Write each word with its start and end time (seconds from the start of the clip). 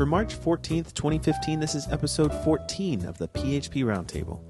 For 0.00 0.06
March 0.06 0.34
14th, 0.34 0.94
2015, 0.94 1.60
this 1.60 1.74
is 1.74 1.86
episode 1.88 2.32
14 2.42 3.04
of 3.04 3.18
the 3.18 3.28
PHP 3.28 3.84
Roundtable. 3.84 4.40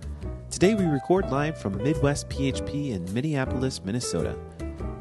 Today 0.49 0.77
we 0.77 0.85
record 0.85 1.29
live 1.29 1.59
from 1.59 1.77
Midwest 1.83 2.29
PHP 2.29 2.93
in 2.93 3.13
Minneapolis, 3.13 3.85
Minnesota. 3.85 4.37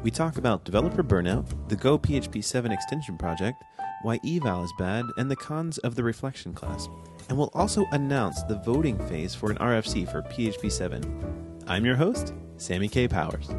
We 0.02 0.10
talk 0.10 0.38
about 0.38 0.64
developer 0.64 1.04
burnout, 1.04 1.46
the 1.68 1.76
Go 1.76 1.96
PHP 1.96 2.42
7 2.42 2.72
extension 2.72 3.16
project, 3.16 3.62
why 4.02 4.18
eval 4.26 4.64
is 4.64 4.72
bad, 4.76 5.04
and 5.18 5.30
the 5.30 5.36
cons 5.36 5.78
of 5.78 5.94
the 5.94 6.02
reflection 6.02 6.52
class. 6.52 6.88
And 7.28 7.38
we'll 7.38 7.52
also 7.54 7.86
announce 7.92 8.42
the 8.42 8.58
voting 8.58 8.98
phase 9.06 9.36
for 9.36 9.52
an 9.52 9.58
RFC 9.58 10.10
for 10.10 10.22
PHP 10.22 10.72
7. 10.72 11.62
I'm 11.68 11.84
your 11.84 11.94
host, 11.94 12.34
Sammy 12.56 12.88
Kaye 12.88 13.06
Powers. 13.06 13.50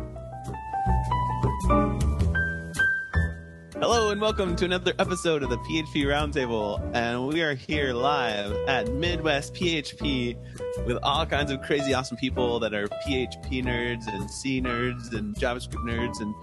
Hello 3.93 4.09
and 4.11 4.21
welcome 4.21 4.55
to 4.55 4.63
another 4.63 4.93
episode 4.99 5.43
of 5.43 5.49
the 5.49 5.57
PHP 5.57 6.05
Roundtable, 6.05 6.79
and 6.93 7.27
we 7.27 7.41
are 7.41 7.53
here 7.53 7.91
live 7.91 8.53
at 8.65 8.87
Midwest 8.93 9.53
PHP 9.53 10.37
with 10.85 10.97
all 11.03 11.25
kinds 11.25 11.51
of 11.51 11.61
crazy, 11.61 11.93
awesome 11.93 12.15
people 12.15 12.57
that 12.61 12.73
are 12.73 12.87
PHP 13.05 13.61
nerds 13.61 14.07
and 14.07 14.31
C 14.31 14.61
nerds 14.61 15.11
and 15.11 15.35
JavaScript 15.35 15.83
nerds 15.83 16.21
and 16.21 16.33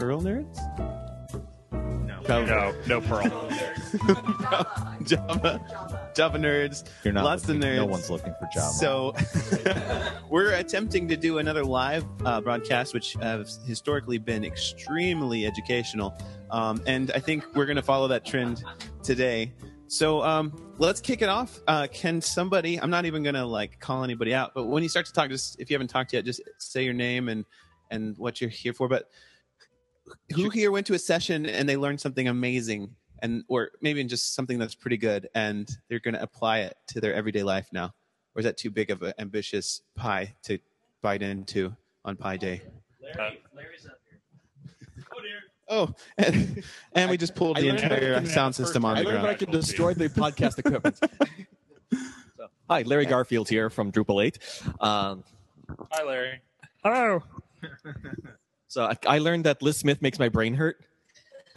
Perl 0.00 0.22
nerds. 0.22 1.07
No, 1.70 2.20
Probably. 2.24 2.46
no, 2.46 2.74
no 2.86 3.00
Perl. 3.00 3.24
Java, 5.04 6.10
Java 6.14 6.38
nerds. 6.38 6.84
You're 7.04 7.12
not. 7.12 7.24
Lots 7.24 7.48
of 7.48 7.56
nerds. 7.56 7.76
No 7.76 7.86
one's 7.86 8.10
looking 8.10 8.34
for 8.38 8.48
Java. 8.52 8.72
So 8.72 9.14
we're 10.30 10.52
attempting 10.52 11.08
to 11.08 11.16
do 11.16 11.38
another 11.38 11.64
live 11.64 12.04
uh, 12.24 12.40
broadcast, 12.40 12.94
which 12.94 13.14
has 13.14 13.60
historically 13.66 14.18
been 14.18 14.44
extremely 14.44 15.46
educational, 15.46 16.16
um, 16.50 16.82
and 16.86 17.10
I 17.12 17.18
think 17.20 17.44
we're 17.54 17.66
going 17.66 17.76
to 17.76 17.82
follow 17.82 18.08
that 18.08 18.24
trend 18.24 18.64
today. 19.02 19.52
So 19.86 20.22
um, 20.22 20.52
let's 20.78 21.00
kick 21.00 21.22
it 21.22 21.28
off. 21.28 21.60
Uh, 21.66 21.86
can 21.90 22.20
somebody? 22.20 22.78
I'm 22.80 22.90
not 22.90 23.06
even 23.06 23.22
going 23.22 23.36
to 23.36 23.46
like 23.46 23.80
call 23.80 24.04
anybody 24.04 24.34
out, 24.34 24.52
but 24.54 24.64
when 24.64 24.82
you 24.82 24.88
start 24.88 25.06
to 25.06 25.12
talk, 25.12 25.30
just 25.30 25.58
if 25.60 25.70
you 25.70 25.74
haven't 25.74 25.88
talked 25.88 26.12
yet, 26.12 26.24
just 26.24 26.42
say 26.58 26.84
your 26.84 26.94
name 26.94 27.28
and 27.28 27.44
and 27.90 28.16
what 28.18 28.40
you're 28.40 28.50
here 28.50 28.72
for. 28.74 28.88
But 28.88 29.10
who 30.34 30.50
here 30.50 30.70
went 30.70 30.86
to 30.88 30.94
a 30.94 30.98
session 30.98 31.46
and 31.46 31.68
they 31.68 31.76
learned 31.76 32.00
something 32.00 32.28
amazing? 32.28 32.94
And 33.20 33.42
or 33.48 33.70
maybe 33.80 34.04
just 34.04 34.34
something 34.36 34.58
that's 34.60 34.76
pretty 34.76 34.96
good, 34.96 35.28
and 35.34 35.68
they're 35.88 35.98
going 35.98 36.14
to 36.14 36.22
apply 36.22 36.60
it 36.60 36.76
to 36.88 37.00
their 37.00 37.14
everyday 37.14 37.42
life 37.42 37.68
now 37.72 37.92
or 38.38 38.40
is 38.40 38.44
that 38.44 38.56
too 38.56 38.70
big 38.70 38.90
of 38.90 39.02
an 39.02 39.12
ambitious 39.18 39.82
pie 39.96 40.32
to 40.44 40.60
bite 41.02 41.22
into 41.22 41.74
on 42.04 42.14
Pie 42.14 42.36
Day? 42.36 42.62
Uh, 43.18 43.30
Oh, 45.10 45.20
dear 45.20 45.40
Oh, 45.68 45.94
and, 46.16 46.62
and 46.92 47.10
we 47.10 47.16
just 47.16 47.34
pulled 47.34 47.58
I 47.58 47.62
the 47.62 47.66
learned 47.68 47.80
that 47.80 47.92
entire 48.02 48.26
sound 48.26 48.54
system 48.54 48.84
on 48.84 48.96
I 48.96 49.02
the 49.02 49.08
learned 49.08 49.24
that 49.24 49.30
I 49.30 49.34
ground. 49.34 49.38
can 49.38 49.50
destroy 49.50 49.92
the 49.94 50.08
podcast 50.08 50.58
equipment. 50.60 51.00
So, 52.36 52.46
hi, 52.70 52.82
Larry 52.82 53.06
Garfield 53.06 53.48
here 53.48 53.68
from 53.68 53.90
Drupal 53.90 54.24
8. 54.24 54.38
Um, 54.80 55.24
hi, 55.90 56.04
Larry. 56.04 56.40
Hello. 56.84 57.24
so 58.68 58.84
I, 58.84 58.96
I 59.06 59.18
learned 59.18 59.44
that 59.44 59.60
Liz 59.62 59.78
Smith 59.78 60.00
makes 60.02 60.18
my 60.18 60.28
brain 60.28 60.54
hurt. 60.54 60.80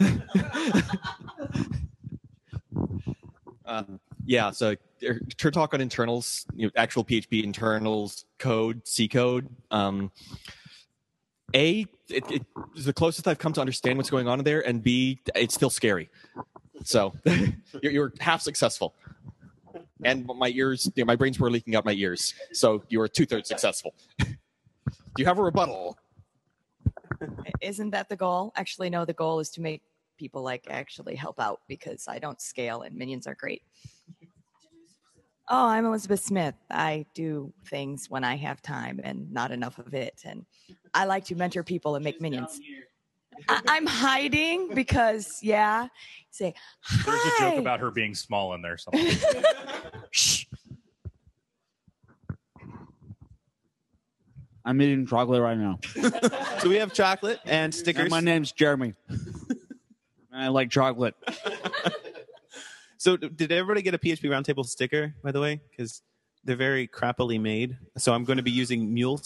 um, 3.64 4.00
yeah, 4.24 4.50
so 4.50 4.74
er, 5.06 5.20
to 5.36 5.50
talk 5.50 5.74
on 5.74 5.80
internals, 5.80 6.46
you 6.54 6.66
know, 6.66 6.72
actual 6.76 7.04
PHP 7.04 7.44
internals, 7.44 8.24
code, 8.38 8.86
C 8.86 9.08
code. 9.08 9.48
Um, 9.70 10.10
a, 11.54 11.86
it, 12.08 12.30
it 12.30 12.46
is 12.74 12.86
the 12.86 12.92
closest 12.92 13.28
I've 13.28 13.38
come 13.38 13.52
to 13.52 13.60
understand 13.60 13.98
what's 13.98 14.10
going 14.10 14.26
on 14.26 14.38
in 14.38 14.44
there, 14.44 14.66
and 14.66 14.82
B, 14.82 15.20
it's 15.34 15.54
still 15.54 15.70
scary. 15.70 16.08
So 16.84 17.12
you're, 17.82 17.92
you're 17.92 18.12
half 18.20 18.40
successful. 18.40 18.94
And 20.04 20.26
my 20.26 20.48
ears, 20.48 20.90
you 20.94 21.04
know, 21.04 21.06
my 21.06 21.16
brains 21.16 21.38
were 21.38 21.50
leaking 21.50 21.76
out 21.76 21.84
my 21.84 21.92
ears. 21.92 22.34
So 22.52 22.82
you 22.88 22.98
were 22.98 23.08
two 23.08 23.26
thirds 23.26 23.48
successful. 23.48 23.94
Do 24.18 24.26
you 25.18 25.26
have 25.26 25.38
a 25.38 25.42
rebuttal? 25.42 25.98
Isn't 27.60 27.90
that 27.90 28.08
the 28.08 28.16
goal? 28.16 28.52
Actually, 28.56 28.90
no, 28.90 29.04
the 29.04 29.12
goal 29.12 29.40
is 29.40 29.50
to 29.50 29.60
make 29.60 29.82
people 30.18 30.42
like 30.42 30.66
actually 30.70 31.14
help 31.16 31.40
out 31.40 31.60
because 31.68 32.06
I 32.08 32.18
don't 32.18 32.40
scale 32.40 32.82
and 32.82 32.94
minions 32.96 33.26
are 33.26 33.34
great. 33.34 33.62
Oh, 35.48 35.66
I'm 35.66 35.84
Elizabeth 35.84 36.20
Smith. 36.20 36.54
I 36.70 37.04
do 37.14 37.52
things 37.66 38.06
when 38.08 38.24
I 38.24 38.36
have 38.36 38.62
time 38.62 39.00
and 39.02 39.30
not 39.32 39.50
enough 39.50 39.78
of 39.78 39.92
it. 39.92 40.22
And 40.24 40.46
I 40.94 41.04
like 41.04 41.24
to 41.26 41.34
mentor 41.34 41.62
people 41.64 41.96
and 41.96 42.04
make 42.04 42.20
minions. 42.20 42.60
I- 43.48 43.60
I'm 43.66 43.86
hiding 43.86 44.72
because, 44.74 45.40
yeah, 45.42 45.88
say, 46.30 46.54
Hi. 46.82 47.10
There's 47.10 47.26
a 47.26 47.38
joke 47.40 47.58
about 47.58 47.80
her 47.80 47.90
being 47.90 48.14
small 48.14 48.54
in 48.54 48.62
there. 48.62 48.78
Something. 48.78 49.16
I'm 54.64 54.80
eating 54.80 55.06
chocolate 55.06 55.40
right 55.42 55.58
now. 55.58 55.78
So 56.60 56.68
we 56.68 56.76
have 56.76 56.92
chocolate 56.92 57.40
and 57.44 57.74
stickers. 57.74 58.02
And 58.02 58.10
my 58.12 58.20
name's 58.20 58.52
Jeremy. 58.52 58.94
I 60.32 60.48
like 60.48 60.70
chocolate. 60.70 61.14
So 62.98 63.16
did 63.16 63.50
everybody 63.50 63.82
get 63.82 63.94
a 63.94 63.98
PHP 63.98 64.30
Roundtable 64.30 64.64
sticker, 64.64 65.12
by 65.24 65.32
the 65.32 65.40
way? 65.40 65.60
Because 65.70 66.02
they're 66.44 66.54
very 66.54 66.86
crappily 66.86 67.40
made. 67.40 67.76
So 67.98 68.12
I'm 68.14 68.22
going 68.22 68.36
to 68.36 68.44
be 68.44 68.52
using 68.52 68.94
Mule 68.94 69.20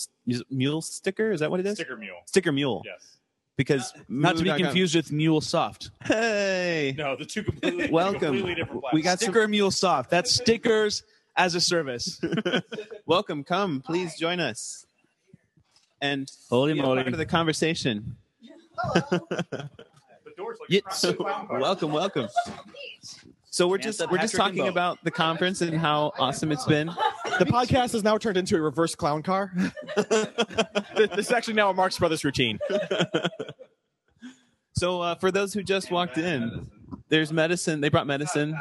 Mule 0.49 0.81
sticker. 0.81 1.31
Is 1.31 1.41
that 1.41 1.51
what 1.51 1.61
it 1.61 1.67
is? 1.67 1.75
Sticker 1.75 1.99
mule. 1.99 2.17
Sticker 2.25 2.53
Mule. 2.53 2.81
Yes. 2.87 3.19
Because 3.59 3.93
Not 4.09 4.39
to 4.39 4.45
be 4.45 4.49
moo.com 4.49 4.65
confused 4.65 4.95
with 4.97 5.11
MuleSoft. 5.11 5.91
Hey, 6.05 6.95
No, 6.97 7.17
the 7.17 7.27
two 7.27 7.43
completely, 7.43 7.91
Welcome. 7.91 8.21
completely 8.21 8.55
different 8.55 8.77
we 8.77 9.03
platforms. 9.03 9.05
got 9.05 9.21
some 9.21 9.27
Sticker 9.33 9.47
Mule 9.49 9.71
Soft. 9.71 10.09
That's 10.09 10.35
stickers 10.35 11.03
as 11.37 11.55
a 11.55 11.61
service. 11.61 12.19
Welcome, 13.05 13.45
come, 13.45 13.83
please 13.83 14.17
join 14.19 14.41
us. 14.41 14.87
And 16.07 16.31
Holy 16.49 16.73
be 16.75 16.79
a 16.79 16.83
moly. 16.83 17.03
part 17.03 17.13
of 17.13 17.19
the 17.19 17.27
conversation. 17.27 18.17
The 19.11 20.33
door's 20.37 20.59
like 20.61 20.69
Yeah, 20.69 20.81
So, 20.91 21.15
welcome, 21.51 21.93
welcome. 21.93 22.29
So 23.51 23.67
we're 23.69 23.79
just 23.79 24.03
we're 24.11 24.19
just 24.19 24.35
talking 24.37 24.69
about 24.69 24.99
the 25.03 25.11
conference 25.11 25.63
and 25.63 25.79
how 25.79 26.13
awesome 26.19 26.53
it's 26.53 26.67
been. 26.67 26.89
The 27.39 27.47
podcast 27.47 27.93
has 27.93 28.05
now 28.05 28.19
turned 28.19 28.37
into 28.37 28.55
a 28.57 28.61
reverse 28.61 28.95
clown 28.95 29.23
car. 29.23 29.51
this 29.97 31.17
is 31.17 31.33
actually 31.33 31.55
now 31.55 31.71
a 31.71 31.75
Marx 31.75 31.99
Brothers 31.99 32.25
routine. 32.25 32.59
So 34.79 35.01
uh, 35.01 35.15
for 35.15 35.31
those 35.31 35.55
who 35.55 35.63
just 35.63 35.91
walked 35.91 36.19
in, 36.19 36.71
there's 37.09 37.33
medicine. 37.33 37.81
They 37.81 37.89
brought 37.89 38.07
medicine. 38.07 38.55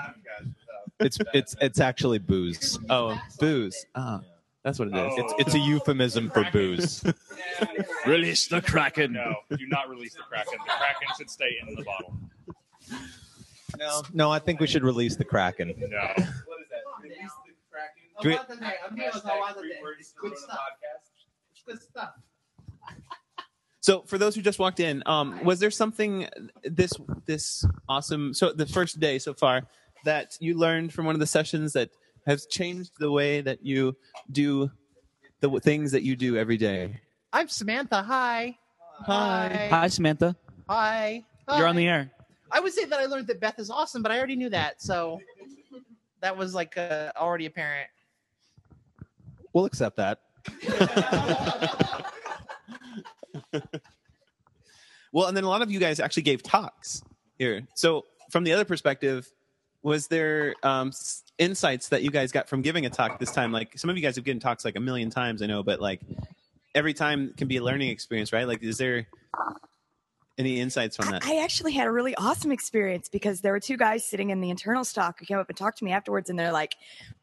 It's 1.01 1.17
it's 1.33 1.57
it's 1.59 1.81
actually 1.81 2.19
booze. 2.19 2.79
Oh, 2.89 3.19
booze. 3.37 3.85
Ah, 3.95 4.21
that's 4.65 4.79
what 4.79 4.87
it 4.87 4.95
is. 4.95 5.13
Oh. 5.15 5.23
It's 5.23 5.33
it's 5.37 5.53
a 5.53 5.59
euphemism 5.59 6.31
for 6.31 6.43
booze. 6.51 7.03
Release 8.07 8.47
the 8.47 8.63
Kraken. 8.63 9.13
No, 9.13 9.35
do 9.55 9.67
not 9.67 9.87
release 9.89 10.15
the 10.15 10.23
Kraken. 10.27 10.53
The 10.53 10.73
Kraken 10.73 11.07
should 11.15 11.29
stay 11.29 11.51
in 11.61 11.75
the 11.75 11.83
bottle. 11.83 12.17
No, 13.77 14.01
no, 14.11 14.31
I 14.31 14.39
think 14.39 14.59
we 14.59 14.65
should 14.65 14.83
release 14.83 15.15
the 15.17 15.23
Kraken. 15.23 15.67
No. 15.67 15.75
What 15.75 15.87
is 15.87 15.95
that? 16.17 16.81
Release 16.99 17.31
the 17.45 17.53
Kraken. 17.69 18.03
Do 18.21 18.29
we- 18.29 18.35
good 20.19 20.37
stuff. 20.37 20.59
It's 21.51 21.63
good 21.63 21.81
stuff. 21.81 22.09
So 23.81 24.01
for 24.07 24.17
those 24.17 24.33
who 24.33 24.41
just 24.41 24.57
walked 24.57 24.79
in, 24.79 25.03
um, 25.05 25.43
was 25.43 25.59
there 25.59 25.69
something 25.69 26.27
this 26.63 26.91
this 27.27 27.63
awesome? 27.87 28.33
So 28.33 28.51
the 28.51 28.65
first 28.65 28.99
day 28.99 29.19
so 29.19 29.35
far 29.35 29.67
that 30.05 30.37
you 30.39 30.57
learned 30.57 30.91
from 30.91 31.05
one 31.05 31.13
of 31.13 31.19
the 31.19 31.27
sessions 31.27 31.73
that 31.73 31.91
has 32.25 32.45
changed 32.47 32.91
the 32.99 33.11
way 33.11 33.41
that 33.41 33.63
you 33.65 33.95
do 34.31 34.71
the 35.41 35.47
w- 35.47 35.59
things 35.59 35.91
that 35.91 36.03
you 36.03 36.15
do 36.15 36.37
every 36.37 36.57
day. 36.57 36.99
I'm 37.31 37.47
Samantha. 37.47 38.01
Hi. 38.03 38.57
Hi. 39.05 39.67
Hi, 39.71 39.87
Samantha. 39.87 40.35
Hi. 40.69 41.23
You're 41.55 41.67
on 41.67 41.75
the 41.75 41.87
air. 41.87 42.11
I 42.51 42.59
would 42.59 42.73
say 42.73 42.85
that 42.85 42.99
I 42.99 43.05
learned 43.05 43.27
that 43.27 43.39
Beth 43.39 43.59
is 43.59 43.69
awesome, 43.69 44.01
but 44.01 44.11
I 44.11 44.17
already 44.17 44.35
knew 44.35 44.49
that, 44.49 44.81
so 44.81 45.19
that 46.21 46.35
was 46.37 46.55
like 46.55 46.77
uh, 46.77 47.11
already 47.17 47.45
apparent. 47.45 47.89
We'll 49.53 49.65
accept 49.65 49.97
that. 49.97 50.19
Well, 55.11 55.27
and 55.27 55.37
then 55.37 55.45
a 55.45 55.49
lot 55.49 55.61
of 55.61 55.71
you 55.71 55.79
guys 55.79 56.01
actually 56.01 56.23
gave 56.23 56.43
talks 56.43 57.01
here. 57.37 57.65
So 57.73 58.03
from 58.31 58.43
the 58.43 58.51
other 58.51 58.65
perspective, 58.65 59.31
was 59.81 60.07
there 60.07 60.55
um, 60.61 60.89
s- 60.89 61.23
insights 61.37 61.89
that 61.89 62.03
you 62.03 62.11
guys 62.11 62.31
got 62.31 62.47
from 62.47 62.61
giving 62.61 62.85
a 62.85 62.89
talk 62.89 63.19
this 63.19 63.31
time? 63.31 63.51
Like 63.51 63.77
some 63.77 63.89
of 63.89 63.97
you 63.97 64.01
guys 64.03 64.15
have 64.15 64.25
given 64.25 64.39
talks 64.39 64.65
like 64.65 64.75
a 64.75 64.79
million 64.79 65.09
times, 65.09 65.41
I 65.41 65.47
know, 65.47 65.63
but 65.63 65.79
like 65.79 66.01
every 66.73 66.93
time 66.93 67.33
can 67.35 67.47
be 67.47 67.57
a 67.57 67.63
learning 67.63 67.89
experience, 67.89 68.33
right? 68.33 68.47
Like, 68.47 68.61
is 68.61 68.77
there 68.77 69.07
any 70.37 70.59
insights 70.59 70.97
from 70.97 71.09
that? 71.11 71.25
I 71.25 71.41
actually 71.43 71.71
had 71.71 71.87
a 71.87 71.91
really 71.91 72.13
awesome 72.15 72.51
experience 72.51 73.09
because 73.09 73.41
there 73.41 73.53
were 73.53 73.59
two 73.59 73.77
guys 73.77 74.05
sitting 74.05 74.29
in 74.29 74.41
the 74.41 74.49
internal 74.49 74.83
stock 74.83 75.19
who 75.19 75.25
came 75.25 75.37
up 75.37 75.47
and 75.49 75.57
talked 75.57 75.79
to 75.79 75.85
me 75.85 75.91
afterwards, 75.91 76.29
and 76.29 76.37
they're 76.37 76.51
like, 76.51 76.75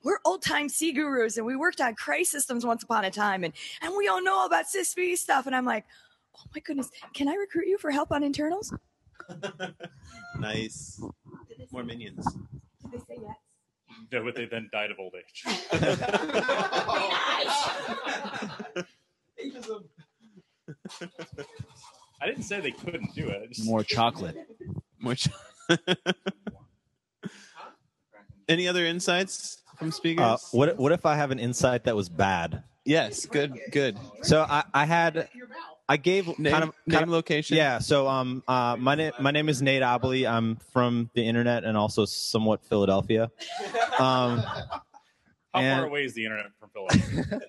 "We're 0.02 0.18
old 0.24 0.42
time 0.42 0.68
C 0.68 0.92
gurus, 0.92 1.36
and 1.36 1.46
we 1.46 1.54
worked 1.54 1.80
on 1.80 1.94
Cray 1.94 2.24
systems 2.24 2.64
once 2.64 2.82
upon 2.82 3.04
a 3.04 3.10
time, 3.10 3.44
and 3.44 3.52
and 3.82 3.94
we 3.96 4.08
all 4.08 4.22
know 4.22 4.46
about 4.46 4.66
SysV 4.66 5.16
stuff." 5.16 5.46
And 5.46 5.54
I'm 5.54 5.66
like, 5.66 5.84
"Oh 6.36 6.44
my 6.54 6.60
goodness, 6.60 6.90
can 7.14 7.28
I 7.28 7.34
recruit 7.34 7.66
you 7.68 7.78
for 7.78 7.90
help 7.90 8.10
on 8.10 8.22
internals?" 8.22 8.74
nice. 10.38 11.00
More 11.70 11.84
minions. 11.84 12.26
No, 14.10 14.24
but 14.24 14.34
they 14.34 14.46
then 14.46 14.68
died 14.72 14.90
of 14.90 14.98
old 14.98 15.14
age. 15.14 15.44
I 22.20 22.26
didn't 22.26 22.42
say 22.44 22.60
they 22.60 22.70
couldn't 22.72 23.14
do 23.14 23.26
it. 23.28 23.42
I 23.42 23.46
just- 23.46 23.66
More 23.66 23.82
chocolate. 23.82 24.36
Which 25.02 25.28
Any 28.48 28.68
other 28.68 28.84
insights 28.86 29.62
from 29.78 29.90
speakers? 29.90 30.22
Uh, 30.24 30.36
what 30.52 30.76
what 30.76 30.92
if 30.92 31.04
I 31.06 31.16
have 31.16 31.30
an 31.30 31.38
insight 31.38 31.84
that 31.84 31.96
was 31.96 32.08
bad? 32.08 32.62
yes, 32.84 33.26
good, 33.26 33.56
good. 33.70 33.96
So 34.22 34.44
I, 34.48 34.64
I 34.74 34.84
had 34.84 35.28
I 35.92 35.96
gave 35.98 36.26
Name, 36.38 36.50
kind 36.52 36.64
of 36.64 36.74
name 36.86 36.92
kind 36.94 37.02
of 37.04 37.10
location. 37.10 37.56
yeah. 37.56 37.78
So 37.78 38.08
um 38.08 38.42
uh 38.48 38.76
my 38.78 38.94
name 38.94 39.12
my 39.20 39.30
name 39.30 39.48
is 39.50 39.60
Nate 39.60 39.82
Abele. 39.82 40.26
I'm 40.28 40.56
from 40.72 41.10
the 41.14 41.22
internet 41.26 41.64
and 41.64 41.76
also 41.76 42.04
somewhat 42.06 42.64
Philadelphia. 42.64 43.30
Um, 43.98 44.38
How 44.38 45.60
and- 45.60 45.80
far 45.80 45.86
away 45.86 46.04
is 46.04 46.14
the 46.14 46.24
internet 46.24 46.46
from 46.58 46.70
Philadelphia? 46.70 47.40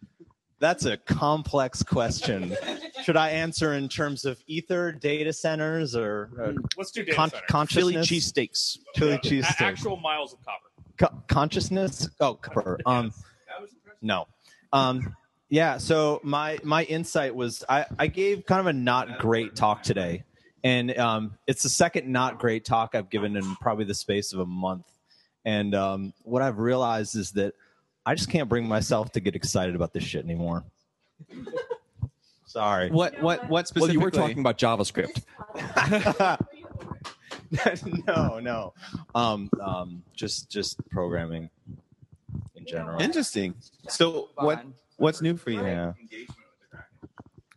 that's 0.60 0.84
a 0.84 0.96
complex 0.98 1.82
question. 1.82 2.56
Should 3.02 3.16
I 3.16 3.30
answer 3.30 3.74
in 3.74 3.88
terms 3.88 4.24
of 4.24 4.40
ether 4.46 4.92
data 4.92 5.32
centers 5.32 5.96
or 5.96 6.30
uh, 6.40 6.52
Let's 6.78 6.92
do 6.92 7.02
data 7.02 7.16
con- 7.16 7.30
center. 7.30 7.66
Philly 7.66 7.94
consciousness? 7.94 8.32
cheesesteaks. 8.32 8.78
Philly 8.94 9.14
A- 9.14 9.18
cheesesteak. 9.18 9.60
actual 9.62 9.96
miles 9.96 10.32
of 10.32 10.38
copper. 10.44 10.68
Co- 10.96 11.22
consciousness 11.26 12.08
oh 12.20 12.34
copper 12.34 12.78
um 12.86 13.12
no 14.00 14.26
um 14.72 15.16
yeah 15.50 15.76
so 15.76 16.20
my 16.22 16.58
my 16.62 16.84
insight 16.84 17.34
was 17.34 17.62
i 17.68 17.84
i 17.98 18.06
gave 18.06 18.46
kind 18.46 18.60
of 18.60 18.66
a 18.66 18.72
not 18.72 19.18
great 19.18 19.54
talk 19.54 19.82
today. 19.82 20.24
And 20.62 20.96
um 20.98 21.34
it's 21.46 21.62
the 21.62 21.68
second 21.68 22.06
not 22.10 22.38
great 22.38 22.64
talk 22.64 22.94
i've 22.94 23.10
given 23.10 23.36
in 23.36 23.56
probably 23.56 23.84
the 23.84 23.94
space 23.94 24.32
of 24.32 24.40
a 24.40 24.46
month. 24.46 24.86
And 25.44 25.74
um 25.74 26.12
what 26.22 26.40
i've 26.42 26.58
realized 26.58 27.16
is 27.16 27.32
that 27.32 27.54
i 28.06 28.14
just 28.14 28.30
can't 28.30 28.48
bring 28.48 28.66
myself 28.66 29.12
to 29.12 29.20
get 29.20 29.34
excited 29.36 29.74
about 29.74 29.92
this 29.92 30.04
shit 30.04 30.24
anymore. 30.24 30.64
Sorry. 32.50 32.90
What 32.90 33.20
what 33.22 33.48
what 33.48 33.68
specifically? 33.68 33.96
Well, 33.96 34.00
you 34.00 34.00
were 34.04 34.10
talking 34.10 34.40
about 34.40 34.58
JavaScript. 34.58 35.22
no 38.06 38.40
no. 38.40 38.74
Um 39.14 39.48
um 39.60 40.02
just 40.14 40.50
just 40.50 40.80
programming 40.90 41.48
in 42.56 42.66
general. 42.66 43.00
Interesting. 43.00 43.54
So 43.88 44.30
what 44.34 44.64
what's 45.00 45.20
new 45.22 45.36
for 45.36 45.50
you? 45.50 45.60
yeah 45.62 45.92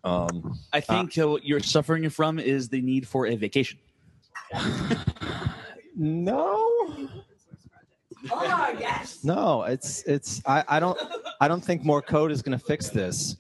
um 0.04 0.58
I 0.74 0.80
think 0.82 1.18
uh, 1.18 1.30
what 1.30 1.46
you're 1.46 1.60
suffering 1.62 2.10
from 2.10 2.40
is 2.40 2.68
the 2.70 2.82
need 2.82 3.08
for 3.08 3.28
a 3.28 3.36
vacation. 3.36 3.80
No. 5.96 7.10
Oh, 8.32 8.76
yes. 8.80 9.24
No, 9.24 9.64
it's 9.64 10.02
it's 10.04 10.42
I, 10.46 10.64
I 10.68 10.80
don't 10.80 10.98
I 11.40 11.48
don't 11.48 11.64
think 11.64 11.84
more 11.86 12.02
code 12.02 12.32
is 12.32 12.42
going 12.42 12.58
to 12.58 12.66
fix 12.66 12.90
this. 12.90 13.36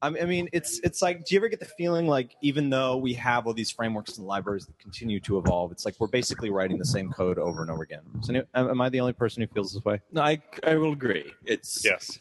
I 0.00 0.10
mean, 0.10 0.22
I 0.22 0.26
mean, 0.26 0.48
it's 0.52 0.80
it's 0.80 1.02
like, 1.02 1.24
do 1.24 1.34
you 1.34 1.40
ever 1.40 1.48
get 1.48 1.60
the 1.60 1.66
feeling 1.66 2.06
like 2.08 2.34
even 2.40 2.70
though 2.70 2.96
we 2.96 3.12
have 3.14 3.46
all 3.46 3.52
these 3.54 3.70
frameworks 3.70 4.16
and 4.18 4.26
libraries 4.26 4.66
that 4.66 4.78
continue 4.78 5.20
to 5.20 5.38
evolve, 5.38 5.70
it's 5.70 5.84
like 5.84 5.94
we're 6.00 6.06
basically 6.08 6.50
writing 6.50 6.78
the 6.78 6.84
same 6.84 7.10
code 7.12 7.38
over 7.38 7.62
and 7.62 7.70
over 7.70 7.82
again. 7.82 8.00
So, 8.22 8.32
any- 8.32 8.44
am 8.54 8.70
am 8.70 8.80
I 8.80 8.88
the 8.88 9.00
only 9.00 9.12
person 9.12 9.42
who 9.42 9.48
feels 9.48 9.74
this 9.74 9.84
way? 9.84 10.00
No, 10.12 10.22
I 10.22 10.40
I 10.66 10.76
will 10.76 10.92
agree. 10.92 11.32
It's 11.44 11.84
Yes. 11.84 12.18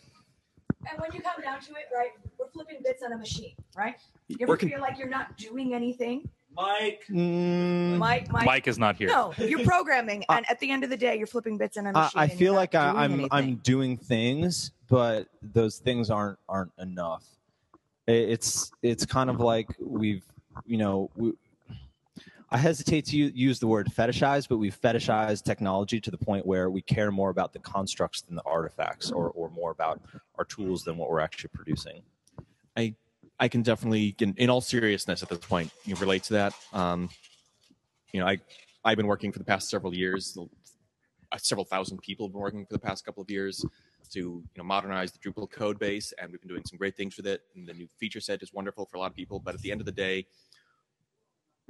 And 0.89 0.99
when 0.99 1.11
you 1.13 1.21
come 1.21 1.41
down 1.41 1.59
to 1.61 1.71
it, 1.71 1.85
right, 1.95 2.09
we're 2.37 2.47
flipping 2.47 2.77
bits 2.83 3.03
on 3.03 3.11
a 3.13 3.17
machine, 3.17 3.53
right? 3.75 3.95
You 4.27 4.37
ever 4.41 4.51
Working- 4.51 4.69
feel 4.69 4.81
like 4.81 4.97
you're 4.97 5.09
not 5.09 5.37
doing 5.37 5.73
anything? 5.73 6.29
Mike. 6.53 7.03
Mm, 7.09 7.97
Mike, 7.97 8.29
Mike, 8.31 8.45
Mike 8.45 8.67
is 8.67 8.77
not 8.77 8.97
here. 8.97 9.07
no, 9.07 9.33
you're 9.37 9.63
programming, 9.63 10.23
Uh, 10.27 10.33
and 10.37 10.49
at 10.49 10.59
the 10.59 10.69
end 10.69 10.83
of 10.83 10.89
the 10.89 10.97
day, 10.97 11.15
you're 11.17 11.27
flipping 11.27 11.57
bits 11.57 11.77
on 11.77 11.85
a 11.85 11.89
I, 11.89 11.91
machine. 11.93 12.19
I 12.19 12.23
and 12.25 12.33
feel 12.33 12.41
you're 12.51 12.53
like 12.55 12.73
not 12.73 12.95
I, 12.97 13.03
I'm 13.05 13.13
I'm 13.31 13.43
anything. 13.43 13.55
doing 13.63 13.97
things, 13.97 14.71
but 14.89 15.27
those 15.41 15.77
things 15.77 16.09
aren't 16.09 16.37
aren't 16.49 16.71
enough. 16.77 17.23
I- 18.07 18.11
It's 18.11 18.69
it's 18.81 19.05
kind 19.05 19.29
of 19.29 19.39
like 19.39 19.69
we've 19.79 20.25
you 20.65 20.77
know 20.77 21.09
we, 21.15 21.31
I 22.53 22.57
hesitate 22.57 23.05
to 23.05 23.17
use 23.17 23.59
the 23.59 23.67
word 23.67 23.87
fetishize, 23.87 24.47
but 24.47 24.57
we've 24.57 24.79
fetishized 24.79 25.43
technology 25.43 26.01
to 26.01 26.11
the 26.11 26.17
point 26.17 26.45
where 26.45 26.69
we 26.69 26.81
care 26.81 27.09
more 27.09 27.29
about 27.29 27.53
the 27.53 27.59
constructs 27.59 28.21
than 28.21 28.35
the 28.35 28.43
artifacts, 28.45 29.09
or 29.09 29.29
or 29.29 29.49
more 29.49 29.71
about 29.71 30.01
our 30.37 30.43
tools 30.43 30.83
than 30.83 30.97
what 30.97 31.09
we're 31.09 31.21
actually 31.21 31.49
producing. 31.53 32.01
I 32.75 32.95
I 33.39 33.47
can 33.47 33.61
definitely, 33.61 34.15
in, 34.19 34.35
in 34.37 34.49
all 34.49 34.61
seriousness, 34.61 35.23
at 35.23 35.29
this 35.29 35.39
point, 35.39 35.71
you 35.85 35.95
relate 35.95 36.23
to 36.23 36.33
that. 36.33 36.53
Um, 36.73 37.09
you 38.11 38.19
know, 38.19 38.27
I 38.27 38.37
I've 38.83 38.97
been 38.97 39.07
working 39.07 39.31
for 39.31 39.39
the 39.39 39.45
past 39.45 39.69
several 39.69 39.95
years. 39.95 40.37
uh, 41.31 41.37
Several 41.37 41.63
thousand 41.63 41.99
people 41.99 42.27
have 42.27 42.33
been 42.33 42.41
working 42.41 42.65
for 42.65 42.73
the 42.73 42.79
past 42.79 43.05
couple 43.05 43.23
of 43.23 43.31
years 43.31 43.65
to 44.11 44.19
you 44.19 44.43
know 44.57 44.63
modernize 44.65 45.13
the 45.13 45.19
Drupal 45.19 45.49
code 45.49 45.79
base, 45.79 46.13
and 46.19 46.31
we've 46.31 46.41
been 46.41 46.49
doing 46.49 46.63
some 46.65 46.77
great 46.77 46.97
things 46.97 47.15
with 47.15 47.27
it. 47.27 47.43
And 47.55 47.65
the 47.65 47.73
new 47.73 47.87
feature 47.97 48.19
set 48.19 48.43
is 48.43 48.51
wonderful 48.51 48.85
for 48.85 48.97
a 48.97 48.99
lot 48.99 49.09
of 49.11 49.15
people. 49.15 49.39
But 49.39 49.55
at 49.55 49.61
the 49.61 49.71
end 49.71 49.79
of 49.79 49.85
the 49.85 49.93
day, 49.93 50.27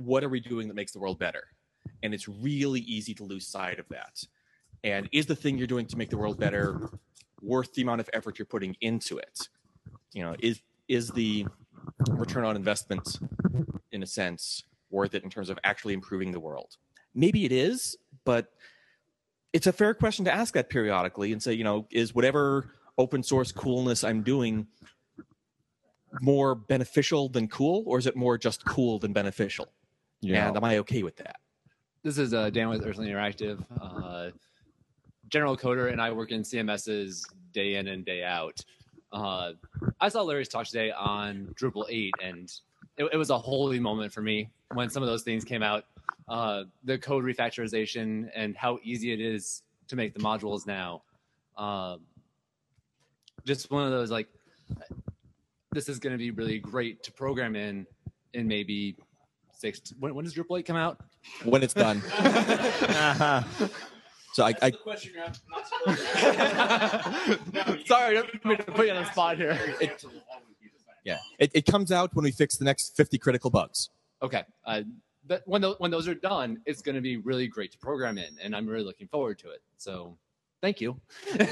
what 0.06 0.24
are 0.24 0.30
we 0.30 0.40
doing 0.40 0.68
that 0.68 0.74
makes 0.74 0.92
the 0.92 1.00
world 1.00 1.20
better? 1.20 1.44
And 2.04 2.14
it's 2.14 2.28
really 2.28 2.82
easy 2.82 3.14
to 3.16 3.24
lose 3.24 3.48
sight 3.48 3.80
of 3.80 3.88
that. 3.90 4.24
And 4.84 5.08
is 5.12 5.26
the 5.26 5.36
thing 5.36 5.58
you're 5.58 5.68
doing 5.68 5.86
to 5.88 5.98
make 5.98 6.10
the 6.10 6.18
world 6.18 6.40
better 6.40 6.90
worth 7.42 7.74
the 7.74 7.82
amount 7.82 8.02
of 8.02 8.10
effort 8.14 8.40
you're 8.40 8.46
putting 8.46 8.76
into 8.82 9.18
it? 9.18 9.50
You 10.14 10.24
know, 10.24 10.36
is 10.40 10.62
is 10.88 11.10
the 11.10 11.46
return 12.10 12.44
on 12.44 12.56
investment 12.56 13.18
in 13.92 14.04
a 14.04 14.08
sense 14.08 14.64
worth 14.90 15.16
it 15.16 15.24
in 15.24 15.30
terms 15.30 15.50
of 15.50 15.58
actually 15.64 15.94
improving 15.94 16.32
the 16.32 16.40
world 16.40 16.78
maybe 17.14 17.46
it 17.46 17.52
is 17.52 17.98
but 18.26 18.52
it's 19.54 19.68
a 19.68 19.74
fair 19.74 19.94
question 19.94 20.26
to 20.26 20.34
ask 20.34 20.54
that 20.54 20.70
periodically 20.70 21.32
and 21.32 21.42
say 21.42 21.54
you 21.54 21.64
know 21.64 21.88
is 21.92 22.14
whatever 22.14 22.72
open 22.98 23.24
source 23.24 23.52
coolness 23.52 24.04
i'm 24.04 24.22
doing 24.22 24.68
more 26.22 26.56
beneficial 26.56 27.30
than 27.30 27.48
cool 27.48 27.84
or 27.88 27.98
is 27.98 28.06
it 28.06 28.16
more 28.16 28.38
just 28.38 28.66
cool 28.66 29.00
than 29.00 29.14
beneficial 29.14 29.70
and 30.48 30.58
am 30.58 30.64
i 30.64 30.78
okay 30.78 31.04
with 31.04 31.16
that 31.18 31.38
This 32.04 32.18
is 32.18 32.34
uh, 32.34 32.50
Dan 32.50 32.70
with 32.70 32.86
Earthling 32.86 33.10
Interactive, 33.10 33.64
uh, 33.80 34.32
general 35.30 35.56
coder, 35.56 35.92
and 35.92 36.02
I 36.02 36.12
work 36.12 36.32
in 36.32 36.42
CMSs 36.42 37.24
day 37.54 37.76
in 37.76 37.88
and 37.88 38.04
day 38.04 38.24
out. 38.24 38.60
Uh, 39.14 39.54
I 40.00 40.10
saw 40.10 40.24
Larry's 40.24 40.50
talk 40.50 40.66
today 40.66 40.92
on 40.92 41.54
Drupal 41.60 41.86
8, 41.90 42.14
and 42.24 42.52
it, 42.98 43.06
it 43.14 43.18
was 43.18 43.30
a 43.30 43.38
holy 43.38 43.80
moment 43.80 44.12
for 44.12 44.22
me 44.22 44.50
when 44.74 44.90
some 44.90 45.04
of 45.04 45.10
those 45.10 45.22
things 45.22 45.44
came 45.44 45.62
out. 45.62 45.86
Uh, 46.28 46.64
the 46.84 46.98
code 46.98 47.24
refactorization 47.24 48.30
and 48.34 48.58
how 48.58 48.80
easy 48.84 49.12
it 49.12 49.20
is 49.20 49.62
to 49.88 49.96
make 49.96 50.14
the 50.14 50.20
modules 50.20 50.66
now. 50.66 51.04
Um, 51.56 52.02
just 53.46 53.70
one 53.70 53.84
of 53.84 53.92
those 53.92 54.10
like, 54.10 54.28
this 55.72 55.88
is 55.88 56.00
going 56.00 56.14
to 56.14 56.18
be 56.18 56.32
really 56.32 56.58
great 56.58 57.04
to 57.04 57.12
program 57.12 57.56
in 57.56 57.86
in 58.34 58.48
maybe 58.48 58.96
six. 59.62 59.94
When, 60.00 60.14
when 60.16 60.26
does 60.26 60.34
Drupal 60.34 60.60
8 60.60 60.66
come 60.66 60.76
out? 60.76 61.00
when 61.44 61.62
it's 61.64 61.74
done 61.74 62.02
so 64.34 64.44
i, 64.44 64.54
I 64.62 64.72
Sorry, 67.86 68.18
I 68.18 68.22
don't 68.22 68.46
mean 68.46 68.58
to 68.58 68.64
put 68.64 68.88
you 68.88 68.94
on 68.94 69.04
the 69.04 69.12
spot 69.12 69.38
here. 69.38 69.58
it, 69.80 70.04
yeah 71.04 71.20
it, 71.40 71.52
it 71.54 71.66
comes 71.66 71.92
out 71.92 72.16
when 72.16 72.24
we 72.24 72.32
fix 72.32 72.58
the 72.58 72.66
next 72.66 72.96
50 72.98 73.18
critical 73.18 73.50
bugs 73.50 73.90
Okay. 74.24 74.44
Uh, 74.66 74.82
but 75.26 75.42
when, 75.46 75.62
tho- 75.62 75.76
when 75.80 75.90
those 75.92 76.08
are 76.08 76.14
done, 76.14 76.60
it's 76.66 76.82
going 76.82 76.96
to 76.96 77.02
be 77.02 77.18
really 77.18 77.48
great 77.48 77.72
to 77.72 77.78
program 77.80 78.18
in, 78.20 78.38
and 78.42 78.56
I'm 78.56 78.68
really 78.68 78.84
looking 78.84 79.08
forward 79.08 79.40
to 79.40 79.50
it. 79.50 79.62
So, 79.78 80.16
thank 80.62 80.80
you. 80.80 81.00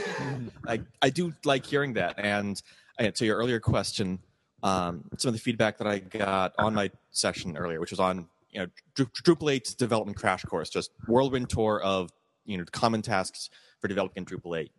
I, 0.68 0.82
I 1.02 1.10
do 1.10 1.34
like 1.46 1.66
hearing 1.66 1.94
that. 1.94 2.14
And 2.20 2.62
uh, 3.00 3.10
to 3.10 3.26
your 3.26 3.38
earlier 3.38 3.60
question, 3.60 4.20
um, 4.64 5.06
some 5.18 5.30
of 5.30 5.34
the 5.34 5.40
feedback 5.40 5.78
that 5.78 5.88
I 5.88 6.00
got 6.00 6.54
on 6.58 6.74
my 6.74 6.92
session 7.12 7.58
earlier, 7.58 7.80
which 7.80 7.92
was 7.92 8.00
on 8.00 8.28
you 8.52 8.62
know 8.62 8.68
Drupal 8.96 9.56
8's 9.60 9.74
development 9.76 10.18
crash 10.18 10.44
course, 10.44 10.70
just 10.70 10.92
whirlwind 11.08 11.50
tour 11.50 11.82
of 11.82 12.12
you 12.46 12.58
know 12.58 12.66
common 12.72 13.02
tasks 13.02 13.50
for 13.80 13.88
developing 13.88 14.26
Drupal 14.26 14.60
8. 14.60 14.72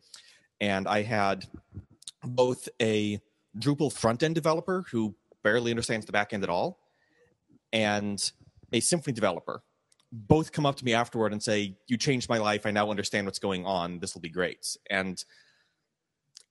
And 0.61 0.87
I 0.87 1.03
had 1.03 1.47
both 2.23 2.69
a 2.81 3.21
Drupal 3.59 3.93
front 3.93 4.23
end 4.23 4.35
developer 4.35 4.85
who 4.91 5.15
barely 5.43 5.71
understands 5.71 6.07
the 6.07 6.13
back 6.13 6.33
end 6.33 6.43
at 6.43 6.51
all, 6.51 6.79
and 7.73 8.33
a 8.73 8.81
Symfony 8.81 9.15
developer. 9.15 9.63
Both 10.13 10.51
come 10.51 10.67
up 10.67 10.75
to 10.77 10.85
me 10.85 10.93
afterward 10.93 11.33
and 11.33 11.43
say, 11.43 11.77
"You 11.87 11.97
changed 11.97 12.29
my 12.29 12.39
life. 12.39 12.67
I 12.67 12.73
now 12.73 12.91
understand 12.91 13.27
what's 13.27 13.39
going 13.39 13.65
on. 13.65 14.01
This 14.01 14.15
will 14.15 14.21
be 14.21 14.29
great." 14.29 14.77
And 14.91 15.25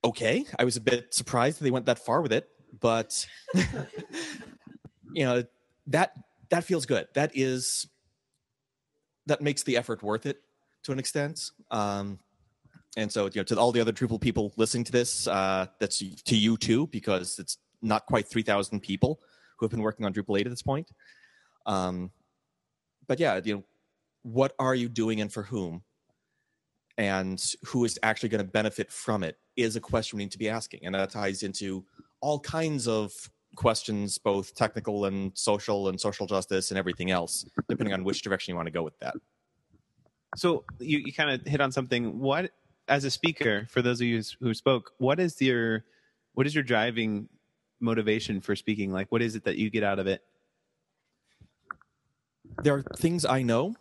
okay, 0.04 0.46
I 0.58 0.64
was 0.64 0.78
a 0.78 0.82
bit 0.82 1.14
surprised 1.14 1.60
that 1.60 1.66
they 1.66 1.72
went 1.72 1.86
that 1.86 2.00
far 2.00 2.22
with 2.22 2.32
it, 2.32 2.50
but 2.80 3.26
you 5.14 5.26
know 5.26 5.44
that 5.88 6.14
that 6.50 6.64
feels 6.64 6.86
good. 6.86 7.08
That 7.14 7.32
is 7.34 7.88
that 9.26 9.42
makes 9.42 9.64
the 9.64 9.78
effort 9.78 10.02
worth 10.02 10.26
it 10.26 10.42
to 10.84 10.92
an 10.92 11.00
extent. 11.00 11.52
Um, 11.72 12.20
and 12.98 13.12
so, 13.12 13.26
you 13.26 13.32
know, 13.36 13.44
to 13.44 13.60
all 13.60 13.72
the 13.72 13.82
other 13.82 13.92
Drupal 13.92 14.20
people 14.20 14.52
listening 14.58 14.84
to 14.86 14.92
this, 14.92 15.28
uh, 15.28 15.68
that's 15.80 16.00
to 16.00 16.36
you 16.36 16.58
too, 16.58 16.88
because 16.88 17.38
it's 17.40 17.58
not 17.82 18.06
quite 18.06 18.28
three 18.28 18.42
thousand 18.42 18.82
people 18.82 19.20
who 19.58 19.66
have 19.66 19.72
been 19.72 19.82
working 19.82 20.06
on 20.06 20.14
Drupal 20.14 20.40
eight 20.40 20.48
at 20.48 20.52
this 20.52 20.62
point. 20.62 20.90
Um, 21.66 22.12
but 23.08 23.20
yeah, 23.20 23.40
you 23.44 23.56
know, 23.56 23.64
what 24.24 24.54
are 24.60 24.76
you 24.76 24.90
doing 24.90 25.22
and 25.22 25.32
for 25.32 25.44
whom? 25.44 25.84
and 27.00 27.56
who 27.66 27.86
is 27.86 27.98
actually 28.04 28.28
going 28.28 28.46
to 28.46 28.52
benefit 28.52 28.92
from 28.92 29.24
it 29.24 29.38
is 29.56 29.78
a 29.78 29.80
question 29.80 30.18
we 30.18 30.26
need 30.26 30.32
to 30.34 30.38
be 30.38 30.50
asking. 30.50 30.82
And 30.84 30.94
that 30.94 31.10
ties 31.10 31.44
into 31.44 31.86
all 32.22 32.40
kinds 32.40 32.88
of 32.88 33.12
questions, 33.56 34.18
both 34.18 34.56
technical 34.56 35.06
and 35.06 35.32
social 35.38 35.90
and 35.90 36.00
social 36.00 36.28
justice 36.28 36.72
and 36.72 36.78
everything 36.78 37.12
else, 37.12 37.46
depending 37.68 37.94
on 37.94 38.04
which 38.04 38.22
direction 38.22 38.52
you 38.52 38.56
want 38.56 38.68
to 38.68 38.72
go 38.72 38.84
with 38.84 38.98
that. 39.00 39.16
So 40.36 40.64
you, 40.80 41.00
you 41.00 41.14
kind 41.14 41.32
of 41.32 41.46
hit 41.46 41.60
on 41.60 41.72
something. 41.72 42.20
What, 42.20 42.52
as 42.88 43.04
a 43.04 43.12
speaker, 43.12 43.68
for 43.70 43.82
those 43.82 44.00
of 44.02 44.08
you 44.08 44.22
who 44.40 44.54
spoke, 44.54 44.92
what 44.98 45.20
is 45.20 45.42
your 45.42 45.86
what 46.34 46.48
is 46.48 46.56
your 46.56 46.64
driving 46.64 47.28
motivation 47.80 48.40
for 48.42 48.56
speaking? 48.56 48.92
Like, 48.92 49.12
what 49.12 49.22
is 49.22 49.36
it 49.36 49.44
that 49.46 49.58
you 49.58 49.70
get 49.70 49.84
out 49.84 50.00
of 50.00 50.08
it? 50.08 50.24
There 52.64 52.76
are 52.76 52.84
things 52.98 53.26
I 53.26 53.42
know 53.42 53.76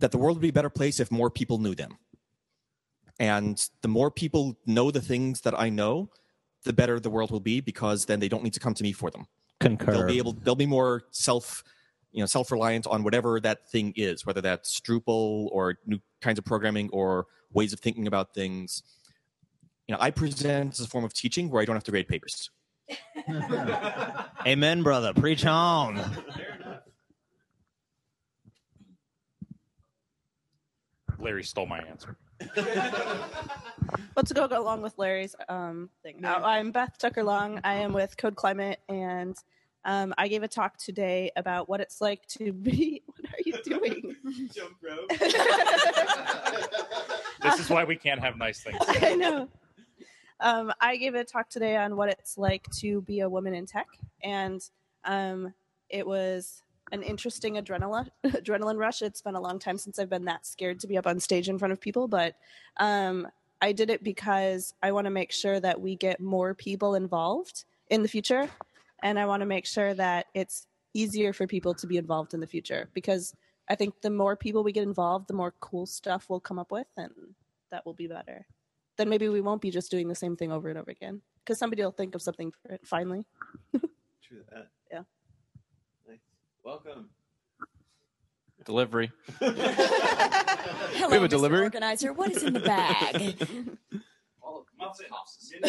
that 0.00 0.10
the 0.10 0.18
world 0.18 0.36
would 0.36 0.42
be 0.42 0.48
a 0.48 0.52
better 0.52 0.70
place 0.70 1.00
if 1.00 1.10
more 1.10 1.30
people 1.30 1.58
knew 1.58 1.74
them. 1.74 1.96
And 3.18 3.64
the 3.80 3.88
more 3.88 4.10
people 4.10 4.58
know 4.66 4.90
the 4.90 5.00
things 5.00 5.40
that 5.42 5.58
I 5.58 5.70
know, 5.70 6.10
the 6.66 6.72
better 6.72 7.00
the 7.00 7.08
world 7.08 7.30
will 7.30 7.40
be 7.40 7.60
because 7.60 8.04
then 8.04 8.20
they 8.20 8.28
don't 8.28 8.44
need 8.44 8.52
to 8.52 8.60
come 8.60 8.74
to 8.74 8.82
me 8.82 8.92
for 8.92 9.10
them. 9.10 9.26
Concur. 9.60 9.92
They'll 9.92 10.06
be 10.06 10.18
able 10.18 10.32
they'll 10.32 10.54
be 10.54 10.66
more 10.66 11.04
self 11.12 11.64
you 12.12 12.20
know 12.20 12.26
self-reliant 12.26 12.86
on 12.86 13.02
whatever 13.02 13.40
that 13.40 13.68
thing 13.70 13.94
is, 13.96 14.26
whether 14.26 14.40
that's 14.40 14.80
Drupal 14.80 15.48
or 15.50 15.78
new 15.86 15.98
kinds 16.20 16.38
of 16.38 16.44
programming 16.44 16.90
or 16.92 17.26
ways 17.52 17.72
of 17.72 17.80
thinking 17.80 18.06
about 18.06 18.34
things. 18.34 18.82
You 19.86 19.94
know, 19.94 19.98
I 20.00 20.10
present 20.10 20.74
as 20.74 20.80
a 20.80 20.88
form 20.88 21.04
of 21.04 21.14
teaching 21.14 21.48
where 21.48 21.62
I 21.62 21.64
don't 21.64 21.76
have 21.76 21.84
to 21.84 21.90
grade 21.90 22.08
papers. 22.08 22.50
Amen, 24.46 24.82
brother. 24.82 25.12
Preach 25.14 25.46
on. 25.46 26.02
Larry 31.18 31.44
stole 31.44 31.66
my 31.66 31.78
answer. 31.80 32.16
Let's 34.16 34.32
go 34.32 34.46
along 34.46 34.82
with 34.82 34.96
Larry's 34.98 35.34
um, 35.48 35.90
thing, 36.02 36.24
uh, 36.24 36.40
I'm 36.42 36.70
Beth 36.70 36.96
Tucker 36.98 37.22
Long. 37.22 37.60
I 37.64 37.74
am 37.74 37.92
with 37.92 38.16
Code 38.16 38.36
Climate, 38.36 38.80
and 38.88 39.36
um, 39.84 40.14
I 40.18 40.28
gave 40.28 40.42
a 40.42 40.48
talk 40.48 40.76
today 40.78 41.30
about 41.36 41.68
what 41.68 41.80
it's 41.80 42.00
like 42.00 42.26
to 42.28 42.52
be. 42.52 43.02
What 43.16 43.32
are 43.32 43.42
you 43.44 43.54
doing? 43.64 44.16
Jump 44.54 44.76
rope. 44.82 45.10
This 47.42 47.60
is 47.60 47.70
why 47.70 47.84
we 47.84 47.96
can't 47.96 48.20
have 48.20 48.36
nice 48.36 48.60
things. 48.60 48.78
I 48.88 49.14
know. 49.14 49.48
Um, 50.40 50.72
I 50.80 50.96
gave 50.96 51.14
a 51.14 51.22
talk 51.22 51.48
today 51.48 51.76
on 51.76 51.96
what 51.96 52.08
it's 52.08 52.36
like 52.36 52.66
to 52.78 53.02
be 53.02 53.20
a 53.20 53.28
woman 53.28 53.54
in 53.54 53.66
tech, 53.66 53.86
and 54.22 54.60
um, 55.04 55.54
it 55.88 56.06
was 56.06 56.62
an 56.92 57.02
interesting 57.02 57.54
adrenaline 57.54 58.08
adrenaline 58.26 58.78
rush. 58.78 59.02
It's 59.02 59.22
been 59.22 59.34
a 59.34 59.40
long 59.40 59.58
time 59.58 59.78
since 59.78 59.98
I've 59.98 60.10
been 60.10 60.24
that 60.26 60.46
scared 60.46 60.80
to 60.80 60.86
be 60.86 60.98
up 60.98 61.06
on 61.06 61.20
stage 61.20 61.48
in 61.48 61.58
front 61.58 61.72
of 61.72 61.80
people, 61.80 62.08
but 62.08 62.36
um, 62.78 63.28
I 63.60 63.72
did 63.72 63.90
it 63.90 64.02
because 64.02 64.74
I 64.82 64.92
want 64.92 65.06
to 65.06 65.10
make 65.10 65.32
sure 65.32 65.58
that 65.60 65.80
we 65.80 65.96
get 65.96 66.20
more 66.20 66.54
people 66.54 66.94
involved 66.94 67.64
in 67.88 68.02
the 68.02 68.08
future, 68.08 68.48
and 69.02 69.18
I 69.18 69.26
want 69.26 69.40
to 69.40 69.46
make 69.46 69.66
sure 69.66 69.94
that 69.94 70.26
it's 70.34 70.66
easier 70.94 71.32
for 71.32 71.46
people 71.46 71.74
to 71.74 71.86
be 71.86 71.96
involved 71.96 72.34
in 72.34 72.40
the 72.40 72.46
future 72.46 72.88
because 72.94 73.34
I 73.68 73.74
think 73.74 74.00
the 74.00 74.10
more 74.10 74.36
people 74.36 74.62
we 74.62 74.72
get 74.72 74.84
involved, 74.84 75.28
the 75.28 75.34
more 75.34 75.54
cool 75.60 75.86
stuff 75.86 76.26
we'll 76.28 76.40
come 76.40 76.58
up 76.58 76.70
with, 76.70 76.86
and 76.96 77.10
that 77.70 77.84
will 77.84 77.94
be 77.94 78.06
better. 78.06 78.46
Then 78.96 79.08
maybe 79.08 79.28
we 79.28 79.40
won't 79.40 79.60
be 79.60 79.70
just 79.70 79.90
doing 79.90 80.08
the 80.08 80.14
same 80.14 80.36
thing 80.36 80.52
over 80.52 80.68
and 80.68 80.78
over 80.78 80.90
again 80.90 81.20
because 81.44 81.58
somebody 81.58 81.82
will 81.82 81.90
think 81.90 82.14
of 82.14 82.22
something 82.22 82.52
for 82.62 82.72
it 82.72 82.80
finally. 82.84 83.26
True 83.72 84.42
that. 84.50 84.68
Yeah. 84.90 85.02
Nice. 86.66 86.78
Welcome. 86.84 87.10
Delivery. 88.64 89.12
Hello, 89.40 91.08
We 91.08 91.14
have 91.14 91.22
a 91.22 91.26
Mr. 91.26 91.28
delivery? 91.28 91.62
Organizer, 91.64 92.12
what 92.12 92.32
is 92.32 92.42
in 92.42 92.52
the 92.52 92.60
bag? 92.60 93.38
Muffin. 94.78 95.06
Uh, 95.62 95.68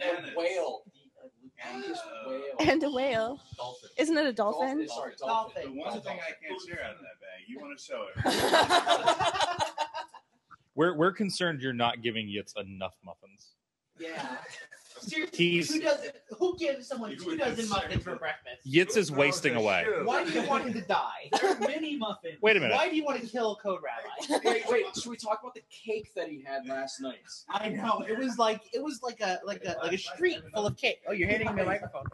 and 0.00 0.28
a 0.28 0.32
whale. 0.36 0.82
and 2.60 2.82
a 2.82 2.90
whale. 2.90 3.40
Isn't 3.96 4.16
it 4.18 4.26
a 4.26 4.32
dolphin? 4.32 4.86
Dolphin. 5.18 5.62
The 5.64 5.80
one 5.80 6.00
thing 6.02 6.18
I 6.18 6.32
can't 6.46 6.60
share 6.68 6.84
out 6.84 6.96
of 6.96 7.00
that 7.00 7.20
bag, 7.20 7.44
you 7.48 7.58
want 7.60 7.78
to 7.78 7.84
show 7.84 8.06
it. 8.14 9.72
We're 10.74 10.94
we're 10.94 11.12
concerned 11.12 11.62
you're 11.62 11.72
not 11.72 12.02
giving 12.02 12.26
Yitz 12.26 12.54
enough 12.60 12.96
muffins. 13.02 13.54
Yeah. 13.98 14.36
Seriously, 15.00 15.38
He's- 15.38 15.72
who 15.72 15.80
does 15.80 16.02
it? 16.02 16.22
Who 16.38 16.56
gives 16.56 16.86
someone 16.86 17.16
two 17.16 17.36
dozen 17.36 17.68
muffins 17.68 18.02
for 18.02 18.16
breakfast? 18.16 18.66
Yitz 18.66 18.96
is 18.96 19.12
wasting 19.12 19.56
oh, 19.56 19.60
away. 19.60 19.84
Why 20.04 20.24
do 20.24 20.32
you 20.32 20.46
want 20.46 20.64
him 20.64 20.72
to 20.72 20.80
die? 20.80 21.30
They're 21.40 21.58
mini 21.60 21.96
muffins. 21.96 22.38
Wait 22.40 22.56
a 22.56 22.60
minute. 22.60 22.74
Why 22.74 22.88
do 22.88 22.96
you 22.96 23.04
want 23.04 23.20
to 23.20 23.26
kill 23.26 23.56
Code 23.56 23.80
Rabbi? 23.82 24.40
Wait, 24.44 24.64
wait. 24.68 24.84
Should 24.96 25.10
we 25.10 25.16
talk 25.16 25.40
about 25.40 25.54
the 25.54 25.62
cake 25.70 26.12
that 26.14 26.28
he 26.28 26.42
had 26.42 26.66
last 26.66 27.00
night? 27.00 27.18
I 27.48 27.68
know 27.68 28.04
it 28.08 28.18
was 28.18 28.38
like 28.38 28.62
it 28.72 28.82
was 28.82 29.02
like 29.02 29.20
a 29.20 29.40
like 29.44 29.64
a 29.64 29.76
like 29.82 29.92
a 29.92 29.98
street 29.98 30.42
full 30.54 30.66
of 30.66 30.76
cake. 30.76 31.00
Oh, 31.08 31.12
you're 31.12 31.28
handing 31.28 31.54
me 31.54 31.62
a 31.62 31.64
microphone. 31.64 32.04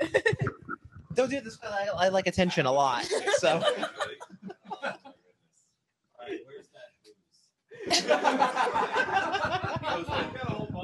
Don't 1.15 1.31
do 1.31 1.41
this. 1.41 1.59
I, 1.63 1.89
I 1.97 2.09
like 2.09 2.27
attention 2.27 2.67
a 2.67 2.73
lot. 2.73 3.05
So 3.39 3.63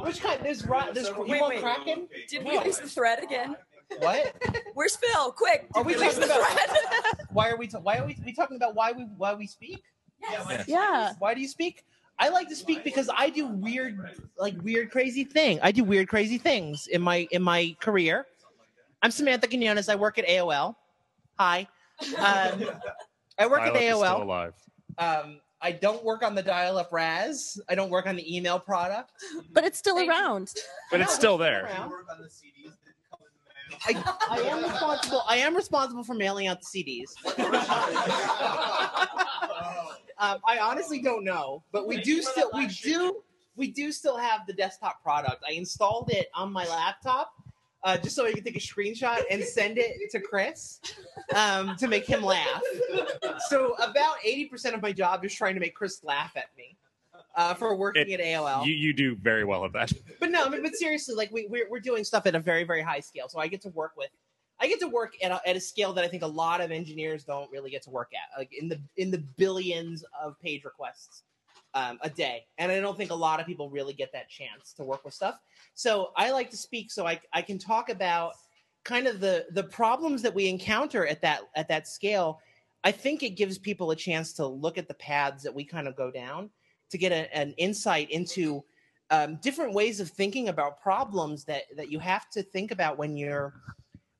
which 0.02 0.20
kind? 0.22 0.40
There's 0.42 0.66
ra- 0.66 0.90
there's 0.92 1.08
you 1.08 1.14
Wait, 1.26 1.40
want 1.40 1.54
wait. 1.54 1.62
Kraken? 1.62 2.08
Did 2.28 2.44
we 2.44 2.58
lose 2.58 2.78
the 2.78 2.88
thread 2.88 3.22
again? 3.22 3.56
What? 3.98 4.34
Where's 4.74 4.96
Phil? 4.96 5.32
Quick! 5.32 5.66
Are 5.74 5.82
we 5.82 5.94
we 5.96 6.00
talking 6.02 6.20
the 6.20 6.26
about? 6.26 6.46
thread? 6.50 6.68
Why 7.32 7.50
are 7.50 7.56
we? 7.56 7.66
ta- 7.66 7.78
why 7.80 7.98
are 7.98 8.06
we, 8.06 8.16
we 8.24 8.32
talking 8.32 8.56
about 8.56 8.74
why 8.74 8.92
we 8.92 9.04
why 9.16 9.34
we 9.34 9.46
speak? 9.46 9.82
Yeah. 10.66 11.12
Why 11.18 11.34
do 11.34 11.40
you 11.40 11.48
speak? 11.48 11.84
I 12.18 12.30
like 12.30 12.48
to 12.48 12.56
speak 12.56 12.82
because 12.82 13.08
I 13.16 13.30
do 13.30 13.46
weird, 13.46 14.18
like 14.36 14.54
weird, 14.62 14.90
crazy 14.90 15.22
thing. 15.24 15.60
I 15.62 15.70
do 15.70 15.84
weird, 15.84 16.08
crazy 16.08 16.36
things 16.38 16.88
in 16.88 17.00
my 17.00 17.28
in 17.30 17.42
my 17.42 17.76
career. 17.80 18.26
I'm 19.02 19.10
Samantha 19.12 19.46
Quinones. 19.46 19.88
I 19.88 19.94
work 19.94 20.18
at 20.18 20.26
AOL. 20.26 20.74
Hi. 21.38 21.68
Um, 22.18 22.64
I 23.38 23.46
work 23.46 23.60
Dial-up 23.60 23.76
at 23.76 23.82
is 23.82 23.96
still 23.96 24.00
AOL. 24.02 24.22
alive. 24.22 24.54
Um, 24.98 25.40
I 25.60 25.72
don't 25.72 26.04
work 26.04 26.22
on 26.22 26.34
the 26.34 26.42
dial-up 26.42 26.92
RAS. 26.92 27.60
I 27.68 27.74
don't 27.74 27.90
work 27.90 28.06
on 28.06 28.16
the 28.16 28.36
email 28.36 28.58
product. 28.58 29.12
But 29.52 29.64
it's 29.64 29.78
still 29.78 29.98
around. 29.98 30.52
But 30.90 31.00
it's 31.00 31.14
still 31.14 31.36
there. 31.36 31.68
I, 33.86 34.16
I 34.30 34.38
am 34.40 34.62
responsible. 34.62 35.22
I 35.28 35.36
am 35.38 35.54
responsible 35.54 36.04
for 36.04 36.14
mailing 36.14 36.46
out 36.46 36.58
the 36.60 36.66
CDs. 36.66 37.14
um, 40.18 40.38
I 40.46 40.58
honestly 40.60 41.00
don't 41.00 41.24
know, 41.24 41.62
but 41.72 41.86
we 41.86 42.00
do 42.00 42.22
still 42.22 42.50
we 42.54 42.66
do 42.66 43.22
we 43.56 43.70
do 43.70 43.92
still 43.92 44.16
have 44.16 44.46
the 44.46 44.52
desktop 44.52 45.02
product. 45.02 45.44
I 45.48 45.52
installed 45.52 46.10
it 46.10 46.28
on 46.34 46.52
my 46.52 46.66
laptop 46.66 47.32
uh, 47.84 47.96
just 47.96 48.16
so 48.16 48.26
I 48.26 48.32
could 48.32 48.44
take 48.44 48.56
a 48.56 48.60
screenshot 48.60 49.22
and 49.30 49.42
send 49.42 49.78
it 49.78 49.94
to 50.10 50.20
Chris 50.20 50.80
um, 51.34 51.76
to 51.76 51.86
make 51.88 52.04
him 52.06 52.22
laugh. 52.22 52.62
So 53.48 53.74
about 53.74 54.16
eighty 54.24 54.46
percent 54.46 54.74
of 54.74 54.82
my 54.82 54.92
job 54.92 55.24
is 55.24 55.34
trying 55.34 55.54
to 55.54 55.60
make 55.60 55.74
Chris 55.74 56.02
laugh 56.02 56.32
at 56.36 56.46
me 56.56 56.76
uh, 57.36 57.54
for 57.54 57.74
working 57.76 58.10
It- 58.10 58.20
at 58.20 58.26
AOL. 58.26 58.66
You 58.66 58.74
you 58.74 58.92
do 58.92 59.16
very 59.16 59.44
well 59.44 59.64
at 59.64 59.72
that. 59.72 59.92
But 60.20 60.30
no, 60.30 60.44
I 60.44 60.48
mean, 60.48 60.62
but 60.62 60.74
seriously, 60.74 61.14
like 61.14 61.30
we 61.30 61.46
we're, 61.48 61.70
we're 61.70 61.80
doing 61.80 62.02
stuff 62.04 62.26
at 62.26 62.34
a 62.34 62.40
very 62.40 62.64
very 62.64 62.82
high 62.82 63.00
scale. 63.00 63.28
So 63.28 63.38
I 63.38 63.46
get 63.46 63.62
to 63.62 63.68
work 63.70 63.92
with, 63.96 64.10
I 64.58 64.66
get 64.66 64.80
to 64.80 64.88
work 64.88 65.14
at 65.22 65.30
a, 65.30 65.40
at 65.48 65.54
a 65.56 65.60
scale 65.60 65.92
that 65.92 66.04
I 66.04 66.08
think 66.08 66.24
a 66.24 66.26
lot 66.26 66.60
of 66.60 66.72
engineers 66.72 67.22
don't 67.24 67.48
really 67.52 67.70
get 67.70 67.82
to 67.84 67.90
work 67.90 68.10
at, 68.12 68.36
like 68.38 68.50
in 68.52 68.68
the 68.68 68.80
in 68.96 69.12
the 69.12 69.18
billions 69.36 70.04
of 70.20 70.38
page 70.40 70.64
requests 70.64 71.22
um, 71.78 71.98
a 72.02 72.10
day, 72.10 72.44
and 72.58 72.72
I 72.72 72.80
don't 72.80 72.96
think 72.96 73.10
a 73.10 73.14
lot 73.14 73.38
of 73.38 73.46
people 73.46 73.70
really 73.70 73.92
get 73.92 74.12
that 74.12 74.28
chance 74.28 74.72
to 74.74 74.82
work 74.84 75.04
with 75.04 75.14
stuff. 75.14 75.36
So 75.74 76.10
I 76.16 76.32
like 76.32 76.50
to 76.50 76.56
speak 76.56 76.90
so 76.90 77.06
I 77.06 77.20
I 77.32 77.42
can 77.42 77.58
talk 77.58 77.88
about 77.88 78.32
kind 78.84 79.06
of 79.06 79.20
the 79.20 79.46
the 79.52 79.62
problems 79.62 80.22
that 80.22 80.34
we 80.34 80.48
encounter 80.48 81.06
at 81.06 81.22
that 81.22 81.42
at 81.54 81.68
that 81.68 81.86
scale. 81.86 82.40
I 82.82 82.90
think 82.90 83.22
it 83.22 83.30
gives 83.30 83.58
people 83.58 83.90
a 83.90 83.96
chance 83.96 84.32
to 84.34 84.46
look 84.46 84.76
at 84.78 84.88
the 84.88 84.94
paths 84.94 85.42
that 85.44 85.54
we 85.54 85.64
kind 85.64 85.86
of 85.86 85.96
go 85.96 86.10
down 86.10 86.50
to 86.90 86.98
get 86.98 87.12
a, 87.12 87.36
an 87.36 87.54
insight 87.58 88.10
into 88.10 88.64
um, 89.10 89.36
different 89.42 89.72
ways 89.72 90.00
of 90.00 90.08
thinking 90.08 90.48
about 90.48 90.80
problems 90.80 91.44
that 91.44 91.62
that 91.76 91.92
you 91.92 92.00
have 92.00 92.28
to 92.30 92.42
think 92.42 92.72
about 92.72 92.98
when 92.98 93.16
you're 93.16 93.54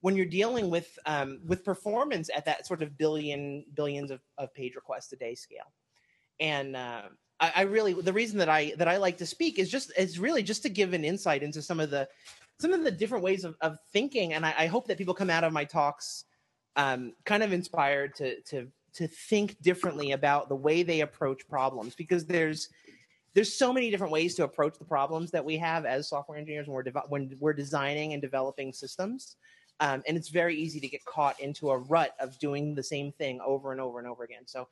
when 0.00 0.14
you're 0.14 0.26
dealing 0.26 0.70
with 0.70 0.96
um, 1.06 1.40
with 1.44 1.64
performance 1.64 2.30
at 2.36 2.44
that 2.44 2.68
sort 2.68 2.82
of 2.82 2.96
billion 2.96 3.64
billions 3.74 4.12
of, 4.12 4.20
of 4.38 4.54
page 4.54 4.76
requests 4.76 5.12
a 5.12 5.16
day 5.16 5.34
scale 5.34 5.72
and 6.40 6.76
uh, 6.76 7.02
I, 7.40 7.52
I 7.56 7.62
really 7.62 7.92
the 7.92 8.12
reason 8.12 8.38
that 8.38 8.48
i 8.48 8.72
that 8.78 8.88
i 8.88 8.96
like 8.96 9.16
to 9.18 9.26
speak 9.26 9.58
is 9.58 9.70
just 9.70 9.92
is 9.96 10.18
really 10.18 10.42
just 10.42 10.62
to 10.62 10.68
give 10.68 10.92
an 10.92 11.04
insight 11.04 11.42
into 11.42 11.62
some 11.62 11.80
of 11.80 11.90
the 11.90 12.08
some 12.60 12.72
of 12.72 12.82
the 12.82 12.90
different 12.90 13.24
ways 13.24 13.44
of, 13.44 13.56
of 13.60 13.78
thinking. 13.92 14.34
And 14.34 14.44
I, 14.44 14.54
I 14.58 14.66
hope 14.66 14.86
that 14.88 14.98
people 14.98 15.14
come 15.14 15.30
out 15.30 15.44
of 15.44 15.52
my 15.52 15.64
talks 15.64 16.24
um, 16.76 17.12
kind 17.24 17.42
of 17.42 17.52
inspired 17.52 18.14
to 18.16 18.40
to 18.42 18.68
to 18.94 19.06
think 19.06 19.60
differently 19.62 20.12
about 20.12 20.48
the 20.48 20.56
way 20.56 20.82
they 20.82 21.00
approach 21.00 21.46
problems. 21.48 21.94
Because 21.94 22.26
there's 22.26 22.68
there's 23.34 23.52
so 23.52 23.72
many 23.72 23.90
different 23.90 24.12
ways 24.12 24.34
to 24.36 24.44
approach 24.44 24.78
the 24.78 24.84
problems 24.84 25.30
that 25.30 25.44
we 25.44 25.56
have 25.58 25.84
as 25.84 26.08
software 26.08 26.38
engineers 26.38 26.66
when 26.66 26.74
we're 26.74 26.82
dev- 26.82 27.08
when 27.08 27.36
we're 27.38 27.52
designing 27.52 28.12
and 28.12 28.22
developing 28.22 28.72
systems. 28.72 29.36
Um, 29.80 30.02
and 30.08 30.16
it's 30.16 30.28
very 30.28 30.56
easy 30.56 30.80
to 30.80 30.88
get 30.88 31.04
caught 31.04 31.38
into 31.38 31.70
a 31.70 31.78
rut 31.78 32.16
of 32.18 32.36
doing 32.40 32.74
the 32.74 32.82
same 32.82 33.12
thing 33.12 33.40
over 33.40 33.70
and 33.70 33.80
over 33.80 34.00
and 34.00 34.08
over 34.08 34.24
again. 34.24 34.42
So 34.44 34.66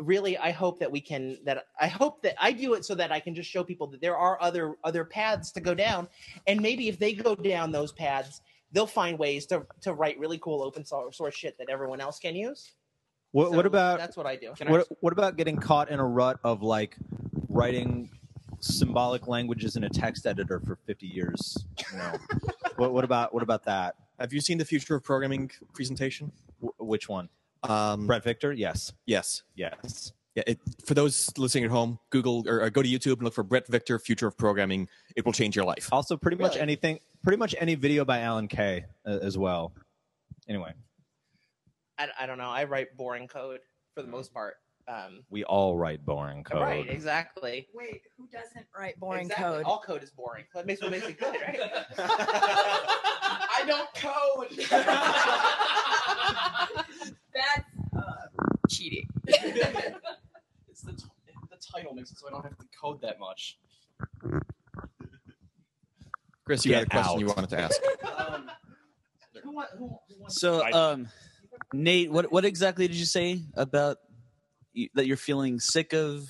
really 0.00 0.36
I 0.38 0.50
hope 0.50 0.80
that 0.80 0.90
we 0.90 1.00
can 1.00 1.38
that 1.44 1.66
I 1.78 1.88
hope 1.88 2.22
that 2.22 2.34
I 2.42 2.52
do 2.52 2.74
it 2.74 2.84
so 2.84 2.94
that 2.94 3.12
I 3.12 3.20
can 3.20 3.34
just 3.34 3.50
show 3.50 3.62
people 3.62 3.86
that 3.88 4.00
there 4.00 4.16
are 4.16 4.40
other 4.40 4.76
other 4.82 5.04
paths 5.04 5.52
to 5.52 5.60
go 5.60 5.74
down 5.74 6.08
and 6.46 6.60
maybe 6.60 6.88
if 6.88 6.98
they 6.98 7.12
go 7.12 7.34
down 7.34 7.70
those 7.70 7.92
paths 7.92 8.40
they'll 8.72 8.86
find 8.86 9.18
ways 9.18 9.46
to 9.46 9.66
to 9.82 9.92
write 9.92 10.18
really 10.18 10.38
cool 10.38 10.62
open 10.62 10.84
source 10.84 11.16
source 11.16 11.34
shit 11.34 11.58
that 11.58 11.68
everyone 11.68 12.00
else 12.00 12.18
can 12.18 12.34
use. 12.34 12.72
What, 13.32 13.52
what 13.52 13.66
about 13.66 13.98
that's 13.98 14.16
what 14.16 14.26
I 14.26 14.36
do. 14.36 14.52
what, 14.66 14.88
what 15.00 15.12
about 15.12 15.36
getting 15.36 15.56
caught 15.56 15.88
in 15.88 16.00
a 16.00 16.06
rut 16.06 16.40
of 16.42 16.62
like 16.62 16.96
writing 17.48 18.10
symbolic 18.58 19.28
languages 19.28 19.76
in 19.76 19.84
a 19.84 19.88
text 19.88 20.26
editor 20.26 20.60
for 20.60 20.76
50 20.86 21.06
years? 21.06 21.64
You 21.92 21.98
know, 21.98 22.12
what, 22.76 22.92
what 22.92 23.04
about 23.04 23.32
what 23.32 23.42
about 23.42 23.64
that? 23.64 23.94
Have 24.18 24.32
you 24.32 24.40
seen 24.40 24.58
the 24.58 24.64
future 24.64 24.96
of 24.96 25.04
programming 25.04 25.50
presentation? 25.72 26.32
Wh- 26.60 26.80
which 26.80 27.08
one? 27.08 27.28
Um, 27.62 28.06
Bret 28.06 28.24
Victor? 28.24 28.52
Yes. 28.52 28.92
Yes. 29.06 29.42
Yes. 29.54 30.12
Yeah. 30.34 30.44
It, 30.46 30.58
for 30.84 30.94
those 30.94 31.30
listening 31.36 31.64
at 31.64 31.70
home, 31.70 31.98
Google 32.10 32.44
or, 32.48 32.62
or 32.62 32.70
go 32.70 32.82
to 32.82 32.88
YouTube 32.88 33.14
and 33.14 33.22
look 33.22 33.34
for 33.34 33.42
Bret 33.42 33.66
Victor 33.66 33.98
Future 33.98 34.26
of 34.26 34.36
Programming. 34.38 34.88
It 35.16 35.24
will 35.24 35.32
change 35.32 35.56
your 35.56 35.64
life. 35.64 35.88
Also, 35.92 36.16
pretty 36.16 36.36
much 36.36 36.56
anything, 36.56 36.98
pretty 37.22 37.36
much 37.36 37.54
any 37.58 37.74
video 37.74 38.04
by 38.04 38.20
Alan 38.20 38.48
Kay 38.48 38.84
uh, 39.06 39.18
as 39.22 39.36
well. 39.36 39.72
Anyway, 40.48 40.72
I, 41.98 42.08
I 42.20 42.26
don't 42.26 42.38
know. 42.38 42.48
I 42.48 42.64
write 42.64 42.96
boring 42.96 43.28
code 43.28 43.60
for 43.94 44.02
the 44.02 44.08
most 44.08 44.32
part. 44.32 44.54
Um, 44.88 45.22
we 45.30 45.44
all 45.44 45.76
write 45.76 46.04
boring 46.04 46.42
code. 46.42 46.62
Right, 46.62 46.88
exactly. 46.88 47.68
Wait, 47.72 48.02
who 48.16 48.26
doesn't 48.26 48.66
write 48.76 48.98
boring 48.98 49.26
Exactly. 49.26 49.58
code? 49.58 49.64
All 49.64 49.80
code 49.80 50.02
is 50.02 50.10
boring. 50.10 50.44
That 50.54 50.66
makes 50.66 50.82
what 50.82 50.90
makes 50.90 51.06
it 51.06 51.20
good, 51.20 51.36
right? 51.40 51.60
I 51.98 53.62
don't 53.66 53.88
code. 53.94 54.48
That's 57.34 57.64
uh, 57.96 58.46
cheating. 58.68 59.08
It's 60.68 60.82
the, 60.82 60.92
t- 60.92 61.04
the 61.50 61.56
title 61.74 61.92
makes 61.94 62.10
it 62.10 62.18
so 62.18 62.28
I 62.28 62.30
don't 62.30 62.42
have 62.44 62.56
to 62.56 62.64
code 62.80 63.02
that 63.02 63.18
much. 63.20 63.58
Chris, 66.44 66.64
you 66.64 66.74
had 66.74 66.84
a 66.84 66.86
question 66.86 67.12
out. 67.14 67.20
you 67.20 67.26
wanted 67.26 67.50
to 67.50 67.60
ask. 67.60 67.80
Um, 68.18 68.50
who, 69.42 69.52
wa- 69.52 69.64
who, 69.78 69.86
who 70.08 70.20
wants 70.20 70.40
So, 70.40 70.62
I- 70.62 70.70
um, 70.70 71.08
Nate, 71.72 72.10
what 72.10 72.30
what 72.32 72.44
exactly 72.44 72.86
did 72.88 72.96
you 72.96 73.04
say 73.04 73.42
about 73.54 73.98
you, 74.72 74.88
that 74.94 75.06
you're 75.06 75.16
feeling 75.16 75.60
sick 75.60 75.92
of 75.92 76.26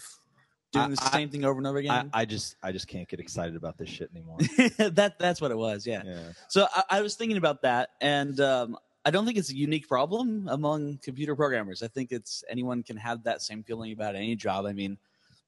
doing 0.73 0.90
the 0.90 0.99
I- 1.02 1.07
I- 1.07 1.11
same 1.12 1.28
thing 1.30 1.45
over 1.45 1.59
and 1.59 1.66
over 1.66 1.78
I, 1.78 1.80
again? 1.80 2.11
I 2.12 2.25
just, 2.25 2.57
I 2.62 2.73
just 2.73 2.88
can't 2.88 3.09
get 3.09 3.21
excited 3.21 3.57
about 3.57 3.78
this 3.78 3.88
shit 3.88 4.11
anymore. 4.14 4.38
that 4.78 5.14
that's 5.19 5.40
what 5.40 5.50
it 5.50 5.57
was. 5.59 5.87
Yeah. 5.87 6.02
yeah. 6.04 6.33
So 6.49 6.66
I, 6.75 6.85
I 6.90 7.00
was 7.02 7.14
thinking 7.16 7.37
about 7.37 7.62
that, 7.62 7.90
and 8.00 8.38
um, 8.40 8.76
I 9.04 9.11
don't 9.11 9.25
think 9.25 9.38
it's 9.38 9.50
a 9.50 9.57
unique 9.57 9.88
problem 9.88 10.49
among 10.49 10.99
computer 11.02 11.35
programmers. 11.35 11.83
I 11.83 11.88
think 11.88 12.12
it's 12.12 12.45
anyone 12.49 12.83
can 12.83 12.97
have 12.99 13.25
that 13.25 13.40
same 13.40 13.62
feeling 13.62 13.92
about 13.92 14.14
any 14.14 14.37
job. 14.37 14.66
I 14.66 14.73
mean, 14.73 14.99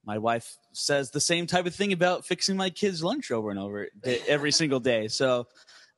my 0.04 0.18
wife 0.18 0.56
says 0.72 1.10
the 1.10 1.20
same 1.20 1.46
type 1.46 1.66
of 1.66 1.74
thing 1.74 1.92
about 1.92 2.26
fixing 2.26 2.56
my 2.56 2.70
kids' 2.70 3.04
lunch 3.04 3.30
over 3.30 3.50
and 3.50 3.58
over 3.58 3.88
every 4.26 4.52
single 4.52 4.80
day. 4.80 5.08
So, 5.08 5.46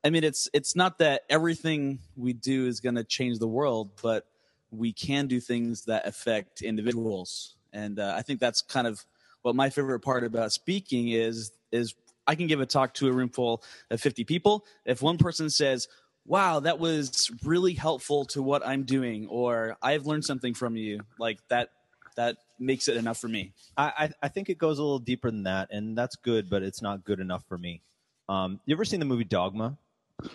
I 0.03 0.11
mean, 0.11 0.25
it's 0.25 0.49
it's 0.53 0.75
not 0.77 0.99
that 0.99 1.23
everything 1.31 2.01
we 2.17 2.33
do 2.33 2.67
is 2.67 2.81
going 2.81 2.97
to 2.97 3.05
change 3.05 3.39
the 3.39 3.49
world, 3.49 3.91
but 4.03 4.27
we 4.71 4.93
can 4.93 5.29
do 5.29 5.41
things 5.41 5.85
that 5.85 6.07
affect 6.07 6.61
individuals, 6.63 7.55
and 7.73 7.99
uh, 7.99 8.15
I 8.17 8.23
think 8.23 8.41
that's 8.41 8.61
kind 8.61 8.87
of 8.87 9.05
what 9.43 9.55
my 9.55 9.71
favorite 9.71 10.01
part 10.01 10.25
about 10.25 10.53
speaking 10.53 11.09
is 11.11 11.53
is 11.71 11.95
I 12.27 12.35
can 12.35 12.47
give 12.47 12.61
a 12.61 12.67
talk 12.67 12.95
to 12.95 13.09
a 13.09 13.13
room 13.13 13.29
full 13.29 13.63
of 13.91 14.01
50 14.01 14.25
people. 14.25 14.65
If 14.85 15.03
one 15.03 15.19
person 15.19 15.51
says, 15.51 15.89
"Wow, 16.27 16.61
that 16.61 16.79
was 16.79 17.31
really 17.45 17.75
helpful 17.75 18.25
to 18.27 18.43
what 18.43 18.67
I'm 18.67 18.85
doing," 18.85 19.27
or 19.29 19.77
"I've 19.83 20.07
learned 20.07 20.25
something 20.25 20.55
from 20.55 20.77
you," 20.77 21.01
like 21.19 21.39
that, 21.49 21.71
that 22.17 22.37
makes 22.59 22.89
it 22.89 22.97
enough 22.97 23.19
for 23.19 23.29
me. 23.29 23.53
I, 23.77 23.85
I, 23.99 24.11
I 24.25 24.29
think 24.29 24.49
it 24.49 24.59
goes 24.59 24.79
a 24.79 24.83
little 24.83 24.99
deeper 25.01 25.31
than 25.31 25.43
that, 25.45 25.69
and 25.73 25.97
that's 25.99 26.17
good, 26.17 26.49
but 26.49 26.63
it's 26.63 26.81
not 26.83 27.05
good 27.05 27.21
enough 27.21 27.45
for 27.49 27.59
me. 27.59 27.83
Um, 28.29 28.61
you 28.67 28.75
ever 28.75 28.85
seen 28.85 29.01
the 29.01 29.07
movie 29.07 29.25
Dogma? 29.25 29.77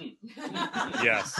Yes. 1.04 1.40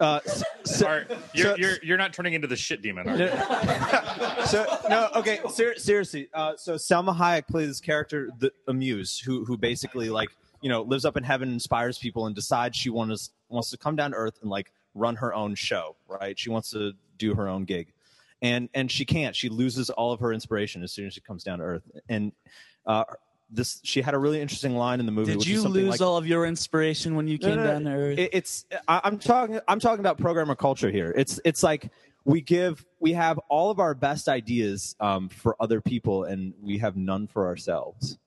Uh, 0.00 0.18
s- 0.26 0.42
so- 0.64 0.74
Sorry, 0.74 1.06
you're, 1.32 1.46
so- 1.52 1.56
you're 1.56 1.76
you're 1.82 1.96
not 1.96 2.12
turning 2.12 2.32
into 2.34 2.48
the 2.48 2.56
shit 2.56 2.82
demon. 2.82 3.08
Are 3.08 3.16
you? 3.16 3.28
so 4.46 4.66
no, 4.90 5.08
okay. 5.14 5.38
Ser- 5.48 5.78
seriously, 5.78 6.28
uh, 6.34 6.54
so 6.56 6.74
Salma 6.74 7.16
Hayek 7.16 7.46
plays 7.46 7.68
this 7.68 7.80
character, 7.80 8.30
the 8.40 8.50
Amuse, 8.66 9.18
who 9.20 9.44
who 9.44 9.56
basically 9.56 10.10
like 10.10 10.30
you 10.66 10.72
know 10.72 10.82
lives 10.82 11.04
up 11.04 11.16
in 11.16 11.22
heaven, 11.22 11.52
inspires 11.52 11.96
people, 11.96 12.26
and 12.26 12.34
decides 12.34 12.76
she 12.76 12.90
wants 12.90 13.30
wants 13.48 13.70
to 13.70 13.78
come 13.78 13.94
down 13.94 14.10
to 14.10 14.16
earth 14.16 14.40
and 14.42 14.50
like 14.50 14.72
run 14.94 15.14
her 15.14 15.32
own 15.32 15.54
show. 15.54 15.94
Right? 16.08 16.36
She 16.36 16.50
wants 16.50 16.70
to 16.70 16.92
do 17.18 17.36
her 17.36 17.46
own 17.48 17.66
gig, 17.66 17.92
and 18.42 18.68
and 18.74 18.90
she 18.90 19.04
can't. 19.04 19.36
She 19.36 19.48
loses 19.48 19.90
all 19.90 20.10
of 20.10 20.18
her 20.18 20.32
inspiration 20.32 20.82
as 20.82 20.90
soon 20.90 21.06
as 21.06 21.14
she 21.14 21.20
comes 21.20 21.44
down 21.44 21.60
to 21.60 21.64
earth. 21.64 21.88
And 22.08 22.32
uh, 22.84 23.04
this 23.48 23.78
she 23.84 24.02
had 24.02 24.14
a 24.14 24.18
really 24.18 24.40
interesting 24.40 24.74
line 24.74 24.98
in 24.98 25.06
the 25.06 25.12
movie. 25.12 25.34
Did 25.34 25.46
you 25.46 25.62
lose 25.62 25.88
like, 25.88 26.00
all 26.00 26.16
of 26.16 26.26
your 26.26 26.44
inspiration 26.46 27.14
when 27.14 27.28
you 27.28 27.38
came 27.38 27.54
no, 27.54 27.62
no. 27.62 27.72
down 27.72 27.84
to 27.84 27.90
Earth? 27.90 28.18
it- 28.18 28.30
it's 28.32 28.64
I, 28.88 29.02
I'm 29.04 29.20
talking 29.20 29.60
I'm 29.68 29.78
talking 29.78 30.00
about 30.00 30.18
programmer 30.18 30.56
culture 30.56 30.90
here. 30.90 31.14
It's 31.16 31.38
it's 31.44 31.62
like 31.62 31.92
we 32.24 32.40
give 32.40 32.84
we 32.98 33.12
have 33.12 33.38
all 33.48 33.70
of 33.70 33.78
our 33.78 33.94
best 33.94 34.28
ideas 34.28 34.96
um, 34.98 35.28
for 35.28 35.54
other 35.60 35.80
people 35.80 36.24
and 36.24 36.54
we 36.60 36.78
have 36.78 36.96
none 36.96 37.28
for 37.28 37.46
ourselves. 37.46 38.18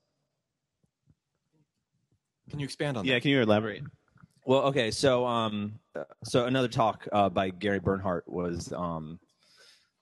Can 2.50 2.60
you 2.60 2.66
expand 2.66 2.98
on 2.98 3.06
that? 3.06 3.12
Yeah, 3.12 3.20
can 3.20 3.32
you 3.32 3.42
elaborate? 3.42 3.84
Well, 4.46 4.62
okay, 4.64 4.90
so 4.92 5.26
um, 5.28 5.80
uh, 5.96 6.04
so 6.24 6.46
another 6.46 6.68
talk 6.68 7.08
uh, 7.12 7.30
by 7.30 7.50
Gary 7.50 7.80
Bernhardt 7.80 8.28
was 8.28 8.74
um, 8.74 9.20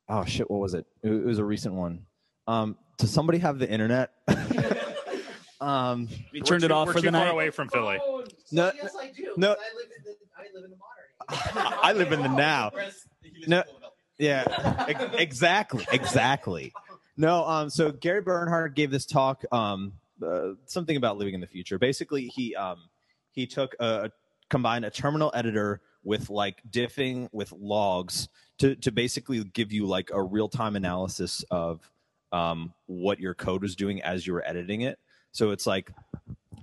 oh 0.07 0.23
shit, 0.25 0.49
what 0.49 0.59
was 0.61 0.73
it? 0.73 0.85
It, 1.03 1.11
it 1.11 1.25
was 1.25 1.39
a 1.39 1.43
recent 1.45 1.73
one. 1.75 2.05
Um, 2.47 2.77
does 2.97 3.11
somebody 3.11 3.39
have 3.39 3.59
the 3.59 3.69
internet? 3.69 4.11
um, 5.61 6.07
we 6.31 6.39
We're 6.39 6.45
turned 6.45 6.63
it 6.63 6.67
too- 6.69 6.73
off 6.73 6.87
we're 6.87 6.93
for 6.93 6.99
too 7.01 7.07
the 7.07 7.11
far 7.11 7.25
night. 7.25 7.31
away 7.33 7.49
from 7.49 7.67
Philly. 7.69 7.99
No, 8.51 8.71
yes, 8.75 8.95
I 8.99 9.11
do. 9.11 9.33
no. 9.37 9.55
'cause 9.55 9.63
I 9.63 9.75
live 9.75 9.91
in 9.97 10.03
the 10.05 10.15
I 10.37 10.43
live 10.53 10.63
in 10.63 10.71
the 10.71 10.77
modern. 10.77 11.79
I 11.83 11.93
live 11.93 12.11
in 12.13 12.21
the 12.21 12.29
now. 12.37 12.71
No, 13.47 13.63
yeah, 14.17 14.85
exactly, 15.17 15.85
exactly. 15.91 16.73
No, 17.19 17.43
um, 17.45 17.71
so 17.71 17.91
Gary 17.91 18.21
Bernhardt 18.21 18.75
gave 18.75 18.91
this 18.91 19.07
talk, 19.07 19.43
um, 19.51 19.93
uh, 20.25 20.53
something 20.65 20.97
about 20.97 21.17
living 21.17 21.33
in 21.33 21.41
the 21.41 21.47
future. 21.47 21.77
Basically, 21.77 22.27
he 22.27 22.55
um, 22.55 22.89
he 23.31 23.45
took 23.45 23.75
a 23.79 24.11
combined 24.49 24.85
a 24.85 24.89
terminal 24.89 25.31
editor 25.33 25.81
with 26.03 26.29
like 26.29 26.61
diffing 26.69 27.27
with 27.31 27.51
logs 27.51 28.29
to 28.59 28.75
to 28.77 28.91
basically 28.91 29.43
give 29.43 29.71
you 29.71 29.85
like 29.85 30.09
a 30.13 30.21
real 30.21 30.49
time 30.49 30.75
analysis 30.75 31.43
of 31.51 31.89
um, 32.31 32.73
what 32.85 33.19
your 33.19 33.33
code 33.33 33.61
was 33.61 33.75
doing 33.75 34.01
as 34.01 34.25
you 34.25 34.33
were 34.33 34.45
editing 34.45 34.81
it. 34.81 34.99
So 35.31 35.51
it's 35.51 35.67
like 35.67 35.91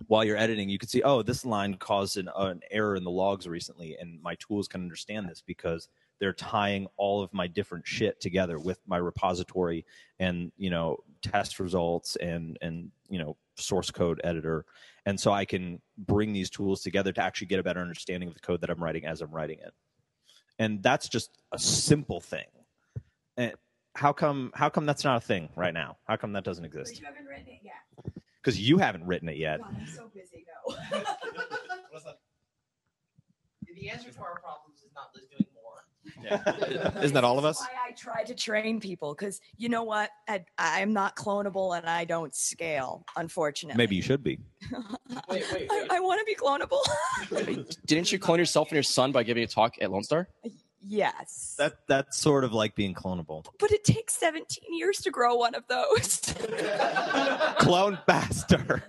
while 0.06 0.24
you're 0.24 0.36
editing, 0.36 0.68
you 0.68 0.78
can 0.78 0.88
see, 0.88 1.02
oh, 1.02 1.22
this 1.22 1.44
line 1.44 1.74
caused 1.74 2.16
an, 2.16 2.28
an 2.36 2.60
error 2.70 2.96
in 2.96 3.04
the 3.04 3.10
logs 3.10 3.46
recently, 3.46 3.96
and 3.98 4.20
my 4.22 4.34
tools 4.36 4.68
can 4.68 4.82
understand 4.82 5.28
this 5.28 5.42
because 5.46 5.88
they're 6.20 6.32
tying 6.32 6.86
all 6.96 7.22
of 7.22 7.32
my 7.32 7.46
different 7.46 7.86
shit 7.86 8.20
together 8.20 8.58
with 8.58 8.78
my 8.86 8.96
repository 8.96 9.84
and 10.18 10.52
you 10.56 10.70
know 10.70 10.98
test 11.22 11.58
results 11.58 12.16
and 12.16 12.58
and 12.62 12.90
you 13.08 13.18
know 13.18 13.36
source 13.56 13.90
code 13.90 14.20
editor, 14.24 14.64
and 15.06 15.18
so 15.18 15.32
I 15.32 15.44
can 15.44 15.80
bring 15.98 16.32
these 16.32 16.50
tools 16.50 16.82
together 16.82 17.12
to 17.12 17.22
actually 17.22 17.48
get 17.48 17.60
a 17.60 17.62
better 17.62 17.80
understanding 17.80 18.28
of 18.28 18.34
the 18.34 18.40
code 18.40 18.60
that 18.60 18.70
I'm 18.70 18.82
writing 18.82 19.06
as 19.06 19.20
I'm 19.20 19.30
writing 19.30 19.58
it, 19.60 19.72
and 20.58 20.82
that's 20.82 21.08
just 21.08 21.30
a 21.52 21.58
simple 21.58 22.20
thing. 22.20 22.46
And 23.36 23.54
how 23.94 24.12
come 24.12 24.52
how 24.54 24.68
come 24.68 24.86
that's 24.86 25.04
not 25.04 25.16
a 25.16 25.20
thing 25.20 25.48
right 25.56 25.74
now? 25.74 25.96
How 26.04 26.16
come 26.16 26.32
that 26.32 26.44
doesn't 26.44 26.64
exist? 26.64 26.92
Because 26.94 27.00
You 27.00 27.06
haven't 27.06 27.26
written 27.26 27.48
it 27.48 27.60
yet. 27.62 28.22
Because 28.42 28.60
you 28.60 28.78
haven't 28.78 29.06
written 29.06 29.28
it 29.28 29.36
yet. 29.36 29.60
God, 29.60 29.76
I'm 29.78 29.86
so 29.86 30.10
busy 30.14 30.44
though. 30.66 31.02
The 33.74 33.90
answer 33.90 34.10
to 34.10 34.20
our 34.20 34.38
problems 34.40 34.80
is 34.80 34.92
not 34.94 35.10
Liz 35.14 35.26
doing 35.28 35.43
more. 36.16 36.42
Isn't 37.02 37.14
that 37.14 37.24
all 37.24 37.38
of 37.38 37.44
us? 37.44 37.60
Why 37.60 37.68
I 37.88 37.92
try 37.92 38.24
to 38.24 38.34
train 38.34 38.80
people 38.80 39.14
because 39.14 39.40
you 39.56 39.68
know 39.68 39.82
what? 39.82 40.10
I, 40.28 40.44
I'm 40.58 40.92
not 40.92 41.16
clonable 41.16 41.76
and 41.76 41.86
I 41.86 42.04
don't 42.04 42.34
scale, 42.34 43.04
unfortunately. 43.16 43.76
Maybe 43.78 43.96
you 43.96 44.02
should 44.02 44.22
be. 44.22 44.38
Wait, 45.28 45.44
wait, 45.52 45.68
I, 45.70 45.88
I 45.92 46.00
want 46.00 46.20
to 46.20 46.24
be 46.24 46.34
clonable. 46.34 46.80
Didn't 47.86 48.10
you 48.10 48.18
clone 48.18 48.38
yourself 48.38 48.68
and 48.68 48.76
your 48.76 48.82
son 48.82 49.12
by 49.12 49.22
giving 49.22 49.42
a 49.42 49.46
talk 49.46 49.74
at 49.80 49.90
Lone 49.90 50.02
Star? 50.02 50.28
yes. 50.80 51.54
That 51.58 51.74
that's 51.86 52.18
sort 52.18 52.44
of 52.44 52.52
like 52.52 52.74
being 52.74 52.94
clonable. 52.94 53.44
but 53.58 53.72
it 53.72 53.84
takes 53.84 54.14
17 54.14 54.76
years 54.76 54.98
to 54.98 55.10
grow 55.10 55.34
one 55.36 55.54
of 55.54 55.64
those. 55.68 56.20
Clone 57.58 57.98
faster. 58.06 58.82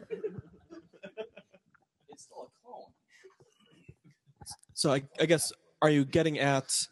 It's 2.10 2.23
still 2.23 2.49
a 2.49 2.65
clone. 2.65 2.91
So 4.73 4.93
I, 4.93 5.04
I 5.19 5.25
guess 5.25 5.51
are 5.82 5.89
you 5.89 6.06
getting 6.06 6.39
at, 6.39 6.88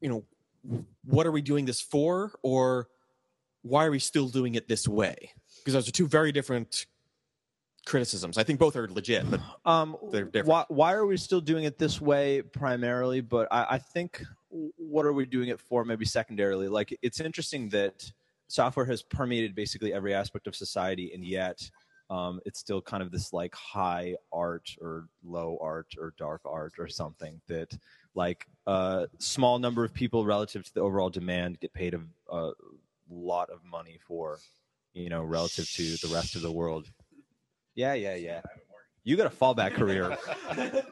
you 0.00 0.08
know, 0.08 0.24
what 1.04 1.26
are 1.26 1.32
we 1.32 1.42
doing 1.42 1.64
this 1.64 1.80
for, 1.80 2.32
or 2.42 2.88
why 3.62 3.84
are 3.84 3.90
we 3.90 3.98
still 3.98 4.28
doing 4.28 4.54
it 4.54 4.68
this 4.68 4.86
way? 4.86 5.32
Because 5.58 5.74
those 5.74 5.88
are 5.88 5.92
two 5.92 6.06
very 6.06 6.32
different 6.32 6.86
criticisms. 7.86 8.38
I 8.38 8.42
think 8.42 8.58
both 8.58 8.76
are 8.76 8.88
legit, 8.88 9.30
but 9.30 9.40
um, 9.64 9.96
they're 10.10 10.24
different. 10.24 10.48
why, 10.48 10.64
why 10.68 10.92
are 10.92 11.06
we 11.06 11.16
still 11.16 11.40
doing 11.40 11.64
it 11.64 11.78
this 11.78 12.00
way 12.00 12.42
primarily? 12.42 13.20
But 13.20 13.48
I, 13.50 13.66
I 13.70 13.78
think 13.78 14.22
what 14.50 15.06
are 15.06 15.12
we 15.12 15.26
doing 15.26 15.48
it 15.48 15.60
for? 15.60 15.84
Maybe 15.84 16.04
secondarily. 16.04 16.68
Like 16.68 16.96
it's 17.02 17.20
interesting 17.20 17.68
that 17.70 18.10
software 18.48 18.86
has 18.86 19.02
permeated 19.02 19.54
basically 19.54 19.92
every 19.92 20.14
aspect 20.14 20.46
of 20.46 20.54
society, 20.54 21.12
and 21.14 21.24
yet 21.24 21.70
um, 22.10 22.40
it's 22.44 22.58
still 22.58 22.82
kind 22.82 23.02
of 23.02 23.10
this 23.12 23.32
like 23.32 23.54
high 23.54 24.16
art 24.32 24.74
or 24.80 25.06
low 25.24 25.58
art 25.62 25.94
or 25.98 26.12
dark 26.18 26.42
art 26.44 26.74
or 26.78 26.88
something 26.88 27.40
that 27.46 27.76
like 28.14 28.46
a 28.66 29.08
small 29.18 29.58
number 29.58 29.84
of 29.84 29.92
people 29.92 30.24
relative 30.24 30.64
to 30.64 30.74
the 30.74 30.80
overall 30.80 31.10
demand 31.10 31.60
get 31.60 31.72
paid 31.72 31.94
a, 31.94 32.00
a 32.34 32.52
lot 33.08 33.50
of 33.50 33.64
money 33.64 33.98
for, 34.06 34.38
you 34.92 35.08
know, 35.08 35.22
relative 35.22 35.70
to 35.72 35.96
the 35.96 36.12
rest 36.12 36.36
of 36.36 36.42
the 36.42 36.52
world. 36.52 36.90
Yeah, 37.74 37.94
yeah, 37.94 38.16
yeah. 38.16 38.40
You 39.04 39.16
got 39.16 39.26
a 39.26 39.30
fallback 39.30 39.74
career. 39.74 40.16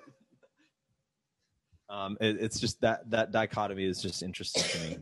um, 1.88 2.16
it, 2.20 2.38
it's 2.40 2.59
just 2.61 2.81
that 2.81 3.11
that 3.11 3.33
dichotomy 3.33 3.85
is 3.85 4.00
just 4.00 4.22
interesting 4.22 4.62
to 4.62 4.88
me. 4.88 4.98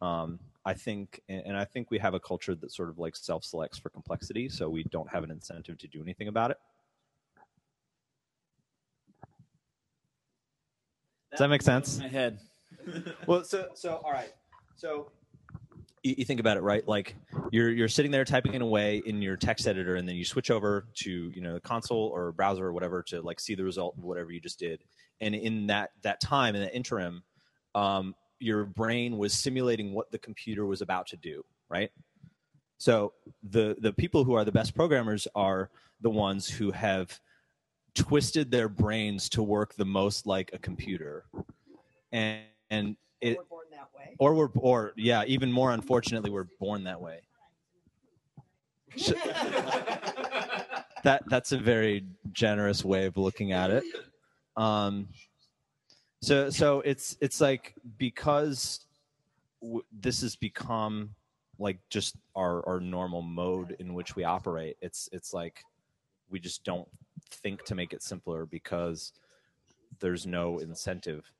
Um, 0.00 0.38
I 0.64 0.74
think, 0.74 1.20
and 1.28 1.56
I 1.56 1.64
think 1.64 1.92
we 1.92 1.98
have 1.98 2.14
a 2.14 2.20
culture 2.20 2.56
that 2.56 2.72
sort 2.72 2.88
of 2.88 2.98
like 2.98 3.14
self-selects 3.14 3.78
for 3.78 3.88
complexity, 3.88 4.48
so 4.48 4.68
we 4.68 4.82
don't 4.84 5.08
have 5.08 5.22
an 5.22 5.30
incentive 5.30 5.78
to 5.78 5.86
do 5.86 6.02
anything 6.02 6.26
about 6.26 6.50
it. 6.50 6.58
Does 11.36 11.40
that 11.40 11.48
make 11.48 11.60
sense? 11.60 11.98
My 11.98 12.08
head. 12.08 12.38
well, 13.26 13.44
so 13.44 13.68
so 13.74 14.00
all 14.02 14.10
right. 14.10 14.32
So 14.76 15.10
you, 16.02 16.14
you 16.16 16.24
think 16.24 16.40
about 16.40 16.56
it, 16.56 16.62
right? 16.62 16.86
Like 16.88 17.14
you're 17.50 17.68
you're 17.68 17.88
sitting 17.88 18.10
there 18.10 18.24
typing 18.24 18.58
away 18.62 19.02
in 19.04 19.20
your 19.20 19.36
text 19.36 19.66
editor, 19.66 19.96
and 19.96 20.08
then 20.08 20.16
you 20.16 20.24
switch 20.24 20.50
over 20.50 20.86
to 20.94 21.10
you 21.10 21.42
know 21.42 21.52
the 21.52 21.60
console 21.60 22.10
or 22.14 22.32
browser 22.32 22.64
or 22.64 22.72
whatever 22.72 23.02
to 23.08 23.20
like 23.20 23.38
see 23.38 23.54
the 23.54 23.64
result 23.64 23.98
of 23.98 24.04
whatever 24.04 24.30
you 24.30 24.40
just 24.40 24.58
did. 24.58 24.82
And 25.20 25.34
in 25.34 25.66
that 25.66 25.90
that 26.04 26.22
time, 26.22 26.54
in 26.54 26.62
that 26.62 26.74
interim, 26.74 27.22
um, 27.74 28.14
your 28.38 28.64
brain 28.64 29.18
was 29.18 29.34
simulating 29.34 29.92
what 29.92 30.10
the 30.10 30.18
computer 30.18 30.64
was 30.64 30.80
about 30.80 31.06
to 31.08 31.18
do, 31.18 31.42
right? 31.68 31.90
So 32.78 33.12
the 33.42 33.76
the 33.78 33.92
people 33.92 34.24
who 34.24 34.32
are 34.32 34.44
the 34.46 34.52
best 34.52 34.74
programmers 34.74 35.28
are 35.34 35.68
the 36.00 36.10
ones 36.10 36.48
who 36.48 36.70
have 36.70 37.20
twisted 37.96 38.50
their 38.50 38.68
brains 38.68 39.28
to 39.30 39.42
work 39.42 39.74
the 39.74 39.84
most 39.84 40.26
like 40.26 40.50
a 40.52 40.58
computer, 40.58 41.24
and 42.12 42.42
and 42.70 42.96
it 43.20 43.38
born 43.48 43.66
that 43.72 43.88
way. 43.96 44.14
or 44.18 44.34
we're 44.34 44.50
or 44.56 44.92
yeah 44.96 45.24
even 45.26 45.50
more 45.50 45.72
unfortunately 45.72 46.30
we're 46.30 46.46
born 46.60 46.84
that 46.84 47.00
way. 47.00 47.20
That 51.04 51.22
that's 51.28 51.52
a 51.52 51.58
very 51.58 52.04
generous 52.32 52.84
way 52.84 53.06
of 53.06 53.16
looking 53.16 53.52
at 53.52 53.70
it. 53.70 53.84
Um 54.56 55.08
so 56.20 56.50
so 56.50 56.80
it's 56.80 57.16
it's 57.20 57.40
like 57.40 57.74
because 57.96 58.80
w- 59.62 59.84
this 59.92 60.22
has 60.22 60.34
become 60.34 61.10
like 61.60 61.78
just 61.90 62.16
our 62.34 62.66
our 62.66 62.80
normal 62.80 63.22
mode 63.22 63.76
in 63.78 63.94
which 63.94 64.16
we 64.16 64.24
operate 64.24 64.76
it's 64.80 65.08
it's 65.12 65.32
like 65.32 65.62
we 66.30 66.40
just 66.40 66.64
don't 66.64 66.88
think 67.30 67.64
to 67.64 67.74
make 67.74 67.92
it 67.92 68.02
simpler 68.02 68.46
because 68.46 69.12
there's 70.00 70.26
no 70.26 70.58
incentive 70.58 71.32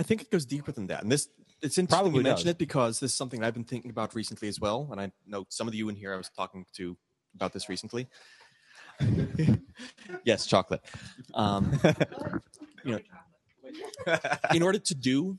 I 0.00 0.02
think 0.02 0.22
it 0.22 0.30
goes 0.30 0.46
deeper 0.46 0.72
than 0.72 0.86
that. 0.86 1.02
And 1.02 1.12
this 1.12 1.28
it's 1.60 1.76
interesting 1.76 1.86
Probably 2.04 2.20
you 2.20 2.24
mention 2.24 2.46
does. 2.46 2.52
it 2.52 2.58
because 2.58 3.00
this 3.00 3.10
is 3.10 3.14
something 3.14 3.44
I've 3.44 3.52
been 3.52 3.64
thinking 3.64 3.90
about 3.90 4.14
recently 4.14 4.48
as 4.48 4.58
well. 4.58 4.88
And 4.90 4.98
I 4.98 5.12
know 5.26 5.44
some 5.50 5.68
of 5.68 5.74
you 5.74 5.90
in 5.90 5.94
here 5.94 6.14
I 6.14 6.16
was 6.16 6.30
talking 6.30 6.64
to 6.76 6.96
about 7.34 7.52
this 7.52 7.68
recently. 7.68 8.08
yes, 10.24 10.46
chocolate. 10.46 10.80
Um, 11.34 11.78
you 12.84 12.92
know, 14.06 14.18
in 14.54 14.62
order 14.62 14.78
to 14.78 14.94
do, 14.94 15.38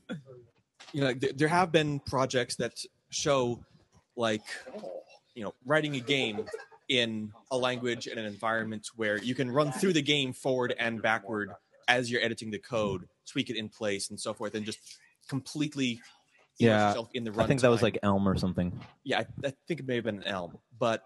you 0.92 1.00
know, 1.00 1.12
th- 1.12 1.34
there 1.36 1.48
have 1.48 1.72
been 1.72 1.98
projects 1.98 2.54
that 2.56 2.84
show, 3.10 3.64
like, 4.14 4.44
you 5.34 5.42
know, 5.42 5.54
writing 5.66 5.96
a 5.96 6.00
game 6.00 6.44
in 6.92 7.32
a 7.50 7.56
language 7.56 8.06
and 8.06 8.18
an 8.18 8.26
environment 8.26 8.86
where 8.96 9.16
you 9.22 9.34
can 9.34 9.50
run 9.50 9.72
through 9.72 9.94
the 9.94 10.02
game 10.02 10.32
forward 10.34 10.74
and 10.78 11.00
backward 11.00 11.50
as 11.88 12.10
you're 12.10 12.22
editing 12.22 12.50
the 12.50 12.58
code, 12.58 13.08
tweak 13.26 13.48
it 13.48 13.56
in 13.56 13.68
place, 13.70 14.10
and 14.10 14.20
so 14.20 14.34
forth, 14.34 14.54
and 14.54 14.66
just 14.66 14.78
completely 15.28 16.00
yeah 16.58 16.94
in 17.14 17.24
the 17.24 17.32
run. 17.32 17.44
i 17.44 17.48
think 17.48 17.62
that 17.62 17.70
was 17.70 17.80
like 17.80 17.98
elm 18.02 18.28
or 18.28 18.36
something 18.36 18.78
Yeah, 19.04 19.20
I, 19.20 19.48
I 19.48 19.52
think 19.66 19.80
it 19.80 19.86
may 19.86 19.94
have 19.96 20.04
been 20.04 20.18
an 20.18 20.24
Elm. 20.24 20.58
But 20.78 21.02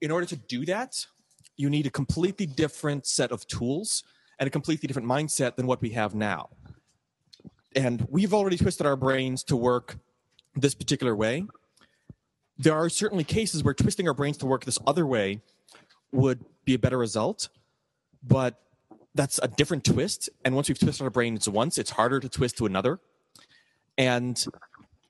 in 0.00 0.10
order 0.10 0.26
to 0.26 0.36
do 0.36 0.66
that, 0.66 1.06
you 1.56 1.70
need 1.70 1.86
a 1.86 1.90
completely 1.90 2.46
different 2.46 3.06
set 3.06 3.30
of 3.30 3.46
tools 3.46 4.02
and 4.38 4.46
a 4.46 4.50
completely 4.50 4.86
different 4.88 5.06
mindset 5.06 5.54
than 5.54 5.66
what 5.66 5.80
we 5.80 5.90
have 5.90 6.14
now. 6.14 6.48
And 7.76 8.06
we've 8.10 8.34
already 8.34 8.56
twisted 8.56 8.86
our 8.86 8.96
brains 8.96 9.44
to 9.44 9.56
work 9.56 9.98
this 10.56 10.74
particular 10.74 11.14
way. 11.14 11.46
There 12.60 12.74
are 12.74 12.90
certainly 12.90 13.24
cases 13.24 13.64
where 13.64 13.72
twisting 13.72 14.06
our 14.06 14.12
brains 14.12 14.36
to 14.36 14.46
work 14.46 14.66
this 14.66 14.78
other 14.86 15.06
way 15.06 15.40
would 16.12 16.44
be 16.66 16.74
a 16.74 16.78
better 16.78 16.98
result, 16.98 17.48
but 18.22 18.60
that's 19.14 19.40
a 19.42 19.48
different 19.48 19.82
twist. 19.82 20.28
And 20.44 20.54
once 20.54 20.68
we've 20.68 20.78
twisted 20.78 21.02
our 21.02 21.08
brains 21.08 21.48
once, 21.48 21.78
it's 21.78 21.92
harder 21.92 22.20
to 22.20 22.28
twist 22.28 22.58
to 22.58 22.66
another. 22.66 23.00
And 23.96 24.44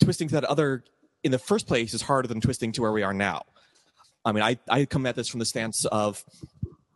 twisting 0.00 0.28
to 0.28 0.34
that 0.34 0.44
other 0.44 0.84
in 1.24 1.32
the 1.32 1.40
first 1.40 1.66
place 1.66 1.92
is 1.92 2.02
harder 2.02 2.28
than 2.28 2.40
twisting 2.40 2.70
to 2.70 2.82
where 2.82 2.92
we 2.92 3.02
are 3.02 3.12
now. 3.12 3.42
I 4.24 4.30
mean, 4.30 4.44
I, 4.44 4.56
I 4.68 4.84
come 4.84 5.04
at 5.04 5.16
this 5.16 5.26
from 5.26 5.40
the 5.40 5.44
stance 5.44 5.84
of, 5.86 6.24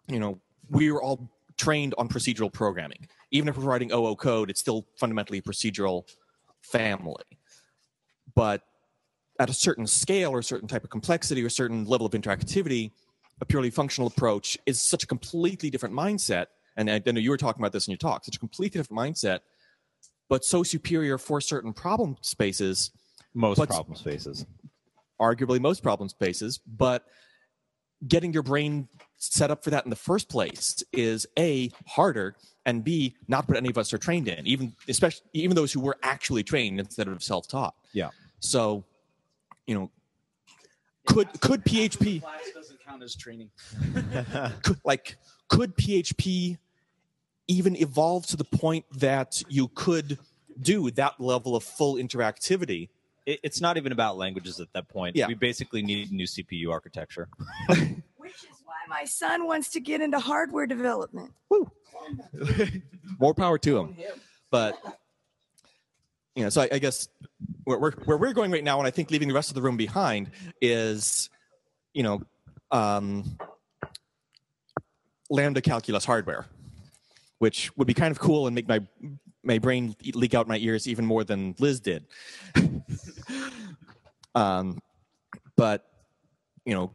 you 0.07 0.21
know, 0.21 0.38
we 0.71 0.88
are 0.93 1.03
all 1.03 1.33
trained 1.57 1.97
on 1.99 2.09
procedural 2.09 2.53
programming. 2.53 3.09
Even 3.33 3.49
if 3.49 3.59
we're 3.59 3.64
writing 3.64 3.90
OO 3.93 4.14
code, 4.14 4.51
it's 4.51 4.61
still 4.61 4.87
fundamentally 5.01 5.38
a 5.38 5.43
procedural 5.43 6.05
family. 6.62 7.25
But 8.37 8.62
at 9.40 9.51
a 9.51 9.53
certain 9.53 9.87
scale 9.87 10.31
or 10.31 10.38
a 10.38 10.44
certain 10.44 10.68
type 10.68 10.85
of 10.85 10.90
complexity 10.90 11.42
or 11.42 11.47
a 11.47 11.51
certain 11.51 11.85
level 11.85 12.07
of 12.07 12.12
interactivity, 12.12 12.92
a 13.40 13.44
purely 13.44 13.70
functional 13.70 14.09
approach 14.09 14.57
is 14.66 14.81
such 14.81 15.03
a 15.03 15.07
completely 15.07 15.70
different 15.70 15.94
mindset. 15.94 16.47
And 16.77 16.90
I 16.90 17.01
know 17.05 17.20
you 17.20 17.31
were 17.31 17.37
talking 17.37 17.61
about 17.61 17.73
this 17.73 17.87
in 17.87 17.92
your 17.92 17.99
talk, 17.99 18.25
such 18.25 18.37
a 18.37 18.38
completely 18.38 18.79
different 18.79 19.01
mindset, 19.01 19.40
but 20.29 20.44
so 20.44 20.62
superior 20.62 21.18
for 21.18 21.40
certain 21.40 21.73
problem 21.73 22.16
spaces. 22.20 22.90
Most 23.35 23.59
problem 23.66 23.97
spaces. 23.97 24.47
arguably 25.20 25.61
most 25.61 25.83
problem 25.83 26.09
spaces, 26.09 26.59
but 26.59 27.05
getting 28.07 28.33
your 28.33 28.42
brain 28.42 28.88
set 29.16 29.51
up 29.51 29.64
for 29.64 29.70
that 29.70 29.85
in 29.85 29.90
the 29.90 29.97
first 29.97 30.29
place 30.29 30.83
is 30.92 31.27
a 31.38 31.70
harder 31.87 32.37
and 32.66 32.85
b 32.85 33.14
not 33.29 33.49
what 33.49 33.57
any 33.57 33.70
of 33.70 33.79
us 33.79 33.92
are 33.92 33.99
trained 33.99 34.29
in 34.29 34.47
even 34.47 34.75
especially 34.88 35.27
even 35.33 35.55
those 35.57 35.73
who 35.73 35.81
were 35.81 35.97
actually 36.03 36.42
trained 36.42 36.79
instead 36.79 37.09
of 37.09 37.23
self-taught 37.23 37.75
Yeah. 37.92 38.11
so 38.40 38.85
you 39.66 39.74
know 39.74 39.90
could 41.07 41.29
could 41.40 41.64
php 41.64 42.22
Class 42.22 42.50
doesn't 42.55 42.85
count 42.85 43.03
as 43.03 43.14
training. 43.14 43.50
could, 44.62 44.81
like 44.85 45.16
could 45.48 45.77
php 45.77 46.59
even 47.46 47.77
evolve 47.77 48.27
to 48.27 48.37
the 48.37 48.44
point 48.44 48.85
that 48.96 49.42
you 49.48 49.68
could 49.68 50.18
do 50.61 50.90
that 50.92 51.20
level 51.20 51.57
of 51.57 51.64
full 51.64 51.96
interactivity 51.96 52.88
it, 53.27 53.40
it's 53.42 53.61
not 53.61 53.77
even 53.77 53.92
about 53.92 54.16
languages 54.16 54.61
at 54.61 54.72
that 54.72 54.88
point. 54.88 55.16
Yeah. 55.16 55.27
We 55.27 55.35
basically 55.35 55.83
need 55.83 56.11
a 56.11 56.14
new 56.14 56.27
CPU 56.27 56.70
architecture. 56.70 57.29
Which 57.68 58.33
is 58.33 58.62
why 58.64 58.74
my 58.88 59.05
son 59.05 59.46
wants 59.46 59.70
to 59.70 59.81
get 59.81 60.00
into 60.00 60.18
hardware 60.18 60.66
development. 60.66 61.33
Woo. 61.48 61.70
more 63.18 63.35
power 63.35 63.59
to 63.59 63.79
him. 63.79 63.96
But 64.50 64.79
you 66.35 66.44
know, 66.44 66.50
so 66.50 66.62
I, 66.62 66.68
I 66.72 66.79
guess 66.79 67.09
where 67.64 67.79
we're, 67.79 67.92
where 68.05 68.16
we're 68.16 68.33
going 68.33 68.50
right 68.50 68.64
now, 68.64 68.79
and 68.79 68.87
I 68.87 68.90
think 68.90 69.11
leaving 69.11 69.29
the 69.29 69.35
rest 69.35 69.50
of 69.50 69.55
the 69.55 69.62
room 69.62 69.77
behind 69.77 70.31
is, 70.61 71.29
you 71.92 72.03
know, 72.03 72.22
um, 72.70 73.38
lambda 75.31 75.61
calculus 75.61 76.05
hardware, 76.05 76.46
which 77.38 77.74
would 77.77 77.87
be 77.87 77.94
kind 77.94 78.11
of 78.11 78.18
cool 78.18 78.46
and 78.46 78.55
make 78.55 78.68
my 78.68 78.81
my 79.46 79.59
brain 79.59 79.94
leak 80.14 80.33
out 80.35 80.48
my 80.48 80.57
ears 80.57 80.88
even 80.88 81.05
more 81.05 81.22
than 81.22 81.55
Liz 81.59 81.79
did. 81.79 82.07
um, 84.35 84.79
but 85.57 85.85
you 86.64 86.74
know, 86.74 86.92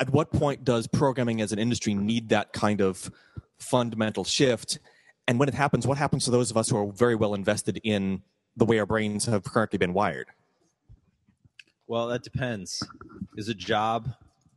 at 0.00 0.08
what 0.10 0.32
point 0.32 0.64
does 0.64 0.86
programming 0.86 1.42
as 1.42 1.52
an 1.52 1.58
industry 1.58 1.94
need 1.94 2.30
that 2.30 2.52
kind 2.52 2.80
of 2.80 3.10
fundamental 3.58 4.24
shift? 4.24 4.78
And 5.26 5.38
when 5.38 5.48
it 5.48 5.54
happens, 5.54 5.86
what 5.86 5.98
happens 5.98 6.24
to 6.24 6.30
those 6.30 6.50
of 6.50 6.56
us 6.56 6.70
who 6.70 6.78
are 6.78 6.90
very 6.90 7.14
well 7.14 7.34
invested 7.34 7.80
in 7.84 8.22
the 8.58 8.64
way 8.64 8.78
our 8.78 8.86
brains 8.86 9.24
have 9.26 9.44
currently 9.44 9.78
been 9.78 9.94
wired? 9.94 10.26
Well, 11.86 12.08
that 12.08 12.22
depends. 12.22 12.82
Is 13.36 13.48
a 13.48 13.54
job 13.54 14.08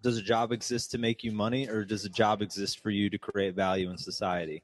does 0.01 0.17
a 0.17 0.21
job 0.21 0.51
exist 0.51 0.91
to 0.91 0.97
make 0.97 1.23
you 1.23 1.31
money, 1.31 1.69
or 1.69 1.85
does 1.85 2.05
a 2.05 2.09
job 2.09 2.41
exist 2.41 2.79
for 2.79 2.89
you 2.89 3.09
to 3.09 3.19
create 3.19 3.53
value 3.53 3.89
in 3.91 3.97
society? 3.97 4.63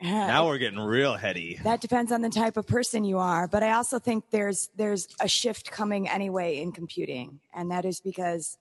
Now 0.00 0.46
we're 0.46 0.58
getting 0.58 0.80
real 0.80 1.14
heady. 1.16 1.60
That 1.62 1.80
depends 1.80 2.12
on 2.12 2.20
the 2.20 2.28
type 2.28 2.56
of 2.56 2.66
person 2.66 3.04
you 3.04 3.18
are, 3.18 3.46
but 3.46 3.62
I 3.62 3.72
also 3.72 3.98
think 3.98 4.24
there's 4.30 4.68
there's 4.76 5.08
a 5.20 5.28
shift 5.28 5.70
coming 5.70 6.08
anyway 6.08 6.60
in 6.60 6.72
computing, 6.72 7.40
and 7.54 7.70
that 7.70 7.84
is 7.84 8.00
because 8.00 8.58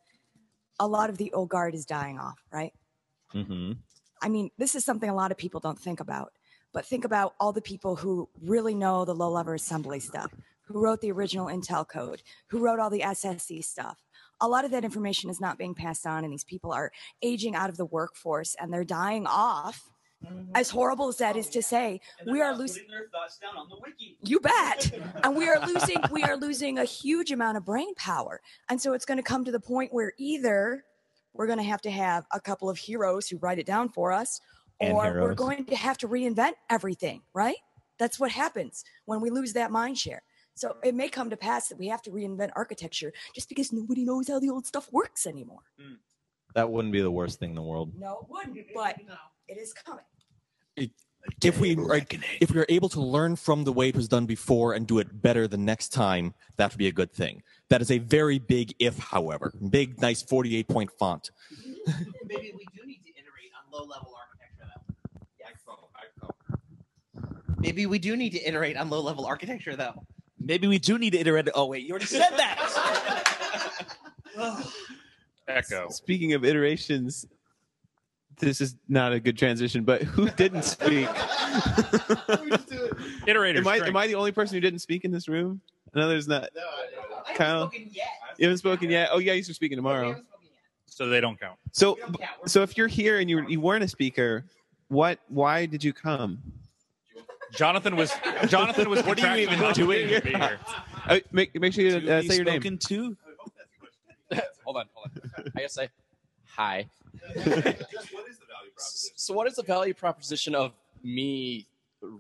a 0.80 0.88
lot 0.88 1.10
of 1.10 1.18
the 1.18 1.32
old 1.34 1.50
guard 1.50 1.74
is 1.74 1.86
dying 1.86 2.20
off, 2.20 2.40
right? 2.52 2.74
Mm-hmm. 3.34 3.74
I 4.22 4.30
mean, 4.30 4.52
this 4.58 4.76
is 4.76 4.86
something 4.86 5.10
a 5.10 5.16
lot 5.16 5.32
of 5.32 5.38
people 5.38 5.60
don't 5.60 5.80
think 5.80 6.00
about, 6.00 6.32
but 6.74 6.86
think 6.86 7.06
about 7.06 7.36
all 7.40 7.54
the 7.54 7.62
people 7.62 7.96
who 7.96 8.28
really 8.42 8.74
know 8.76 9.06
the 9.06 9.16
low 9.16 9.30
level 9.30 9.54
assembly 9.54 10.00
stuff, 10.00 10.34
who 10.64 10.84
wrote 10.84 11.02
the 11.02 11.12
original 11.12 11.48
Intel 11.48 11.88
code, 11.88 12.24
who 12.48 12.60
wrote 12.60 12.80
all 12.80 12.90
the 12.90 13.02
SSE 13.02 13.64
stuff. 13.64 14.04
A 14.42 14.48
lot 14.48 14.66
of 14.66 14.72
that 14.72 14.84
information 14.84 15.30
is 15.30 15.40
not 15.40 15.58
being 15.58 15.76
passed 15.76 16.06
on, 16.06 16.24
and 16.24 16.34
these 16.34 16.44
people 16.44 16.74
are 16.74 16.92
aging 17.22 17.56
out 17.56 17.70
of 17.70 17.78
the 17.78 17.86
workforce 17.86 18.56
and 18.60 18.74
they're 18.74 18.84
dying 18.84 19.28
off. 19.28 19.90
Mm-hmm. 20.26 20.52
As 20.56 20.70
horrible 20.70 21.10
as 21.10 21.18
that 21.18 21.36
is 21.36 21.50
to 21.50 21.62
say, 21.62 22.00
we 22.26 22.42
are 22.42 22.56
losing. 22.56 22.88
their 22.90 23.08
thoughts 23.12 23.38
down 23.40 23.58
on 23.58 23.68
the 23.70 23.76
wiki. 23.82 24.18
You 24.24 24.40
bet. 24.40 24.92
And 25.24 25.36
we 25.36 25.48
are 25.48 25.60
losing 25.66 25.98
we 26.12 26.24
are 26.24 26.38
losing 26.38 26.78
a 26.78 26.86
huge 26.86 27.32
amount 27.32 27.58
of 27.58 27.66
brain 27.66 27.94
power. 27.96 28.42
And 28.70 28.82
so 28.82 28.94
it's 28.94 29.06
going 29.06 29.18
to 29.18 29.24
come 29.24 29.46
to 29.46 29.52
the 29.52 29.60
point 29.60 29.94
where 29.94 30.14
either 30.18 30.84
we're 31.34 31.48
going 31.48 31.60
to 31.60 31.64
have 31.64 31.82
to 31.82 31.92
have 31.92 32.26
a 32.32 32.40
couple 32.40 32.70
of 32.70 32.78
heroes 32.78 33.28
who 33.28 33.38
write 33.38 33.60
it 33.60 33.66
down 33.66 33.90
for 33.90 34.12
us 34.12 34.40
And 34.84 34.94
or 34.94 35.22
we're 35.22 35.34
going 35.36 35.66
to 35.66 35.76
have 35.76 35.98
to 36.00 36.08
reinvent 36.08 36.54
everything, 36.70 37.22
right? 37.34 37.58
That's 38.00 38.20
what 38.20 38.32
happens 38.32 38.84
when 39.06 39.22
we 39.22 39.30
lose 39.30 39.54
that 39.54 39.72
mind 39.72 39.98
share. 39.98 40.24
So 40.56 40.76
it 40.84 40.94
may 40.94 41.10
come 41.10 41.30
to 41.30 41.38
pass 41.38 41.70
that 41.70 41.80
we 41.80 41.88
have 41.88 42.02
to 42.04 42.12
reinvent 42.12 42.52
architecture 42.56 43.12
just 43.34 43.50
because 43.50 43.74
nobody 43.74 44.06
knows 44.06 44.28
how 44.28 44.40
the 44.40 44.50
old 44.50 44.66
stuff 44.66 44.92
works 44.92 45.26
anymore. 45.26 45.62
Mm. 45.82 45.98
That 46.54 46.70
wouldn't 46.70 46.92
be 46.92 47.02
the 47.02 47.12
worst 47.12 47.40
thing 47.40 47.50
in 47.50 47.56
the 47.56 47.62
world. 47.62 47.94
No, 47.98 48.20
it 48.22 48.30
wouldn't, 48.30 48.68
but 48.76 49.00
it 49.48 49.58
is 49.58 49.74
coming. 49.74 50.06
if 51.44 51.60
we 51.60 51.76
like, 51.76 52.20
if 52.40 52.52
we 52.52 52.60
are 52.60 52.66
able 52.70 52.90
to 52.90 53.02
learn 53.02 53.36
from 53.36 53.64
the 53.64 53.74
way 53.74 53.90
it 53.90 53.96
was 53.96 54.08
done 54.08 54.28
before 54.28 54.74
and 54.74 54.86
do 54.86 55.00
it 55.00 55.22
better 55.22 55.48
the 55.48 55.58
next 55.58 55.90
time, 55.90 56.36
that 56.58 56.72
would 56.72 56.78
be 56.78 56.88
a 56.88 56.92
good 56.92 57.12
thing. 57.12 57.42
That 57.70 57.82
is 57.82 57.90
a 57.90 57.98
very 57.98 58.38
big 58.38 58.76
if, 58.78 59.00
however. 59.00 59.54
Big, 59.70 60.00
nice 60.00 60.22
48 60.22 60.68
point 60.68 60.92
font. 60.92 61.32
Maybe 62.26 62.54
we 62.56 62.66
do 62.78 62.86
need 62.86 63.02
to 63.04 63.10
iterate 63.10 63.52
on 63.58 63.72
low 63.72 63.86
level 63.86 64.14
architecture 64.16 64.70
though. 64.76 64.94
Maybe 67.64 67.86
we 67.86 67.98
do 67.98 68.18
need 68.18 68.32
to 68.32 68.46
iterate 68.46 68.76
on 68.76 68.90
low 68.90 69.02
level 69.02 69.26
architecture 69.26 69.76
though. 69.78 70.06
Maybe 70.40 70.68
we 70.68 70.78
do 70.80 70.98
need 70.98 71.12
to 71.12 71.20
iterate. 71.20 71.48
Oh 71.56 71.66
wait, 71.68 71.86
you 71.86 71.92
already 71.92 72.06
said 72.06 72.30
that. 72.32 73.96
Echo. 75.48 75.88
Speaking 75.90 76.34
of 76.34 76.44
iterations, 76.44 77.26
this 78.40 78.60
is 78.60 78.76
not 78.90 79.14
a 79.14 79.20
good 79.20 79.38
transition, 79.38 79.86
but 79.86 80.02
who 80.04 80.30
didn't 80.32 80.64
speak? 80.64 81.08
Iterators. 83.28 83.60
Am 83.60 83.68
I, 83.68 83.78
am 83.78 83.96
I 83.96 84.08
the 84.08 84.16
only 84.16 84.32
person 84.34 84.56
who 84.56 84.62
didn't 84.62 84.80
speak 84.80 85.06
in 85.06 85.12
this 85.12 85.30
room? 85.30 85.62
No, 85.96 86.10
there's 86.10 86.28
not. 86.28 86.50
Kyle, 87.36 87.72
you 87.74 88.02
haven't 88.42 88.58
spoken 88.58 88.90
yet. 88.90 89.10
Oh, 89.12 89.20
yeah, 89.20 89.34
you're 89.34 89.44
speaking 89.44 89.78
tomorrow. 89.78 90.22
so 90.86 91.08
they 91.08 91.22
don't 91.22 91.40
count. 91.40 91.58
So, 91.72 91.98
so 92.46 92.64
if 92.64 92.78
you're 92.78 92.88
here 92.88 93.20
and 93.20 93.30
you 93.30 93.48
you 93.48 93.62
weren't 93.62 93.84
a 93.84 93.88
speaker, 93.88 94.46
what? 94.88 95.20
Why 95.28 95.66
did 95.66 95.84
you 95.84 95.94
come? 95.94 96.40
Jonathan 97.56 97.96
was 97.96 98.12
Jonathan 98.48 98.90
was 98.90 99.04
What 99.04 99.24
are 99.24 99.38
you 99.38 99.44
even 99.44 99.60
contractually 99.60 99.74
doing 99.76 100.04
obligated 100.06 100.24
to 100.24 100.30
be 100.32 100.38
here? 100.38 100.48
here. 100.48 100.60
Uh, 101.08 101.20
make 101.32 101.60
make 101.60 101.74
sure 101.74 101.84
you 101.84 102.10
uh, 102.12 102.22
say 102.22 102.36
your 102.36 102.46
name. 102.46 102.62
spoken 102.62 102.78
to. 102.80 103.18
hold 104.64 104.78
on, 104.78 104.86
hold 104.94 105.12
on. 105.16 105.44
I 105.56 105.60
gotta 105.60 105.70
say, 105.70 105.90
hi. 106.48 106.88
What 107.36 107.38
is 107.46 107.46
the 107.46 107.66
value 107.66 108.72
proposition? 108.76 109.14
So, 109.16 109.34
what 109.34 109.48
is 109.48 109.56
the 109.56 109.64
value 109.64 109.94
proposition 109.94 110.56
of 110.56 110.72
me 111.04 111.68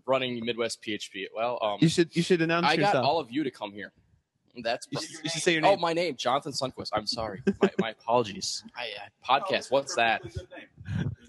running 0.06 0.44
Midwest 0.46 0.82
PHP? 0.84 1.28
Well, 1.36 1.58
um, 1.62 1.78
You 1.82 1.90
should 1.90 2.16
you 2.16 2.22
should 2.22 2.42
announce 2.42 2.66
I 2.68 2.76
got 2.76 2.88
yourself. 2.88 3.06
all 3.06 3.20
of 3.20 3.32
you 3.32 3.44
to 3.44 3.52
come 3.52 3.72
here. 3.72 3.92
That's 4.64 4.88
You 4.92 5.02
should- 5.02 5.24
you 5.24 5.30
should 5.32 5.42
say 5.42 5.54
your 5.54 5.62
name. 5.62 5.72
Oh, 5.74 5.78
my 5.82 5.94
name, 5.94 6.16
Jonathan 6.16 6.52
Sundquist. 6.52 6.90
I'm 6.94 7.08
sorry. 7.08 7.42
My, 7.60 7.72
my 7.80 7.90
apologies. 7.90 8.64
I, 8.78 8.90
uh, 9.02 9.40
podcast. 9.42 9.72
What's 9.72 9.96
that? 9.96 10.22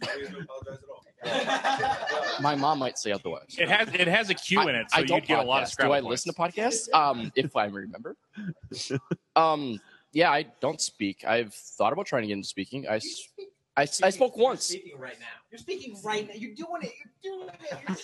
My 2.41 2.55
mom 2.55 2.79
might 2.81 2.99
say 2.99 3.13
otherwise. 3.13 3.55
It 3.59 3.69
has 3.69 3.89
it 3.95 4.09
has 4.09 4.31
a 4.31 4.35
Q 4.35 4.69
in 4.69 4.75
it, 4.75 4.91
so 4.91 4.99
I 4.99 5.01
you 5.01 5.07
don't 5.07 5.25
get 5.25 5.39
a 5.39 5.43
lot 5.43 5.63
of 5.63 5.69
podcast. 5.69 5.73
Scrabble 5.73 5.93
Do 5.93 5.95
I 5.97 6.01
points. 6.01 6.27
listen 6.27 6.35
to 6.35 6.41
podcasts? 6.41 6.93
Um, 6.93 7.33
if 7.37 7.57
I 7.57 7.67
remember. 7.67 8.17
Um, 9.37 9.81
yeah, 10.13 10.31
I 10.31 10.47
don't 10.61 10.81
speak. 10.81 11.25
I've 11.27 11.53
thought 11.53 11.93
about 11.93 12.07
trying 12.07 12.23
to 12.23 12.29
get 12.29 12.35
into 12.35 12.47
speaking. 12.49 12.87
I, 12.89 12.97
s- 12.97 13.29
I, 13.77 13.83
s- 13.83 14.01
I 14.01 14.11
spoke 14.11 14.37
once. 14.37 14.67
Speaking 14.69 14.97
right 14.97 15.19
now. 15.19 15.27
You're 15.51 15.59
speaking 15.59 15.97
right 16.05 16.29
now. 16.29 16.35
You're 16.37 16.55
doing 16.55 16.83
it. 16.83 16.93
You're 17.23 17.35
doing 17.37 17.51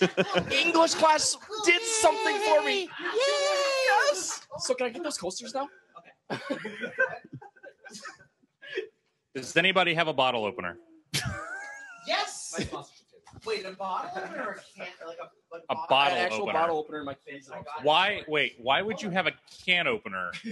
it. 0.01 0.51
English 0.65 0.95
class 0.95 1.37
did 1.65 1.81
something 2.01 2.37
for 2.41 2.61
me. 2.65 2.89
Yes. 3.15 4.41
So 4.59 4.73
can 4.73 4.87
I 4.87 4.89
get 4.89 5.03
those 5.03 5.17
coasters 5.17 5.53
now? 5.55 5.69
Does 9.33 9.55
anybody 9.55 9.93
have 9.93 10.07
a 10.09 10.13
bottle 10.13 10.43
opener? 10.43 10.77
Yes. 12.05 12.53
Wait, 13.45 13.65
a 13.65 13.71
bottle 13.71 14.11
opener 14.23 14.43
or 14.45 14.51
a 14.51 14.55
can? 14.77 14.87
Like 15.07 15.17
a, 15.17 15.29
like 15.53 15.63
A 15.69 15.75
bottle 15.89 16.17
An 16.17 16.23
actual 16.25 16.41
opener. 16.43 16.53
bottle 16.53 16.77
opener 16.77 16.99
in 16.99 17.05
my 17.05 17.15
case. 17.27 17.49
Why? 17.83 18.23
Wait. 18.27 18.55
Why 18.61 18.81
would 18.81 19.01
you 19.01 19.09
have 19.09 19.27
a 19.27 19.31
can 19.65 19.87
opener? 19.87 20.31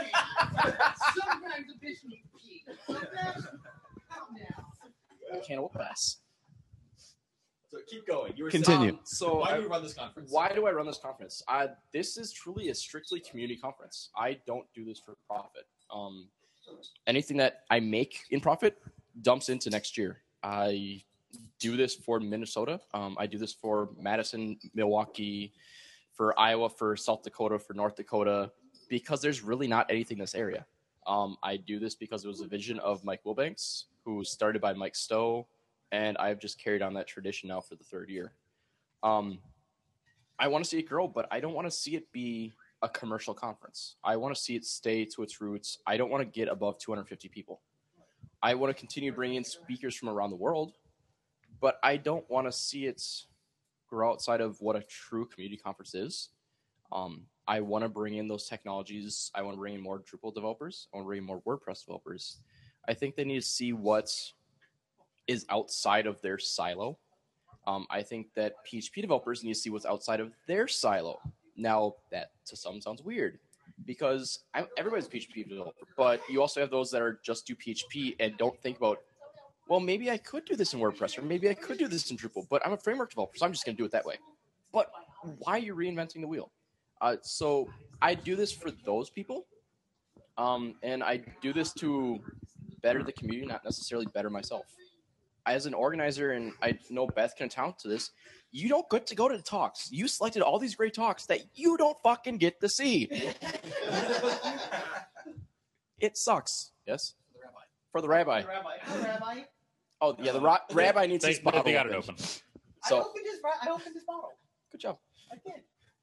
Sometimes 0.00 1.66
a 1.70 1.84
bitch 1.84 2.04
needs 2.06 2.28
pee. 2.40 2.62
Sometimes, 2.86 3.46
calm 4.10 4.36
down. 4.36 5.42
Can 5.46 5.58
of 5.58 5.72
pass. 5.72 6.18
So 7.68 7.78
keep 7.88 8.06
going. 8.06 8.32
You 8.36 8.44
were 8.44 8.50
Continue. 8.50 8.90
Um, 8.90 9.00
so 9.04 9.38
Why 9.40 9.50
I- 9.52 9.56
do 9.56 9.62
we 9.62 9.68
run 9.68 9.82
this 9.82 9.94
conference? 9.94 10.32
Why 10.32 10.52
do 10.52 10.66
I 10.66 10.72
run 10.72 10.86
this 10.86 10.98
conference? 10.98 11.42
Uh, 11.46 11.68
this 11.92 12.16
is 12.16 12.32
truly 12.32 12.68
a 12.70 12.74
strictly 12.74 13.20
community 13.20 13.56
conference. 13.56 14.10
I 14.16 14.38
don't 14.46 14.66
do 14.74 14.84
this 14.84 14.98
for 15.04 15.16
profit. 15.28 15.66
Um, 15.92 16.28
anything 17.06 17.36
that 17.38 17.60
I 17.70 17.80
make 17.80 18.20
in 18.30 18.40
profit 18.40 18.76
dumps 19.22 19.48
into 19.48 19.70
next 19.70 19.96
year. 19.98 20.18
I 20.42 21.02
do 21.58 21.76
this 21.76 21.94
for 21.94 22.20
Minnesota. 22.20 22.80
Um, 22.94 23.16
I 23.18 23.26
do 23.26 23.38
this 23.38 23.52
for 23.52 23.90
Madison, 23.98 24.58
Milwaukee, 24.74 25.52
for 26.12 26.38
Iowa, 26.38 26.68
for 26.68 26.96
South 26.96 27.22
Dakota, 27.22 27.58
for 27.58 27.74
North 27.74 27.96
Dakota, 27.96 28.50
because 28.88 29.20
there's 29.20 29.42
really 29.42 29.68
not 29.68 29.90
anything 29.90 30.18
in 30.18 30.22
this 30.22 30.34
area. 30.34 30.66
Um, 31.06 31.36
I 31.42 31.56
do 31.56 31.78
this 31.78 31.94
because 31.94 32.24
it 32.24 32.28
was 32.28 32.40
a 32.40 32.46
vision 32.46 32.78
of 32.80 33.04
Mike 33.04 33.22
Wilbanks, 33.24 33.84
who 34.04 34.16
was 34.16 34.30
started 34.30 34.60
by 34.60 34.72
Mike 34.72 34.96
Stowe, 34.96 35.46
and 35.92 36.16
I've 36.18 36.38
just 36.38 36.58
carried 36.58 36.82
on 36.82 36.94
that 36.94 37.06
tradition 37.06 37.48
now 37.48 37.60
for 37.60 37.74
the 37.74 37.84
third 37.84 38.10
year. 38.10 38.32
Um, 39.02 39.38
I 40.38 40.48
want 40.48 40.64
to 40.64 40.70
see 40.70 40.78
it 40.78 40.88
grow, 40.88 41.08
but 41.08 41.26
I 41.30 41.40
don't 41.40 41.54
want 41.54 41.66
to 41.66 41.70
see 41.70 41.96
it 41.96 42.10
be 42.12 42.52
a 42.82 42.88
commercial 42.88 43.34
conference. 43.34 43.96
I 44.02 44.16
want 44.16 44.34
to 44.34 44.40
see 44.40 44.56
it 44.56 44.64
stay 44.64 45.04
to 45.04 45.22
its 45.22 45.40
roots. 45.40 45.78
I 45.86 45.96
don't 45.96 46.10
want 46.10 46.22
to 46.22 46.26
get 46.26 46.48
above 46.48 46.78
250 46.78 47.28
people. 47.28 47.60
I 48.42 48.54
want 48.54 48.74
to 48.74 48.78
continue 48.78 49.12
bringing 49.12 49.36
in 49.36 49.44
speakers 49.44 49.94
from 49.94 50.08
around 50.08 50.30
the 50.30 50.36
world, 50.36 50.72
but 51.60 51.78
I 51.82 51.96
don't 51.96 52.28
want 52.30 52.46
to 52.46 52.52
see 52.52 52.86
it 52.86 53.02
grow 53.88 54.10
outside 54.10 54.40
of 54.40 54.60
what 54.60 54.76
a 54.76 54.82
true 54.82 55.26
community 55.26 55.58
conference 55.58 55.94
is. 55.94 56.30
Um, 56.92 57.26
I 57.46 57.60
want 57.60 57.84
to 57.84 57.88
bring 57.88 58.14
in 58.14 58.28
those 58.28 58.46
technologies. 58.46 59.30
I 59.34 59.42
want 59.42 59.56
to 59.56 59.58
bring 59.58 59.74
in 59.74 59.82
more 59.82 60.00
Drupal 60.00 60.34
developers. 60.34 60.88
I 60.92 60.96
want 60.96 61.04
to 61.04 61.08
bring 61.08 61.18
in 61.18 61.24
more 61.24 61.42
WordPress 61.42 61.84
developers. 61.84 62.38
I 62.88 62.94
think 62.94 63.14
they 63.14 63.24
need 63.24 63.40
to 63.40 63.46
see 63.46 63.72
what 63.72 64.10
is 65.26 65.44
outside 65.50 66.06
of 66.06 66.20
their 66.22 66.38
silo. 66.38 66.98
Um, 67.66 67.86
I 67.90 68.02
think 68.02 68.28
that 68.36 68.54
PHP 68.66 69.02
developers 69.02 69.44
need 69.44 69.54
to 69.54 69.60
see 69.60 69.70
what's 69.70 69.84
outside 69.84 70.20
of 70.20 70.32
their 70.46 70.66
silo. 70.66 71.20
Now, 71.56 71.96
that 72.10 72.30
to 72.46 72.56
some 72.56 72.80
sounds 72.80 73.02
weird 73.02 73.38
because 73.86 74.40
I, 74.54 74.66
everybody's 74.76 75.08
PHP 75.08 75.48
developer, 75.48 75.86
but 75.96 76.20
you 76.28 76.40
also 76.40 76.60
have 76.60 76.70
those 76.70 76.90
that 76.90 77.02
are 77.02 77.20
just 77.22 77.46
do 77.46 77.54
PHP 77.54 78.16
and 78.20 78.36
don't 78.38 78.58
think 78.60 78.78
about, 78.78 78.98
well, 79.68 79.80
maybe 79.80 80.10
I 80.10 80.18
could 80.18 80.44
do 80.44 80.56
this 80.56 80.74
in 80.74 80.80
WordPress 80.80 81.18
or 81.18 81.22
maybe 81.22 81.48
I 81.48 81.54
could 81.54 81.78
do 81.78 81.88
this 81.88 82.10
in 82.10 82.16
Drupal, 82.16 82.46
but 82.48 82.64
I'm 82.66 82.72
a 82.72 82.76
framework 82.76 83.10
developer, 83.10 83.36
so 83.36 83.46
I'm 83.46 83.52
just 83.52 83.64
going 83.64 83.76
to 83.76 83.80
do 83.80 83.84
it 83.84 83.92
that 83.92 84.04
way. 84.04 84.16
But 84.72 84.90
why 85.38 85.52
are 85.52 85.58
you 85.58 85.74
reinventing 85.74 86.20
the 86.20 86.28
wheel? 86.28 86.50
Uh, 87.00 87.16
so 87.22 87.68
I 88.02 88.14
do 88.14 88.36
this 88.36 88.52
for 88.52 88.70
those 88.84 89.10
people, 89.10 89.46
um, 90.36 90.74
and 90.82 91.02
I 91.02 91.22
do 91.40 91.52
this 91.52 91.72
to 91.74 92.20
better 92.82 93.02
the 93.02 93.12
community, 93.12 93.46
not 93.46 93.64
necessarily 93.64 94.06
better 94.12 94.30
myself. 94.30 94.66
As 95.50 95.66
an 95.66 95.74
organizer, 95.74 96.30
and 96.30 96.52
I 96.62 96.78
know 96.90 97.08
Beth 97.08 97.34
can 97.36 97.46
account 97.46 97.80
to 97.80 97.88
this, 97.88 98.12
you 98.52 98.68
don't 98.68 98.88
get 98.88 99.08
to 99.08 99.16
go 99.16 99.28
to 99.28 99.36
the 99.36 99.42
talks. 99.42 99.88
You 99.90 100.06
selected 100.06 100.42
all 100.42 100.60
these 100.60 100.76
great 100.76 100.94
talks 100.94 101.26
that 101.26 101.40
you 101.54 101.76
don't 101.76 101.96
fucking 102.04 102.38
get 102.38 102.60
to 102.60 102.68
see. 102.68 103.08
it 105.98 106.16
sucks. 106.16 106.70
Yes? 106.86 107.14
For 107.92 108.00
the 108.00 108.08
rabbi. 108.08 108.42
For 108.42 108.46
the 108.46 108.52
rabbi, 108.52 108.70
For 108.84 108.98
the 108.98 109.04
Rabbi. 109.04 109.40
Oh, 110.00 110.16
yeah, 110.20 110.32
the 110.32 110.40
ra- 110.40 110.58
rabbi 110.72 111.06
needs 111.06 111.24
They- 111.24 111.30
his 111.30 111.40
bottle. 111.40 111.62
they 111.64 111.72
got 111.72 111.86
it 111.86 111.92
opened. 111.94 112.18
open. 112.20 112.26
I 112.84 112.94
opened 112.94 113.26
his. 113.26 113.40
I 113.62 113.68
opened 113.70 113.94
his 113.94 114.04
bottle. 114.04 114.30
good 114.70 114.80
job. 114.80 114.98
I 115.32 115.36
did. 115.44 115.62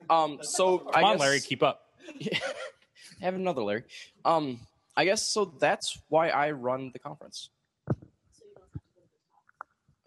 Um, 0.09 0.39
so 0.41 0.79
Come 0.79 0.91
I 0.93 1.01
on, 1.03 1.13
guess, 1.13 1.21
Larry, 1.21 1.39
keep 1.39 1.63
up. 1.63 1.81
have 3.21 3.33
another 3.33 3.63
Larry. 3.63 3.83
Um, 4.25 4.59
I 4.95 5.05
guess 5.05 5.27
so. 5.33 5.45
That's 5.59 5.97
why 6.09 6.29
I 6.29 6.51
run 6.51 6.91
the 6.91 6.99
conference. 6.99 7.49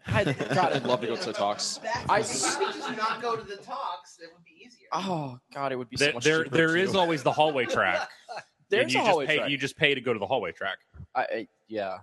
I, 0.07 0.25
God, 0.55 0.73
I'd 0.73 0.85
love 0.85 1.01
to 1.03 1.07
go 1.07 1.17
to 1.17 1.25
the 1.27 1.33
talks. 1.33 1.79
That's 1.83 2.09
I, 2.09 2.17
I 2.17 2.19
just 2.21 2.59
not 2.97 3.21
go 3.23 3.37
to 3.37 3.43
the 3.43 3.57
talks. 3.57 4.19
It 4.23 4.31
would 4.33 4.45
be 4.45 4.65
easier. 4.65 4.89
oh 4.93 5.39
God, 5.55 5.73
it 5.73 5.77
would 5.77 5.89
be 5.91 5.97
so 5.97 6.05
There, 6.07 6.15
much 6.15 6.25
there, 6.25 6.45
cheaper 6.45 6.57
there 6.57 6.87
too. 6.87 6.99
always 6.99 7.23
the 7.23 7.33
hallway 7.33 7.67
track. 7.67 8.09
There's 8.71 8.85
and 8.85 8.93
you 8.93 8.99
a 8.99 9.03
just 9.03 9.09
hallway 9.11 9.27
pay. 9.27 9.37
track. 9.39 9.51
You 9.51 9.59
just 9.59 9.77
pay 9.77 9.95
to 9.95 10.01
go 10.01 10.13
to 10.13 10.19
the 10.19 10.27
hallway 10.27 10.53
track. 10.53 10.79
I, 11.15 11.21
I 11.23 11.49
yeah. 11.69 11.99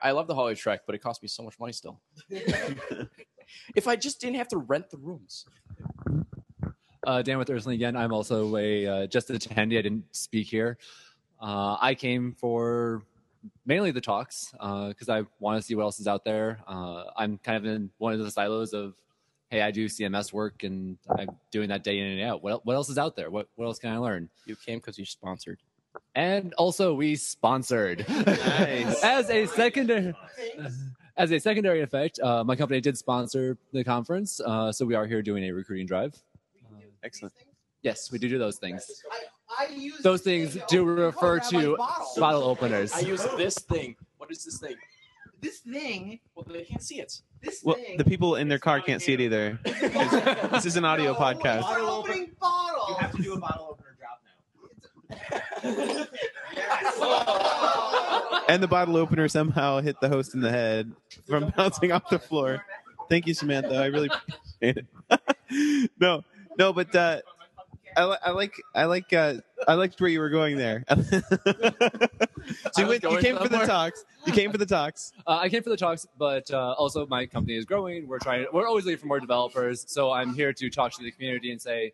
I 0.00 0.12
love 0.12 0.26
the 0.26 0.34
hallway 0.34 0.54
track, 0.54 0.80
but 0.86 0.94
it 0.94 0.98
cost 0.98 1.22
me 1.22 1.28
so 1.28 1.42
much 1.42 1.58
money 1.58 1.72
still. 1.72 2.00
if 3.74 3.86
I 3.88 3.96
just 3.96 4.20
didn't 4.20 4.36
have 4.36 4.48
to 4.48 4.58
rent 4.58 4.90
the 4.90 4.96
rooms. 4.98 5.44
Uh, 7.04 7.20
Dan 7.22 7.38
with 7.38 7.50
Earthling 7.50 7.74
again. 7.74 7.96
I'm 7.96 8.12
also 8.12 8.56
a 8.56 8.86
uh, 8.86 9.06
just 9.06 9.28
an 9.30 9.36
attendee. 9.36 9.78
I 9.78 9.82
didn't 9.82 10.04
speak 10.14 10.46
here. 10.46 10.78
Uh, 11.40 11.76
I 11.80 11.94
came 11.96 12.32
for 12.38 13.02
mainly 13.66 13.90
the 13.90 14.00
talks 14.00 14.52
because 14.52 15.08
I 15.08 15.22
want 15.40 15.60
to 15.60 15.62
see 15.62 15.74
what 15.74 15.82
else 15.82 16.00
is 16.00 16.08
out 16.08 16.24
there. 16.24 16.60
Uh, 16.66 17.04
I'm 17.16 17.38
kind 17.38 17.56
of 17.56 17.64
in 17.64 17.90
one 17.98 18.12
of 18.12 18.18
the 18.18 18.30
silos 18.30 18.72
of, 18.72 18.94
hey, 19.50 19.62
I 19.62 19.70
do 19.70 19.86
CMS 19.86 20.32
work 20.32 20.62
and 20.62 20.98
I'm 21.18 21.28
doing 21.50 21.68
that 21.68 21.84
day 21.84 21.98
in 21.98 22.06
and 22.06 22.22
out. 22.22 22.42
What, 22.42 22.64
what 22.64 22.74
else 22.74 22.88
is 22.88 22.98
out 22.98 23.16
there? 23.16 23.30
What, 23.30 23.48
what 23.56 23.66
else 23.66 23.78
can 23.78 23.90
I 23.90 23.98
learn? 23.98 24.28
You 24.46 24.56
came 24.56 24.78
because 24.78 24.98
you 24.98 25.04
sponsored. 25.04 25.58
And 26.14 26.54
also, 26.54 26.94
we 26.94 27.16
sponsored. 27.16 28.06
Nice. 28.08 29.02
as 29.04 29.30
a 29.30 29.46
secondary, 29.46 30.14
as 31.16 31.30
a 31.30 31.38
secondary 31.38 31.82
effect, 31.82 32.18
uh, 32.20 32.44
my 32.44 32.56
company 32.56 32.80
did 32.80 32.96
sponsor 32.96 33.58
the 33.72 33.84
conference, 33.84 34.40
uh, 34.40 34.72
so 34.72 34.86
we 34.86 34.94
are 34.94 35.06
here 35.06 35.22
doing 35.22 35.44
a 35.44 35.52
recruiting 35.52 35.86
drive. 35.86 36.14
Excellent. 37.02 37.34
Yes, 37.82 38.12
we 38.12 38.18
do 38.18 38.28
do 38.28 38.38
those 38.38 38.58
things. 38.58 39.02
I 39.58 39.66
use 39.74 39.98
Those 40.02 40.22
things 40.22 40.56
do 40.68 40.84
refer 40.84 41.40
to 41.50 41.76
bottle 42.16 42.42
openers. 42.44 42.92
I 42.92 43.00
use 43.00 43.22
this 43.36 43.54
thing. 43.56 43.96
What 44.18 44.30
is 44.30 44.44
this 44.44 44.58
thing? 44.58 44.76
this 45.40 45.58
thing. 45.58 46.20
Well, 46.36 46.46
they 46.48 46.62
can't 46.62 46.80
see 46.82 47.00
it. 47.00 47.20
This 47.42 47.62
Well, 47.64 47.74
thing. 47.74 47.98
the 47.98 48.04
people 48.04 48.36
in 48.36 48.48
their 48.48 48.60
car 48.60 48.80
can't 48.80 49.02
see 49.02 49.12
it 49.12 49.20
either. 49.20 49.58
this 49.64 50.64
is 50.64 50.76
an 50.76 50.84
audio 50.84 51.14
podcast. 51.14 51.62
Bottle 51.62 51.90
opening 51.90 52.30
bottle. 52.40 52.86
You 52.90 52.94
have 52.96 53.12
to 53.16 53.22
do 53.22 53.34
a 53.34 53.38
bottle 53.40 53.66
opener 53.72 53.96
drop 53.98 54.20
now. 55.64 56.06
And 58.48 58.62
the 58.62 58.68
bottle 58.68 58.96
opener 58.96 59.28
somehow 59.28 59.80
hit 59.80 60.00
the 60.00 60.08
host 60.08 60.34
in 60.34 60.40
the 60.40 60.50
head 60.50 60.92
from 61.28 61.52
bouncing 61.56 61.90
off 61.92 62.08
the 62.08 62.18
floor. 62.18 62.64
Thank 63.08 63.26
you, 63.26 63.34
Samantha. 63.34 63.76
I 63.76 63.86
really 63.86 64.08
appreciate 64.60 64.86
it. 65.10 65.90
no, 66.00 66.22
no, 66.58 66.72
but 66.72 66.94
uh, 66.94 67.20
I, 67.96 68.16
I 68.26 68.30
like 68.30 68.54
I 68.74 68.84
like 68.84 69.12
uh, 69.12 69.34
I 69.68 69.74
liked 69.74 70.00
where 70.00 70.10
you 70.10 70.20
were 70.20 70.30
going 70.30 70.56
there. 70.56 70.84
so 70.90 72.82
you, 72.82 72.86
went, 72.86 73.02
you 73.02 73.18
came 73.18 73.36
for 73.36 73.48
the 73.48 73.64
talks. 73.66 74.04
You 74.26 74.32
came 74.32 74.50
for 74.52 74.58
the 74.58 74.66
talks. 74.66 75.12
Uh, 75.26 75.38
I 75.38 75.48
came 75.48 75.62
for 75.62 75.70
the 75.70 75.76
talks, 75.76 76.06
but 76.18 76.50
uh, 76.50 76.72
also 76.72 77.06
my 77.06 77.26
company 77.26 77.56
is 77.56 77.64
growing. 77.64 78.08
We're 78.08 78.18
trying. 78.18 78.46
We're 78.52 78.66
always 78.66 78.84
looking 78.84 78.98
for 78.98 79.06
more 79.06 79.20
developers, 79.20 79.84
so 79.88 80.10
I'm 80.10 80.34
here 80.34 80.52
to 80.52 80.70
talk 80.70 80.92
to 80.94 81.02
the 81.02 81.12
community 81.12 81.52
and 81.52 81.60
say, 81.62 81.92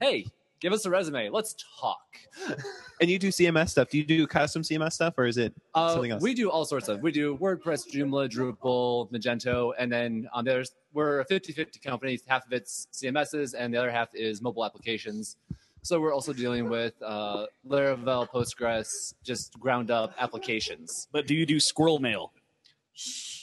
"Hey, 0.00 0.26
give 0.60 0.72
us 0.72 0.84
a 0.86 0.90
resume. 0.90 1.28
Let's 1.30 1.54
talk." 1.80 2.00
And 3.00 3.10
you 3.10 3.18
do 3.18 3.28
CMS 3.28 3.70
stuff. 3.70 3.90
Do 3.90 3.98
you 3.98 4.04
do 4.04 4.24
custom 4.24 4.62
CMS 4.62 4.92
stuff, 4.92 5.14
or 5.18 5.26
is 5.26 5.36
it 5.36 5.52
Uh, 5.74 5.92
something 5.92 6.12
else? 6.12 6.22
We 6.22 6.32
do 6.32 6.48
all 6.48 6.64
sorts 6.64 6.86
of. 6.88 7.02
We 7.02 7.10
do 7.10 7.36
WordPress, 7.38 7.90
Joomla, 7.92 8.30
Drupal, 8.30 9.10
Magento, 9.10 9.72
and 9.76 9.90
then 9.90 10.28
on 10.32 10.44
there's 10.44 10.70
we're 10.94 11.20
a 11.20 11.26
50-50 11.26 11.82
company. 11.82 12.18
Half 12.26 12.46
of 12.46 12.52
it's 12.52 12.88
CMSs, 12.92 13.54
and 13.58 13.74
the 13.74 13.78
other 13.78 13.90
half 13.90 14.08
is 14.14 14.40
mobile 14.40 14.64
applications. 14.64 15.36
So 15.82 16.00
we're 16.00 16.14
also 16.14 16.32
dealing 16.32 16.70
with 16.70 16.94
uh, 17.02 17.44
Laravel, 17.68 18.26
Postgres, 18.30 19.12
just 19.22 19.58
ground 19.60 19.90
up 19.90 20.14
applications. 20.18 21.08
But 21.12 21.26
do 21.26 21.34
you 21.34 21.44
do 21.44 21.56
SquirrelMail? 21.56 22.30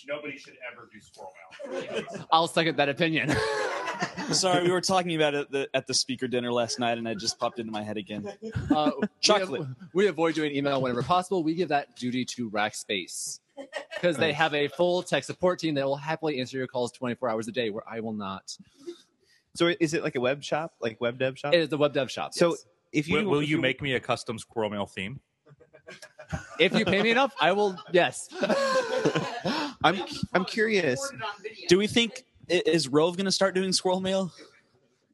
Nobody 0.08 0.38
should 0.38 0.56
ever 0.72 0.90
do 0.92 1.00
squirrel 1.00 1.34
mail. 2.02 2.26
I'll 2.32 2.48
second 2.48 2.78
that 2.78 2.90
opinion. 2.90 3.36
Sorry, 4.32 4.64
we 4.64 4.72
were 4.72 4.82
talking 4.82 5.16
about 5.16 5.36
it 5.36 5.42
at 5.42 5.52
the, 5.52 5.70
at 5.76 5.88
the 5.88 5.94
speaker 5.94 6.28
dinner 6.28 6.52
last 6.52 6.80
night, 6.80 6.98
and 6.98 7.08
it 7.08 7.20
just 7.20 7.38
popped 7.38 7.60
into 7.60 7.72
my 7.72 7.84
head 7.84 7.98
again. 7.98 8.32
Uh, 8.74 8.92
Chocolate. 9.20 9.62
We, 9.94 10.06
we 10.06 10.08
avoid 10.08 10.34
doing 10.34 10.56
email 10.56 10.82
whenever 10.82 11.04
possible. 11.04 11.44
We 11.44 11.54
give 11.54 11.70
that 11.70 11.96
duty 11.96 12.26
to 12.26 12.50
Rackspace 12.50 13.40
because 13.94 14.18
they 14.18 14.34
have 14.34 14.54
a 14.54 14.68
full 14.68 15.04
tech 15.04 15.24
support 15.24 15.60
team 15.60 15.76
that 15.76 15.86
will 15.86 15.96
happily 15.96 16.40
answer 16.40 16.58
your 16.58 16.68
calls 16.68 16.92
24 16.92 17.30
hours 17.30 17.48
a 17.48 17.52
day, 17.52 17.70
where 17.70 17.84
I 17.88 18.00
will 18.00 18.14
not. 18.14 18.56
So 19.56 19.74
is 19.80 19.94
it 19.94 20.04
like 20.04 20.16
a 20.16 20.22
web 20.22 20.44
shop, 20.44 20.74
like 20.82 21.00
web 21.02 21.18
dev 21.18 21.38
shop? 21.38 21.54
It 21.54 21.60
is 21.60 21.70
the 21.70 21.78
web 21.78 21.94
dev 21.94 22.10
shop. 22.10 22.34
So 22.34 22.50
yes. 22.50 22.66
if 22.94 23.08
you 23.08 23.18
will, 23.18 23.26
will 23.26 23.40
if 23.42 23.50
you 23.50 23.60
make 23.60 23.82
me 23.82 23.94
a 23.94 24.00
custom 24.00 24.38
SquirrelMail 24.38 24.90
theme? 24.90 25.20
if 26.60 26.74
you 26.74 26.86
pay 26.86 27.02
me 27.02 27.12
enough, 27.12 27.34
I 27.40 27.52
will. 27.52 27.78
Yes. 27.92 28.30
I'm 29.84 30.02
I'm 30.34 30.46
curious. 30.46 31.12
Do 31.68 31.78
we 31.78 31.88
think 31.88 32.26
is 32.48 32.88
Rove 32.88 33.18
going 33.18 33.26
to 33.26 33.32
start 33.32 33.56
doing 33.56 33.72
SquirrelMail? 33.72 34.32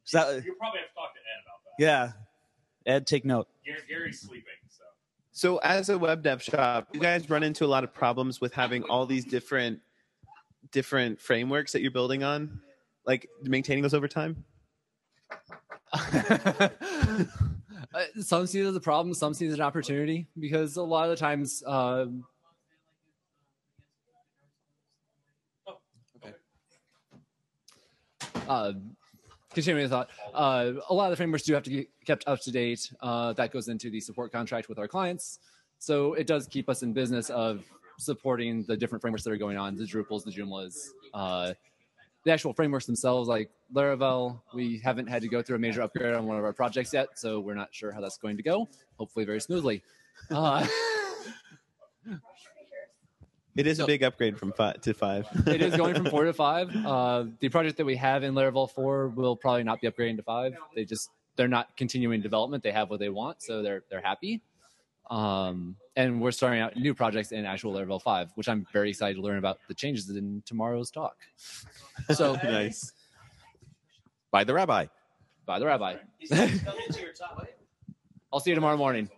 Is 0.05 0.12
that, 0.12 0.43
You 0.45 0.55
probably 0.55 0.79
have 0.79 0.89
to 0.89 0.95
talk 0.95 1.13
to 1.13 1.19
Ed 1.19 1.43
about 1.43 1.60
that. 1.77 1.83
yeah, 1.83 2.93
Ed, 2.93 3.07
take 3.07 3.25
note. 3.25 3.47
Gary's 3.88 4.21
sleeping, 4.21 4.43
so. 5.38 5.47
So 5.47 5.58
as 5.58 5.89
a 5.89 5.97
web 5.97 6.23
dev 6.23 6.41
shop, 6.41 6.89
you 6.93 7.00
guys 7.00 7.30
run 7.30 7.43
into 7.43 7.63
a 7.63 7.67
lot 7.67 7.84
of 7.84 7.93
problems 7.93 8.41
with 8.41 8.54
having 8.54 8.84
all 8.84 9.06
these 9.06 9.23
different 9.23 9.80
different 10.71 11.21
frameworks 11.21 11.71
that 11.71 11.82
you're 11.82 11.91
building 11.91 12.23
on, 12.23 12.60
like 13.06 13.30
maintaining 13.43 13.84
those 13.84 13.93
over 13.93 14.08
time. 14.08 14.43
Uh, 15.93 16.69
some 18.19 18.47
see 18.47 18.60
it 18.60 18.65
as 18.65 18.76
a 18.76 18.80
problem, 18.80 19.13
some 19.13 19.34
see 19.34 19.45
it 19.45 19.50
as 19.50 19.54
an 19.54 19.62
opportunity 19.62 20.28
because 20.39 20.76
a 20.76 20.84
lot 20.84 21.06
of 21.06 21.12
the 21.12 21.15
times. 21.15 21.63
Um, 21.65 22.26
uh, 28.47 28.73
continuing 29.58 29.89
the 29.89 29.89
thought, 29.89 30.10
uh, 30.36 30.74
a 30.88 30.93
lot 30.93 31.06
of 31.06 31.10
the 31.10 31.17
frameworks 31.17 31.43
do 31.43 31.52
have 31.56 31.63
to 31.63 31.72
get 31.72 31.89
kept 32.06 32.24
up 32.28 32.39
to 32.39 32.52
date. 32.52 32.93
Uh, 33.02 33.34
that 33.34 33.52
goes 33.52 33.70
into 33.70 33.89
the 33.89 34.00
support 34.00 34.32
contract 34.32 34.70
with 34.70 34.78
our 34.78 34.88
clients. 34.88 35.39
So 35.80 36.13
it 36.13 36.28
does 36.28 36.46
keep 36.46 36.70
us 36.70 36.84
in 36.84 36.93
business 36.93 37.32
of 37.32 37.63
supporting 37.98 38.63
the 38.67 38.78
different 38.78 39.02
frameworks 39.02 39.24
that 39.24 39.32
are 39.32 39.38
going 39.38 39.58
on, 39.58 39.76
the 39.76 39.84
Drupals, 39.84 40.24
the 40.24 40.32
Joomlas, 40.32 40.89
uh, 41.15 41.54
the 42.24 42.32
actual 42.32 42.54
frameworks 42.54 42.86
themselves, 42.86 43.28
like 43.28 43.50
Laravel, 43.74 44.39
we 44.54 44.78
haven't 44.78 45.08
had 45.08 45.24
to 45.24 45.28
go 45.28 45.41
through 45.41 45.56
a 45.56 45.60
major 45.60 45.82
upgrade 45.82 46.13
on 46.13 46.28
one 46.28 46.38
of 46.38 46.43
our 46.43 46.54
projects 46.54 46.93
yet, 46.93 47.08
so 47.15 47.39
we're 47.39 47.56
not 47.56 47.74
sure 47.74 47.91
how 47.91 48.00
that's 48.00 48.17
going 48.20 48.38
to 48.38 48.43
go. 48.43 48.70
Hopefully, 49.00 49.26
very 49.26 49.41
smoothly. 49.41 49.82
Uh, 50.30 50.67
It 53.58 53.65
is 53.65 53.80
a 53.80 53.86
big 53.86 54.04
upgrade 54.04 54.38
from 54.38 54.52
five 54.54 54.82
to 54.82 54.93
five. 54.93 55.28
it 55.48 55.62
is 55.62 55.76
going 55.76 55.96
from 55.96 56.06
four 56.12 56.26
to 56.26 56.34
five. 56.34 56.74
Uh, 56.76 57.26
the 57.39 57.50
project 57.50 57.78
that 57.78 57.86
we 57.86 57.96
have 57.96 58.24
in 58.24 58.34
Laravel 58.36 58.70
four 58.70 59.10
will 59.10 59.36
probably 59.36 59.63
not 59.63 59.82
be 59.82 59.89
upgrading 59.89 60.17
to 60.17 60.24
five. 60.24 60.56
They 60.76 60.86
just 60.86 61.10
they're 61.36 61.48
not 61.48 61.76
continuing 61.76 62.22
development. 62.22 62.63
They 62.63 62.72
have 62.72 62.89
what 62.89 63.00
they 63.00 63.10
want, 63.10 63.41
so 63.41 63.63
they're 63.63 63.84
they're 63.89 64.02
happy. 64.02 64.41
Um, 65.10 65.78
and 65.96 66.22
we're 66.22 66.32
starting 66.32 66.60
out 66.62 66.76
new 66.76 66.93
projects 66.93 67.32
in 67.32 67.46
actual 67.46 67.74
Laravel 67.74 68.02
five, 68.02 68.30
which 68.36 68.48
I'm 68.48 68.67
very 68.72 68.89
excited 68.89 69.15
to 69.15 69.22
learn 69.22 69.38
about 69.38 69.58
the 69.67 69.74
changes 69.74 70.10
in 70.10 70.43
tomorrow's 70.46 70.91
talk. 70.91 71.15
So 72.13 72.34
nice. 72.43 72.91
By 74.30 74.43
the 74.43 74.54
rabbi. 74.54 74.86
By 75.46 75.60
the 75.60 75.65
rabbi. 75.65 75.96
I'll 78.32 78.39
see 78.41 78.52
you 78.52 78.56
tomorrow 78.56 78.78
morning. 78.78 79.10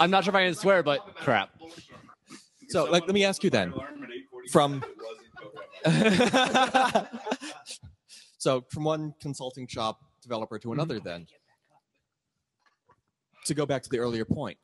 I'm 0.00 0.10
not 0.10 0.24
sure 0.24 0.32
if 0.32 0.34
I 0.34 0.46
can 0.46 0.54
swear, 0.54 0.82
but 0.82 1.14
crap. 1.14 1.50
So 2.68 2.84
like, 2.84 3.06
let 3.06 3.14
me 3.14 3.24
ask 3.24 3.44
you 3.44 3.50
then, 3.50 3.72
from 4.50 4.82
so 8.38 8.64
from 8.70 8.84
one 8.84 9.14
consulting 9.20 9.66
shop 9.66 10.00
developer 10.22 10.58
to 10.58 10.72
another, 10.72 10.96
mm-hmm. 10.96 11.08
then 11.08 11.26
to 13.46 13.54
go 13.54 13.66
back 13.66 13.82
to 13.82 13.90
the 13.90 13.98
earlier 13.98 14.24
point, 14.24 14.58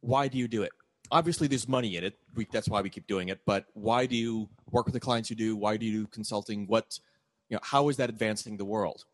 why 0.00 0.28
do 0.28 0.38
you 0.38 0.48
do 0.48 0.62
it? 0.62 0.70
Obviously, 1.10 1.48
there's 1.48 1.66
money 1.66 1.96
in 1.96 2.04
it. 2.04 2.14
We, 2.36 2.46
that's 2.52 2.68
why 2.68 2.80
we 2.82 2.90
keep 2.90 3.06
doing 3.08 3.28
it. 3.28 3.40
But 3.44 3.66
why 3.74 4.06
do 4.06 4.16
you 4.16 4.48
work 4.70 4.86
with 4.86 4.94
the 4.94 5.00
clients 5.00 5.28
you 5.28 5.36
do? 5.36 5.56
Why 5.56 5.76
do 5.76 5.84
you 5.84 6.02
do 6.02 6.06
consulting? 6.06 6.66
What, 6.66 7.00
you 7.48 7.56
know, 7.56 7.60
how 7.64 7.88
is 7.88 7.96
that 7.96 8.08
advancing 8.08 8.56
the 8.56 8.64
world? 8.64 9.04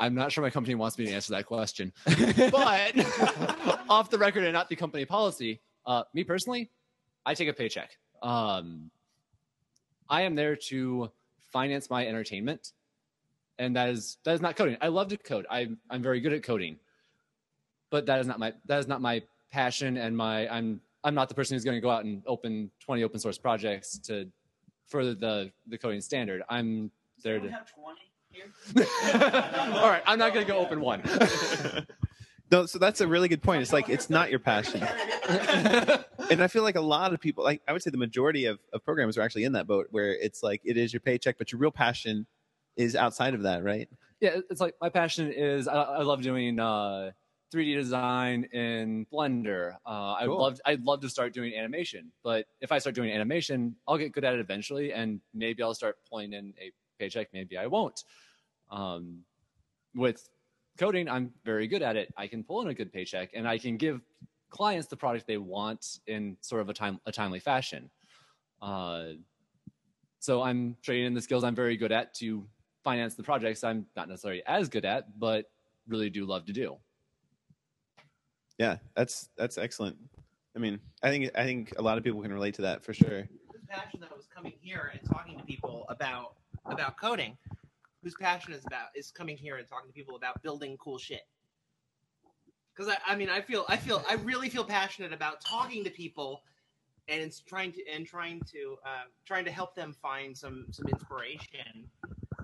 I'm 0.00 0.14
not 0.14 0.32
sure 0.32 0.42
my 0.42 0.50
company 0.50 0.74
wants 0.74 0.98
me 0.98 1.06
to 1.06 1.12
answer 1.12 1.32
that 1.32 1.46
question. 1.46 1.92
but 2.04 2.92
off 3.88 4.10
the 4.10 4.18
record 4.18 4.44
and 4.44 4.52
not 4.52 4.68
the 4.68 4.76
company 4.76 5.04
policy, 5.04 5.60
uh, 5.86 6.04
me 6.12 6.24
personally, 6.24 6.70
I 7.26 7.34
take 7.34 7.48
a 7.48 7.52
paycheck. 7.52 7.96
Um, 8.22 8.90
I 10.08 10.22
am 10.22 10.34
there 10.34 10.56
to 10.56 11.10
finance 11.52 11.88
my 11.90 12.06
entertainment, 12.06 12.72
and 13.58 13.76
that 13.76 13.88
is 13.90 14.18
that 14.24 14.34
is 14.34 14.40
not 14.40 14.56
coding. 14.56 14.76
I 14.80 14.88
love 14.88 15.08
to 15.08 15.16
code. 15.16 15.46
I'm 15.50 15.78
I'm 15.90 16.02
very 16.02 16.20
good 16.20 16.32
at 16.32 16.42
coding, 16.42 16.78
but 17.90 18.06
that 18.06 18.20
is 18.20 18.26
not 18.26 18.38
my 18.38 18.52
that 18.66 18.78
is 18.78 18.88
not 18.88 19.00
my 19.00 19.22
passion 19.50 19.96
and 19.96 20.16
my 20.16 20.48
I'm 20.48 20.80
I'm 21.04 21.14
not 21.14 21.28
the 21.28 21.34
person 21.34 21.54
who's 21.54 21.64
going 21.64 21.76
to 21.76 21.80
go 21.80 21.90
out 21.90 22.04
and 22.04 22.22
open 22.26 22.70
20 22.80 23.04
open 23.04 23.20
source 23.20 23.38
projects 23.38 23.98
to 24.00 24.28
further 24.86 25.14
the 25.14 25.50
the 25.68 25.78
coding 25.78 26.00
standard. 26.00 26.42
I'm 26.48 26.90
there 27.22 27.38
to. 27.38 27.48
All 28.76 29.88
right, 29.88 30.02
I'm 30.06 30.18
not 30.18 30.34
going 30.34 30.46
to 30.46 30.52
go 30.52 30.58
open 30.58 30.80
one. 30.80 31.02
No, 32.50 32.66
so 32.66 32.78
that's 32.78 33.00
a 33.00 33.08
really 33.08 33.26
good 33.26 33.42
point. 33.42 33.62
It's 33.62 33.72
like 33.72 33.88
it's 33.88 34.10
not 34.10 34.30
your 34.30 34.38
passion. 34.38 34.80
and 35.28 36.42
I 36.42 36.46
feel 36.46 36.62
like 36.62 36.76
a 36.76 36.80
lot 36.80 37.12
of 37.12 37.18
people, 37.18 37.42
like 37.42 37.62
I 37.66 37.72
would 37.72 37.82
say 37.82 37.90
the 37.90 37.96
majority 37.96 38.44
of, 38.44 38.60
of 38.72 38.84
programmers 38.84 39.16
are 39.16 39.22
actually 39.22 39.44
in 39.44 39.52
that 39.54 39.66
boat 39.66 39.86
where 39.90 40.12
it's 40.12 40.42
like 40.42 40.60
it 40.62 40.76
is 40.76 40.92
your 40.92 41.00
paycheck, 41.00 41.36
but 41.38 41.50
your 41.50 41.58
real 41.58 41.72
passion 41.72 42.26
is 42.76 42.94
outside 42.94 43.34
of 43.34 43.42
that, 43.42 43.64
right? 43.64 43.88
yeah, 44.24 44.40
it's 44.50 44.60
like 44.60 44.74
my 44.80 44.88
passion 44.88 45.30
is 45.32 45.68
I, 45.68 45.74
I 45.74 46.02
love 46.02 46.22
doing 46.22 46.58
uh, 46.58 47.10
3D 47.52 47.74
design 47.74 48.44
in 48.52 49.06
Blender. 49.12 49.74
Uh, 49.86 50.14
I'd 50.14 50.28
love 50.28 50.60
I'd 50.64 50.82
love 50.82 51.00
to 51.02 51.10
start 51.10 51.34
doing 51.34 51.54
animation, 51.54 52.10
but 52.22 52.46
if 52.60 52.72
I 52.72 52.78
start 52.78 52.94
doing 52.94 53.10
animation, 53.10 53.76
I'll 53.86 53.98
get 53.98 54.12
good 54.12 54.24
at 54.24 54.34
it 54.34 54.40
eventually, 54.40 54.92
and 54.92 55.20
maybe 55.34 55.62
I'll 55.62 55.74
start 55.74 55.96
pulling 56.08 56.32
in 56.32 56.54
a 56.60 56.72
paycheck. 56.98 57.28
Maybe 57.32 57.58
I 57.58 57.66
won't. 57.66 58.04
Um, 58.74 59.20
with 59.94 60.28
coding, 60.76 61.08
I'm 61.08 61.32
very 61.44 61.66
good 61.66 61.80
at 61.80 61.96
it. 61.96 62.12
I 62.16 62.26
can 62.26 62.42
pull 62.42 62.60
in 62.62 62.68
a 62.68 62.74
good 62.74 62.92
paycheck, 62.92 63.30
and 63.32 63.48
I 63.48 63.56
can 63.56 63.76
give 63.76 64.00
clients 64.50 64.88
the 64.88 64.96
product 64.96 65.26
they 65.26 65.38
want 65.38 66.00
in 66.06 66.36
sort 66.40 66.60
of 66.60 66.68
a 66.68 66.74
time 66.74 67.00
a 67.06 67.12
timely 67.12 67.38
fashion. 67.38 67.88
Uh, 68.60 69.04
so 70.18 70.42
I'm 70.42 70.76
trading 70.82 71.06
in 71.06 71.14
the 71.14 71.22
skills 71.22 71.44
I'm 71.44 71.54
very 71.54 71.76
good 71.76 71.92
at 71.92 72.14
to 72.14 72.44
finance 72.82 73.14
the 73.14 73.22
projects 73.22 73.62
I'm 73.62 73.86
not 73.94 74.08
necessarily 74.08 74.42
as 74.46 74.68
good 74.68 74.84
at, 74.84 75.18
but 75.18 75.50
really 75.86 76.10
do 76.10 76.24
love 76.24 76.44
to 76.46 76.52
do. 76.52 76.76
Yeah, 78.58 78.78
that's 78.96 79.28
that's 79.36 79.56
excellent. 79.58 79.96
I 80.56 80.58
mean, 80.58 80.80
I 81.02 81.10
think 81.10 81.30
I 81.36 81.44
think 81.44 81.74
a 81.78 81.82
lot 81.82 81.98
of 81.98 82.04
people 82.04 82.22
can 82.22 82.32
relate 82.32 82.54
to 82.54 82.62
that 82.62 82.84
for 82.84 82.92
sure. 82.92 83.28
whose 83.52 83.64
passion 83.68 84.00
that 84.00 84.14
was 84.16 84.26
coming 84.34 84.52
here 84.60 84.90
and 84.92 85.00
talking 85.08 85.38
to 85.38 85.44
people 85.44 85.84
about 85.88 86.34
about 86.66 86.96
coding, 86.96 87.36
whose 88.04 88.14
passion 88.14 88.52
is 88.52 88.64
about 88.66 88.88
is 88.94 89.10
coming 89.10 89.36
here 89.36 89.56
and 89.56 89.66
talking 89.66 89.88
to 89.88 89.94
people 89.94 90.14
about 90.14 90.40
building 90.42 90.76
cool 90.76 90.98
shit. 90.98 91.22
Because 92.76 92.92
I, 92.92 93.12
I 93.12 93.16
mean, 93.16 93.30
I 93.30 93.40
feel 93.40 93.64
I 93.68 93.76
feel 93.76 94.04
I 94.08 94.14
really 94.14 94.48
feel 94.48 94.64
passionate 94.64 95.12
about 95.12 95.40
talking 95.40 95.82
to 95.84 95.90
people 95.90 96.42
and 97.08 97.20
it's 97.20 97.40
trying 97.40 97.72
to 97.72 97.80
and 97.88 98.06
trying 98.06 98.40
to 98.52 98.76
uh, 98.84 99.04
trying 99.24 99.44
to 99.46 99.50
help 99.50 99.74
them 99.74 99.94
find 100.00 100.36
some 100.36 100.66
some 100.70 100.86
inspiration 100.88 101.88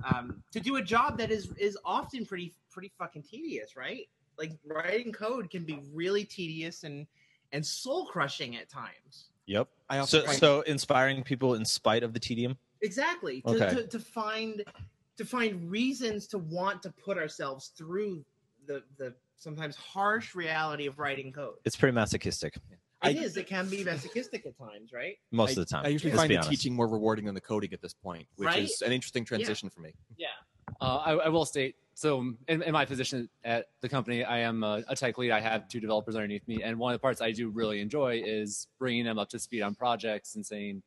um, 0.05 0.43
to 0.53 0.61
do 0.61 0.77
a 0.77 0.83
job 0.83 1.19
that 1.19 1.31
is 1.31 1.53
is 1.59 1.77
often 1.85 2.25
pretty 2.25 2.55
pretty 2.71 2.91
fucking 2.99 3.23
tedious, 3.23 3.77
right? 3.77 4.09
Like 4.39 4.53
writing 4.65 5.13
code 5.13 5.51
can 5.51 5.65
be 5.65 5.81
really 5.93 6.25
tedious 6.25 6.85
and 6.85 7.07
and 7.53 7.65
soul 7.65 8.07
crushing 8.07 8.57
at 8.57 8.69
times. 8.69 9.31
Yep. 9.47 9.69
I 9.89 9.99
also 9.99 10.25
so, 10.27 10.33
so 10.33 10.61
inspiring 10.63 11.23
people 11.25 11.55
in 11.55 11.65
spite 11.65 12.05
of 12.05 12.13
the 12.13 12.21
tedium. 12.21 12.57
Exactly. 12.83 13.43
To, 13.43 13.49
Okay. 13.51 13.75
to, 13.75 13.87
to 13.89 13.99
find 13.99 14.65
to 15.21 15.27
find 15.27 15.71
reasons 15.71 16.27
to 16.27 16.39
want 16.39 16.83
to 16.83 16.91
put 16.91 17.19
ourselves 17.19 17.73
through 17.77 18.25
the 18.67 18.83
the 18.97 19.15
sometimes 19.37 19.77
harsh 19.77 20.35
reality 20.35 20.87
of 20.87 20.99
writing 20.99 21.31
code. 21.31 21.57
It's 21.67 21.77
pretty 21.77 21.95
masochistic 21.95 22.55
It 23.05 23.17
is. 23.17 23.37
It 23.37 23.47
can 23.47 23.69
be 23.69 23.85
masochistic 23.85 24.47
at 24.47 24.57
times, 24.57 24.93
right? 24.95 25.17
most 25.31 25.51
I, 25.51 25.53
of 25.53 25.57
the 25.57 25.65
time. 25.67 25.85
I 25.85 25.89
usually 25.89 26.13
let's 26.13 26.23
find 26.23 26.31
the 26.31 26.37
honest. 26.37 26.51
teaching 26.51 26.75
more 26.75 26.89
rewarding 26.89 27.27
than 27.27 27.35
the 27.35 27.41
coding 27.41 27.73
at 27.75 27.83
this 27.83 27.93
point, 27.93 28.27
which 28.37 28.47
Right? 28.47 28.63
is 28.63 28.81
an 28.81 28.93
interesting 28.93 29.27
transition 29.27 29.69
for 29.69 29.81
me. 29.81 29.93
Yeah. 30.17 30.29
Uh, 30.81 30.97
I, 30.97 31.13
I 31.13 31.29
will 31.29 31.45
state 31.45 31.77
so 31.95 32.33
in, 32.49 32.63
in 32.63 32.73
my 32.73 32.87
position 32.87 33.29
at 33.45 33.67
the 33.83 33.89
company, 33.91 34.25
I 34.25 34.39
am 34.39 34.65
a, 34.65 34.83
a 34.89 34.97
tech 34.97 35.19
lead. 35.19 35.33
I 35.33 35.41
have 35.41 35.69
two 35.69 35.81
developers 35.81 36.17
underneath 36.17 36.49
me, 36.49 36.63
and 36.63 36.79
one 36.79 36.95
of 36.95 36.99
the 36.99 37.03
parts 37.03 37.21
I 37.21 37.33
do 37.33 37.51
really 37.51 37.81
enjoy 37.81 38.23
is 38.25 38.69
bringing 38.79 39.05
them 39.05 39.19
up 39.19 39.29
to 39.31 39.39
speed 39.39 39.61
on 39.61 39.75
projects 39.75 40.35
and 40.35 40.47
saying, 40.47 40.83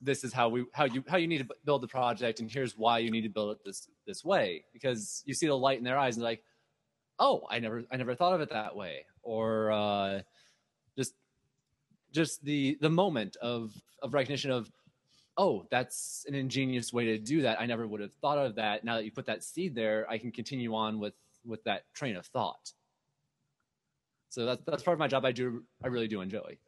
"This 0.00 0.24
is 0.24 0.32
how 0.32 0.48
we 0.48 0.64
how 0.72 0.84
you 0.84 1.04
how 1.08 1.16
you 1.16 1.26
need 1.26 1.46
to 1.46 1.54
build 1.64 1.82
the 1.82 1.88
project, 1.88 2.40
and 2.40 2.50
here's 2.50 2.76
why 2.76 2.98
you 2.98 3.10
need 3.10 3.22
to 3.22 3.28
build 3.28 3.52
it 3.56 3.64
this 3.64 3.88
this 4.06 4.24
way." 4.24 4.64
Because 4.72 5.22
you 5.26 5.34
see 5.34 5.46
the 5.46 5.54
light 5.54 5.78
in 5.78 5.84
their 5.84 5.98
eyes, 5.98 6.16
and 6.16 6.24
like, 6.24 6.42
"Oh, 7.18 7.46
I 7.50 7.58
never 7.58 7.84
I 7.90 7.96
never 7.96 8.14
thought 8.14 8.34
of 8.34 8.40
it 8.40 8.50
that 8.50 8.74
way," 8.76 9.06
or 9.22 9.72
uh, 9.72 10.20
just 10.96 11.14
just 12.12 12.44
the 12.44 12.78
the 12.80 12.90
moment 12.90 13.36
of 13.36 13.72
of 14.02 14.14
recognition 14.14 14.50
of 14.50 14.70
oh, 15.40 15.66
that's 15.70 16.26
an 16.28 16.34
ingenious 16.34 16.92
way 16.92 17.06
to 17.06 17.18
do 17.18 17.40
that. 17.42 17.58
I 17.58 17.64
never 17.64 17.86
would 17.86 18.00
have 18.00 18.12
thought 18.20 18.36
of 18.36 18.56
that. 18.56 18.84
Now 18.84 18.96
that 18.96 19.04
you 19.06 19.10
put 19.10 19.24
that 19.26 19.42
seed 19.42 19.74
there, 19.74 20.06
I 20.10 20.18
can 20.18 20.30
continue 20.30 20.74
on 20.74 20.98
with 20.98 21.14
with 21.46 21.64
that 21.64 21.84
train 21.94 22.16
of 22.16 22.26
thought. 22.26 22.72
So 24.28 24.44
that's 24.44 24.62
that's 24.64 24.82
part 24.82 24.94
of 24.94 24.98
my 24.98 25.08
job. 25.08 25.24
I 25.24 25.32
do 25.32 25.64
I 25.82 25.88
really 25.88 26.08
do 26.08 26.20
enjoy. 26.20 26.58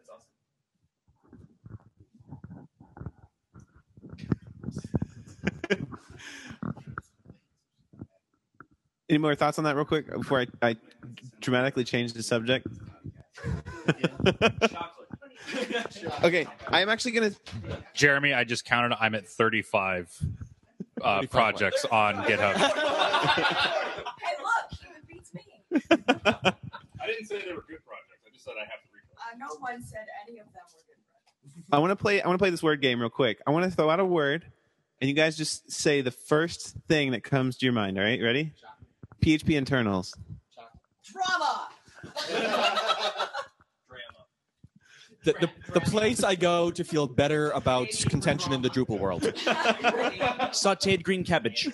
Any 9.12 9.18
more 9.18 9.34
thoughts 9.34 9.58
on 9.58 9.64
that, 9.64 9.76
real 9.76 9.84
quick, 9.84 10.10
before 10.10 10.40
I, 10.40 10.46
I 10.62 10.74
dramatically 11.42 11.84
change 11.84 12.14
the 12.14 12.22
subject? 12.22 12.66
okay, 16.24 16.46
I'm 16.68 16.88
actually 16.88 17.12
gonna. 17.12 17.32
Jeremy, 17.92 18.32
I 18.32 18.44
just 18.44 18.64
counted. 18.64 18.96
I'm 18.98 19.14
at 19.14 19.28
35, 19.28 20.18
uh, 21.02 21.16
35 21.16 21.30
projects 21.30 21.84
on 21.84 22.14
GitHub. 22.24 22.54
Hey, 24.22 24.36
look, 24.40 24.72
it 24.96 25.06
beats 25.06 25.34
me. 25.34 25.42
I 25.70 25.76
didn't 27.06 27.26
say 27.26 27.42
they 27.44 27.52
were 27.52 27.66
good 27.68 27.84
projects. 27.84 28.24
I 28.26 28.30
just 28.32 28.46
said 28.46 28.54
I 28.56 28.60
have 28.60 28.80
to 28.80 28.88
read. 28.94 29.02
Uh, 29.18 29.36
no 29.36 29.48
one 29.60 29.82
said 29.82 30.06
any 30.26 30.38
of 30.38 30.46
them 30.46 30.54
were 30.72 30.80
good. 30.88 30.96
I 31.70 31.80
want 31.80 31.90
to 31.90 31.96
play. 31.96 32.22
I 32.22 32.28
want 32.28 32.38
to 32.38 32.42
play 32.42 32.48
this 32.48 32.62
word 32.62 32.80
game 32.80 32.98
real 32.98 33.10
quick. 33.10 33.42
I 33.46 33.50
want 33.50 33.66
to 33.66 33.70
throw 33.70 33.90
out 33.90 34.00
a 34.00 34.06
word, 34.06 34.46
and 35.02 35.10
you 35.10 35.14
guys 35.14 35.36
just 35.36 35.70
say 35.70 36.00
the 36.00 36.10
first 36.10 36.76
thing 36.88 37.10
that 37.10 37.22
comes 37.22 37.58
to 37.58 37.66
your 37.66 37.74
mind. 37.74 37.98
All 37.98 38.04
right, 38.04 38.22
ready? 38.22 38.54
PHP 39.22 39.56
internals. 39.56 40.14
Drama. 41.04 41.68
The, 45.24 45.34
the, 45.40 45.50
the 45.74 45.80
place 45.80 46.24
I 46.24 46.34
go 46.34 46.72
to 46.72 46.82
feel 46.82 47.06
better 47.06 47.50
about 47.52 47.88
contention 48.08 48.52
in 48.52 48.60
the 48.60 48.68
Drupal 48.68 48.98
world. 48.98 49.22
Sauteed 49.22 51.04
green 51.04 51.22
cabbage. 51.22 51.68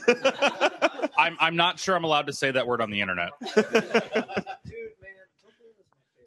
I'm 1.16 1.36
I'm 1.40 1.56
not 1.56 1.78
sure 1.78 1.96
I'm 1.96 2.04
allowed 2.04 2.26
to 2.26 2.32
say 2.34 2.50
that 2.50 2.66
word 2.66 2.82
on 2.82 2.90
the 2.90 3.00
internet. 3.00 3.30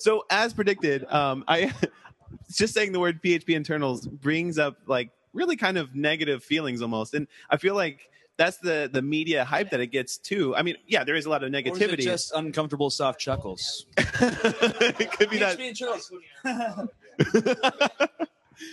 So 0.02 0.26
as 0.32 0.52
predicted, 0.52 1.06
um, 1.14 1.44
I 1.48 1.72
just 2.52 2.74
saying 2.74 2.92
the 2.92 3.00
word 3.00 3.22
PHP 3.22 3.50
internals 3.50 4.08
brings 4.08 4.58
up 4.58 4.78
like 4.88 5.12
really 5.32 5.56
kind 5.56 5.78
of 5.78 5.94
negative 5.94 6.44
feelings 6.44 6.82
almost, 6.82 7.14
and 7.14 7.28
I 7.52 7.58
feel 7.58 7.76
like 7.76 8.10
that's 8.44 8.58
the 8.58 8.90
the 8.92 9.02
media 9.02 9.44
hype 9.46 9.70
that 9.72 9.80
it 9.80 9.88
gets 9.88 10.18
too. 10.18 10.56
I 10.56 10.62
mean, 10.64 10.76
yeah, 10.88 11.04
there 11.04 11.16
is 11.16 11.26
a 11.26 11.30
lot 11.30 11.44
of 11.44 11.54
Or 11.54 11.56
is 11.58 11.62
it 11.62 11.66
negativity. 11.66 12.00
just 12.02 12.32
uncomfortable 12.34 12.90
soft 12.90 13.20
chuckles. 13.20 13.86
it 13.98 15.12
could 15.18 15.30
be 15.30 15.38
that. 15.38 15.58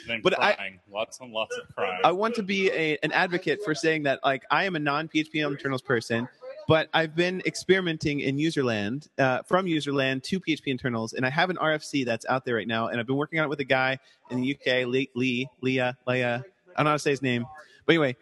Then 0.06 0.20
But 0.22 0.38
I- 0.38 0.52
crying, 0.54 0.80
lots 0.90 1.18
and 1.20 1.32
lots 1.32 1.56
of 1.56 1.74
crying. 1.74 2.00
I 2.04 2.12
want 2.12 2.34
to 2.34 2.42
be 2.42 2.70
a, 2.70 2.98
an 3.02 3.10
advocate 3.12 3.60
for 3.64 3.74
saying 3.74 4.02
that 4.02 4.20
like 4.22 4.44
I 4.50 4.64
am 4.64 4.76
a 4.76 4.78
non 4.78 5.08
PHP 5.08 5.46
internals 5.46 5.80
person, 5.80 6.28
but 6.66 6.88
I've 6.92 7.14
been 7.16 7.40
experimenting 7.46 8.20
in 8.20 8.36
userland 8.36 9.08
uh, 9.18 9.42
from 9.44 9.64
userland 9.64 10.24
to 10.24 10.40
PHP 10.40 10.66
internals, 10.66 11.14
and 11.14 11.24
I 11.24 11.30
have 11.30 11.48
an 11.48 11.56
RFC 11.56 12.04
that's 12.04 12.26
out 12.26 12.44
there 12.44 12.56
right 12.56 12.68
now, 12.68 12.88
and 12.88 13.00
I've 13.00 13.06
been 13.06 13.16
working 13.16 13.38
on 13.38 13.46
it 13.46 13.48
with 13.48 13.60
a 13.60 13.64
guy 13.64 13.98
in 14.30 14.42
the 14.42 14.54
UK, 14.54 14.86
Lee, 14.86 15.08
Lee 15.14 15.48
Leah, 15.62 15.96
Leah. 16.06 16.44
I 16.76 16.80
don't 16.80 16.84
know 16.84 16.90
how 16.90 16.96
to 16.96 16.98
say 16.98 17.10
his 17.10 17.22
name, 17.22 17.46
but 17.86 17.92
anyway, 17.94 18.14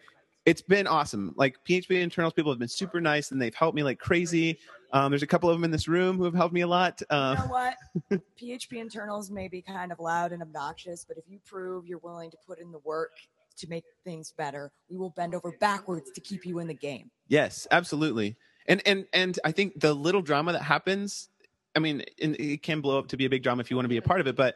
it's 0.47 0.61
been 0.61 0.87
awesome. 0.87 1.33
Like 1.35 1.57
PHP 1.67 2.01
internals 2.01 2.31
people 2.31 2.51
have 2.53 2.57
been 2.57 2.69
super 2.69 3.01
nice, 3.01 3.31
and 3.31 3.41
they've 3.41 3.53
helped 3.53 3.75
me 3.75 3.83
like 3.83 3.99
crazy. 3.99 4.57
Um, 4.93 5.11
there's 5.11 5.21
a 5.21 5.27
couple 5.27 5.49
of 5.49 5.57
them 5.57 5.65
in 5.65 5.71
this 5.71 5.89
room 5.89 6.15
who 6.15 6.23
have 6.23 6.33
helped 6.33 6.53
me 6.53 6.61
a 6.61 6.67
lot. 6.67 7.01
Uh, 7.09 7.35
You 7.37 7.43
know 7.43 7.51
what? 7.51 8.21
PHP 8.41 8.79
internals 8.79 9.29
may 9.29 9.49
be 9.49 9.61
kind 9.61 9.91
of 9.91 9.99
loud 9.99 10.31
and 10.31 10.41
obnoxious, 10.41 11.03
but 11.05 11.17
if 11.17 11.25
you 11.27 11.39
prove 11.45 11.85
you're 11.85 11.99
willing 11.99 12.31
to 12.31 12.37
put 12.47 12.59
in 12.59 12.71
the 12.71 12.79
work 12.79 13.11
to 13.57 13.67
make 13.67 13.83
things 14.05 14.33
better, 14.37 14.71
we 14.89 14.95
will 14.95 15.09
bend 15.09 15.35
over 15.35 15.53
backwards 15.59 16.11
to 16.11 16.21
keep 16.21 16.45
you 16.45 16.59
in 16.59 16.67
the 16.67 16.73
game. 16.73 17.11
Yes, 17.27 17.67
absolutely. 17.69 18.37
And 18.67 18.81
and 18.85 19.05
and 19.11 19.37
I 19.43 19.51
think 19.51 19.81
the 19.81 19.93
little 19.93 20.21
drama 20.21 20.53
that 20.53 20.61
happens, 20.61 21.27
I 21.75 21.79
mean, 21.79 22.03
it 22.17 22.63
can 22.63 22.79
blow 22.79 22.97
up 22.97 23.09
to 23.09 23.17
be 23.17 23.25
a 23.25 23.29
big 23.29 23.43
drama 23.43 23.59
if 23.59 23.69
you 23.69 23.75
want 23.75 23.83
to 23.83 23.89
be 23.89 23.97
a 23.97 24.01
part 24.01 24.21
of 24.21 24.27
it, 24.27 24.37
but 24.37 24.55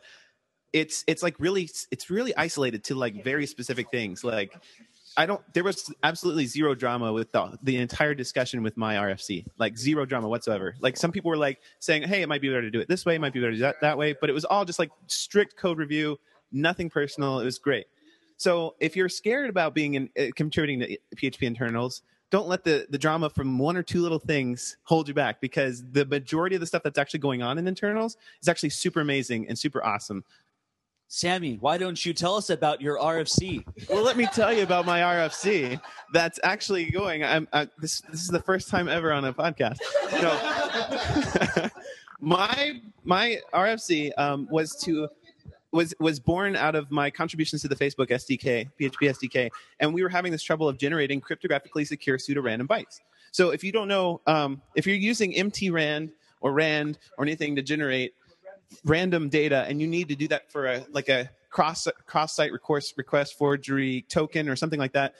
it's 0.73 1.03
it's 1.07 1.21
like 1.21 1.35
really 1.37 1.69
it's 1.91 2.09
really 2.09 2.35
isolated 2.37 2.85
to 2.85 2.95
like 2.95 3.23
very 3.23 3.45
specific 3.45 3.91
things. 3.91 4.23
Like 4.23 4.55
I 5.17 5.25
don't 5.25 5.41
there 5.53 5.63
was 5.63 5.93
absolutely 6.03 6.45
zero 6.45 6.73
drama 6.73 7.11
with 7.11 7.31
the, 7.31 7.57
the 7.63 7.77
entire 7.77 8.13
discussion 8.13 8.63
with 8.63 8.77
my 8.77 8.95
RFC. 8.95 9.45
Like 9.57 9.77
zero 9.77 10.05
drama 10.05 10.27
whatsoever. 10.27 10.75
Like 10.79 10.97
some 10.97 11.11
people 11.11 11.29
were 11.29 11.37
like 11.37 11.59
saying, 11.79 12.03
"Hey, 12.03 12.21
it 12.21 12.29
might 12.29 12.41
be 12.41 12.49
better 12.49 12.61
to 12.61 12.71
do 12.71 12.79
it 12.79 12.87
this 12.87 13.05
way, 13.05 13.15
it 13.15 13.21
might 13.21 13.33
be 13.33 13.39
better 13.39 13.51
to 13.51 13.57
do 13.57 13.63
that 13.63 13.81
that 13.81 13.97
way," 13.97 14.15
but 14.19 14.29
it 14.29 14.33
was 14.33 14.45
all 14.45 14.65
just 14.65 14.79
like 14.79 14.91
strict 15.07 15.57
code 15.57 15.77
review, 15.77 16.17
nothing 16.51 16.89
personal. 16.89 17.39
It 17.39 17.45
was 17.45 17.59
great. 17.59 17.87
So 18.37 18.75
if 18.79 18.95
you're 18.95 19.09
scared 19.09 19.49
about 19.49 19.75
being 19.75 19.93
in, 19.93 20.09
uh, 20.17 20.27
contributing 20.35 20.79
to 20.79 20.97
PHP 21.15 21.43
internals, 21.43 22.01
don't 22.31 22.47
let 22.47 22.63
the, 22.63 22.87
the 22.89 22.97
drama 22.97 23.29
from 23.29 23.59
one 23.59 23.77
or 23.77 23.83
two 23.83 24.01
little 24.01 24.17
things 24.17 24.77
hold 24.83 25.07
you 25.07 25.13
back 25.13 25.41
because 25.41 25.83
the 25.91 26.05
majority 26.05 26.55
of 26.55 26.59
the 26.59 26.65
stuff 26.65 26.81
that's 26.81 26.97
actually 26.97 27.19
going 27.19 27.43
on 27.43 27.57
in 27.57 27.67
internals 27.67 28.17
is 28.41 28.47
actually 28.47 28.69
super 28.69 29.01
amazing 29.01 29.47
and 29.47 29.59
super 29.59 29.83
awesome. 29.85 30.23
Sammy, 31.13 31.57
why 31.59 31.77
don't 31.77 32.05
you 32.05 32.13
tell 32.13 32.35
us 32.35 32.49
about 32.49 32.79
your 32.79 32.97
RFC? 32.97 33.65
Well, 33.89 34.01
let 34.01 34.15
me 34.15 34.25
tell 34.27 34.53
you 34.53 34.63
about 34.63 34.85
my 34.85 35.01
RFC. 35.01 35.77
That's 36.13 36.39
actually 36.41 36.89
going. 36.89 37.21
I'm 37.21 37.49
uh, 37.51 37.65
this. 37.79 37.99
This 38.09 38.21
is 38.21 38.29
the 38.29 38.41
first 38.41 38.69
time 38.69 38.87
ever 38.87 39.11
on 39.11 39.25
a 39.25 39.33
podcast. 39.33 39.79
No. 40.21 41.69
my 42.21 42.79
my 43.03 43.41
RFC 43.53 44.11
um, 44.17 44.47
was 44.49 44.73
to 44.83 45.09
was 45.73 45.93
was 45.99 46.17
born 46.17 46.55
out 46.55 46.75
of 46.75 46.89
my 46.91 47.09
contributions 47.09 47.61
to 47.63 47.67
the 47.67 47.75
Facebook 47.75 48.07
SDK, 48.07 48.69
PHP 48.79 49.09
SDK, 49.09 49.49
and 49.81 49.93
we 49.93 50.03
were 50.03 50.09
having 50.09 50.31
this 50.31 50.41
trouble 50.41 50.69
of 50.69 50.77
generating 50.77 51.19
cryptographically 51.19 51.85
secure 51.85 52.17
pseudo 52.17 52.41
random 52.41 52.69
bytes. 52.69 53.01
So 53.31 53.49
if 53.49 53.65
you 53.65 53.73
don't 53.73 53.89
know, 53.89 54.21
um, 54.27 54.61
if 54.75 54.87
you're 54.87 54.95
using 54.95 55.33
MTRAND 55.33 56.13
or 56.39 56.53
RAND 56.53 56.99
or 57.17 57.25
anything 57.25 57.53
to 57.57 57.61
generate 57.61 58.13
random 58.85 59.29
data, 59.29 59.65
and 59.67 59.81
you 59.81 59.87
need 59.87 60.09
to 60.09 60.15
do 60.15 60.27
that 60.29 60.51
for 60.51 60.67
a 60.67 60.85
like 60.91 61.09
a 61.09 61.29
cross 61.49 61.87
cross 62.05 62.35
site 62.35 62.51
request 62.51 62.93
request 62.97 63.37
forgery 63.37 64.05
token 64.09 64.47
or 64.49 64.55
something 64.55 64.79
like 64.79 64.93
that, 64.93 65.15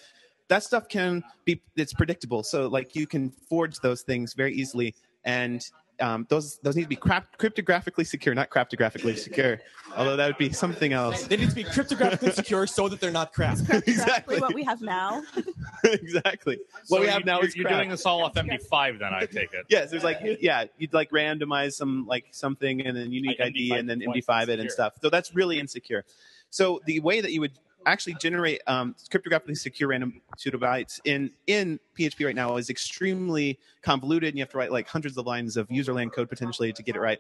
that 0.47 0.63
stuff 0.63 0.87
can 0.87 1.23
be 1.45 1.61
it's 1.75 1.93
predictable. 1.93 2.43
So 2.43 2.67
like 2.67 2.95
you 2.95 3.07
can 3.07 3.29
forge 3.29 3.79
those 3.79 4.01
things 4.01 4.33
very 4.33 4.53
easily, 4.53 4.95
and 5.23 5.63
um, 6.01 6.25
those 6.29 6.57
those 6.59 6.75
need 6.75 6.83
to 6.83 6.89
be 6.89 6.95
crypt- 6.95 7.37
cryptographically 7.37 8.05
secure, 8.05 8.33
not 8.35 8.49
cryptographically 8.49 9.17
secure. 9.17 9.59
Although 9.95 10.15
that 10.15 10.27
would 10.27 10.37
be 10.37 10.53
something 10.53 10.93
else. 10.93 11.23
They 11.23 11.35
need 11.37 11.49
to 11.49 11.55
be 11.55 11.65
cryptographically 11.65 12.31
secure 12.33 12.65
so 12.65 12.87
that 12.87 12.99
they're 13.01 13.11
not 13.11 13.33
cracked. 13.33 13.61
Exactly 13.69 14.39
what 14.41 14.53
we 14.53 14.63
have 14.63 14.81
now. 14.81 15.21
exactly. 15.83 16.55
So 16.55 16.95
What 16.95 17.01
we 17.01 17.07
you- 17.07 17.11
have 17.11 17.25
now 17.25 17.37
you're, 17.37 17.45
is 17.47 17.55
you're 17.55 17.65
cracked. 17.65 17.79
doing 17.79 17.89
this 17.89 18.05
all 18.05 18.23
off 18.23 18.33
MD5, 18.35 18.99
then 18.99 19.13
I 19.13 19.21
take 19.25 19.53
it. 19.53 19.65
Yes, 19.69 19.91
there's 19.91 20.03
like 20.03 20.19
yeah, 20.41 20.65
you'd 20.77 20.93
like 20.93 21.09
randomize 21.11 21.73
some 21.73 22.05
like 22.07 22.25
something 22.31 22.81
and 22.85 22.95
then 22.95 23.11
unique 23.11 23.39
Like 23.39 23.49
ID 23.49 23.69
MD5 23.71 23.79
and 23.79 23.89
then 23.89 23.99
MD5 23.99 24.09
it 24.43 24.49
and 24.49 24.49
insecure. 24.61 24.69
stuff. 24.69 24.93
So 25.01 25.09
that's 25.09 25.35
really 25.35 25.59
insecure. 25.59 26.05
So 26.49 26.81
the 26.85 26.99
way 27.01 27.21
that 27.21 27.31
you 27.31 27.41
would 27.41 27.53
actually 27.85 28.15
generate 28.15 28.61
um, 28.67 28.95
cryptographically 29.11 29.57
secure 29.57 29.89
random 29.89 30.21
pseudobytes 30.37 30.99
in 31.05 31.31
in 31.47 31.79
PHP 31.97 32.25
right 32.25 32.35
now 32.35 32.57
is 32.57 32.69
extremely 32.69 33.59
convoluted, 33.81 34.29
and 34.29 34.37
you 34.37 34.43
have 34.43 34.51
to 34.51 34.57
write 34.57 34.71
like 34.71 34.87
hundreds 34.87 35.17
of 35.17 35.25
lines 35.25 35.57
of 35.57 35.67
userland 35.69 36.13
code 36.13 36.29
potentially 36.29 36.73
to 36.73 36.83
get 36.83 36.95
it 36.95 36.99
right. 36.99 37.19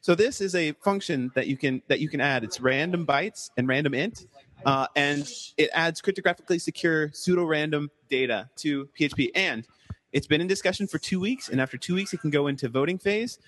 So 0.00 0.16
this 0.16 0.40
is 0.40 0.54
a 0.56 0.72
function 0.72 1.30
that 1.34 1.46
you 1.46 1.56
can 1.56 1.82
that 1.88 2.00
you 2.00 2.08
can 2.08 2.20
add. 2.20 2.44
It's 2.44 2.60
random 2.60 3.06
bytes 3.06 3.50
and 3.56 3.68
random 3.68 3.94
int, 3.94 4.26
uh, 4.66 4.88
and 4.96 5.30
it 5.56 5.70
adds 5.72 6.02
cryptographically 6.02 6.60
secure 6.60 7.10
pseudo 7.12 7.44
random 7.44 7.90
data 8.08 8.48
to 8.56 8.88
PHP. 8.98 9.30
And 9.34 9.66
it's 10.12 10.26
been 10.26 10.40
in 10.40 10.46
discussion 10.46 10.86
for 10.86 10.98
two 10.98 11.20
weeks, 11.20 11.48
and 11.48 11.60
after 11.60 11.76
two 11.76 11.94
weeks, 11.94 12.12
it 12.12 12.20
can 12.20 12.30
go 12.30 12.48
into 12.48 12.68
voting 12.68 12.98
phase. 12.98 13.38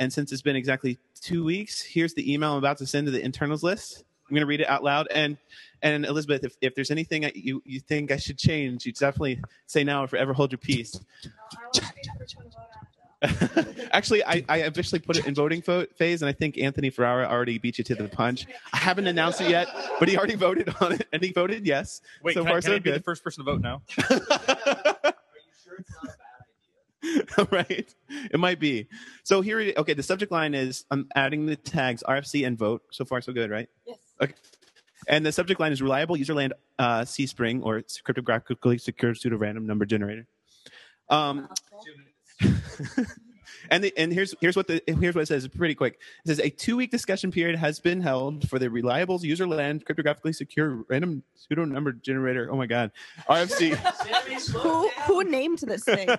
And 0.00 0.12
since 0.12 0.32
it's 0.32 0.42
been 0.42 0.56
exactly 0.56 0.98
two 1.20 1.44
weeks, 1.44 1.82
here's 1.82 2.14
the 2.14 2.32
email 2.32 2.52
I'm 2.52 2.58
about 2.58 2.78
to 2.78 2.86
send 2.86 3.06
to 3.06 3.10
the 3.10 3.22
internals 3.22 3.62
list. 3.62 4.04
I'm 4.30 4.34
going 4.34 4.42
to 4.42 4.46
read 4.46 4.60
it 4.60 4.68
out 4.68 4.84
loud. 4.84 5.08
And 5.10 5.36
and 5.82 6.04
Elizabeth, 6.06 6.44
if, 6.44 6.54
if 6.60 6.74
there's 6.74 6.90
anything 6.90 7.22
that 7.22 7.36
you, 7.36 7.62
you 7.64 7.80
think 7.80 8.12
I 8.12 8.16
should 8.18 8.38
change, 8.38 8.86
you 8.86 8.92
definitely 8.92 9.40
say 9.66 9.82
now 9.82 10.04
or 10.04 10.06
forever 10.08 10.32
hold 10.32 10.52
your 10.52 10.58
peace. 10.58 11.00
Actually, 13.92 14.24
I, 14.24 14.44
I 14.48 14.58
officially 14.58 14.98
put 15.00 15.16
it 15.18 15.26
in 15.26 15.34
voting 15.34 15.62
fo- 15.62 15.86
phase, 15.96 16.22
and 16.22 16.28
I 16.28 16.32
think 16.32 16.58
Anthony 16.58 16.90
Ferrara 16.90 17.26
already 17.26 17.58
beat 17.58 17.78
you 17.78 17.84
to 17.84 17.94
the 17.94 18.08
punch. 18.08 18.46
I 18.72 18.78
haven't 18.78 19.06
announced 19.06 19.40
it 19.40 19.50
yet, 19.50 19.68
but 19.98 20.08
he 20.08 20.16
already 20.16 20.34
voted 20.36 20.72
on 20.80 20.92
it, 20.92 21.08
and 21.12 21.22
he 21.22 21.32
voted 21.32 21.66
yes. 21.66 22.00
Wait, 22.22 22.34
so 22.34 22.42
can, 22.42 22.48
I, 22.48 22.50
far 22.52 22.60
can 22.60 22.70
so 22.70 22.74
I 22.74 22.78
be 22.78 22.90
the 22.90 22.96
good. 22.98 23.04
first 23.04 23.24
person 23.24 23.44
to 23.44 23.50
vote 23.52 23.60
now? 23.60 23.82
right? 27.50 27.94
It 28.30 28.38
might 28.38 28.60
be. 28.60 28.88
So 29.22 29.40
here, 29.40 29.60
it- 29.60 29.76
okay, 29.78 29.94
the 29.94 30.02
subject 30.02 30.30
line 30.32 30.54
is 30.54 30.84
I'm 30.90 31.08
adding 31.14 31.46
the 31.46 31.56
tags 31.56 32.02
RFC 32.06 32.46
and 32.46 32.58
vote. 32.58 32.82
So 32.90 33.04
far, 33.04 33.20
so 33.20 33.32
good, 33.32 33.50
right? 33.50 33.68
Yes. 33.86 33.98
Okay. 34.20 34.34
And 35.08 35.24
the 35.24 35.32
subject 35.32 35.60
line 35.60 35.72
is 35.72 35.80
reliable 35.80 36.16
userland 36.16 36.52
uh, 36.78 37.04
C 37.04 37.26
Spring 37.26 37.62
or 37.62 37.80
cryptographically 37.80 38.80
secure 38.80 39.14
pseudo 39.14 39.36
random 39.36 39.66
number 39.66 39.86
generator. 39.86 40.26
Um, 41.08 41.48
and 43.70 43.84
the, 43.84 43.92
and 43.96 44.12
here's 44.12 44.34
here's 44.40 44.56
what 44.56 44.66
the 44.66 44.82
here's 44.86 45.14
what 45.14 45.22
it 45.22 45.26
says 45.26 45.48
pretty 45.48 45.74
quick. 45.74 45.98
It 46.24 46.28
says 46.28 46.38
a 46.38 46.50
two 46.50 46.76
week 46.76 46.90
discussion 46.90 47.32
period 47.32 47.58
has 47.58 47.80
been 47.80 48.00
held 48.00 48.48
for 48.48 48.58
the 48.58 48.70
reliable 48.70 49.18
userland 49.18 49.84
cryptographically 49.84 50.34
secure 50.34 50.84
random 50.88 51.22
pseudo 51.34 51.64
number 51.64 51.92
generator. 51.92 52.48
Oh 52.50 52.56
my 52.56 52.66
god, 52.66 52.92
RFC. 53.28 53.74
who 54.52 54.88
who 55.06 55.24
named 55.24 55.58
this 55.60 55.84
thing? 55.84 56.08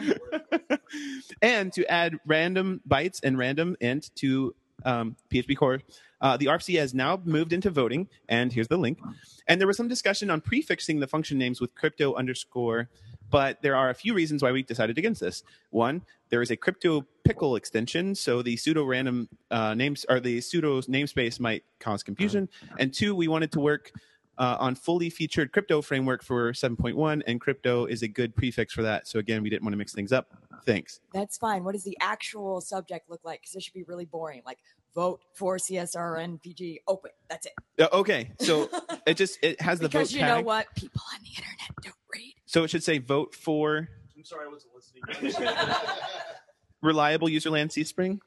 and 1.42 1.72
to 1.72 1.90
add 1.90 2.18
random 2.26 2.80
bytes 2.88 3.20
and 3.22 3.38
random 3.38 3.76
int 3.80 4.10
to 4.16 4.54
um, 4.84 5.16
PHP 5.30 5.56
core. 5.56 5.80
Uh, 6.20 6.36
the 6.36 6.46
RFC 6.46 6.78
has 6.78 6.92
now 6.92 7.20
moved 7.24 7.52
into 7.52 7.70
voting, 7.70 8.08
and 8.28 8.52
here's 8.52 8.68
the 8.68 8.76
link. 8.76 8.98
And 9.46 9.60
there 9.60 9.66
was 9.66 9.76
some 9.76 9.88
discussion 9.88 10.30
on 10.30 10.40
prefixing 10.40 11.00
the 11.00 11.06
function 11.06 11.38
names 11.38 11.60
with 11.60 11.74
crypto 11.74 12.14
underscore, 12.14 12.88
but 13.30 13.62
there 13.62 13.76
are 13.76 13.90
a 13.90 13.94
few 13.94 14.12
reasons 14.12 14.42
why 14.42 14.52
we 14.52 14.62
decided 14.62 14.98
against 14.98 15.20
this. 15.20 15.42
One, 15.70 16.02
there 16.28 16.42
is 16.42 16.50
a 16.50 16.56
crypto 16.56 17.06
PECL 17.26 17.56
extension, 17.56 18.14
so 18.14 18.42
the 18.42 18.56
pseudo 18.56 18.84
random 18.84 19.28
uh, 19.50 19.74
names 19.74 20.04
or 20.08 20.20
the 20.20 20.40
pseudo 20.40 20.80
namespace 20.82 21.40
might 21.40 21.64
cause 21.78 22.02
confusion. 22.02 22.48
And 22.78 22.92
two, 22.92 23.14
we 23.14 23.28
wanted 23.28 23.52
to 23.52 23.60
work 23.60 23.92
uh, 24.40 24.56
on 24.58 24.74
fully 24.74 25.10
featured 25.10 25.52
crypto 25.52 25.82
framework 25.82 26.24
for 26.24 26.52
7.1, 26.52 27.22
and 27.26 27.40
crypto 27.40 27.84
is 27.84 28.02
a 28.02 28.08
good 28.08 28.34
prefix 28.34 28.72
for 28.72 28.82
that. 28.82 29.06
So 29.06 29.18
again, 29.18 29.42
we 29.42 29.50
didn't 29.50 29.62
want 29.62 29.74
to 29.74 29.76
mix 29.76 29.92
things 29.92 30.12
up. 30.12 30.28
Thanks. 30.64 31.00
That's 31.12 31.36
fine. 31.36 31.62
What 31.62 31.72
does 31.72 31.84
the 31.84 31.96
actual 32.00 32.62
subject 32.62 33.10
look 33.10 33.20
like? 33.22 33.42
Because 33.42 33.54
it 33.54 33.62
should 33.62 33.74
be 33.74 33.82
really 33.82 34.06
boring. 34.06 34.40
Like 34.46 34.58
vote 34.94 35.20
for 35.34 35.58
CSPRNG 35.58 36.78
open. 36.88 37.10
That's 37.28 37.46
it. 37.46 37.52
Uh, 37.78 37.88
okay, 37.92 38.32
so 38.40 38.68
it 39.06 39.14
just 39.14 39.38
it 39.42 39.60
has 39.60 39.78
the 39.78 39.88
because 39.88 40.10
vote 40.10 40.18
you 40.18 40.24
know 40.24 40.36
tag. 40.36 40.44
what? 40.46 40.66
People 40.74 41.02
on 41.14 41.20
the 41.22 41.28
internet 41.28 41.76
don't 41.82 41.94
read. 42.14 42.34
So 42.46 42.64
it 42.64 42.68
should 42.68 42.82
say 42.82 42.98
vote 42.98 43.34
for 43.34 43.88
I'm 44.16 44.24
sorry, 44.24 44.46
I 44.46 44.50
wasn't 44.50 44.72
listening. 44.74 45.44
reliable 46.82 47.28
userland 47.28 47.72
C 47.72 47.84
Spring. 47.84 48.20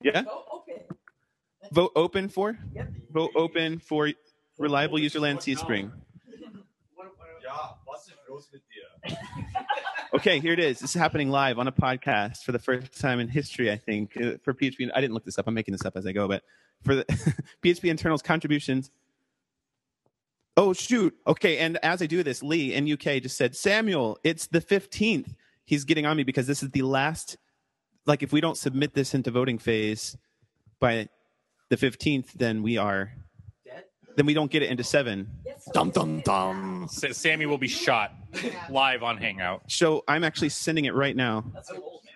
Yeah. 0.00 0.22
Vote 0.22 0.44
open. 0.52 0.74
Vote 1.72 1.92
open 1.96 2.28
for. 2.28 2.56
Vote 3.12 3.30
open 3.34 3.80
for 3.80 4.12
reliable 4.58 4.98
userland 4.98 5.42
C 5.42 5.54
Spring. 5.54 5.92
Okay, 10.14 10.40
here 10.40 10.52
it 10.52 10.58
is. 10.58 10.80
This 10.80 10.90
is 10.90 11.00
happening 11.00 11.30
live 11.30 11.58
on 11.58 11.68
a 11.68 11.72
podcast 11.72 12.38
for 12.38 12.52
the 12.52 12.58
first 12.58 12.98
time 12.98 13.20
in 13.20 13.28
history, 13.28 13.70
I 13.70 13.76
think, 13.76 14.16
uh, 14.16 14.32
for 14.42 14.54
PHP. 14.54 14.90
I 14.94 15.00
didn't 15.00 15.14
look 15.14 15.24
this 15.24 15.38
up. 15.38 15.46
I'm 15.46 15.54
making 15.54 15.72
this 15.72 15.84
up 15.84 15.96
as 15.96 16.06
I 16.06 16.12
go, 16.12 16.26
but 16.26 16.42
for 16.82 16.94
the 16.94 17.04
PHP 17.62 17.90
internals 17.90 18.22
contributions. 18.22 18.90
Oh 20.56 20.72
shoot. 20.72 21.14
Okay, 21.26 21.58
and 21.58 21.76
as 21.84 22.02
I 22.02 22.06
do 22.06 22.22
this, 22.22 22.42
Lee 22.42 22.74
in 22.74 22.90
UK 22.90 23.22
just 23.22 23.36
said, 23.36 23.54
"Samuel, 23.54 24.18
it's 24.24 24.46
the 24.46 24.60
15th." 24.60 25.34
He's 25.64 25.84
getting 25.84 26.06
on 26.06 26.16
me 26.16 26.24
because 26.24 26.46
this 26.46 26.62
is 26.62 26.70
the 26.70 26.82
last 26.82 27.36
like 28.06 28.22
if 28.22 28.32
we 28.32 28.40
don't 28.40 28.56
submit 28.56 28.94
this 28.94 29.14
into 29.14 29.30
voting 29.30 29.58
phase 29.58 30.16
by 30.80 31.08
the 31.68 31.76
15th, 31.76 32.32
then 32.32 32.62
we 32.62 32.78
are 32.78 33.12
then 34.18 34.26
we 34.26 34.34
don't 34.34 34.50
get 34.50 34.62
it 34.62 34.70
into 34.70 34.82
7. 34.82 35.30
Dum 35.72 35.90
dum 35.90 36.20
dum. 36.24 36.88
Sa- 36.90 37.12
Sammy 37.12 37.46
will 37.46 37.56
be 37.56 37.68
shot 37.68 38.12
live 38.68 39.04
on 39.04 39.16
Hangout. 39.16 39.62
So 39.70 40.02
I'm 40.08 40.24
actually 40.24 40.48
sending 40.48 40.86
it 40.86 40.94
right 40.94 41.14
now. 41.14 41.44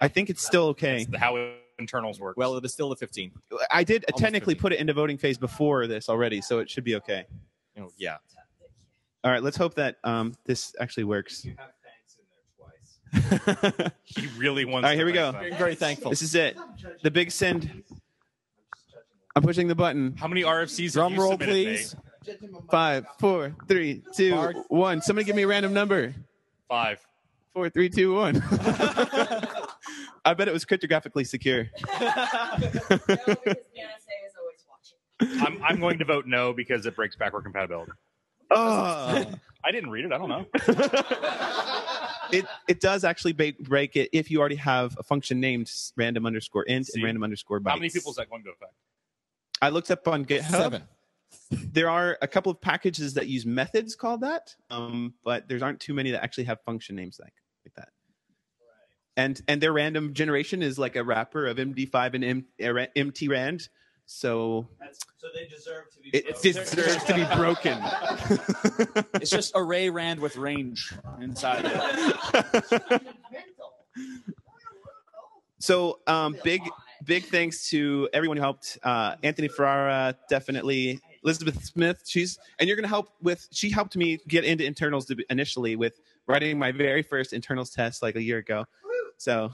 I 0.01 0.09
think 0.09 0.29
it's 0.29 0.45
still 0.45 0.65
okay. 0.69 1.05
That's 1.09 1.23
how 1.23 1.53
internals 1.79 2.19
work. 2.19 2.37
Well, 2.37 2.57
it 2.57 2.65
is 2.65 2.73
still 2.73 2.89
the 2.89 2.97
15. 2.97 3.31
I 3.71 3.85
did 3.85 4.05
Almost 4.11 4.21
technically 4.21 4.55
15. 4.55 4.61
put 4.61 4.73
it 4.73 4.81
into 4.81 4.93
voting 4.93 5.17
phase 5.17 5.39
before 5.39 5.87
this 5.87 6.09
already, 6.09 6.41
so 6.41 6.59
it 6.59 6.69
should 6.69 6.83
be 6.83 6.97
okay. 6.97 7.25
Oh, 7.79 7.91
yeah. 7.97 8.17
All 9.23 9.31
right, 9.31 9.43
let's 9.43 9.57
hope 9.57 9.75
that 9.75 9.99
um, 10.03 10.35
this 10.45 10.75
actually 10.81 11.05
works. 11.05 11.47
he 14.03 14.27
really 14.37 14.65
wants. 14.65 14.85
All 14.85 14.91
right, 14.91 14.97
here 14.97 15.07
we 15.07 15.13
go. 15.13 15.31
Very 15.57 15.77
thankful. 15.77 16.11
This 16.11 16.23
is 16.23 16.35
it. 16.35 16.57
The 17.05 17.11
big 17.13 17.31
send. 17.31 17.85
I'm 19.35 19.43
pushing 19.43 19.69
the 19.69 19.75
button. 19.75 20.15
How 20.17 20.29
many 20.29 20.43
RFCs? 20.43 20.93
Drum 20.93 21.13
have 21.13 21.17
you 21.17 21.23
roll, 21.23 21.33
submitted, 21.33 21.53
please. 21.53 21.97
Nate? 22.27 22.71
Five, 22.71 23.07
four, 23.19 23.57
three, 23.67 24.03
two, 24.15 24.37
one. 24.69 25.03
Somebody 25.03 25.25
give 25.25 25.35
me 25.35 25.43
a 25.43 25.47
random 25.47 25.73
number. 25.73 26.15
Five. 26.69 27.01
Four, 27.55 27.69
three, 27.71 27.89
two, 27.89 28.15
one. 28.15 28.43
I 30.25 30.35
bet 30.35 30.49
it 30.49 30.53
was 30.53 30.65
cryptographically 30.65 31.27
secure. 31.27 31.69
I'm, 35.21 35.63
I'm 35.63 35.81
going 35.81 35.99
to 35.99 36.05
vote 36.05 36.27
no 36.27 36.53
because 36.53 36.87
it 36.87 36.97
breaks 36.97 37.17
backward 37.17 37.43
compatibility. 37.43 37.93
Oh. 38.51 39.25
I 39.65 39.71
didn't 39.71 39.91
read 39.91 40.05
it. 40.05 40.13
I 40.13 40.19
don't 40.19 40.29
know. 40.29 40.47
it 42.33 42.45
it 42.67 42.81
does 42.81 43.05
actually 43.05 43.33
ba- 43.33 43.53
break 43.61 43.97
it 43.97 44.11
if 44.13 44.31
you 44.31 44.41
already 44.41 44.57
have 44.57 44.97
a 44.99 45.03
function 45.03 45.41
named 45.41 45.71
random 45.97 46.27
underscore 46.27 46.65
int 46.65 46.87
See? 46.87 46.99
and 46.99 47.05
random 47.05 47.23
underscore 47.23 47.61
bytes. 47.61 47.71
How 47.71 47.77
many 47.77 47.91
people 47.91 48.11
is 48.11 48.17
that 48.17 48.29
going 48.29 48.43
to 48.45 48.51
affect? 48.51 48.73
I 49.63 49.69
looked 49.69 49.91
up 49.93 50.09
on 50.09 50.25
GitHub. 50.27 50.51
Seven. 50.51 50.83
There 51.51 51.89
are 51.89 52.19
a 52.21 52.27
couple 52.29 52.51
of 52.51 52.61
packages 52.61 53.15
that 53.15 53.29
use 53.29 53.47
methods 53.47 53.95
called 53.95 54.23
that, 54.23 54.55
um, 54.71 55.15
but 55.25 55.49
there 55.49 55.63
aren't 55.63 55.81
too 55.81 55.95
many 55.95 56.11
that 56.11 56.23
actually 56.23 56.45
have 56.45 56.61
function 56.63 56.97
names 56.97 57.19
like 57.23 57.33
like 57.65 57.75
that. 57.77 57.89
And 59.17 59.41
and 59.47 59.63
their 59.63 59.73
random 59.73 60.15
generation 60.15 60.63
is 60.63 60.79
like 60.79 60.97
a 60.97 61.05
wrapper 61.05 61.47
of 61.47 61.59
MD5 61.59 62.15
and 62.15 62.25
M, 62.25 62.47
uh, 62.61 62.87
MTRAND. 62.97 63.69
So 64.05 64.67
so 65.17 65.29
they 65.35 65.47
deserve 65.47 65.85
to 65.93 66.01
be. 66.01 66.11
it 66.11 66.43
deserves 66.43 67.05
to 67.05 67.15
be 67.15 67.25
broken. 67.37 67.79
It's 69.15 69.31
just 69.31 69.53
array 69.55 69.89
rand 69.91 70.19
with 70.19 70.37
range 70.37 70.93
inside 71.21 71.65
it. 71.65 73.03
So 75.63 76.01
um, 76.09 76.37
big 76.43 76.61
big 77.05 77.25
thanks 77.25 77.69
to 77.71 78.09
everyone 78.13 78.37
who 78.37 78.43
helped. 78.43 78.79
Uh, 78.83 79.17
Anthony 79.23 79.49
Ferrara 79.49 80.17
definitely 80.29 81.01
Elizabeth 81.25 81.65
Smith. 81.65 82.03
She's 82.07 82.39
and 82.59 82.69
you're 82.69 82.77
going 82.77 82.85
to 82.85 82.89
help 82.89 83.11
with. 83.23 83.47
She 83.51 83.71
helped 83.71 83.97
me 83.97 84.19
get 84.29 84.45
into 84.45 84.65
internals 84.65 85.11
initially 85.31 85.77
with 85.77 86.01
writing 86.27 86.59
my 86.59 86.73
very 86.73 87.03
first 87.03 87.33
internals 87.33 87.71
test 87.71 88.03
like 88.03 88.17
a 88.17 88.23
year 88.23 88.39
ago. 88.39 88.67
So 89.17 89.53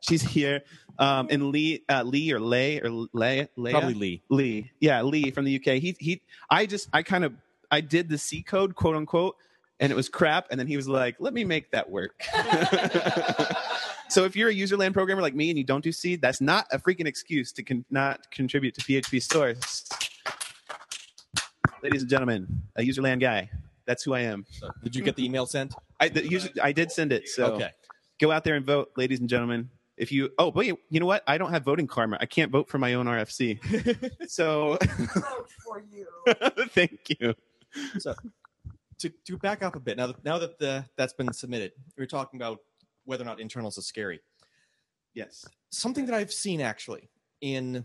she's 0.00 0.22
here. 0.22 0.62
Um, 0.98 1.28
and 1.30 1.50
Lee, 1.50 1.82
uh, 1.88 2.02
Lee 2.04 2.32
or 2.32 2.40
Lay 2.40 2.80
or 2.80 2.88
Lay, 3.12 3.48
Leia? 3.58 3.70
Probably 3.72 3.94
Lee. 3.94 4.22
Lee, 4.28 4.70
yeah, 4.80 5.02
Lee 5.02 5.30
from 5.30 5.44
the 5.44 5.56
UK. 5.56 5.80
He 5.80 5.96
he. 5.98 6.22
I 6.48 6.66
just 6.66 6.88
I 6.92 7.02
kind 7.02 7.24
of 7.24 7.34
I 7.70 7.80
did 7.80 8.08
the 8.08 8.18
C 8.18 8.42
code 8.42 8.74
quote 8.76 8.96
unquote, 8.96 9.36
and 9.80 9.90
it 9.92 9.94
was 9.94 10.08
crap. 10.08 10.46
And 10.50 10.58
then 10.58 10.66
he 10.66 10.76
was 10.76 10.88
like, 10.88 11.16
"Let 11.18 11.34
me 11.34 11.44
make 11.44 11.70
that 11.72 11.90
work." 11.90 12.22
so 14.08 14.24
if 14.24 14.36
you're 14.36 14.48
a 14.50 14.54
userland 14.54 14.92
programmer 14.92 15.22
like 15.22 15.34
me 15.34 15.50
and 15.50 15.58
you 15.58 15.64
don't 15.64 15.82
do 15.82 15.92
C, 15.92 16.16
that's 16.16 16.40
not 16.40 16.66
a 16.72 16.78
freaking 16.78 17.06
excuse 17.06 17.52
to 17.52 17.62
con- 17.62 17.84
not 17.90 18.30
contribute 18.30 18.74
to 18.74 18.80
PHP 18.82 19.22
stores. 19.22 19.84
Ladies 21.82 22.02
and 22.02 22.10
gentlemen, 22.10 22.62
a 22.76 22.82
userland 22.82 23.20
guy. 23.20 23.50
That's 23.86 24.02
who 24.02 24.14
I 24.14 24.20
am. 24.20 24.46
Did 24.82 24.96
you 24.96 25.02
get 25.02 25.16
the 25.16 25.24
email 25.24 25.46
sent? 25.46 25.74
I 26.00 26.08
the 26.08 26.26
user, 26.26 26.48
I 26.62 26.72
did 26.72 26.90
send 26.90 27.12
it. 27.12 27.28
So 27.28 27.52
Okay. 27.54 27.68
go 28.20 28.30
out 28.30 28.44
there 28.44 28.54
and 28.54 28.64
vote, 28.64 28.92
ladies 28.96 29.20
and 29.20 29.28
gentlemen. 29.28 29.68
If 29.96 30.10
you 30.10 30.30
oh 30.38 30.48
wait, 30.50 30.74
you 30.90 30.98
know 31.00 31.06
what? 31.06 31.22
I 31.26 31.38
don't 31.38 31.50
have 31.50 31.64
voting 31.64 31.86
karma. 31.86 32.16
I 32.20 32.26
can't 32.26 32.50
vote 32.50 32.68
for 32.68 32.78
my 32.78 32.94
own 32.94 33.06
RFC. 33.06 33.60
so 34.28 34.78
Vote 34.80 35.50
for 35.64 35.84
you. 35.92 36.06
thank 36.70 37.00
you. 37.20 37.34
So 37.98 38.14
to, 39.04 39.12
to 39.26 39.38
back 39.38 39.62
up 39.62 39.76
a 39.76 39.80
bit, 39.80 39.96
now 39.96 40.08
that 40.08 40.24
now 40.24 40.38
that 40.38 40.58
the, 40.58 40.84
that's 40.96 41.12
been 41.12 41.32
submitted, 41.32 41.72
we 41.96 42.02
are 42.02 42.06
talking 42.06 42.40
about 42.40 42.58
whether 43.04 43.22
or 43.22 43.26
not 43.26 43.38
internals 43.38 43.76
are 43.78 43.82
scary. 43.82 44.20
Yes. 45.12 45.44
Something 45.70 46.06
that 46.06 46.14
I've 46.14 46.32
seen 46.32 46.60
actually 46.60 47.10
in 47.40 47.84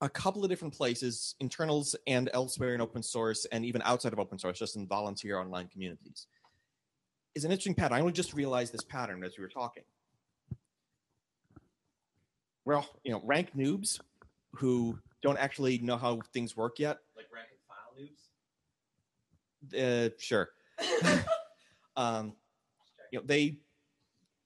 a 0.00 0.08
couple 0.08 0.42
of 0.42 0.50
different 0.50 0.74
places, 0.74 1.36
internals 1.40 1.94
and 2.06 2.28
elsewhere 2.32 2.74
in 2.74 2.80
open 2.80 3.02
source, 3.02 3.46
and 3.52 3.64
even 3.64 3.80
outside 3.84 4.12
of 4.12 4.18
open 4.18 4.38
source, 4.38 4.58
just 4.58 4.76
in 4.76 4.86
volunteer 4.86 5.38
online 5.38 5.68
communities, 5.68 6.26
is 7.34 7.44
an 7.44 7.52
interesting 7.52 7.74
pattern. 7.74 7.98
I 7.98 8.00
only 8.00 8.12
just 8.12 8.34
realized 8.34 8.72
this 8.72 8.84
pattern 8.84 9.22
as 9.22 9.38
we 9.38 9.42
were 9.42 9.48
talking. 9.48 9.84
Well, 12.64 12.86
you 13.04 13.12
know, 13.12 13.22
rank 13.24 13.50
noobs 13.56 14.00
who 14.54 14.98
don't 15.22 15.38
actually 15.38 15.78
know 15.78 15.96
how 15.96 16.20
things 16.32 16.56
work 16.56 16.78
yet. 16.78 16.98
Like 17.16 17.26
rank 17.32 17.48
and 17.52 17.60
file 17.68 17.94
noobs. 17.98 18.29
Uh, 19.78 20.08
sure. 20.18 20.50
um, 21.96 22.34
you 23.12 23.18
know, 23.18 23.24
they, 23.26 23.56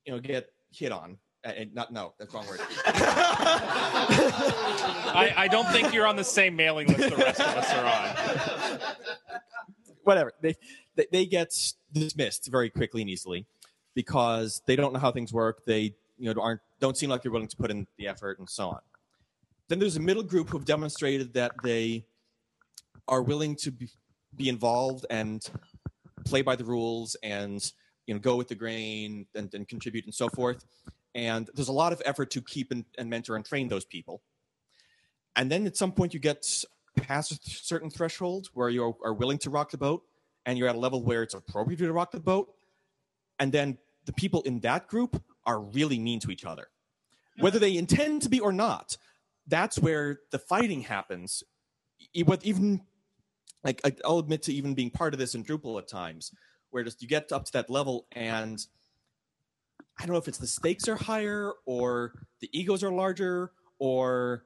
you 0.05 0.13
know, 0.13 0.19
get 0.19 0.49
hit 0.73 0.93
on. 0.93 1.19
Uh, 1.45 1.53
and 1.57 1.75
not 1.75 1.93
no, 1.93 2.15
that's 2.19 2.33
wrong 2.33 2.47
word. 2.47 2.61
I, 5.17 5.35
I 5.37 5.49
don't 5.49 5.69
think 5.69 5.93
you're 5.93 6.07
on 6.07 6.17
the 6.17 6.25
same 6.25 6.57
mailing 6.57 6.89
list 6.89 7.11
the 7.11 7.17
rest 7.17 7.41
of 7.41 7.47
us 7.47 7.71
are 7.75 7.85
on. 7.85 8.81
whatever 10.05 10.33
they, 10.41 10.55
they 10.97 11.07
they 11.13 11.27
get 11.27 11.53
dismissed 11.93 12.51
very 12.51 12.71
quickly 12.71 13.03
and 13.03 13.11
easily 13.11 13.45
because 13.95 14.63
they 14.67 14.75
don't 14.75 14.95
know 14.95 14.99
how 14.99 15.13
things 15.13 15.35
work 15.35 15.67
they 15.67 15.95
you 16.19 16.33
know 16.33 16.41
aren't 16.41 16.63
don't 16.81 16.97
seem 16.97 17.11
like 17.11 17.21
they're 17.23 17.31
willing 17.31 17.49
to 17.49 17.57
put 17.59 17.71
in 17.71 17.87
the 17.99 18.09
effort 18.09 18.39
and 18.39 18.49
so 18.49 18.69
on 18.69 18.81
then 19.69 19.79
there's 19.79 19.97
a 19.97 20.01
middle 20.01 20.23
group 20.23 20.49
who've 20.49 20.65
demonstrated 20.65 21.35
that 21.35 21.53
they 21.63 22.05
are 23.09 23.23
willing 23.23 23.57
to 23.57 23.71
be, 23.71 23.89
be 24.37 24.49
involved 24.49 25.07
and 25.11 25.47
play 26.25 26.43
by 26.43 26.57
the 26.57 26.65
rules 26.65 27.17
and 27.23 27.73
you 28.07 28.15
know 28.15 28.21
go 28.21 28.37
with 28.37 28.49
the 28.49 28.55
grain 28.55 29.27
and, 29.35 29.53
and 29.55 29.69
contribute 29.69 30.05
and 30.05 30.15
so 30.15 30.29
forth. 30.29 30.65
And 31.15 31.49
there's 31.55 31.69
a 31.69 31.73
lot 31.73 31.93
of 31.93 32.03
effort 32.05 32.31
to 32.33 32.43
keep 32.43 32.73
and, 32.73 32.85
and 32.99 33.09
mentor 33.09 33.37
and 33.37 33.45
train 33.45 33.69
those 33.69 33.85
people. 33.85 34.23
And 35.37 35.51
then 35.51 35.67
at 35.67 35.77
some 35.77 35.93
point 35.93 36.13
you 36.13 36.21
get 36.21 36.45
past 36.97 37.33
a 37.33 37.39
certain 37.45 37.91
threshold 37.91 38.49
where 38.55 38.69
you 38.69 38.85
are, 38.85 38.95
are 39.05 39.15
willing 39.15 39.39
to 39.39 39.51
rock 39.51 39.71
the 39.71 39.79
boat 39.79 40.03
and 40.45 40.59
you're 40.59 40.69
at 40.69 40.75
a 40.75 40.79
level 40.79 41.03
where 41.03 41.23
it's 41.23 41.35
appropriate 41.35 41.79
to 41.79 41.93
rock 41.93 42.11
the 42.11 42.21
boat. 42.21 42.49
And 43.39 43.53
then 43.53 43.79
the 44.07 44.13
people 44.13 44.43
in 44.43 44.61
that 44.61 44.89
group 44.89 45.23
are 45.47 45.61
really 45.61 45.99
mean 45.99 46.21
to 46.21 46.31
each 46.31 46.45
other. 46.45 46.69
Whether 47.39 47.59
they 47.59 47.77
intend 47.77 48.23
to 48.23 48.29
be 48.29 48.41
or 48.41 48.53
not 48.53 48.97
that's 49.47 49.79
where 49.79 50.21
the 50.31 50.39
fighting 50.39 50.83
happens. 50.83 51.43
Even 52.13 52.83
like 53.65 53.81
I- 53.85 53.97
i'll 54.05 54.19
admit 54.19 54.43
to 54.45 54.53
even 54.53 54.75
being 54.75 54.91
part 54.91 55.15
of 55.15 55.19
this 55.19 55.35
in 55.35 55.43
drupal 55.45 55.79
at 55.81 55.89
times 55.89 56.33
where 56.71 56.85
just 56.85 57.03
you 57.03 57.09
get 57.09 57.33
up 57.33 57.45
to 57.47 57.53
that 57.53 57.69
level 57.71 58.07
and 58.13 58.65
i 59.99 60.05
don't 60.07 60.13
know 60.13 60.19
if 60.19 60.29
it's 60.29 60.39
the 60.39 60.47
stakes 60.47 60.87
are 60.89 60.97
higher 60.97 61.53
or 61.67 62.13
the 62.41 62.49
egos 62.53 62.83
are 62.85 62.93
larger 62.93 63.51
or 63.79 64.45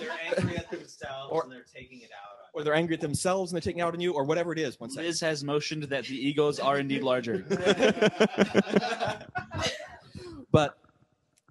They're 0.00 0.10
angry 0.36 0.56
at 0.56 0.70
themselves 0.70 1.28
Or- 1.32 1.42
and 1.42 1.52
they're 1.52 1.64
taking 1.74 2.00
it 2.00 2.10
out 2.12 2.30
or 2.52 2.62
they're 2.62 2.74
angry 2.74 2.94
at 2.94 3.00
themselves 3.00 3.50
and 3.50 3.56
they're 3.56 3.62
taking 3.68 3.80
out 3.82 3.94
on 3.94 4.00
you 4.00 4.12
or 4.12 4.22
whatever 4.24 4.52
it 4.52 4.58
is 4.60 4.78
one 4.78 4.88
second 4.90 5.06
Liz 5.06 5.20
has 5.20 5.42
motioned 5.42 5.82
that 5.84 6.04
the 6.04 6.14
egos 6.16 6.60
are 6.60 6.78
indeed 6.78 7.02
larger. 7.02 7.44
but 10.52 10.78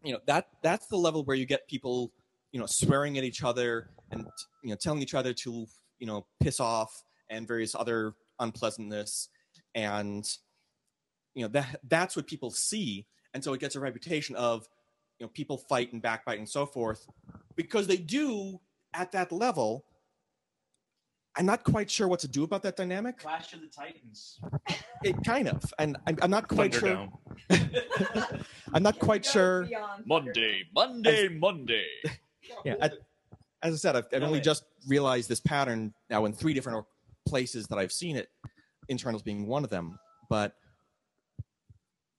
you 0.03 0.13
know 0.13 0.19
that 0.28 0.47
that's 0.61 0.88
the 0.88 0.95
level 0.95 1.24
where 1.26 1.36
you 1.36 1.45
get 1.45 1.67
people 1.67 2.11
you 2.51 2.59
know 2.59 2.65
swearing 2.67 3.17
at 3.17 3.24
each 3.24 3.43
other 3.43 3.89
and 4.11 4.26
you 4.63 4.69
know 4.69 4.76
telling 4.76 5.01
each 5.01 5.13
other 5.13 5.34
to 5.34 5.65
you 6.03 6.07
know 6.07 6.25
piss 6.41 6.59
off 6.59 7.05
and 7.29 7.47
various 7.47 7.73
other 7.73 8.13
unpleasantness. 8.37 9.29
And 9.73 10.29
you 11.33 11.43
know 11.43 11.47
that 11.53 11.79
that's 11.87 12.17
what 12.17 12.27
people 12.27 12.51
see. 12.51 13.07
And 13.33 13.41
so 13.41 13.53
it 13.53 13.61
gets 13.61 13.77
a 13.77 13.79
reputation 13.79 14.35
of 14.35 14.67
you 15.17 15.25
know 15.25 15.29
people 15.33 15.57
fight 15.57 15.93
and 15.93 16.01
backbite 16.01 16.39
and 16.39 16.49
so 16.49 16.65
forth. 16.65 17.07
Because 17.55 17.87
they 17.87 17.95
do 17.95 18.59
at 18.93 19.13
that 19.13 19.31
level 19.31 19.85
i'm 21.35 21.47
not 21.47 21.63
quite 21.63 21.89
sure 21.89 22.07
what 22.07 22.19
to 22.19 22.27
do 22.27 22.43
about 22.43 22.61
that 22.63 22.75
dynamic. 22.75 23.17
Clash 23.17 23.53
of 23.53 23.61
the 23.61 23.67
Titans. 23.67 24.39
it 25.03 25.15
kind 25.23 25.47
of. 25.47 25.73
And 25.79 25.95
i'm, 26.05 26.17
I'm 26.21 26.29
not 26.29 26.49
quite 26.49 26.73
sure. 26.73 27.09
Thunderdome. 27.49 28.45
i'm 28.73 28.83
not 28.83 28.99
quite 28.99 29.25
sure. 29.25 29.69
Monday, 30.05 30.63
Monday, 30.75 31.29
Monday. 31.29 31.87
yeah 32.65 32.75
I, 32.81 32.91
as 33.64 33.74
i 33.74 33.78
said 33.78 33.95
i've, 33.95 34.07
I've 34.14 34.24
only 34.24 34.41
just 34.41 34.66
realized 34.88 35.30
this 35.30 35.39
pattern 35.39 35.93
now 36.09 36.26
in 36.26 36.34
three 36.34 36.53
different 36.53 36.86
places 37.26 37.68
that 37.68 37.80
i've 37.80 37.91
seen 37.91 38.16
it 38.16 38.30
internals 38.89 39.22
being 39.22 39.47
one 39.47 39.64
of 39.64 39.70
them. 39.70 39.99
But 40.30 40.55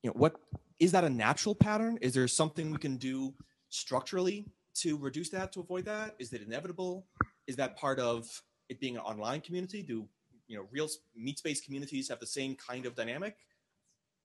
you 0.02 0.10
know 0.10 0.14
what 0.14 0.36
is 0.78 0.92
that 0.92 1.04
a 1.04 1.10
natural 1.10 1.54
pattern? 1.54 1.98
Is 2.00 2.14
there 2.14 2.28
something 2.28 2.70
we 2.70 2.78
can 2.78 2.96
do 2.96 3.34
structurally 3.68 4.46
to 4.76 4.96
reduce 4.98 5.30
that 5.30 5.52
to 5.52 5.60
avoid 5.60 5.84
that? 5.86 6.14
Is 6.18 6.32
it 6.32 6.42
inevitable? 6.42 7.06
Is 7.46 7.56
that 7.56 7.76
part 7.76 7.98
of 7.98 8.42
it 8.68 8.80
being 8.80 8.96
an 8.96 9.02
online 9.02 9.40
community? 9.40 9.82
Do 9.82 10.06
you 10.46 10.58
know 10.58 10.66
real 10.70 10.88
meat 11.16 11.38
space 11.38 11.60
communities 11.60 12.08
have 12.08 12.20
the 12.20 12.26
same 12.26 12.56
kind 12.56 12.86
of 12.86 12.94
dynamic? 12.94 13.36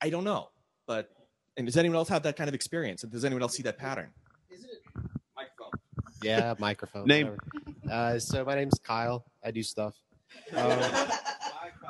I 0.02 0.10
don't 0.10 0.24
know. 0.24 0.50
But 0.88 1.10
and 1.58 1.66
does 1.66 1.78
anyone 1.78 1.98
else 1.98 2.10
have 2.10 2.24
that 2.24 2.36
kind 2.36 2.48
of 2.48 2.54
experience? 2.54 3.04
And 3.04 3.12
does 3.12 3.26
anyone 3.26 3.42
else 3.42 3.56
see 3.56 3.64
that 3.64 3.78
pattern 3.78 4.12
Yeah, 6.22 6.56
microphone. 6.60 7.06
Name. 7.06 7.38
Uh, 7.90 8.20
so 8.20 8.44
my 8.46 8.56
name's 8.56 8.80
Kyle. 8.84 9.26
I 9.44 9.52
do 9.52 9.64
stuff. 9.64 9.96
Um, 10.56 10.80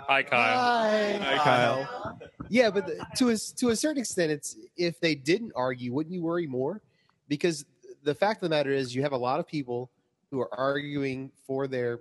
Hi, 0.10 0.24
Kyle. 0.24 0.58
Hi. 0.58 1.20
Hi, 1.22 1.38
Kyle. 1.38 2.20
yeah, 2.50 2.72
but 2.72 2.88
the, 2.88 3.06
to 3.18 3.30
a 3.30 3.38
to 3.58 3.70
a 3.70 3.76
certain 3.76 4.00
extent, 4.00 4.32
it's 4.32 4.56
if 4.76 5.00
they 5.00 5.14
didn't 5.14 5.52
argue, 5.56 5.94
wouldn't 5.94 6.14
you 6.14 6.24
worry 6.24 6.48
more? 6.48 6.82
Because 7.28 7.66
the 8.04 8.16
fact 8.16 8.38
of 8.42 8.50
the 8.50 8.56
matter 8.56 8.72
is, 8.72 8.96
you 8.96 9.04
have 9.04 9.12
a 9.12 9.18
lot 9.18 9.40
of 9.40 9.48
people 9.48 9.92
who 10.32 10.40
are 10.40 10.54
arguing 10.54 11.32
for 11.46 11.68
their 11.68 12.00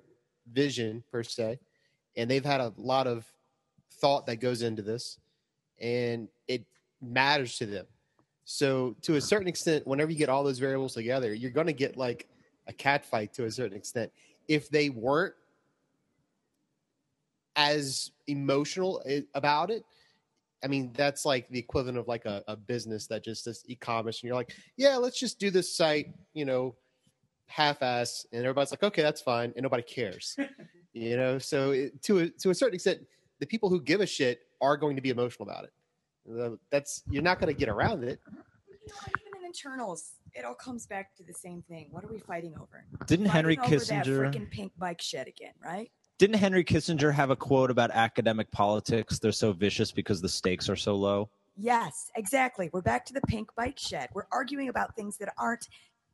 vision 0.51 1.03
per 1.13 1.23
se, 1.23 1.59
and 2.17 2.31
they've 2.31 2.45
had 2.45 2.61
a 2.61 2.73
lot 2.77 3.07
of 3.07 3.27
thought 4.01 4.27
that 4.27 4.37
goes 4.37 4.63
into 4.63 4.81
this, 4.81 5.19
and 5.81 6.29
it 6.47 6.65
matters 7.03 7.59
to 7.59 7.67
them. 7.67 7.87
So, 8.51 8.97
to 9.03 9.17
a 9.17 9.21
certain 9.21 9.47
extent, 9.47 9.87
whenever 9.87 10.11
you 10.11 10.17
get 10.17 10.31
all 10.31 10.43
those 10.43 10.59
variables 10.59 10.95
together, 10.95 11.35
you're 11.35 11.51
going 11.51 11.67
to 11.67 11.75
get 11.75 11.99
like 11.99 12.27
a 12.67 12.73
cat 12.73 13.05
fight 13.05 13.35
to 13.35 13.45
a 13.45 13.51
certain 13.51 13.77
extent. 13.77 14.11
If 14.49 14.71
they 14.71 14.89
weren't 14.89 15.35
as 17.57 18.11
emotional 18.27 19.03
about 19.35 19.71
it, 19.71 19.85
I 20.65 20.67
mean, 20.67 20.95
that's 20.95 21.27
like 21.27 21.47
the 21.51 21.59
equivalent 21.59 21.99
of 21.99 22.09
like 22.09 22.25
a, 22.25 22.43
a 22.49 22.57
business 22.57 23.07
that 23.09 23.23
just 23.23 23.45
does 23.45 23.65
e-commerce, 23.67 24.23
and 24.23 24.29
you're 24.29 24.35
like, 24.35 24.55
yeah, 24.79 24.97
let's 24.97 25.21
just 25.21 25.39
do 25.39 25.51
this 25.51 25.77
site, 25.77 26.15
you 26.33 26.47
know, 26.47 26.75
half-ass, 27.49 28.27
and 28.33 28.45
everybody's 28.45 28.71
like, 28.71 28.83
okay, 28.83 29.03
that's 29.03 29.21
fine, 29.21 29.53
and 29.57 29.63
nobody 29.63 29.83
cares, 29.83 30.39
you 30.95 31.19
know. 31.19 31.39
So 31.39 31.73
it, 31.73 32.03
to 32.05 32.21
a, 32.21 32.29
to 32.31 32.49
a 32.49 32.55
certain 32.55 32.77
extent, 32.77 33.01
the 33.41 33.47
people 33.47 33.69
who 33.69 33.79
give 33.79 34.01
a 34.01 34.07
shit 34.07 34.41
are 34.63 34.79
going 34.79 34.97
to 34.97 35.03
be 35.03 35.11
emotional 35.11 35.47
about 35.47 35.65
it. 35.65 35.73
That's 36.71 37.03
you're 37.11 37.23
not 37.23 37.41
going 37.41 37.53
to 37.53 37.59
get 37.59 37.69
around 37.69 38.05
it. 38.05 38.21
Even 38.87 39.41
in 39.41 39.47
internals, 39.47 40.13
it 40.35 40.45
all 40.45 40.55
comes 40.55 40.87
back 40.87 41.15
to 41.17 41.23
the 41.23 41.33
same 41.33 41.63
thing. 41.69 41.89
What 41.91 42.05
are 42.05 42.09
we 42.09 42.19
fighting 42.19 42.55
over? 42.57 42.85
Didn't 43.07 43.27
Henry 43.27 43.57
Fighting 43.57 43.75
over 43.75 43.85
that 43.85 44.07
Kissinger- 44.07 44.33
freaking 44.33 44.51
pink 44.51 44.73
bike 44.79 45.01
shed 45.01 45.27
again, 45.29 45.53
right? 45.65 45.91
Didn't 46.19 46.37
Henry 46.37 46.65
Kissinger 46.65 47.13
have 47.13 47.31
a 47.31 47.37
quote 47.37 47.71
about 47.71 47.91
academic 47.93 48.51
politics? 48.51 49.19
They're 49.19 49.31
so 49.33 49.53
vicious 49.53 49.93
because 49.93 50.21
the 50.21 50.29
stakes 50.29 50.69
are 50.69 50.77
so 50.77 50.97
low. 50.97 51.31
Yes, 51.57 52.11
exactly. 52.17 52.71
We're 52.73 52.83
back 52.83 53.05
to 53.07 53.13
the 53.13 53.21
pink 53.29 53.51
bike 53.57 53.79
shed. 53.79 54.09
We're 54.15 54.27
arguing 54.33 54.69
about 54.69 54.97
things 54.97 55.17
that 55.19 55.33
aren't 55.39 55.69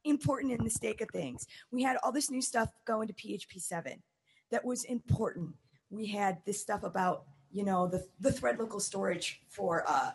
important 0.04 0.52
in 0.52 0.62
the 0.62 0.70
stake 0.70 1.00
of 1.00 1.08
things. 1.10 1.46
We 1.70 1.82
had 1.82 1.96
all 2.02 2.12
this 2.12 2.30
new 2.30 2.42
stuff 2.42 2.68
going 2.86 3.08
to 3.08 3.14
PHP 3.14 3.60
7 3.60 4.02
that 4.50 4.64
was 4.64 4.84
important. 4.84 5.54
We 5.90 6.06
had 6.06 6.38
this 6.44 6.60
stuff 6.60 6.82
about, 6.82 7.24
you 7.54 7.64
know, 7.64 7.86
the, 7.86 8.04
the 8.20 8.32
thread 8.32 8.58
local 8.58 8.80
storage 8.80 9.40
for 9.48 9.84
uh, 9.86 10.10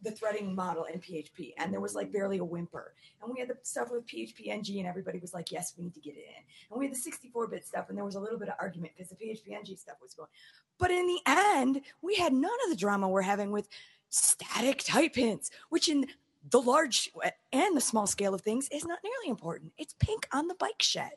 the 0.00 0.10
threading 0.10 0.54
model 0.54 0.84
in 0.84 0.98
PHP, 0.98 1.52
and 1.58 1.70
there 1.72 1.80
was 1.80 1.94
like 1.94 2.10
barely 2.10 2.38
a 2.38 2.44
whimper. 2.44 2.94
And 3.22 3.30
we 3.32 3.38
had 3.38 3.48
the 3.48 3.56
stuff 3.62 3.90
with 3.90 4.06
PHP 4.06 4.48
NG, 4.48 4.78
and 4.78 4.88
everybody 4.88 5.18
was 5.18 5.34
like, 5.34 5.52
"Yes, 5.52 5.74
we 5.76 5.84
need 5.84 5.94
to 5.94 6.00
get 6.00 6.14
it 6.14 6.24
in." 6.26 6.42
And 6.70 6.80
we 6.80 6.86
had 6.86 6.94
the 6.94 6.98
64-bit 6.98 7.66
stuff, 7.66 7.90
and 7.90 7.98
there 7.98 8.04
was 8.04 8.14
a 8.14 8.20
little 8.20 8.38
bit 8.38 8.48
of 8.48 8.54
argument 8.58 8.94
because 8.96 9.10
the 9.10 9.16
PHP 9.16 9.54
NG 9.54 9.76
stuff 9.76 9.98
was 10.00 10.14
going. 10.14 10.30
But 10.78 10.90
in 10.90 11.06
the 11.06 11.20
end, 11.26 11.82
we 12.00 12.16
had 12.16 12.32
none 12.32 12.50
of 12.64 12.70
the 12.70 12.76
drama 12.76 13.08
we're 13.08 13.22
having 13.22 13.52
with 13.52 13.68
static 14.08 14.82
type 14.82 15.14
hints, 15.14 15.50
which 15.68 15.88
in 15.88 16.06
the 16.50 16.60
large 16.60 17.10
and 17.52 17.76
the 17.76 17.80
small 17.80 18.06
scale 18.06 18.34
of 18.34 18.40
things 18.40 18.68
is 18.72 18.86
not 18.86 18.98
nearly 19.04 19.28
important. 19.30 19.72
It's 19.76 19.94
pink 20.00 20.26
on 20.32 20.48
the 20.48 20.54
bike 20.54 20.80
shed. 20.82 21.12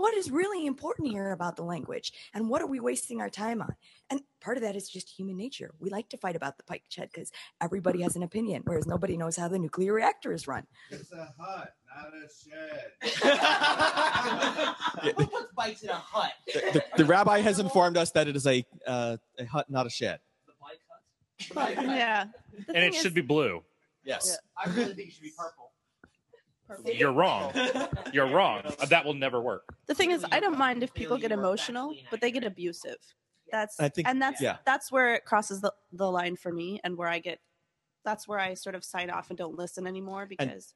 What 0.00 0.14
is 0.14 0.30
really 0.30 0.64
important 0.64 1.08
here 1.08 1.30
about 1.32 1.56
the 1.56 1.62
language, 1.62 2.14
and 2.32 2.48
what 2.48 2.62
are 2.62 2.66
we 2.66 2.80
wasting 2.80 3.20
our 3.20 3.28
time 3.28 3.60
on? 3.60 3.74
And 4.08 4.22
part 4.40 4.56
of 4.56 4.62
that 4.62 4.74
is 4.74 4.88
just 4.88 5.10
human 5.10 5.36
nature. 5.36 5.74
We 5.78 5.90
like 5.90 6.08
to 6.08 6.16
fight 6.16 6.36
about 6.36 6.56
the 6.56 6.64
bike 6.66 6.84
shed 6.88 7.10
because 7.12 7.30
everybody 7.60 8.00
has 8.00 8.16
an 8.16 8.22
opinion, 8.22 8.62
whereas 8.64 8.86
nobody 8.86 9.18
knows 9.18 9.36
how 9.36 9.48
the 9.48 9.58
nuclear 9.58 9.92
reactor 9.92 10.32
is 10.32 10.48
run. 10.48 10.66
It's 10.90 11.12
a 11.12 11.34
hut, 11.38 11.74
not 11.94 12.14
a 12.14 12.26
shed. 12.32 12.92
Who 15.18 15.26
puts 15.26 15.52
bikes 15.52 15.82
in 15.82 15.90
a 15.90 15.96
hut? 15.96 16.32
The, 16.46 16.60
the, 16.72 16.84
the 16.96 17.04
rabbi 17.04 17.40
has 17.40 17.58
informed 17.58 17.98
us 17.98 18.10
that 18.12 18.26
it 18.26 18.36
is 18.36 18.46
a 18.46 18.64
uh, 18.86 19.18
a 19.38 19.44
hut, 19.44 19.68
not 19.68 19.84
a 19.84 19.90
shed. 19.90 20.20
The 20.46 20.54
bike 21.54 21.76
hut? 21.76 21.84
yeah. 21.84 22.24
The 22.68 22.74
and 22.74 22.86
it 22.86 22.94
should 22.94 23.12
be 23.12 23.20
blue. 23.20 23.62
Yes. 24.02 24.38
I 24.56 24.70
really 24.70 24.94
think 24.94 25.10
it 25.10 25.12
should 25.12 25.24
be 25.24 25.32
purple. 25.36 25.72
You're 26.84 27.12
wrong. 27.12 27.52
You're 28.12 28.28
wrong. 28.28 28.62
Uh, 28.64 28.86
That 28.86 29.04
will 29.04 29.14
never 29.14 29.40
work. 29.40 29.74
The 29.86 29.94
thing 29.94 30.10
is, 30.10 30.24
I 30.30 30.40
don't 30.40 30.58
mind 30.58 30.82
if 30.82 30.92
people 30.94 31.18
get 31.18 31.32
emotional, 31.32 31.94
but 32.10 32.20
they 32.20 32.30
get 32.30 32.44
abusive. 32.44 32.98
That's 33.50 33.80
I 33.80 33.88
think- 33.88 34.06
and 34.08 34.22
that's 34.22 34.40
yeah. 34.40 34.58
that's 34.64 34.92
where 34.92 35.14
it 35.14 35.24
crosses 35.24 35.60
the, 35.60 35.72
the 35.92 36.10
line 36.10 36.36
for 36.36 36.52
me, 36.52 36.80
and 36.84 36.96
where 36.96 37.08
I 37.08 37.18
get 37.18 37.40
that's 38.04 38.26
where 38.26 38.38
I 38.38 38.54
sort 38.54 38.74
of 38.74 38.84
sign 38.84 39.10
off 39.10 39.30
and 39.30 39.38
don't 39.38 39.56
listen 39.56 39.86
anymore 39.86 40.26
because 40.26 40.74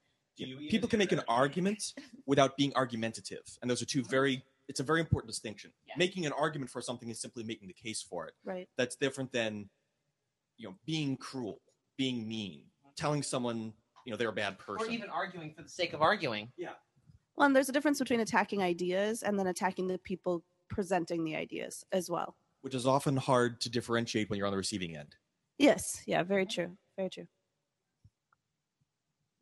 people 0.69 0.89
can 0.89 0.99
make 0.99 1.13
an 1.13 1.23
argument 1.29 1.95
without 2.27 2.57
being 2.57 2.73
argumentative, 2.75 3.43
and 3.63 3.71
those 3.71 3.83
are 3.83 3.87
two 3.87 4.03
very. 4.05 4.43
It's 4.67 4.81
a 4.81 4.83
very 4.83 5.01
important 5.01 5.31
distinction. 5.31 5.73
Making 5.99 6.25
an 6.25 6.33
argument 6.33 6.71
for 6.71 6.81
something 6.81 7.11
is 7.11 7.21
simply 7.21 7.45
making 7.45 7.69
the 7.69 7.75
case 7.75 8.03
for 8.03 8.27
it. 8.27 8.33
Right. 8.47 8.67
That's 8.79 8.97
different 8.97 9.31
than, 9.31 9.69
you 10.57 10.67
know, 10.67 10.75
being 10.87 11.19
cruel, 11.19 11.61
being 11.99 12.27
mean, 12.27 12.63
telling 12.97 13.23
someone 13.23 13.75
you 14.05 14.11
know 14.13 14.17
they're 14.17 14.29
a 14.29 14.33
bad 14.33 14.59
person. 14.59 14.87
Or 14.87 14.91
even 14.91 15.11
arguing 15.11 15.53
for 15.55 15.63
the 15.63 15.69
sake 15.69 15.93
of 15.93 16.03
arguing. 16.03 16.51
Yeah. 16.57 16.71
well, 17.37 17.47
and 17.47 17.55
there's 17.57 17.69
a 17.69 17.73
difference 17.73 17.99
between 17.99 18.21
attacking 18.21 18.63
ideas 18.63 19.23
and 19.23 19.39
then 19.39 19.47
attacking 19.47 19.89
the 19.89 19.99
people 19.99 20.45
presenting 20.71 21.25
the 21.25 21.37
ideas 21.37 21.85
as 21.93 22.11
well. 22.11 22.37
which 22.63 22.75
is 22.75 22.87
often 22.87 23.17
hard 23.17 23.61
to 23.61 23.69
differentiate 23.71 24.31
when 24.31 24.39
you're 24.39 24.47
on 24.47 24.53
the 24.53 24.57
receiving 24.57 24.97
end. 24.97 25.15
Yes. 25.59 26.03
Yeah. 26.07 26.23
Very 26.23 26.47
true. 26.47 26.77
Very 26.97 27.11
true. 27.11 27.27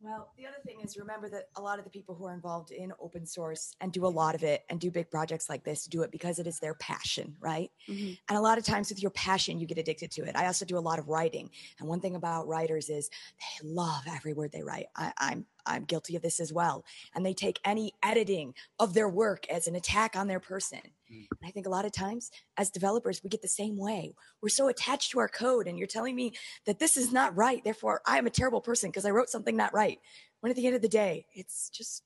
Well, 0.03 0.33
the 0.37 0.47
other 0.47 0.57
thing 0.67 0.81
is 0.83 0.97
remember 0.99 1.29
that 1.31 1.45
a 1.55 1.63
lot 1.63 1.79
of 1.79 1.85
the 1.85 1.91
people 1.91 2.17
who 2.17 2.27
are 2.27 2.35
involved 2.35 2.73
in 2.73 2.93
open 2.99 3.25
source 3.25 3.77
and 3.81 3.93
do 3.93 4.05
a 4.05 4.09
lot 4.09 4.35
of 4.35 4.43
it 4.43 4.65
and 4.69 4.81
do 4.81 4.91
big 4.91 5.09
projects 5.11 5.49
like 5.49 5.63
this 5.63 5.85
do 5.87 6.03
it 6.03 6.11
because 6.11 6.41
it 6.41 6.47
is 6.49 6.59
their 6.59 6.75
passion, 6.75 7.37
right? 7.39 7.71
Mhm. 7.89 8.19
And 8.29 8.37
a 8.37 8.41
lot 8.41 8.59
of 8.59 8.65
times 8.65 8.89
with 8.89 9.01
your 9.01 9.13
passion, 9.13 9.61
you 9.61 9.67
get 9.67 9.79
addicted 9.79 10.11
to 10.13 10.25
it. 10.25 10.35
I 10.35 10.47
also 10.47 10.65
do 10.65 10.77
a 10.77 10.81
lot 10.81 10.99
of 10.99 11.09
writing. 11.09 11.51
And 11.79 11.89
one 11.89 12.01
thing 12.01 12.17
about 12.17 12.49
writers 12.49 12.91
is 12.91 13.11
they 13.39 13.69
love 13.69 14.03
every 14.09 14.33
word 14.33 14.51
they 14.51 14.65
write. 14.65 14.87
I, 14.97 15.13
I'm 15.19 15.47
I'm 15.65 15.85
guilty 15.85 16.17
of 16.17 16.23
this 16.23 16.41
as 16.41 16.53
well. 16.53 16.85
And 17.15 17.25
they 17.25 17.35
take 17.35 17.61
any 17.65 17.93
editing 18.03 18.55
of 18.81 18.95
their 18.95 19.09
work 19.09 19.49
as 19.49 19.69
an 19.69 19.77
attack 19.77 20.17
on 20.17 20.27
their 20.27 20.41
person. 20.41 20.81
And 21.13 21.49
I 21.49 21.51
think 21.51 21.67
a 21.67 21.71
lot 21.71 21.85
of 21.85 21.93
times 21.93 22.31
as 22.57 22.71
developers, 22.71 23.23
we 23.23 23.31
get 23.31 23.43
the 23.43 23.49
same 23.49 23.77
way. 23.77 24.15
We're 24.41 24.49
so 24.49 24.69
attached 24.69 25.11
to 25.13 25.19
our 25.19 25.29
code, 25.29 25.67
and 25.67 25.79
you're 25.79 25.87
telling 25.87 26.17
me 26.17 26.33
that 26.67 26.79
this 26.79 26.97
is 26.97 27.13
not 27.13 27.37
right. 27.37 27.63
Therefore, 27.63 28.01
I 28.07 28.19
am 28.19 28.27
a 28.27 28.31
terrible 28.31 28.61
person 28.61 28.91
because 28.91 29.05
I 29.05 29.11
wrote 29.11 29.29
something 29.29 29.57
not 29.57 29.75
right. 29.75 29.99
When 30.41 30.51
at 30.51 30.57
the 30.57 30.67
end 30.67 30.77
of 30.77 30.83
the 30.83 30.89
day, 30.89 31.27
it's 31.35 31.69
just 31.71 32.03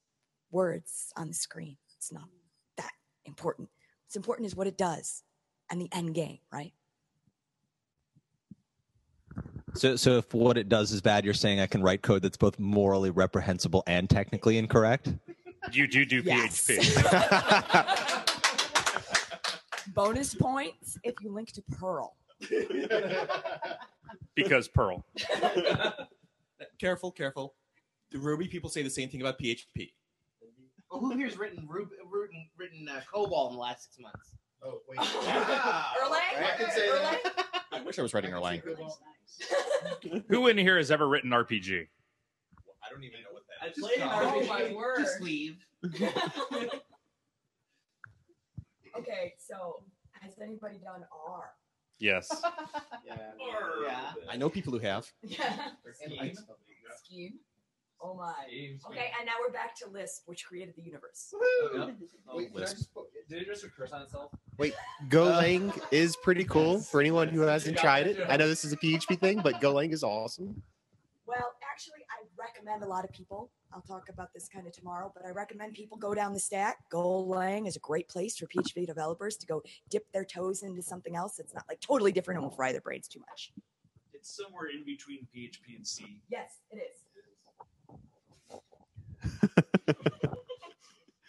words 0.51 1.13
on 1.17 1.29
the 1.29 1.35
screen. 1.35 1.77
It's 1.97 2.13
not 2.13 2.29
that 2.77 2.93
important. 3.25 3.69
What's 4.07 4.17
important 4.17 4.47
is 4.47 4.57
what 4.57 4.67
it 4.67 4.77
does 4.77 5.23
and 5.71 5.81
the 5.81 5.89
end 5.93 6.15
game, 6.15 6.39
right? 6.53 6.73
So, 9.75 9.97
so 9.97 10.19
if 10.19 10.33
what 10.33 10.57
it 10.57 10.69
does 10.69 10.93
is 10.93 11.01
bad, 11.01 11.25
you're 11.25 11.35
saying 11.35 11.61
I 11.61 11.67
can 11.67 11.83
write 11.83 12.03
code 12.03 12.23
that's 12.23 12.37
both 12.37 12.59
morally 12.59 13.11
reprehensible 13.11 13.83
and 13.87 14.09
technically 14.09 14.59
incorrect? 14.59 15.13
You 15.73 15.87
do 15.87 16.05
do 16.05 16.23
Yes. 16.25 16.67
PHP. 16.67 18.23
Bonus 19.95 20.35
points 20.35 20.99
if 21.03 21.15
you 21.23 21.33
link 21.33 21.53
to 21.53 21.63
Perl. 21.79 22.17
because 24.35 24.69
Perl. 24.69 25.05
Careful, 26.79 27.11
careful. 27.11 27.55
The 28.11 28.19
Ruby 28.19 28.49
people 28.49 28.71
say 28.71 28.83
the 28.83 28.91
same 28.91 29.09
thing 29.09 29.21
about 29.21 29.39
PHP. 29.39 29.93
Well, 30.91 31.01
who 31.01 31.11
here's 31.17 31.37
written 31.37 31.67
Ruby, 31.69 31.97
written 32.11 32.49
written 32.57 32.89
uh, 32.89 33.01
COBOL 33.13 33.49
in 33.51 33.55
the 33.57 33.61
last 33.61 33.85
six 33.85 33.99
months? 33.99 34.37
Oh 34.63 34.81
wait. 34.89 34.99
I 35.01 36.55
can 36.59 36.71
say 36.71 36.89
that. 36.89 37.21
I 37.73 37.83
wish 37.83 37.99
I 37.99 38.03
was 38.03 38.15
writing 38.15 38.31
Erlang. 38.31 38.63
Who 40.29 40.47
in 40.47 40.57
here 40.57 40.77
has 40.77 40.91
ever 40.91 41.09
written 41.09 41.31
RPG? 41.31 41.87
I 42.83 42.91
don't 42.91 43.05
even 43.05 43.21
know 43.21 43.33
what 43.33 43.43
that 43.61 43.71
is. 43.71 43.83
I 43.83 43.87
played 43.87 43.99
an 44.01 44.09
RPG. 44.09 44.45
Oh 44.45 44.47
my 44.49 44.75
word. 44.75 44.99
Just 45.01 45.21
leave. 45.21 45.57
Okay, 48.99 49.35
so 49.47 49.77
has 50.21 50.35
anybody 50.43 50.79
done 50.79 51.05
R? 51.29 51.51
Yes. 51.99 52.29
yeah. 53.07 54.13
I 54.29 54.37
know 54.37 54.49
people 54.49 54.73
who 54.73 54.79
have. 54.81 55.11
Yeah. 55.23 55.69
Scheme. 55.93 56.35
Scheme. 57.05 57.33
Oh 58.03 58.15
my. 58.15 58.35
Okay, 58.91 59.11
and 59.19 59.27
now 59.27 59.33
we're 59.41 59.53
back 59.53 59.75
to 59.77 59.89
Lisp, 59.89 60.23
which 60.27 60.45
created 60.45 60.75
the 60.77 60.83
universe. 60.83 61.33
Wait, 61.33 61.49
oh, 61.63 61.69
can 61.73 61.81
I 62.29 62.49
Lisp. 62.53 62.77
just 62.77 62.91
Did 63.29 63.43
it 63.43 63.47
just 63.47 63.65
recurse 63.65 63.93
on 63.93 64.03
itself? 64.03 64.33
Wait, 64.59 64.75
Golang 65.09 65.73
is 65.91 66.15
pretty 66.17 66.45
cool 66.45 66.81
for 66.81 67.01
anyone 67.01 67.29
who 67.29 67.41
hasn't 67.41 67.79
tried 67.79 68.07
it. 68.07 68.19
I 68.29 68.37
know 68.37 68.49
this 68.49 68.65
is 68.65 68.73
a 68.73 68.77
PHP 68.77 69.19
thing, 69.19 69.41
but 69.43 69.61
Golang 69.63 69.93
is 69.93 70.05
awesome. 70.05 70.63
Well, 71.27 71.55
actually, 71.73 72.05
I 72.11 72.27
recommend 72.39 72.83
a 72.83 72.87
lot 72.87 73.05
of 73.05 73.13
people. 73.13 73.51
I'll 73.77 73.83
talk 73.83 74.09
about 74.09 74.33
this 74.33 74.49
kind 74.49 74.67
of 74.67 74.73
tomorrow, 74.73 75.13
but 75.15 75.27
I 75.27 75.31
recommend 75.33 75.75
people 75.75 75.99
go 75.99 76.15
down 76.15 76.33
the 76.33 76.41
stack. 76.41 76.79
Golang 76.91 77.69
is 77.69 77.77
a 77.77 77.81
great 77.81 78.09
place 78.09 78.35
for 78.39 78.47
PHP 78.47 78.87
developers 78.87 79.37
to 79.37 79.47
go 79.47 79.63
dip 79.91 80.11
their 80.13 80.25
toes 80.25 80.63
into 80.63 80.81
something 80.81 81.15
else 81.15 81.37
that's 81.37 81.53
not 81.53 81.65
like 81.69 81.79
totally 81.83 82.11
different 82.11 82.39
and 82.39 82.45
won't 82.45 82.57
fry 82.57 82.73
their 82.73 82.81
brains 82.81 83.07
too 83.07 83.21
much. 83.29 83.53
It's 84.15 84.35
somewhere 84.35 84.69
in 84.75 84.83
between 84.87 85.27
PHP 85.27 85.77
and 85.77 85.87
C. 85.87 86.23
Yes, 86.31 86.61
it 86.71 86.79
is. 86.79 87.03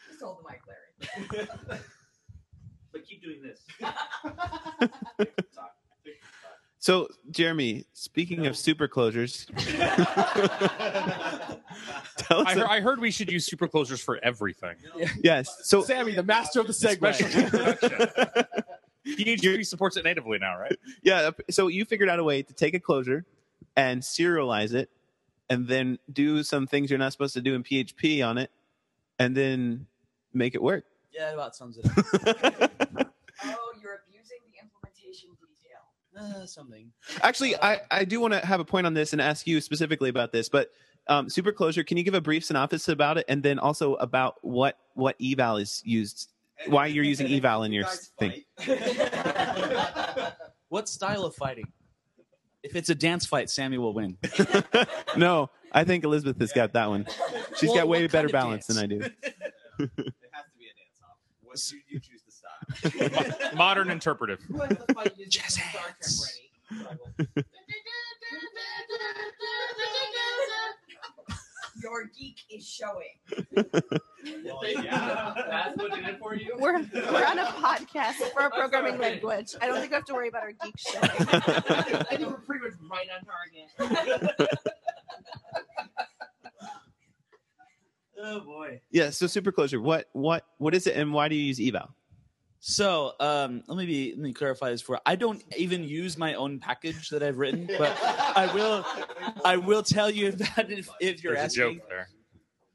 Just 0.07 0.21
hold 0.21 0.37
the 0.39 0.49
mic, 0.49 0.61
Larry. 0.65 1.79
But 2.93 3.05
keep 3.05 3.21
doing 3.21 3.43
this. 3.43 3.59
So, 6.87 7.09
Jeremy, 7.31 7.83
speaking 7.91 8.47
of 8.47 8.55
super 8.55 8.87
closures, 8.87 9.45
tell 12.15 12.39
us 12.39 12.47
I, 12.47 12.53
heard, 12.53 12.63
I 12.63 12.79
heard 12.79 13.01
we 13.01 13.11
should 13.11 13.29
use 13.29 13.45
super 13.45 13.67
closures 13.67 14.01
for 14.01 14.23
everything. 14.23 14.77
yes. 15.21 15.53
So, 15.63 15.81
Sammy, 15.81 16.13
the 16.13 16.23
master 16.23 16.61
of 16.61 16.67
the 16.67 16.71
segue. 16.71 17.01
PHP 19.05 19.65
supports 19.65 19.97
it 19.97 20.05
natively 20.05 20.37
now, 20.39 20.57
right? 20.57 20.77
yeah. 21.03 21.31
So 21.49 21.67
you 21.67 21.83
figured 21.83 22.07
out 22.07 22.19
a 22.19 22.23
way 22.23 22.41
to 22.41 22.53
take 22.53 22.73
a 22.73 22.79
closure 22.79 23.25
and 23.75 24.01
serialize 24.01 24.73
it, 24.73 24.89
and 25.49 25.67
then 25.67 25.99
do 26.13 26.41
some 26.41 26.67
things 26.67 26.89
you're 26.89 26.99
not 26.99 27.11
supposed 27.11 27.33
to 27.33 27.41
do 27.41 27.53
in 27.53 27.63
PHP 27.63 28.25
on 28.25 28.37
it, 28.37 28.49
and 29.19 29.35
then 29.35 29.87
make 30.33 30.55
it 30.55 30.63
work. 30.63 30.85
Yeah, 31.11 31.25
that 31.25 31.33
about 31.33 31.53
sums 31.53 31.79
it 31.79 31.85
up. 31.85 32.71
Oh, 33.43 33.73
you're 33.79 33.99
abusing 34.07 34.39
the 34.47 34.57
implementation 34.63 35.29
detail. 35.31 35.46
Uh, 36.17 36.45
something. 36.45 36.91
Actually, 37.21 37.55
I, 37.57 37.81
I 37.91 38.05
do 38.05 38.19
want 38.19 38.33
to 38.33 38.45
have 38.45 38.59
a 38.59 38.65
point 38.65 38.85
on 38.87 38.93
this 38.93 39.13
and 39.13 39.21
ask 39.21 39.45
you 39.47 39.61
specifically 39.61 40.09
about 40.09 40.31
this, 40.31 40.49
but 40.49 40.69
um, 41.07 41.29
super 41.29 41.51
closure, 41.51 41.83
can 41.83 41.97
you 41.97 42.03
give 42.03 42.13
a 42.13 42.21
brief 42.21 42.43
synopsis 42.43 42.89
about 42.89 43.17
it, 43.17 43.25
and 43.29 43.41
then 43.43 43.59
also 43.59 43.95
about 43.95 44.35
what 44.41 44.77
what 44.93 45.15
eval 45.23 45.57
is 45.57 45.81
used, 45.85 46.29
why 46.67 46.87
you're 46.87 47.05
using 47.05 47.27
eval 47.31 47.63
in 47.63 47.71
your 47.71 47.85
thing? 48.19 48.43
What 50.69 50.89
style 50.89 51.23
of 51.23 51.33
fighting? 51.35 51.71
If 52.61 52.75
it's 52.75 52.89
a 52.89 52.95
dance 52.95 53.25
fight, 53.25 53.49
Sammy 53.49 53.77
will 53.77 53.93
win. 53.93 54.17
no, 55.17 55.49
I 55.71 55.85
think 55.85 56.03
Elizabeth 56.03 56.39
has 56.41 56.51
got 56.51 56.73
that 56.73 56.89
one. 56.89 57.07
She's 57.57 57.69
Well, 57.69 57.77
got 57.77 57.87
way 57.87 58.05
better 58.07 58.13
kind 58.13 58.25
of 58.25 58.31
balance 58.31 58.65
than 58.67 58.77
I 58.77 58.85
do. 58.85 58.99
It 58.99 59.11
has 59.79 59.87
to 59.87 60.57
be 60.57 60.65
a 60.65 60.75
dance 60.75 60.99
off. 61.03 61.17
What 61.41 61.71
you, 61.71 61.79
you 61.87 61.99
choose 62.01 62.21
the 62.25 62.26
style. 62.26 62.26
Modern 63.55 63.89
interpretive. 63.89 64.41
Who 64.43 64.59
has 64.59 64.69
the 64.69 64.93
fight 64.93 65.13
in 65.17 65.31
Star 65.31 65.71
Trek 65.71 65.95
ready? 66.01 67.45
Your 71.83 72.05
geek 72.17 72.39
is 72.49 72.67
showing. 72.67 73.19
That's 73.53 73.71
what 75.77 75.93
did 75.93 76.05
it 76.05 76.19
for 76.19 76.33
you. 76.35 76.55
We're, 76.57 76.79
we're 76.91 77.25
on 77.25 77.37
a 77.37 77.45
podcast 77.45 78.15
for 78.33 78.41
a 78.41 78.49
programming 78.49 78.97
language. 78.97 79.53
I 79.61 79.67
don't 79.67 79.77
think 79.79 79.91
we 79.91 79.95
have 79.95 80.05
to 80.05 80.13
worry 80.15 80.29
about 80.29 80.41
our 80.41 80.53
geek 80.53 80.73
shit. 80.77 81.03
I 81.03 82.15
think 82.15 82.29
we're 82.29 82.39
pretty 82.39 82.65
much 82.65 82.73
right 82.89 83.07
on 83.15 83.23
target. 83.85 84.49
Oh 88.19 88.39
boy. 88.39 88.81
Yeah. 88.91 89.11
So 89.11 89.27
super 89.27 89.51
closure. 89.51 89.79
What 89.79 90.09
what 90.13 90.43
what 90.57 90.73
is 90.73 90.87
it, 90.87 90.95
and 90.97 91.13
why 91.13 91.27
do 91.27 91.35
you 91.35 91.43
use 91.43 91.59
eval? 91.61 91.89
So 92.69 93.13
um, 93.21 93.63
let 93.67 93.77
me 93.77 93.85
be, 93.85 94.11
let 94.11 94.19
me 94.19 94.33
clarify 94.33 94.71
this 94.71 94.81
for. 94.81 94.99
I 95.05 95.15
don't 95.15 95.41
even 95.55 95.85
use 95.85 96.17
my 96.17 96.33
own 96.33 96.59
package 96.59 97.09
that 97.11 97.23
I've 97.23 97.37
written, 97.37 97.65
but 97.77 97.97
I 98.03 98.51
will. 98.53 98.85
I 99.45 99.55
will 99.55 99.81
tell 99.81 100.11
you 100.11 100.31
that 100.33 100.69
if, 100.69 100.89
if 100.99 101.23
you're 101.23 101.35
There's 101.35 101.57
a 101.57 101.61
asking. 101.61 101.77
joke 101.79 101.89
there. 101.89 102.09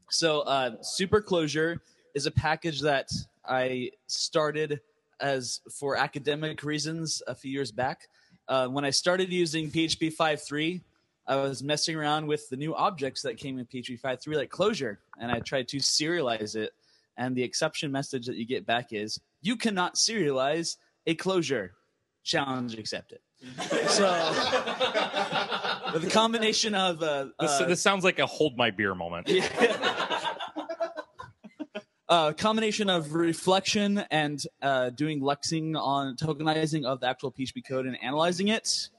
So 0.09 0.41
uh, 0.41 0.81
Super 0.81 1.21
Closure 1.21 1.79
is 2.15 2.25
a 2.25 2.31
package 2.31 2.81
that 2.81 3.11
I 3.47 3.91
started 4.07 4.81
as 5.21 5.61
for 5.71 5.95
academic 5.95 6.63
reasons 6.63 7.21
a 7.27 7.35
few 7.35 7.51
years 7.51 7.71
back. 7.71 8.07
Uh, 8.47 8.69
when 8.69 8.83
I 8.83 8.89
started 8.89 9.31
using 9.31 9.69
PHP 9.69 10.15
5.3, 10.15 10.81
I 11.27 11.35
was 11.35 11.61
messing 11.61 11.95
around 11.95 12.25
with 12.25 12.49
the 12.49 12.57
new 12.57 12.73
objects 12.73 13.21
that 13.21 13.37
came 13.37 13.59
in 13.59 13.67
PHP 13.67 14.01
5.3, 14.01 14.37
like 14.37 14.49
Closure, 14.49 15.01
and 15.19 15.31
I 15.31 15.37
tried 15.37 15.67
to 15.67 15.77
serialize 15.77 16.55
it. 16.55 16.71
And 17.15 17.35
the 17.35 17.43
exception 17.43 17.91
message 17.91 18.25
that 18.25 18.37
you 18.37 18.45
get 18.47 18.65
back 18.65 18.87
is, 18.91 19.19
"You 19.43 19.55
cannot 19.55 19.95
serialize 19.95 20.77
a 21.05 21.13
closure." 21.13 21.73
Challenge 22.23 22.79
accepted. 22.79 23.19
So 23.89 24.03
the 25.93 26.09
combination 26.09 26.73
of 26.73 27.03
uh, 27.03 27.25
This, 27.39 27.51
uh, 27.51 27.65
this 27.67 27.81
sounds 27.81 28.05
like 28.05 28.19
a 28.19 28.25
hold 28.25 28.55
my 28.57 28.71
beer 28.71 28.95
moment. 28.95 29.29
a 32.07 32.33
combination 32.37 32.89
of 32.89 33.13
reflection 33.13 34.05
and 34.09 34.41
uh, 34.61 34.89
doing 34.91 35.21
lexing 35.21 35.77
on 35.77 36.15
tokenizing 36.15 36.85
of 36.85 37.01
the 37.01 37.07
actual 37.07 37.31
PHP 37.33 37.67
code 37.67 37.85
and 37.85 38.01
analyzing 38.01 38.47
it. 38.47 38.89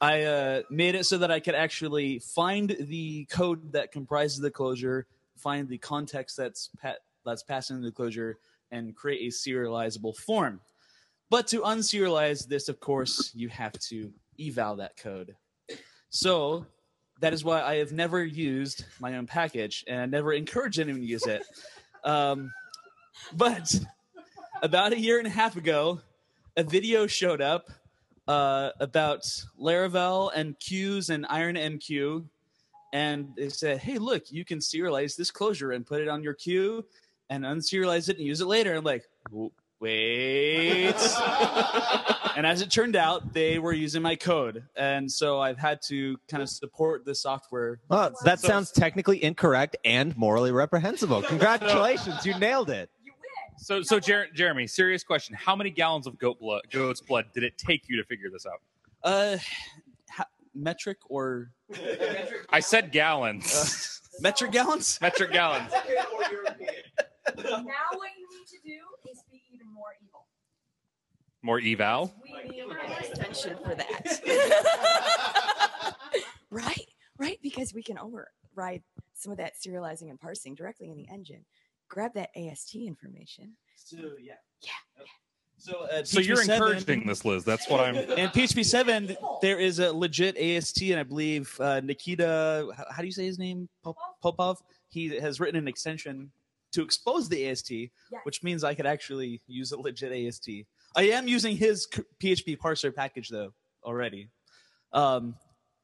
I 0.00 0.22
uh, 0.22 0.62
made 0.70 0.94
it 0.96 1.04
so 1.04 1.18
that 1.18 1.30
I 1.30 1.38
could 1.40 1.54
actually 1.54 2.18
find 2.18 2.74
the 2.80 3.26
code 3.26 3.72
that 3.72 3.92
comprises 3.92 4.40
the 4.40 4.50
closure, 4.50 5.06
find 5.36 5.68
the 5.68 5.78
context 5.78 6.36
that's 6.36 6.70
pa- 6.82 6.94
that's 7.24 7.42
passing 7.42 7.76
into 7.76 7.88
the 7.90 7.94
closure, 7.94 8.38
and 8.70 8.94
create 8.94 9.26
a 9.26 9.34
serializable 9.34 10.16
form. 10.16 10.60
But 11.30 11.46
to 11.48 11.60
unserialize 11.60 12.46
this, 12.46 12.68
of 12.68 12.80
course, 12.80 13.30
you 13.34 13.48
have 13.48 13.72
to 13.88 14.12
eval 14.40 14.76
that 14.76 14.96
code. 14.96 15.36
So 16.10 16.66
that 17.20 17.32
is 17.32 17.44
why 17.44 17.62
I 17.62 17.76
have 17.76 17.92
never 17.92 18.24
used 18.24 18.84
my 18.98 19.16
own 19.16 19.26
package, 19.26 19.84
and 19.86 20.00
I 20.00 20.06
never 20.06 20.32
encourage 20.32 20.78
anyone 20.78 21.02
to 21.02 21.06
use 21.06 21.26
it. 21.26 21.44
Um, 22.04 22.50
but 23.32 23.74
about 24.62 24.92
a 24.92 24.98
year 24.98 25.18
and 25.18 25.26
a 25.26 25.30
half 25.30 25.56
ago, 25.56 26.00
a 26.56 26.64
video 26.64 27.06
showed 27.06 27.40
up 27.40 27.70
uh, 28.26 28.70
about 28.80 29.22
Laravel 29.60 30.30
and 30.34 30.58
Qs 30.58 31.10
and 31.10 31.26
IronMQ. 31.26 32.24
And 32.92 33.28
they 33.36 33.50
said, 33.50 33.78
"Hey, 33.78 33.98
look, 33.98 34.32
you 34.32 34.44
can 34.44 34.58
serialize 34.58 35.16
this 35.16 35.30
closure 35.30 35.72
and 35.72 35.86
put 35.86 36.00
it 36.00 36.08
on 36.08 36.24
your 36.24 36.34
queue, 36.34 36.84
and 37.30 37.44
unserialize 37.44 38.10
it 38.10 38.18
and 38.18 38.26
use 38.26 38.42
it 38.42 38.46
later." 38.46 38.74
I'm 38.74 38.84
like, 38.84 39.04
"Wait." 39.80 40.94
and 42.36 42.46
as 42.46 42.60
it 42.60 42.70
turned 42.70 42.96
out, 42.96 43.32
they 43.32 43.58
were 43.58 43.72
using 43.72 44.02
my 44.02 44.16
code, 44.16 44.64
and 44.76 45.10
so 45.10 45.40
I've 45.40 45.58
had 45.58 45.80
to 45.88 46.18
kind 46.28 46.42
of 46.42 46.48
support 46.50 47.04
the 47.04 47.14
software. 47.14 47.80
Well, 47.88 48.12
that 48.24 48.40
So- 48.40 48.48
sounds 48.48 48.70
technically 48.70 49.22
incorrect 49.24 49.76
and 49.84 50.16
morally 50.16 50.52
reprehensible. 50.52 51.22
Congratulations, 51.28 52.26
you 52.26 52.38
nailed 52.38 52.70
it. 52.70 52.90
So, 53.58 53.82
so 53.82 54.00
Jer- 54.00 54.28
Jeremy, 54.34 54.66
serious 54.66 55.02
question: 55.04 55.34
How 55.38 55.54
many 55.54 55.70
gallons 55.70 56.06
of 56.06 56.18
goat 56.18 56.38
blood, 56.40 56.62
goat's 56.70 57.00
blood 57.00 57.26
did 57.34 57.42
it 57.44 57.58
take 57.58 57.88
you 57.88 57.96
to 57.98 58.04
figure 58.04 58.30
this 58.30 58.46
out? 58.46 58.60
Uh, 59.02 59.36
ha- 60.10 60.26
metric 60.54 60.98
or 61.08 61.50
I 62.50 62.60
said 62.60 62.90
gallons. 62.90 64.00
metric 64.20 64.52
gallons. 64.52 64.98
Metric 65.02 65.32
gallons. 65.32 65.70
Now 67.36 67.86
what 67.94 68.10
you 68.18 68.28
need 68.30 68.46
to 68.46 68.58
do 68.64 69.10
is 69.10 69.22
be 69.30 69.42
even 69.52 69.66
more 69.72 69.94
evil. 70.02 70.26
More 71.42 71.58
eval. 71.58 72.14
We 72.22 72.32
need 72.50 72.64
extension 72.98 73.56
for 73.64 73.74
that. 73.74 74.16
right, 76.50 76.86
right, 77.18 77.38
because 77.42 77.72
we 77.72 77.82
can 77.82 77.98
override 77.98 78.82
some 79.14 79.32
of 79.32 79.38
that 79.38 79.54
serializing 79.54 80.10
and 80.10 80.20
parsing 80.20 80.54
directly 80.54 80.90
in 80.90 80.96
the 80.96 81.08
engine. 81.10 81.44
Grab 81.88 82.12
that 82.14 82.30
AST 82.36 82.74
information. 82.76 83.56
So 83.74 83.96
yeah, 84.20 84.34
yeah. 84.62 85.04
So, 85.60 85.86
uh, 85.92 86.04
So 86.04 86.20
you're 86.20 86.36
7 86.36 86.54
encouraging 86.54 87.06
this, 87.06 87.24
Liz. 87.24 87.44
That's 87.44 87.68
what 87.68 87.80
I'm. 87.80 87.94
In 87.94 88.30
PHP 88.30 88.64
seven, 88.64 89.14
there 89.42 89.58
is 89.58 89.78
a 89.78 89.92
legit 89.92 90.38
AST, 90.38 90.80
and 90.82 90.98
I 90.98 91.02
believe 91.02 91.54
uh, 91.60 91.80
Nikita, 91.80 92.68
how, 92.74 92.84
how 92.90 93.02
do 93.02 93.06
you 93.06 93.12
say 93.12 93.26
his 93.26 93.38
name? 93.38 93.68
Pop- 93.84 93.96
Popov. 94.22 94.62
He 94.88 95.18
has 95.18 95.38
written 95.38 95.56
an 95.56 95.68
extension 95.68 96.30
to 96.72 96.82
expose 96.82 97.28
the 97.28 97.48
AST, 97.48 97.72
which 98.24 98.42
means 98.42 98.64
I 98.64 98.74
could 98.74 98.86
actually 98.86 99.42
use 99.46 99.72
a 99.72 99.78
legit 99.78 100.12
AST. 100.12 100.48
I 100.96 101.02
am 101.10 101.26
using 101.28 101.56
his 101.56 101.86
PHP 102.22 102.56
parser 102.58 102.94
package 102.94 103.28
though 103.28 103.52
already. 103.84 104.28
Um, 104.92 105.34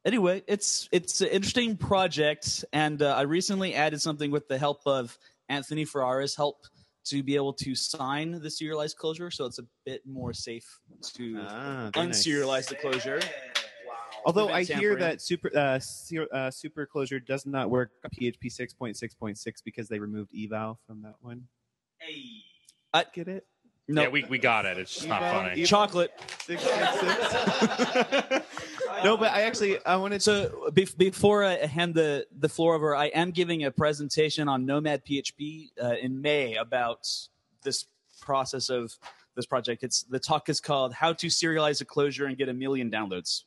anyway, 0.05 0.43
it's 0.47 0.87
it's 0.91 1.21
an 1.21 1.29
interesting 1.29 1.77
project, 1.77 2.65
and 2.73 3.01
uh, 3.01 3.15
I 3.15 3.21
recently 3.21 3.73
added 3.73 4.01
something 4.01 4.31
with 4.31 4.47
the 4.47 4.57
help 4.57 4.81
of 4.85 5.17
Anthony 5.49 5.85
Ferrara's 5.85 6.35
help 6.35 6.57
to 7.05 7.23
be 7.23 7.35
able 7.37 7.53
to 7.53 7.73
sign 7.73 8.37
the 8.41 8.49
serialized 8.49 8.97
closure, 8.97 9.31
so 9.31 9.45
it's 9.45 9.59
a 9.59 9.65
bit 9.85 10.01
more 10.05 10.33
safe 10.33 10.67
to 11.13 11.37
Ah, 11.47 11.89
very 11.93 12.07
nice. 12.07 12.27
unserialize 12.27 12.67
the 12.67 12.75
closure. 12.75 13.21
Although 14.25 14.49
I 14.49 14.63
hear 14.63 14.75
tampering. 14.95 14.99
that 14.99 15.21
super 15.21 15.55
uh, 15.55 15.79
ser- 15.79 16.27
uh, 16.31 16.51
super 16.51 16.85
closure 16.85 17.19
does 17.19 17.45
not 17.45 17.69
work 17.69 17.91
on 18.03 18.11
PHP 18.11 18.51
six 18.51 18.73
point 18.73 18.97
six 18.97 19.13
point 19.15 19.37
six 19.37 19.61
because 19.61 19.87
they 19.87 19.99
removed 19.99 20.31
eval 20.35 20.79
from 20.85 21.01
that 21.03 21.15
one. 21.21 21.47
I 22.93 23.05
get 23.13 23.27
it. 23.27 23.45
No, 23.89 24.01
Yeah, 24.01 24.09
we, 24.09 24.25
we 24.25 24.37
got 24.37 24.65
it. 24.65 24.77
It's 24.77 24.93
just 24.95 25.07
not 25.07 25.21
funny. 25.21 25.51
Eval- 25.51 25.65
Chocolate. 25.65 26.11
Six 26.41 26.61
point 26.63 26.89
six. 26.99 28.45
no, 29.03 29.15
but 29.15 29.31
I 29.31 29.43
actually 29.43 29.83
I 29.85 29.95
wanted 29.95 30.21
So 30.21 30.69
be- 30.73 30.87
before 30.97 31.43
I 31.45 31.65
hand 31.65 31.93
the, 31.93 32.27
the 32.37 32.49
floor 32.49 32.75
over, 32.75 32.95
I 32.95 33.05
am 33.07 33.31
giving 33.31 33.63
a 33.63 33.71
presentation 33.71 34.49
on 34.49 34.65
Nomad 34.65 35.05
PHP 35.05 35.69
uh, 35.81 35.93
in 36.01 36.21
May 36.21 36.55
about 36.55 37.07
this 37.63 37.85
process 38.19 38.69
of 38.69 38.97
this 39.35 39.45
project. 39.45 39.83
It's 39.83 40.03
the 40.03 40.19
talk 40.19 40.49
is 40.49 40.59
called 40.59 40.93
"How 40.93 41.13
to 41.13 41.27
Serialize 41.27 41.79
a 41.79 41.85
Closure 41.85 42.25
and 42.25 42.37
Get 42.37 42.49
a 42.49 42.53
Million 42.53 42.91
Downloads." 42.91 43.43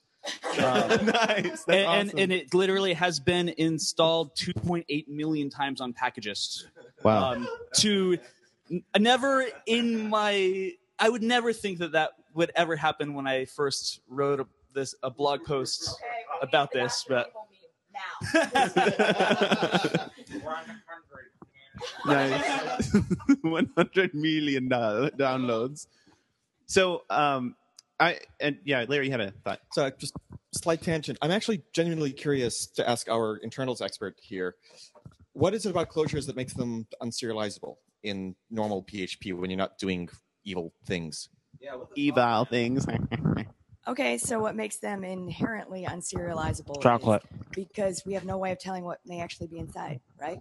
Um, 0.58 1.06
nice. 1.06 1.64
That's 1.64 1.68
and, 1.68 1.68
and, 1.68 2.08
awesome. 2.08 2.18
and 2.18 2.32
it 2.32 2.54
literally 2.54 2.92
has 2.94 3.20
been 3.20 3.48
installed 3.56 4.34
2.8 4.36 5.08
million 5.08 5.50
times 5.50 5.80
on 5.80 5.92
Packagist. 5.92 6.66
Wow. 7.02 7.32
Um, 7.32 7.48
to 7.76 8.18
n- 8.70 8.84
never 8.98 9.46
in 9.66 10.08
my, 10.08 10.72
I 10.98 11.08
would 11.08 11.22
never 11.22 11.52
think 11.52 11.78
that 11.78 11.92
that 11.92 12.10
would 12.34 12.52
ever 12.54 12.76
happen 12.76 13.14
when 13.14 13.26
I 13.26 13.44
first 13.46 14.00
wrote 14.08 14.40
a, 14.40 14.46
this 14.74 14.94
a 15.02 15.10
blog 15.10 15.44
post 15.44 15.90
about 16.42 16.72
this, 16.72 17.04
but 17.08 17.32
nice. 22.06 22.92
100 23.42 24.14
million 24.14 24.68
downloads. 24.68 25.86
So, 26.66 27.02
um, 27.10 27.56
I 28.00 28.18
and 28.40 28.58
yeah, 28.64 28.86
Larry, 28.88 29.06
you 29.06 29.10
had 29.12 29.20
a 29.20 29.30
thought. 29.44 29.60
So 29.72 29.90
just 29.90 30.14
slight 30.52 30.80
tangent. 30.82 31.18
I'm 31.20 31.30
actually 31.30 31.62
genuinely 31.72 32.12
curious 32.12 32.66
to 32.68 32.88
ask 32.88 33.08
our 33.10 33.36
internals 33.36 33.82
expert 33.82 34.16
here. 34.20 34.56
What 35.34 35.54
is 35.54 35.66
it 35.66 35.70
about 35.70 35.90
closures 35.90 36.26
that 36.26 36.34
makes 36.34 36.54
them 36.54 36.86
unserializable 37.02 37.76
in 38.02 38.34
normal 38.50 38.82
PHP 38.82 39.34
when 39.34 39.50
you're 39.50 39.58
not 39.58 39.78
doing 39.78 40.08
evil 40.44 40.72
things? 40.86 41.28
Yeah, 41.60 41.76
evil 41.94 42.46
things. 42.46 42.86
Okay, 43.88 44.18
so 44.18 44.38
what 44.38 44.54
makes 44.54 44.76
them 44.76 45.04
inherently 45.04 45.84
unserializable? 45.84 46.80
Chocolate. 46.82 47.22
because 47.52 48.02
we 48.04 48.12
have 48.12 48.24
no 48.26 48.36
way 48.36 48.52
of 48.52 48.58
telling 48.58 48.84
what 48.84 48.98
may 49.06 49.20
actually 49.20 49.46
be 49.46 49.58
inside, 49.58 50.00
right? 50.20 50.38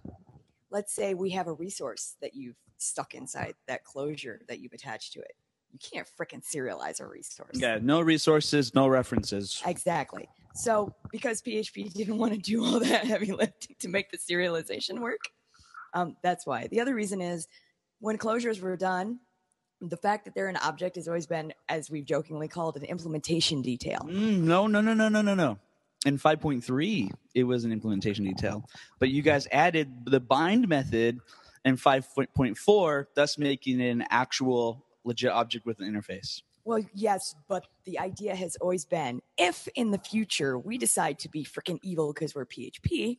Let's 0.70 0.94
say 0.94 1.14
we 1.14 1.30
have 1.30 1.48
a 1.48 1.52
resource 1.52 2.16
that 2.20 2.34
you've 2.34 2.54
stuck 2.76 3.14
inside 3.14 3.54
that 3.66 3.82
closure 3.82 4.42
that 4.48 4.60
you've 4.60 4.74
attached 4.74 5.14
to 5.14 5.20
it. 5.20 5.32
You 5.72 5.78
can't 5.78 6.08
frickin' 6.18 6.42
serialize 6.44 7.00
a 7.00 7.06
resource. 7.06 7.52
yeah, 7.54 7.78
no 7.80 8.00
resources, 8.00 8.74
no 8.74 8.88
references. 8.88 9.62
Exactly. 9.64 10.28
So 10.54 10.94
because 11.12 11.42
PHP 11.42 11.92
didn't 11.92 12.18
want 12.18 12.32
to 12.32 12.38
do 12.38 12.64
all 12.64 12.80
that 12.80 13.06
heavy 13.06 13.32
lifting 13.32 13.76
to 13.80 13.88
make 13.88 14.10
the 14.10 14.18
serialization 14.18 14.98
work, 15.00 15.20
um, 15.94 16.16
that's 16.22 16.46
why. 16.46 16.66
The 16.66 16.80
other 16.80 16.94
reason 16.94 17.20
is 17.20 17.46
when 18.00 18.18
closures 18.18 18.60
were 18.60 18.76
done, 18.76 19.20
the 19.80 19.96
fact 19.96 20.24
that 20.24 20.34
they're 20.34 20.48
an 20.48 20.56
object 20.56 20.96
has 20.96 21.08
always 21.08 21.26
been, 21.26 21.52
as 21.68 21.90
we've 21.90 22.04
jokingly 22.04 22.48
called, 22.48 22.76
an 22.76 22.84
implementation 22.84 23.62
detail. 23.62 24.00
Mm, 24.04 24.42
no, 24.42 24.66
no, 24.66 24.80
no, 24.80 24.92
no, 24.92 25.08
no, 25.08 25.22
no, 25.22 25.34
no. 25.34 25.58
in 26.04 26.18
5.3, 26.18 27.10
it 27.34 27.44
was 27.44 27.64
an 27.64 27.72
implementation 27.72 28.24
detail, 28.24 28.64
but 28.98 29.08
you 29.08 29.22
guys 29.22 29.46
added 29.52 30.04
the 30.06 30.20
bind 30.20 30.68
method 30.68 31.20
in 31.64 31.76
5.4, 31.76 33.06
thus 33.14 33.38
making 33.38 33.80
it 33.80 33.90
an 33.90 34.04
actual 34.10 34.84
legit 35.04 35.30
object 35.30 35.66
with 35.66 35.80
an 35.80 35.92
interface. 35.92 36.42
Well, 36.64 36.84
yes, 36.94 37.34
but 37.48 37.66
the 37.84 37.98
idea 37.98 38.34
has 38.34 38.56
always 38.56 38.84
been 38.84 39.22
if 39.38 39.66
in 39.74 39.90
the 39.90 39.98
future 39.98 40.58
we 40.58 40.78
decide 40.78 41.18
to 41.20 41.28
be 41.28 41.44
freaking 41.44 41.78
evil 41.82 42.12
because 42.12 42.34
we're 42.34 42.46
PHP, 42.46 43.18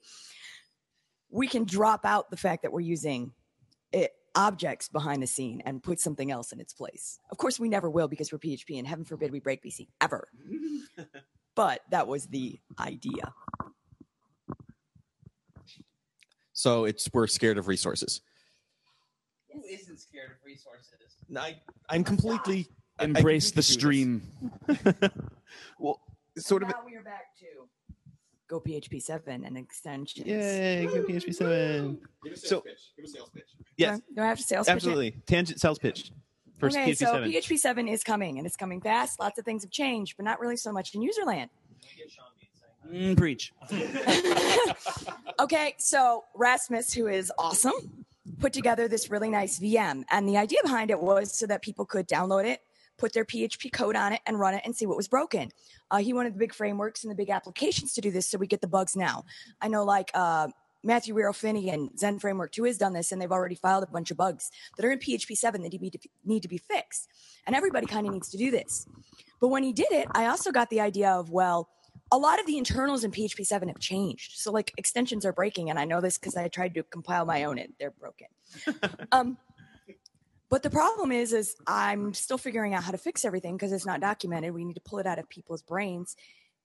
we 1.30 1.48
can 1.48 1.66
drop 1.66 2.06
out 2.06 2.30
the 2.30 2.38
fact 2.38 2.62
that 2.62 2.72
we're 2.72 2.82
using 2.82 3.32
it, 3.92 4.12
objects 4.36 4.88
behind 4.90 5.22
the 5.22 5.28
scene 5.28 5.62
and 5.66 5.82
put 5.82 6.00
something 6.00 6.32
else 6.32 6.52
in 6.52 6.60
its 6.60 6.74
place. 6.74 7.20
Of 7.30 7.38
course, 7.38 7.60
we 7.60 7.70
never 7.70 7.90
will 7.90 8.08
because 8.08 8.32
we're 8.32 8.40
PHP, 8.40 8.78
and 8.78 8.88
heaven 8.88 9.06
forbid 9.06 9.32
we 9.32 9.40
break 9.40 9.64
BC 9.64 9.88
ever. 10.00 10.28
but 11.56 11.82
that 11.90 12.08
was 12.08 12.28
the 12.28 12.60
idea. 12.80 13.34
So 16.54 16.86
it's 16.86 17.10
we're 17.12 17.28
scared 17.28 17.58
of 17.58 17.68
resources. 17.68 18.22
Who 19.52 19.64
isn't 19.66 20.00
scared 20.00 20.32
of 20.32 20.38
resources? 20.46 21.11
I, 21.38 21.60
I'm 21.90 22.04
completely 22.04 22.68
I- 23.00 23.04
I 23.04 23.06
Embrace 23.06 23.50
the 23.52 23.64
stream. 23.64 24.22
well, 25.80 26.00
sort 26.38 26.62
of. 26.62 26.70
Now 26.70 26.76
we 26.86 26.96
are 26.96 27.02
back 27.02 27.36
to 27.40 27.46
go 28.48 28.60
PHP 28.60 29.02
seven 29.02 29.44
and 29.44 29.58
extensions. 29.58 30.28
Yay, 30.28 30.86
go 30.86 31.04
PHP 31.04 31.34
seven. 31.34 32.00
So 32.36 32.64
yes, 32.66 32.92
Do 33.78 33.86
I- 33.88 34.14
do 34.16 34.22
I 34.22 34.26
have 34.28 34.38
to 34.38 34.44
sales 34.44 34.68
pitch 34.68 34.72
it? 34.72 34.76
absolutely. 34.76 35.12
Tangent 35.26 35.60
sales 35.60 35.80
pitch 35.80 36.12
for 36.60 36.68
okay, 36.68 36.92
PHP 36.92 36.98
so 36.98 37.06
seven. 37.06 37.32
PHP 37.32 37.58
7 37.58 37.88
is 37.88 38.04
coming 38.04 38.38
and 38.38 38.46
it's 38.46 38.56
coming 38.56 38.80
fast. 38.82 39.20
Lots 39.20 39.40
of 39.40 39.46
things 39.46 39.64
have 39.64 39.72
changed, 39.72 40.16
but 40.18 40.26
not 40.26 40.40
really 40.40 40.58
so 40.58 40.72
much 40.72 40.94
in 40.94 41.02
userland. 41.02 41.50
Mm, 42.92 43.18
preach. 43.18 43.52
Okay, 45.40 45.74
so 45.80 46.24
Rasmus, 46.36 46.94
who 46.94 47.08
is 47.08 47.32
awesome, 47.40 48.06
put 48.40 48.54
together 48.54 48.88
this 48.88 49.10
really 49.10 49.30
nice 49.30 49.60
VM. 49.60 50.04
And 50.12 50.28
the 50.28 50.38
idea 50.38 50.60
behind 50.64 50.92
it 50.92 51.00
was 51.00 51.38
so 51.38 51.46
that 51.48 51.62
people 51.62 51.86
could 51.86 52.08
download 52.08 52.46
it, 52.46 52.62
put 52.98 53.14
their 53.14 53.26
PHP 53.26 53.72
code 53.72 53.96
on 53.96 54.14
it, 54.14 54.22
and 54.26 54.40
run 54.40 54.54
it 54.54 54.62
and 54.66 54.76
see 54.76 54.86
what 54.86 54.98
was 54.98 55.08
broken. 55.08 55.52
Uh, 55.90 55.98
he 55.98 56.14
wanted 56.14 56.34
the 56.36 56.40
big 56.40 56.54
frameworks 56.54 57.04
and 57.04 57.12
the 57.12 57.16
big 57.16 57.30
applications 57.30 57.94
to 57.94 58.02
do 58.02 58.12
this 58.12 58.28
so 58.28 58.38
we 58.38 58.48
get 58.48 58.62
the 58.62 58.68
bugs 58.68 58.96
now. 58.96 59.26
I 59.62 59.68
know, 59.68 59.84
like, 59.84 60.12
uh, 60.14 60.48
Matthew 60.84 61.16
Finney 61.34 61.70
and 61.70 61.98
Zend 61.98 62.22
Framework 62.22 62.52
2 62.52 62.64
has 62.64 62.78
done 62.78 62.94
this, 62.94 63.12
and 63.12 63.22
they've 63.22 63.32
already 63.32 63.56
filed 63.56 63.84
a 63.84 63.88
bunch 63.88 64.10
of 64.10 64.18
bugs 64.18 64.50
that 64.78 64.86
are 64.86 64.92
in 64.92 64.98
PHP 64.98 65.38
7 65.38 65.62
that 65.62 65.80
need 66.26 66.42
to 66.42 66.48
be 66.48 66.58
fixed. 66.58 67.08
And 67.46 67.56
everybody 67.56 67.86
kind 67.86 68.08
of 68.08 68.14
needs 68.14 68.30
to 68.30 68.38
do 68.38 68.50
this. 68.50 68.88
But 69.40 69.50
when 69.50 69.64
he 69.64 69.74
did 69.74 69.92
it, 69.92 70.08
I 70.12 70.26
also 70.26 70.52
got 70.52 70.70
the 70.70 70.82
idea 70.82 71.12
of, 71.12 71.30
well, 71.30 71.70
a 72.12 72.18
lot 72.18 72.40
of 72.40 72.46
the 72.46 72.58
internals 72.58 73.04
in 73.04 73.12
PHP 73.12 73.46
7 73.46 73.70
have 73.70 73.80
changed. 73.80 74.34
So, 74.38 74.52
like, 74.52 74.74
extensions 74.78 75.26
are 75.26 75.34
breaking, 75.34 75.70
and 75.70 75.80
I 75.80 75.86
know 75.86 76.02
this 76.02 76.18
because 76.18 76.36
I 76.36 76.48
tried 76.50 76.74
to 76.76 76.84
compile 76.84 77.26
my 77.26 77.46
own, 77.46 77.58
and 77.58 77.74
they're 77.80 77.92
broken. 77.92 78.28
um, 79.12 79.38
but 80.50 80.64
the 80.64 80.70
problem 80.70 81.14
is, 81.14 81.32
is 81.32 81.56
I'm 81.66 82.14
still 82.14 82.38
figuring 82.38 82.74
out 82.74 82.84
how 82.84 82.92
to 82.92 82.98
fix 82.98 83.24
everything 83.24 83.56
because 83.56 83.72
it's 83.72 83.86
not 83.86 84.02
documented. 84.02 84.54
We 84.54 84.66
need 84.66 84.74
to 84.74 84.82
pull 84.82 85.00
it 85.00 85.08
out 85.08 85.18
of 85.18 85.30
people's 85.30 85.62
brains. 85.62 86.18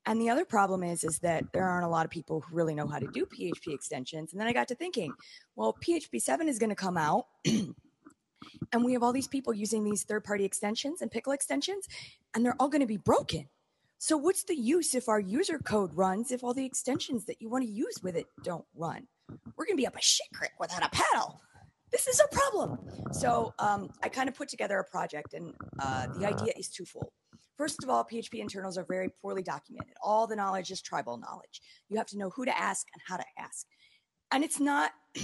And 0.07 0.21
the 0.21 0.31
other 0.31 0.45
problem 0.45 0.83
is, 0.83 1.05
is 1.05 1.21
that 1.21 1.53
there 1.53 1.65
aren't 1.65 1.85
a 1.85 1.89
lot 1.89 2.05
of 2.05 2.11
people 2.11 2.41
who 2.41 2.55
really 2.55 2.75
know 2.75 2.87
how 2.87 2.99
to 2.99 3.07
do 3.09 3.27
PHP 3.27 3.73
extensions. 3.75 4.33
And 4.33 4.41
then 4.41 4.49
I 4.49 4.53
got 4.53 4.69
to 4.69 4.75
thinking, 4.75 5.13
well, 5.55 5.77
PHP 5.81 6.21
7 6.21 6.49
is 6.49 6.59
going 6.59 6.71
to 6.71 6.77
come 6.77 6.97
out. 6.97 7.27
and 7.45 8.85
we 8.85 8.93
have 8.93 9.03
all 9.03 9.13
these 9.13 9.29
people 9.29 9.53
using 9.53 9.85
these 9.85 10.05
third 10.05 10.25
party 10.25 10.45
extensions 10.45 11.03
and 11.03 11.11
PECL 11.11 11.35
extensions, 11.35 11.89
and 12.35 12.45
they're 12.45 12.57
all 12.61 12.69
going 12.69 12.81
to 12.81 12.87
be 12.87 12.97
broken. 12.97 13.49
So, 13.99 14.17
what's 14.17 14.45
the 14.45 14.55
use 14.55 14.95
if 14.95 15.09
our 15.09 15.21
user 15.21 15.59
code 15.59 15.91
runs 15.95 16.31
if 16.31 16.45
all 16.45 16.55
the 16.55 16.67
extensions 16.67 17.25
that 17.27 17.41
you 17.41 17.49
want 17.49 17.65
to 17.65 17.71
use 17.71 17.95
with 18.03 18.17
it 18.17 18.27
don't 18.45 18.65
run? 18.75 19.07
We're 19.57 19.65
going 19.65 19.77
to 19.77 19.81
be 19.81 19.87
up 19.87 19.97
a 19.97 20.03
shit 20.03 20.27
creek 20.35 20.53
without 20.61 20.85
a 20.85 20.91
paddle. 20.91 21.41
This 21.93 22.07
is 22.07 22.21
a 22.21 22.29
problem. 22.35 22.79
So, 23.13 23.55
um, 23.59 23.91
I 24.03 24.09
kind 24.09 24.29
of 24.29 24.35
put 24.35 24.49
together 24.49 24.79
a 24.79 24.85
project, 24.85 25.35
and 25.35 25.55
uh, 25.79 26.09
the 26.19 26.27
idea 26.27 26.53
is 26.57 26.69
twofold. 26.69 27.11
First 27.57 27.83
of 27.83 27.89
all, 27.89 28.05
PHP 28.05 28.39
internals 28.39 28.77
are 28.77 28.85
very 28.85 29.09
poorly 29.09 29.43
documented. 29.43 29.95
All 30.03 30.27
the 30.27 30.37
knowledge 30.37 30.71
is 30.71 30.83
tribal 30.83 31.17
knowledge. 31.17 31.63
You 31.89 31.97
have 31.97 32.07
to 32.09 32.19
know 32.19 32.29
who 32.29 32.45
to 32.45 32.59
ask 32.59 32.87
and 32.93 33.03
how 33.07 33.17
to 33.17 33.25
ask. 33.39 33.67
And 34.31 34.45
it's 34.45 34.61
not 34.61 34.93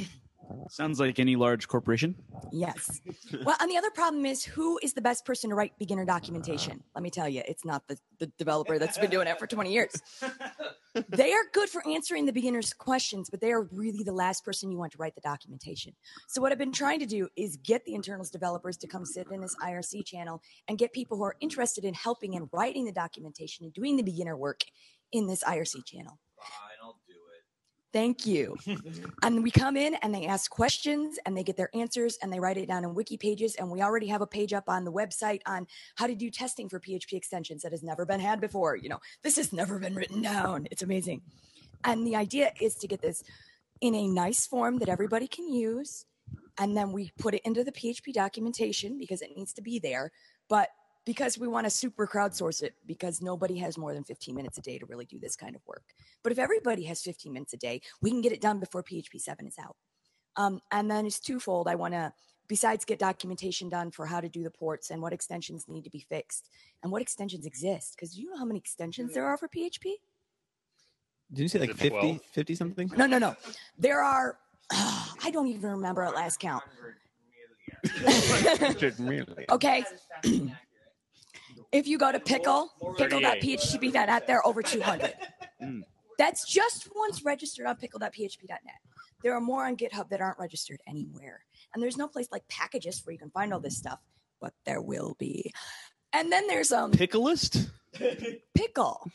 Sounds 0.69 1.01
like 1.01 1.19
any 1.19 1.37
large 1.37 1.69
corporation. 1.69 2.15
Yes. 2.53 3.01
Well, 3.45 3.57
and 3.61 3.71
the 3.71 3.77
other 3.77 3.91
problem 3.91 4.27
is 4.27 4.45
who 4.45 4.79
is 4.83 4.93
the 4.93 5.01
best 5.01 5.25
person 5.25 5.51
to 5.51 5.57
write 5.57 5.79
beginner 5.79 6.05
documentation? 6.05 6.83
Let 6.95 7.03
me 7.03 7.11
tell 7.11 7.29
you, 7.29 7.43
it's 7.47 7.65
not 7.65 7.87
the, 7.89 7.99
the 8.19 8.27
developer 8.39 8.79
that's 8.79 8.99
been 8.99 9.11
doing 9.11 9.27
it 9.27 9.39
for 9.39 9.47
20 9.47 9.73
years. 9.73 9.95
They 11.09 11.33
are 11.33 11.45
good 11.55 11.71
for 11.71 11.87
answering 11.89 12.27
the 12.27 12.35
beginner's 12.35 12.75
questions, 12.75 13.31
but 13.31 13.41
they 13.41 13.51
are 13.51 13.63
really 13.73 14.05
the 14.05 14.13
last 14.13 14.45
person 14.45 14.71
you 14.71 14.77
want 14.77 14.93
to 14.93 14.99
write 14.99 15.15
the 15.15 15.23
documentation. 15.23 15.95
So, 16.29 16.43
what 16.43 16.53
I've 16.53 16.59
been 16.59 16.71
trying 16.71 17.01
to 17.01 17.07
do 17.07 17.29
is 17.35 17.57
get 17.65 17.83
the 17.87 17.95
internals 17.95 18.31
developers 18.31 18.77
to 18.79 18.87
come 18.87 19.07
sit 19.07 19.27
in 19.33 19.41
this 19.41 19.57
IRC 19.65 20.05
channel 20.05 20.43
and 20.69 20.77
get 20.77 20.93
people 20.93 21.17
who 21.17 21.25
are 21.25 21.37
interested 21.41 21.85
in 21.85 21.95
helping 21.95 22.37
and 22.37 22.49
writing 22.53 22.85
the 22.85 22.93
documentation 22.93 23.65
and 23.65 23.73
doing 23.73 23.97
the 23.97 24.03
beginner 24.03 24.37
work 24.37 24.65
in 25.13 25.27
this 25.27 25.43
IRC 25.45 25.87
channel. 25.87 26.19
Thank 27.93 28.27
you. 28.27 28.57
and 29.23 29.43
we 29.43 29.51
come 29.51 29.77
in 29.77 29.95
and 29.97 30.15
they 30.15 30.27
ask 30.27 30.51
questions 30.51 31.19
and 31.27 31.37
they 31.37 31.43
get 31.43 31.57
their 31.57 31.69
answers 31.75 32.19
and 32.23 32.33
they 32.33 32.41
write 32.41 32.57
it 32.57 32.67
down 32.67 32.85
in 32.85 32.95
wiki 32.95 33.19
pages. 33.19 33.55
And 33.57 33.71
we 33.71 33.83
already 33.83 34.07
have 34.07 34.23
a 34.23 34.27
page 34.27 34.53
up 34.53 34.69
on 34.69 34.85
the 34.85 34.93
website 34.93 35.41
on 35.47 35.67
how 35.97 36.07
to 36.07 36.15
do 36.15 36.31
testing 36.31 36.69
for 36.69 36.81
PHP 36.81 37.13
extensions 37.13 37.63
that 37.63 37.73
has 37.73 37.83
never 37.83 38.07
been 38.07 38.21
had 38.21 38.41
before. 38.41 38.77
You 38.77 38.89
know, 38.89 39.01
this 39.23 39.37
has 39.37 39.53
never 39.53 39.79
been 39.79 39.95
written 39.95 40.23
down. 40.23 40.67
It's 40.71 40.83
amazing. 40.83 41.21
And 41.85 42.07
the 42.07 42.17
idea 42.17 42.53
is 42.61 42.77
to 42.77 42.89
get 42.89 43.03
this 43.03 43.23
in 43.81 43.95
a 43.95 44.07
nice 44.07 44.47
form 44.47 44.79
that 44.79 44.89
everybody 44.89 45.27
can 45.27 45.53
use. 45.53 46.07
And 46.59 46.77
then 46.77 46.93
we 46.93 47.13
put 47.19 47.35
it 47.35 47.43
into 47.45 47.65
the 47.65 47.73
PHP 47.73 48.13
documentation 48.13 48.97
because 48.97 49.21
it 49.21 49.37
needs 49.37 49.53
to 49.55 49.63
be 49.63 49.79
there. 49.79 50.13
But 50.49 50.69
because 51.05 51.39
we 51.39 51.49
want 51.49 51.67
to 51.67 51.71
super 51.71 52.07
crowdsource 52.07 52.63
it 52.63 52.75
because 52.87 53.21
nobody 53.21 53.59
has 53.59 53.77
more 53.77 53.93
than 53.93 54.05
15 54.05 54.35
minutes 54.35 54.59
a 54.59 54.63
day 54.63 54.79
to 54.79 54.87
really 54.87 55.05
do 55.05 55.19
this 55.19 55.37
kind 55.37 55.57
of 55.57 55.63
work. 55.67 55.85
But 56.23 56.33
if 56.33 56.39
everybody 56.39 56.85
has 56.85 57.03
15 57.03 57.33
minutes 57.33 57.53
a 57.53 57.57
day, 57.57 57.81
we 58.01 58.11
can 58.11 58.21
get 58.21 58.33
it 58.33 58.41
done 58.41 58.61
before 58.61 58.83
PHP 58.83 59.21
7 59.21 59.47
is 59.47 59.57
out. 59.59 59.77
Um, 60.37 60.61
and 60.71 60.91
then 60.91 61.07
it's 61.07 61.19
twofold. 61.19 61.69
I 61.69 61.75
want 61.75 61.95
to, 61.95 62.13
besides 62.49 62.85
get 62.85 62.99
documentation 62.99 63.69
done 63.69 63.91
for 63.91 64.07
how 64.07 64.21
to 64.21 64.29
do 64.29 64.43
the 64.43 64.51
ports 64.51 64.91
and 64.91 65.03
what 65.03 65.13
extensions 65.13 65.67
need 65.69 65.85
to 65.85 65.91
be 65.91 66.07
fixed 66.09 66.49
and 66.83 66.93
what 66.93 67.03
extensions 67.03 67.47
exist. 67.47 67.97
Because 67.97 68.15
do 68.15 68.23
you 68.23 68.31
know 68.31 68.39
how 68.39 68.45
many 68.45 68.59
extensions 68.59 69.13
there 69.15 69.27
are 69.27 69.37
for 69.37 69.49
PHP? 69.49 69.95
Did 71.33 71.43
you 71.43 71.49
say 71.49 71.59
like 71.61 71.75
50, 71.75 72.21
50 72.33 72.55
something? 72.55 72.91
No, 72.97 73.07
no, 73.07 73.19
no. 73.19 73.35
There 73.79 74.03
are, 74.03 74.39
I 74.71 75.31
don't 75.33 75.49
even 75.49 75.71
remember 75.71 76.03
at 76.03 76.15
last 76.15 76.39
count. 76.39 76.63
Okay. 79.51 79.85
if 81.73 81.87
you 81.87 81.99
go 81.99 82.13
to 82.13 82.21
PECL, 82.21 82.69
pecl.php.net, 82.99 84.27
there 84.27 84.37
are 84.39 84.47
over 84.47 84.63
200. 84.63 85.15
That's 86.19 86.47
just 86.47 86.95
ones 86.95 87.25
registered 87.25 87.67
on 87.67 87.77
pecl.php.net. 87.77 88.61
There 89.23 89.35
are 89.35 89.41
more 89.41 89.67
on 89.67 89.77
GitHub 89.77 90.09
that 90.11 90.21
aren't 90.21 90.39
registered 90.39 90.81
anywhere. 90.87 91.45
And 91.73 91.83
there's 91.83 91.97
no 91.97 92.09
place 92.09 92.29
like 92.31 92.43
Packagist 92.49 93.07
where 93.07 93.13
you 93.13 93.19
can 93.19 93.31
find 93.31 93.53
all 93.55 93.61
this 93.61 93.77
stuff, 93.77 93.99
but 94.41 94.53
there 94.67 94.81
will 94.81 95.17
be. 95.19 95.53
And 96.13 96.31
then 96.31 96.47
there's 96.47 96.73
um 96.73 96.93
Picklist? 96.93 97.71
pickle. 98.55 99.07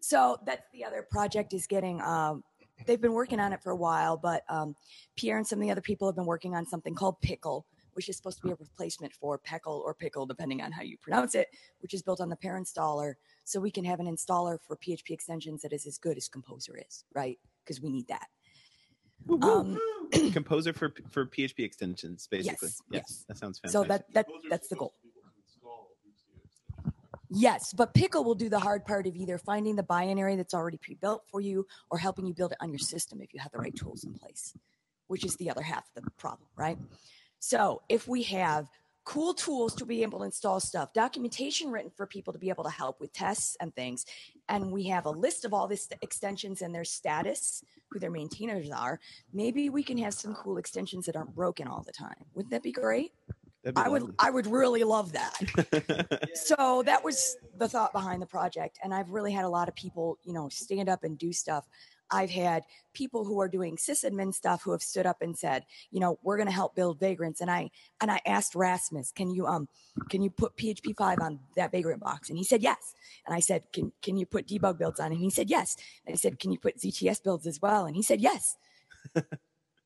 so 0.00 0.38
that's 0.44 0.62
the 0.72 0.84
other 0.84 1.02
project 1.02 1.52
is 1.52 1.66
getting 1.66 2.00
um 2.00 2.42
they've 2.86 3.00
been 3.00 3.12
working 3.12 3.38
on 3.38 3.52
it 3.52 3.62
for 3.62 3.70
a 3.70 3.76
while, 3.76 4.16
but 4.16 4.42
um 4.48 4.74
Pierre 5.16 5.38
and 5.38 5.46
some 5.46 5.58
of 5.58 5.62
the 5.62 5.70
other 5.70 5.80
people 5.80 6.08
have 6.08 6.16
been 6.16 6.26
working 6.26 6.54
on 6.54 6.66
something 6.66 6.94
called 6.94 7.20
pickle, 7.20 7.64
which 7.94 8.08
is 8.08 8.16
supposed 8.16 8.38
to 8.40 8.46
be 8.46 8.52
a 8.52 8.56
replacement 8.56 9.12
for 9.12 9.38
peckle 9.38 9.82
or 9.84 9.94
pickle, 9.94 10.26
depending 10.26 10.62
on 10.62 10.72
how 10.72 10.82
you 10.82 10.96
pronounce 10.98 11.34
it, 11.34 11.48
which 11.80 11.94
is 11.94 12.02
built 12.02 12.20
on 12.20 12.28
the 12.28 12.36
PEAR 12.36 12.58
installer. 12.60 13.14
So 13.44 13.60
we 13.60 13.70
can 13.70 13.84
have 13.84 14.00
an 14.00 14.06
installer 14.06 14.58
for 14.66 14.76
PHP 14.76 15.10
extensions 15.10 15.62
that 15.62 15.72
is 15.72 15.86
as 15.86 15.98
good 15.98 16.16
as 16.16 16.28
Composer 16.28 16.78
is, 16.88 17.04
right? 17.14 17.38
Because 17.64 17.80
we 17.80 17.90
need 17.90 18.08
that. 18.08 18.26
Um, 19.42 19.78
Composer 20.32 20.72
for 20.72 20.92
for 21.10 21.26
PHP 21.26 21.60
extensions, 21.60 22.26
basically. 22.30 22.68
Yes, 22.90 23.02
yes. 23.08 23.24
That 23.28 23.38
sounds 23.38 23.58
fantastic. 23.58 23.72
so 23.72 23.82
fantastic. 23.82 24.14
that 24.14 24.26
that 24.26 24.50
that's 24.50 24.68
the 24.68 24.76
goal. 24.76 24.94
Yes, 27.34 27.72
but 27.72 27.94
Pickle 27.94 28.24
will 28.24 28.34
do 28.34 28.50
the 28.50 28.58
hard 28.58 28.84
part 28.84 29.06
of 29.06 29.16
either 29.16 29.38
finding 29.38 29.74
the 29.74 29.82
binary 29.82 30.36
that's 30.36 30.52
already 30.52 30.76
pre-built 30.76 31.22
for 31.30 31.40
you 31.40 31.66
or 31.90 31.96
helping 31.96 32.26
you 32.26 32.34
build 32.34 32.52
it 32.52 32.58
on 32.60 32.68
your 32.68 32.78
system 32.78 33.22
if 33.22 33.32
you 33.32 33.40
have 33.40 33.50
the 33.52 33.58
right 33.58 33.74
tools 33.74 34.04
in 34.04 34.12
place, 34.12 34.52
which 35.06 35.24
is 35.24 35.36
the 35.36 35.48
other 35.48 35.62
half 35.62 35.88
of 35.96 36.04
the 36.04 36.10
problem, 36.18 36.46
right? 36.56 36.76
So 37.42 37.82
if 37.88 38.06
we 38.06 38.22
have 38.22 38.70
cool 39.02 39.34
tools 39.34 39.74
to 39.74 39.84
be 39.84 40.04
able 40.04 40.20
to 40.20 40.24
install 40.24 40.60
stuff, 40.60 40.92
documentation 40.92 41.72
written 41.72 41.90
for 41.90 42.06
people 42.06 42.32
to 42.32 42.38
be 42.38 42.50
able 42.50 42.62
to 42.62 42.70
help 42.70 43.00
with 43.00 43.12
tests 43.12 43.56
and 43.60 43.74
things, 43.74 44.06
and 44.48 44.70
we 44.70 44.84
have 44.84 45.06
a 45.06 45.10
list 45.10 45.44
of 45.44 45.52
all 45.52 45.66
these 45.66 45.88
extensions 46.02 46.62
and 46.62 46.72
their 46.72 46.84
status, 46.84 47.64
who 47.90 47.98
their 47.98 48.12
maintainers 48.12 48.70
are, 48.70 49.00
maybe 49.32 49.70
we 49.70 49.82
can 49.82 49.98
have 49.98 50.14
some 50.14 50.34
cool 50.34 50.56
extensions 50.56 51.04
that 51.06 51.16
aren't 51.16 51.34
broken 51.34 51.66
all 51.66 51.82
the 51.82 51.90
time. 51.90 52.14
Wouldn't 52.34 52.52
that 52.52 52.62
be 52.62 52.70
great? 52.70 53.10
Be 53.64 53.72
I 53.74 53.88
would. 53.88 54.14
I 54.20 54.30
would 54.30 54.46
really 54.46 54.84
love 54.84 55.12
that. 55.12 56.30
so 56.34 56.82
that 56.86 57.02
was 57.02 57.36
the 57.58 57.68
thought 57.68 57.92
behind 57.92 58.22
the 58.22 58.26
project 58.26 58.78
and 58.84 58.94
I've 58.94 59.10
really 59.10 59.32
had 59.32 59.44
a 59.44 59.48
lot 59.48 59.68
of 59.68 59.74
people, 59.74 60.18
you 60.22 60.32
know, 60.32 60.48
stand 60.48 60.88
up 60.88 61.02
and 61.02 61.18
do 61.18 61.32
stuff. 61.32 61.68
I've 62.12 62.30
had 62.30 62.64
people 62.92 63.24
who 63.24 63.40
are 63.40 63.48
doing 63.48 63.76
sysadmin 63.76 64.34
stuff 64.34 64.62
who 64.62 64.72
have 64.72 64.82
stood 64.82 65.06
up 65.06 65.22
and 65.22 65.36
said, 65.36 65.64
you 65.90 65.98
know, 65.98 66.18
we're 66.22 66.36
going 66.36 66.48
to 66.48 66.52
help 66.52 66.74
build 66.74 67.00
vagrants 67.00 67.40
and 67.40 67.50
I 67.50 67.70
and 68.00 68.10
I 68.10 68.20
asked 68.26 68.54
Rasmus, 68.54 69.12
can 69.12 69.30
you 69.30 69.46
um 69.46 69.68
can 70.10 70.22
you 70.22 70.30
put 70.30 70.56
PHP 70.56 70.96
5 70.96 71.18
on 71.20 71.40
that 71.56 71.72
vagrant 71.72 72.02
box? 72.02 72.28
And 72.28 72.38
he 72.38 72.44
said 72.44 72.62
yes. 72.62 72.94
And 73.26 73.34
I 73.34 73.40
said, 73.40 73.64
can 73.72 73.92
can 74.02 74.16
you 74.16 74.26
put 74.26 74.46
debug 74.46 74.78
builds 74.78 75.00
on? 75.00 75.12
And 75.12 75.20
he 75.20 75.30
said 75.30 75.50
yes. 75.50 75.76
And 76.06 76.12
I 76.12 76.16
said, 76.16 76.38
can 76.38 76.52
you 76.52 76.58
put 76.58 76.78
ZTS 76.78 77.22
builds 77.22 77.46
as 77.46 77.60
well? 77.60 77.86
And 77.86 77.96
he 77.96 78.02
said 78.02 78.20
yes. 78.20 78.56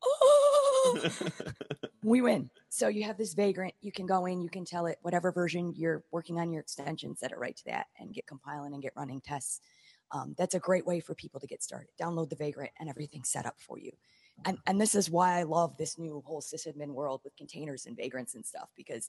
Oh! 0.02 1.10
we 2.02 2.20
win. 2.20 2.50
So 2.68 2.88
you 2.88 3.04
have 3.04 3.16
this 3.16 3.34
vagrant, 3.34 3.74
you 3.80 3.92
can 3.92 4.06
go 4.06 4.26
in, 4.26 4.40
you 4.40 4.50
can 4.50 4.64
tell 4.64 4.86
it 4.86 4.98
whatever 5.02 5.32
version 5.32 5.72
you're 5.76 6.04
working 6.10 6.38
on 6.38 6.50
your 6.50 6.60
extension, 6.60 7.16
set 7.16 7.32
it 7.32 7.38
right 7.38 7.56
to 7.56 7.64
that 7.66 7.86
and 7.98 8.12
get 8.12 8.26
compiling 8.26 8.74
and 8.74 8.82
get 8.82 8.92
running 8.96 9.20
tests. 9.20 9.60
Um, 10.12 10.34
that's 10.38 10.54
a 10.54 10.60
great 10.60 10.86
way 10.86 11.00
for 11.00 11.14
people 11.14 11.40
to 11.40 11.46
get 11.46 11.62
started. 11.62 11.88
Download 12.00 12.28
the 12.30 12.36
vagrant 12.36 12.70
and 12.78 12.88
everything's 12.88 13.28
set 13.28 13.46
up 13.46 13.56
for 13.58 13.78
you. 13.78 13.92
And, 14.44 14.58
and 14.66 14.80
this 14.80 14.94
is 14.94 15.10
why 15.10 15.38
I 15.38 15.42
love 15.42 15.76
this 15.76 15.98
new 15.98 16.22
whole 16.24 16.40
sysadmin 16.40 16.88
world 16.88 17.22
with 17.24 17.36
containers 17.36 17.86
and 17.86 17.96
vagrants 17.96 18.34
and 18.34 18.44
stuff 18.46 18.68
because 18.76 19.08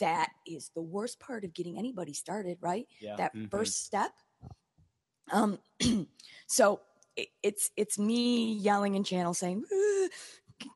that 0.00 0.30
is 0.46 0.70
the 0.74 0.82
worst 0.82 1.20
part 1.20 1.44
of 1.44 1.54
getting 1.54 1.78
anybody 1.78 2.12
started, 2.12 2.58
right? 2.60 2.88
Yeah. 3.00 3.16
That 3.16 3.34
Mhm. 3.34 3.50
first 3.50 3.84
step. 3.84 4.12
Um, 5.30 5.58
so 6.46 6.80
it, 7.16 7.28
it's 7.42 7.70
it's 7.76 7.98
me 7.98 8.54
yelling 8.54 8.94
in 8.96 9.04
channel 9.04 9.34
saying, 9.34 9.64
"Uh, 9.70 10.08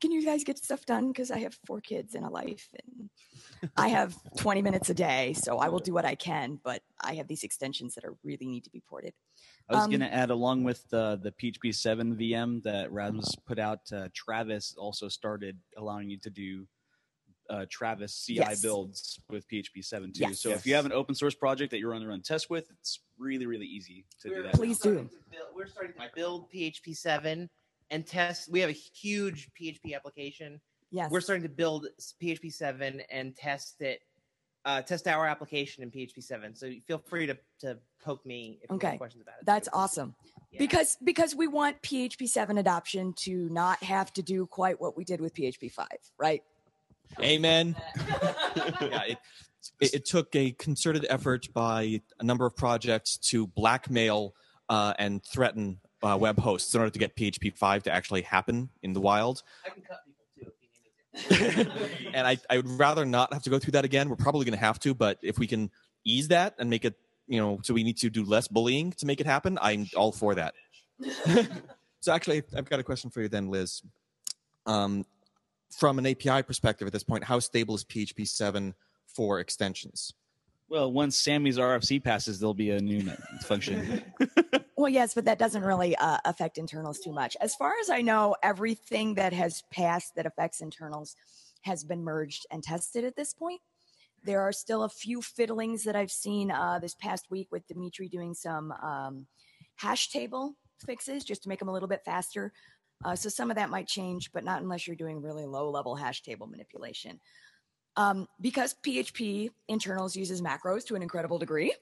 "Can 0.01 0.11
you 0.11 0.23
guys 0.23 0.43
get 0.43 0.57
stuff 0.57 0.85
done?" 0.85 1.09
Because 1.09 1.31
I 1.31 1.39
have 1.39 1.55
four 1.65 1.81
kids 1.81 2.15
and 2.15 2.25
a 2.25 2.29
life, 2.29 2.69
and 2.73 3.09
I 3.75 3.89
have 3.89 4.15
20 4.37 4.61
minutes 4.61 4.89
a 4.89 4.93
day, 4.93 5.33
so 5.33 5.57
I 5.57 5.69
will 5.69 5.79
do 5.79 5.93
what 5.93 6.05
I 6.05 6.15
can. 6.15 6.59
But 6.63 6.81
I 7.01 7.15
have 7.15 7.27
these 7.27 7.43
extensions 7.43 7.95
that 7.95 8.05
are 8.05 8.15
really 8.23 8.47
need 8.47 8.63
to 8.63 8.69
be 8.69 8.81
ported. 8.81 9.13
I 9.69 9.75
was 9.75 9.83
Um, 9.85 9.89
going 9.91 9.99
to 10.01 10.13
add, 10.13 10.29
along 10.29 10.63
with 10.63 10.87
the 10.89 11.19
the 11.21 11.31
PHP 11.31 11.73
7 11.75 12.15
VM 12.15 12.63
that 12.63 12.91
Rasmus 12.91 13.35
put 13.45 13.59
out, 13.59 13.81
uh, 13.91 14.07
Travis 14.13 14.73
also 14.77 15.09
started 15.09 15.59
allowing 15.75 16.09
you 16.09 16.17
to 16.19 16.29
do 16.29 16.67
uh, 17.49 17.65
Travis 17.69 18.13
CI 18.25 18.35
Yes. 18.35 18.61
builds 18.61 19.19
with 19.29 19.47
PHP 19.47 19.81
7 19.83 20.11
too. 20.11 20.21
Yes. 20.21 20.41
So 20.41 20.49
if 20.51 20.65
you 20.65 20.75
have 20.75 20.85
an 20.85 20.91
open 20.91 21.15
source 21.15 21.33
project 21.35 21.71
that 21.71 21.79
you're 21.79 21.91
running 21.91 22.07
run 22.07 22.21
tests 22.21 22.49
with, 22.49 22.69
it's 22.71 22.99
really 23.17 23.45
really 23.45 23.65
easy 23.65 24.05
to 24.21 24.29
do 24.29 24.43
that. 24.43 24.53
Please 24.53 24.79
do. 24.79 25.09
build- 25.31 25.47
we're 25.53 25.67
starting 25.67 25.93
to 25.93 26.09
build 26.15 26.49
PHP 26.51 26.93
7 26.95 27.49
and 27.89 28.05
test. 28.05 28.49
We 28.51 28.59
have 28.61 28.69
a 28.69 28.73
huge 28.73 29.49
PHP 29.53 29.95
application. 29.95 30.61
Yes. 30.91 31.09
We're 31.11 31.21
starting 31.21 31.43
to 31.43 31.49
build 31.49 31.87
PHP 32.21 32.49
7 32.53 33.01
and 33.09 33.35
test 33.35 33.81
it, 33.81 34.01
uh, 34.65 34.81
test 34.81 35.07
our 35.07 35.25
application 35.25 35.83
in 35.83 35.91
PHP 35.91 36.21
7. 36.23 36.55
So 36.55 36.71
feel 36.87 36.97
free 36.99 37.25
to, 37.27 37.37
to 37.61 37.77
poke 38.03 38.25
me 38.25 38.59
if 38.61 38.69
you 38.69 38.75
Okay, 38.75 38.89
have 38.89 38.97
questions 38.97 39.21
about 39.21 39.35
it. 39.39 39.45
that's 39.45 39.69
awesome. 39.73 40.15
Because 40.57 40.97
because 41.03 41.35
we 41.35 41.47
want 41.47 41.81
PHP 41.83 42.27
7 42.27 42.57
adoption 42.57 43.13
to 43.19 43.47
not 43.49 43.83
have 43.83 44.11
to 44.13 44.21
do 44.23 44.45
quite 44.47 44.79
what 44.81 44.97
we 44.97 45.03
did 45.03 45.21
with 45.21 45.33
PHP 45.35 45.71
5, 45.71 45.87
right? 46.17 46.41
Amen. 47.21 47.75
yeah, 48.81 49.03
it, 49.07 49.17
it, 49.79 49.93
it 49.93 50.05
took 50.05 50.35
a 50.35 50.51
concerted 50.53 51.05
effort 51.09 51.47
by 51.53 52.01
a 52.19 52.23
number 52.23 52.45
of 52.45 52.55
projects 52.55 53.17
to 53.17 53.47
blackmail 53.47 54.33
uh, 54.69 54.93
and 54.97 55.23
threaten 55.23 55.79
uh, 56.03 56.17
web 56.19 56.39
hosts 56.39 56.73
in 56.73 56.79
order 56.81 56.91
to 56.91 56.99
get 56.99 57.15
PHP 57.15 57.55
5 57.55 57.83
to 57.83 57.91
actually 57.91 58.21
happen 58.23 58.69
in 58.83 58.93
the 58.93 59.01
wild. 59.01 59.43
I 59.65 59.69
can 59.69 59.81
cut 59.83 59.99
people 60.05 60.25
too 60.35 60.41
if 60.41 60.53
you 60.61 60.67
need 60.69 60.81
me 60.83 60.89
to. 61.03 61.06
And 61.29 62.27
I, 62.27 62.37
I 62.49 62.57
would 62.57 62.69
rather 62.69 63.05
not 63.05 63.33
have 63.33 63.43
to 63.43 63.49
go 63.49 63.59
through 63.59 63.71
that 63.71 63.85
again. 63.85 64.09
We're 64.09 64.15
probably 64.15 64.45
going 64.45 64.57
to 64.57 64.65
have 64.65 64.79
to, 64.79 64.93
but 64.93 65.19
if 65.21 65.37
we 65.37 65.47
can 65.47 65.69
ease 66.05 66.29
that 66.29 66.55
and 66.57 66.69
make 66.69 66.85
it, 66.85 66.95
you 67.27 67.39
know, 67.39 67.59
so 67.63 67.73
we 67.73 67.83
need 67.83 67.97
to 67.97 68.09
do 68.09 68.23
less 68.23 68.47
bullying 68.47 68.91
to 68.93 69.05
make 69.05 69.19
it 69.19 69.25
happen, 69.25 69.57
I'm 69.61 69.87
all 69.95 70.11
for 70.11 70.35
that. 70.35 70.53
so 71.99 72.13
actually, 72.13 72.43
I've 72.55 72.69
got 72.69 72.79
a 72.79 72.83
question 72.83 73.09
for 73.09 73.21
you 73.21 73.27
then, 73.27 73.49
Liz. 73.49 73.81
Um, 74.65 75.05
from 75.71 75.99
an 75.99 76.07
API 76.07 76.43
perspective 76.43 76.87
at 76.87 76.93
this 76.93 77.03
point, 77.03 77.23
how 77.23 77.39
stable 77.39 77.75
is 77.75 77.83
PHP 77.83 78.27
7 78.27 78.73
for 79.05 79.39
extensions? 79.39 80.13
Well, 80.69 80.91
once 80.91 81.17
Sammy's 81.17 81.57
RFC 81.57 82.03
passes, 82.03 82.39
there'll 82.39 82.53
be 82.53 82.71
a 82.71 82.79
new 82.79 83.09
function. 83.41 84.03
Well, 84.77 84.89
yes, 84.89 85.15
but 85.15 85.25
that 85.25 85.39
doesn't 85.39 85.63
really 85.63 85.95
uh, 85.95 86.19
affect 86.23 86.59
internals 86.59 86.99
too 86.99 87.11
much. 87.11 87.35
As 87.41 87.55
far 87.55 87.73
as 87.81 87.89
I 87.89 88.01
know, 88.01 88.35
everything 88.43 89.15
that 89.15 89.33
has 89.33 89.63
passed 89.71 90.15
that 90.15 90.27
affects 90.27 90.61
internals 90.61 91.15
has 91.61 91.83
been 91.83 92.03
merged 92.03 92.45
and 92.51 92.61
tested 92.61 93.03
at 93.03 93.15
this 93.15 93.33
point. 93.33 93.59
There 94.23 94.39
are 94.41 94.51
still 94.51 94.83
a 94.83 94.89
few 94.89 95.21
fiddlings 95.21 95.83
that 95.83 95.95
I've 95.95 96.11
seen 96.11 96.51
uh, 96.51 96.77
this 96.77 96.93
past 96.93 97.31
week 97.31 97.47
with 97.51 97.67
Dimitri 97.67 98.07
doing 98.07 98.35
some 98.35 98.71
um, 98.71 99.25
hash 99.77 100.09
table 100.09 100.55
fixes 100.85 101.23
just 101.23 101.41
to 101.43 101.49
make 101.49 101.57
them 101.57 101.69
a 101.69 101.73
little 101.73 101.89
bit 101.89 102.03
faster. 102.05 102.53
Uh, 103.03 103.15
so 103.15 103.29
some 103.29 103.49
of 103.49 103.57
that 103.57 103.71
might 103.71 103.87
change, 103.87 104.31
but 104.31 104.43
not 104.43 104.61
unless 104.61 104.85
you're 104.85 104.95
doing 104.95 105.23
really 105.23 105.45
low 105.45 105.71
level 105.71 105.95
hash 105.95 106.21
table 106.21 106.45
manipulation. 106.45 107.19
Um, 107.95 108.27
because 108.41 108.75
PHP 108.85 109.49
internals 109.67 110.15
uses 110.15 110.39
macros 110.39 110.85
to 110.85 110.95
an 110.95 111.01
incredible 111.01 111.39
degree. 111.39 111.73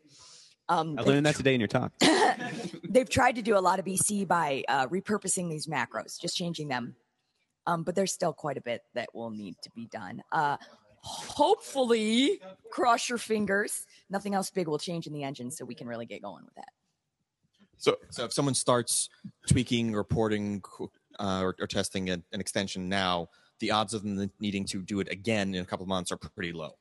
Um, 0.68 0.98
I 0.98 1.04
they've 1.04 1.14
learned 1.14 1.26
that 1.26 1.36
today 1.36 1.54
in 1.54 1.62
your 1.62 1.68
talk. 1.68 1.92
they've 2.90 3.10
tried 3.10 3.36
to 3.36 3.42
do 3.42 3.58
a 3.58 3.60
lot 3.60 3.80
of 3.80 3.86
BC 3.86 4.28
by 4.28 4.64
uh, 4.68 4.88
repurposing 4.88 5.50
these 5.50 5.68
macros, 5.68 6.20
just 6.20 6.36
changing 6.36 6.68
them. 6.68 6.96
Um, 7.68 7.84
but 7.84 7.96
there's 7.96 8.14
still 8.14 8.34
quite 8.34 8.58
a 8.58 8.62
bit 8.62 8.82
that 8.94 9.10
will 9.14 9.32
need 9.32 9.56
to 9.64 9.72
be 9.72 9.88
done. 9.88 10.22
Uh, 10.32 10.58
hopefully, 11.02 12.40
cross 12.72 13.10
your 13.10 13.18
fingers, 13.18 13.86
nothing 14.10 14.34
else 14.36 14.50
big 14.50 14.68
will 14.68 14.80
change 14.80 15.08
in 15.08 15.14
the 15.14 15.24
engine, 15.24 15.52
so 15.52 15.66
we 15.66 15.76
can 15.76 15.88
really 15.88 16.06
get 16.06 16.22
going 16.22 16.46
with 16.46 16.56
that. 16.56 16.70
So, 17.78 17.98
so 18.10 18.26
if 18.26 18.34
someone 18.34 18.54
starts 18.54 19.10
tweaking 19.48 19.96
or 19.96 20.04
porting 20.04 20.64
uh, 21.20 21.42
or, 21.42 21.56
or 21.60 21.68
testing 21.68 22.10
an, 22.10 22.24
an 22.32 22.40
extension 22.40 22.88
now, 22.88 23.30
the 23.60 23.72
odds 23.72 23.94
of 23.94 24.04
them 24.04 24.32
needing 24.40 24.66
to 24.66 24.82
do 24.82 25.00
it 25.00 25.12
again 25.12 25.54
in 25.56 25.62
a 25.62 25.66
couple 25.66 25.84
of 25.84 25.90
months 25.90 26.12
are 26.12 26.18
pretty 26.18 26.52
low. 26.52 26.78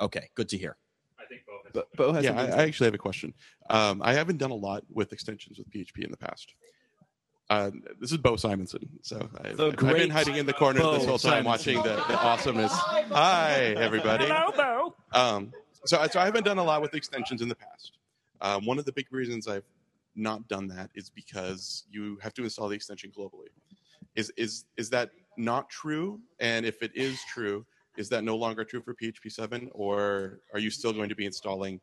Okay, 0.00 0.30
good 0.34 0.48
to 0.48 0.58
hear. 0.58 0.76
I 1.70 1.80
think 1.80 1.84
Beau 1.84 1.84
has 1.84 1.86
But 1.94 1.96
Beau 1.96 2.12
has 2.12 2.24
yeah, 2.24 2.40
I, 2.40 2.62
I 2.62 2.62
actually 2.64 2.86
have 2.86 2.94
a 2.94 2.98
question. 2.98 3.34
Um, 3.68 4.02
I 4.02 4.14
haven't 4.14 4.38
done 4.38 4.50
a 4.50 4.54
lot 4.54 4.84
with 4.90 5.12
extensions 5.12 5.58
with 5.58 5.70
PHP 5.70 6.04
in 6.04 6.10
the 6.10 6.16
past. 6.16 6.54
Uh, 7.48 7.70
this 8.00 8.12
is 8.12 8.18
Beau 8.18 8.34
Simensen. 8.34 8.88
So 9.02 9.28
I, 9.44 9.50
I've 9.50 9.76
been 9.76 10.10
hiding 10.10 10.36
in 10.36 10.46
the 10.46 10.52
corner 10.52 10.80
this 10.80 11.04
whole 11.04 11.18
time, 11.18 11.42
Simensen. 11.42 11.46
watching 11.46 11.82
the, 11.82 11.96
the 11.96 12.18
awesomeness. 12.18 12.72
Hi, 12.72 13.74
everybody. 13.76 14.26
Hello, 14.26 14.52
Beau. 14.56 14.94
Um, 15.12 15.52
so, 15.84 16.06
so 16.10 16.20
I 16.20 16.26
haven't 16.26 16.44
done 16.44 16.58
a 16.58 16.64
lot 16.64 16.80
with 16.80 16.94
extensions 16.94 17.42
in 17.42 17.48
the 17.48 17.56
past. 17.56 17.98
Um, 18.40 18.64
one 18.66 18.78
of 18.78 18.84
the 18.84 18.92
big 18.92 19.06
reasons 19.10 19.48
I've 19.48 19.64
not 20.14 20.46
done 20.48 20.68
that 20.68 20.90
is 20.94 21.10
because 21.10 21.84
you 21.90 22.18
have 22.22 22.34
to 22.34 22.44
install 22.44 22.68
the 22.68 22.76
extension 22.76 23.10
globally. 23.16 23.48
Is 24.14 24.32
is 24.36 24.64
is 24.76 24.90
that 24.90 25.10
not 25.36 25.68
true? 25.68 26.20
And 26.38 26.66
if 26.66 26.82
it 26.82 26.92
is 26.94 27.20
true, 27.24 27.64
is 28.00 28.08
that 28.08 28.24
no 28.24 28.36
longer 28.36 28.64
true 28.64 28.80
for 28.80 28.94
PHP 28.94 29.30
7, 29.30 29.70
or 29.72 30.40
are 30.54 30.58
you 30.58 30.70
still 30.70 30.92
going 30.92 31.10
to 31.10 31.14
be 31.14 31.26
installing? 31.26 31.80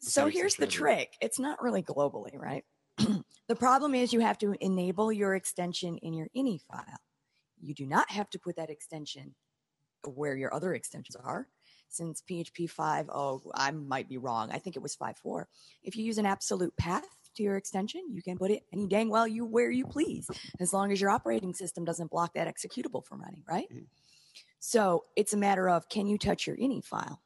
So 0.00 0.28
here's 0.28 0.54
the 0.54 0.66
trick 0.66 1.14
it's 1.20 1.40
not 1.40 1.60
really 1.60 1.82
globally, 1.82 2.38
right? 2.38 2.64
the 3.48 3.56
problem 3.56 3.94
is 3.94 4.12
you 4.12 4.20
have 4.20 4.38
to 4.38 4.54
enable 4.60 5.12
your 5.12 5.34
extension 5.34 5.98
in 5.98 6.14
your 6.14 6.28
ini 6.36 6.60
file. 6.62 7.02
You 7.60 7.74
do 7.74 7.86
not 7.86 8.08
have 8.10 8.30
to 8.30 8.38
put 8.38 8.56
that 8.56 8.70
extension 8.70 9.34
where 10.04 10.36
your 10.36 10.54
other 10.54 10.72
extensions 10.74 11.16
are. 11.16 11.48
Since 11.90 12.22
PHP 12.30 12.70
5, 12.70 13.10
oh, 13.12 13.42
I 13.54 13.70
might 13.72 14.08
be 14.08 14.18
wrong. 14.18 14.50
I 14.52 14.58
think 14.58 14.76
it 14.76 14.82
was 14.82 14.94
5.4. 14.94 15.44
If 15.82 15.96
you 15.96 16.04
use 16.04 16.18
an 16.18 16.26
absolute 16.26 16.76
path 16.76 17.08
to 17.36 17.42
your 17.42 17.56
extension, 17.56 18.02
you 18.12 18.22
can 18.22 18.36
put 18.36 18.50
it 18.50 18.62
any 18.72 18.86
dang 18.86 19.08
well 19.08 19.26
you 19.26 19.44
where 19.44 19.70
you 19.70 19.86
please, 19.86 20.28
as 20.60 20.72
long 20.72 20.92
as 20.92 21.00
your 21.00 21.10
operating 21.10 21.54
system 21.54 21.84
doesn't 21.84 22.10
block 22.10 22.34
that 22.34 22.46
executable 22.46 23.04
from 23.04 23.22
running, 23.22 23.42
right? 23.48 23.66
Mm-hmm. 23.72 23.84
So 24.68 25.04
it's 25.16 25.32
a 25.32 25.36
matter 25.38 25.66
of 25.70 25.88
can 25.88 26.06
you 26.06 26.18
touch 26.18 26.46
your 26.46 26.54
ini 26.54 26.84
file? 26.84 27.22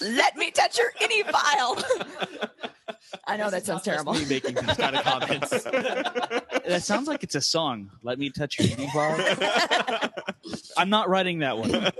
Let 0.00 0.36
me 0.36 0.50
touch 0.50 0.78
your 0.78 0.90
ini 1.00 1.22
file. 1.30 1.80
I 3.24 3.36
know 3.36 3.48
that 3.48 3.64
sounds 3.64 3.84
terrible. 3.84 4.14
Me 4.14 4.24
making 4.28 4.56
these 4.56 4.76
kind 4.76 4.96
of 4.96 5.04
comments. 5.04 5.50
that 5.62 6.80
sounds 6.82 7.06
like 7.06 7.22
it's 7.22 7.36
a 7.36 7.40
song. 7.40 7.92
Let 8.02 8.18
me 8.18 8.30
touch 8.30 8.58
your 8.58 8.76
knee 8.76 8.90
file. 8.92 10.10
I'm 10.76 10.90
not 10.90 11.08
writing 11.08 11.38
that 11.38 11.56
one. 11.56 11.92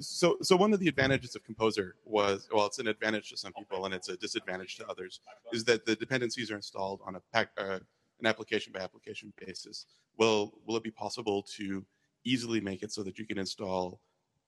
so 0.00 0.38
so 0.40 0.56
one 0.56 0.72
of 0.72 0.80
the 0.80 0.88
advantages 0.88 1.36
of 1.36 1.44
composer 1.44 1.96
was 2.06 2.48
well 2.50 2.64
it's 2.64 2.78
an 2.78 2.86
advantage 2.86 3.28
to 3.28 3.36
some 3.36 3.52
people 3.52 3.84
and 3.84 3.92
it's 3.92 4.08
a 4.08 4.16
disadvantage 4.16 4.76
to 4.76 4.88
others 4.88 5.20
is 5.52 5.64
that 5.64 5.84
the 5.84 5.96
dependencies 5.96 6.50
are 6.50 6.56
installed 6.56 7.02
on 7.04 7.16
a 7.16 7.20
pack 7.30 7.50
uh, 7.58 7.78
an 8.20 8.26
application 8.26 8.72
by 8.72 8.80
application 8.80 9.34
basis 9.44 9.84
will 10.16 10.54
will 10.66 10.78
it 10.78 10.82
be 10.82 10.90
possible 10.90 11.42
to 11.42 11.84
easily 12.24 12.60
make 12.60 12.82
it 12.82 12.92
so 12.92 13.02
that 13.02 13.18
you 13.18 13.26
can 13.26 13.38
install 13.38 14.00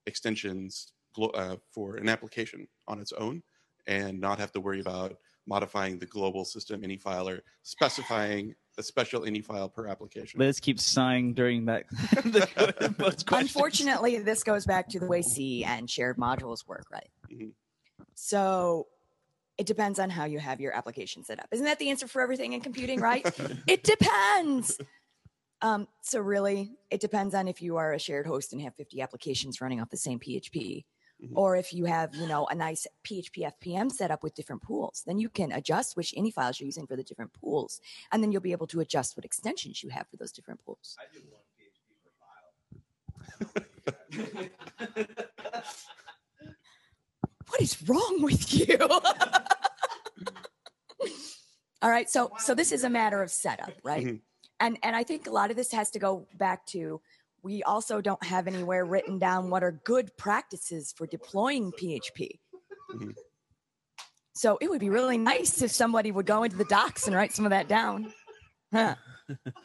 extensions 0.06 0.92
glo- 1.14 1.30
uh, 1.30 1.56
for 1.72 1.96
an 1.96 2.08
application 2.08 2.66
on 2.88 3.00
its 3.00 3.12
own 3.12 3.42
and 3.86 4.20
not 4.20 4.38
have 4.38 4.52
to 4.52 4.60
worry 4.60 4.80
about 4.80 5.16
modifying 5.46 5.98
the 5.98 6.06
global 6.06 6.44
system 6.44 6.82
ini 6.82 7.00
file 7.00 7.28
or 7.28 7.40
specifying 7.62 8.54
a 8.78 8.82
special 8.82 9.22
ini 9.22 9.44
file 9.44 9.68
per 9.68 9.86
application. 9.86 10.40
Liz 10.40 10.58
keeps 10.58 10.84
sighing 10.84 11.34
during 11.34 11.64
that. 11.66 11.84
the 11.90 12.94
most 12.98 13.26
questions. 13.26 13.56
Unfortunately, 13.56 14.18
this 14.18 14.42
goes 14.42 14.66
back 14.66 14.88
to 14.88 14.98
the 14.98 15.06
way 15.06 15.22
C 15.22 15.64
and 15.64 15.88
shared 15.88 16.16
modules 16.16 16.66
work, 16.66 16.86
right? 16.90 17.08
Mhm. 17.32 17.52
So 18.14 18.88
it 19.56 19.66
depends 19.66 19.98
on 19.98 20.10
how 20.10 20.24
you 20.24 20.38
have 20.38 20.60
your 20.60 20.74
application 20.74 21.24
set 21.24 21.38
up. 21.38 21.46
Isn't 21.50 21.64
that 21.64 21.78
the 21.78 21.90
answer 21.90 22.06
for 22.06 22.20
everything 22.20 22.52
in 22.52 22.60
computing, 22.60 23.00
right? 23.00 23.24
it 23.66 23.84
depends. 23.84 24.78
Um, 25.66 25.88
so 26.00 26.20
really, 26.20 26.70
it 26.92 27.00
depends 27.00 27.34
on 27.34 27.48
if 27.48 27.60
you 27.60 27.76
are 27.76 27.92
a 27.92 27.98
shared 27.98 28.24
host 28.24 28.52
and 28.52 28.62
have 28.62 28.76
50 28.76 29.00
applications 29.00 29.60
running 29.60 29.80
off 29.80 29.90
the 29.90 29.96
same 29.96 30.20
PHP, 30.20 30.84
or 31.34 31.56
if 31.56 31.74
you 31.74 31.86
have, 31.86 32.14
you 32.14 32.28
know, 32.28 32.46
a 32.46 32.54
nice 32.54 32.86
PHP 33.04 33.50
FPM 33.50 33.90
set 33.90 34.12
up 34.12 34.22
with 34.22 34.36
different 34.36 34.62
pools. 34.62 35.02
Then 35.04 35.18
you 35.18 35.28
can 35.28 35.50
adjust 35.50 35.96
which 35.96 36.14
ini 36.16 36.32
files 36.32 36.60
you're 36.60 36.66
using 36.66 36.86
for 36.86 36.94
the 36.94 37.02
different 37.02 37.32
pools, 37.32 37.80
and 38.12 38.22
then 38.22 38.30
you'll 38.30 38.42
be 38.42 38.52
able 38.52 38.68
to 38.68 38.78
adjust 38.78 39.16
what 39.16 39.24
extensions 39.24 39.82
you 39.82 39.88
have 39.90 40.06
for 40.08 40.16
those 40.18 40.30
different 40.30 40.60
pools. 40.64 40.96
what 47.48 47.60
is 47.60 47.82
wrong 47.88 48.22
with 48.22 48.54
you? 48.54 48.78
All 51.82 51.90
right, 51.90 52.08
so 52.08 52.30
so 52.38 52.54
this 52.54 52.70
is 52.70 52.84
a 52.84 52.90
matter 52.90 53.20
of 53.20 53.32
setup, 53.32 53.72
right? 53.82 54.20
And 54.60 54.78
and 54.82 54.96
I 54.96 55.02
think 55.02 55.26
a 55.26 55.30
lot 55.30 55.50
of 55.50 55.56
this 55.56 55.72
has 55.72 55.90
to 55.90 55.98
go 55.98 56.26
back 56.34 56.66
to 56.66 57.00
we 57.42 57.62
also 57.62 58.00
don't 58.00 58.22
have 58.24 58.48
anywhere 58.48 58.84
written 58.84 59.18
down 59.18 59.50
what 59.50 59.62
are 59.62 59.72
good 59.84 60.16
practices 60.16 60.92
for 60.96 61.06
deploying 61.06 61.70
PHP. 61.72 62.40
So 64.32 64.58
it 64.60 64.68
would 64.68 64.80
be 64.80 64.90
really 64.90 65.16
nice 65.16 65.62
if 65.62 65.70
somebody 65.70 66.10
would 66.10 66.26
go 66.26 66.42
into 66.42 66.56
the 66.56 66.64
docs 66.64 67.06
and 67.06 67.14
write 67.16 67.32
some 67.32 67.46
of 67.46 67.50
that 67.50 67.68
down. 67.68 68.12
Huh. 68.72 68.96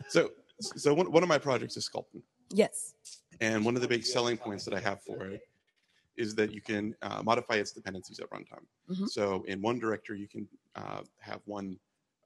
So, 0.08 0.30
so 0.60 0.94
one, 0.94 1.12
one 1.12 1.24
of 1.24 1.30
my 1.30 1.38
projects 1.38 1.76
is 1.76 1.86
Sculpin. 1.86 2.22
Yes. 2.52 2.94
And 3.42 3.66
one 3.66 3.76
of 3.76 3.82
the 3.82 3.88
big 3.88 4.06
selling 4.06 4.38
points 4.38 4.64
that 4.66 4.74
I 4.74 4.80
have 4.80 5.02
for 5.02 5.26
it 5.26 5.42
is 6.18 6.36
that 6.36 6.54
you 6.54 6.62
can 6.62 6.96
uh, 7.02 7.22
modify 7.24 7.56
its 7.56 7.72
dependencies 7.72 8.20
at 8.20 8.30
runtime. 8.30 8.66
Mhm. 8.90 9.08
So 9.10 9.44
in 9.48 9.62
one 9.62 9.80
directory, 9.80 10.20
you 10.20 10.28
can 10.28 10.48
uh, 10.76 11.02
have 11.20 11.42
one 11.46 11.78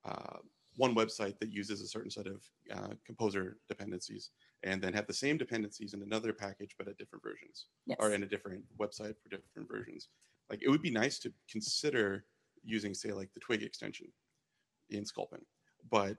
uh, 0.03 0.37
one 0.77 0.95
website 0.95 1.39
that 1.39 1.51
uses 1.51 1.81
a 1.81 1.87
certain 1.87 2.11
set 2.11 2.27
of 2.27 2.43
uh, 2.73 2.93
composer 3.05 3.57
dependencies, 3.67 4.31
and 4.63 4.81
then 4.81 4.93
have 4.93 5.07
the 5.07 5.13
same 5.13 5.37
dependencies 5.37 5.93
in 5.93 6.01
another 6.01 6.33
package 6.33 6.75
but 6.77 6.87
at 6.87 6.97
different 6.97 7.23
versions, 7.23 7.67
or 7.99 8.11
in 8.11 8.23
a 8.23 8.27
different 8.27 8.63
website 8.77 9.15
for 9.21 9.29
different 9.29 9.69
versions. 9.69 10.09
Like 10.49 10.61
it 10.61 10.69
would 10.69 10.81
be 10.81 10.91
nice 10.91 11.19
to 11.19 11.33
consider 11.49 12.25
using, 12.63 12.93
say, 12.93 13.11
like 13.11 13.33
the 13.33 13.39
Twig 13.39 13.63
extension 13.63 14.07
in 14.89 15.05
Sculpin, 15.05 15.41
but 15.89 16.17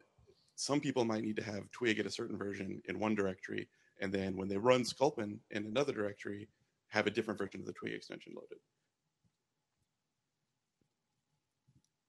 some 0.54 0.80
people 0.80 1.04
might 1.04 1.22
need 1.22 1.36
to 1.36 1.44
have 1.44 1.70
Twig 1.70 1.98
at 1.98 2.06
a 2.06 2.10
certain 2.10 2.38
version 2.38 2.80
in 2.88 2.98
one 2.98 3.14
directory, 3.14 3.68
and 4.00 4.12
then 4.12 4.36
when 4.36 4.48
they 4.48 4.56
run 4.56 4.84
Sculpin 4.84 5.38
in 5.50 5.66
another 5.66 5.92
directory, 5.92 6.48
have 6.88 7.06
a 7.06 7.10
different 7.10 7.38
version 7.38 7.60
of 7.60 7.66
the 7.66 7.72
Twig 7.72 7.92
extension 7.92 8.32
loaded. 8.34 8.58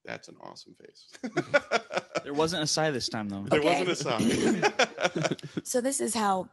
That's 0.07 0.27
an 0.29 0.35
awesome 0.41 0.75
face. 0.83 1.07
There 2.23 2.33
wasn't 2.33 2.61
a 2.63 2.67
sigh 2.67 2.91
this 2.91 3.07
time, 3.07 3.29
though. 3.29 3.43
There 3.43 3.61
wasn't 3.61 3.89
a 3.89 3.95
sigh. 3.95 5.35
So 5.63 5.79
this 5.79 6.01
is 6.01 6.13
how 6.13 6.49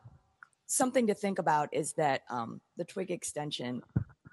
something 0.66 1.06
to 1.08 1.14
think 1.14 1.38
about 1.40 1.68
is 1.72 1.94
that 1.94 2.22
um, 2.30 2.60
the 2.76 2.84
Twig 2.84 3.10
extension 3.10 3.82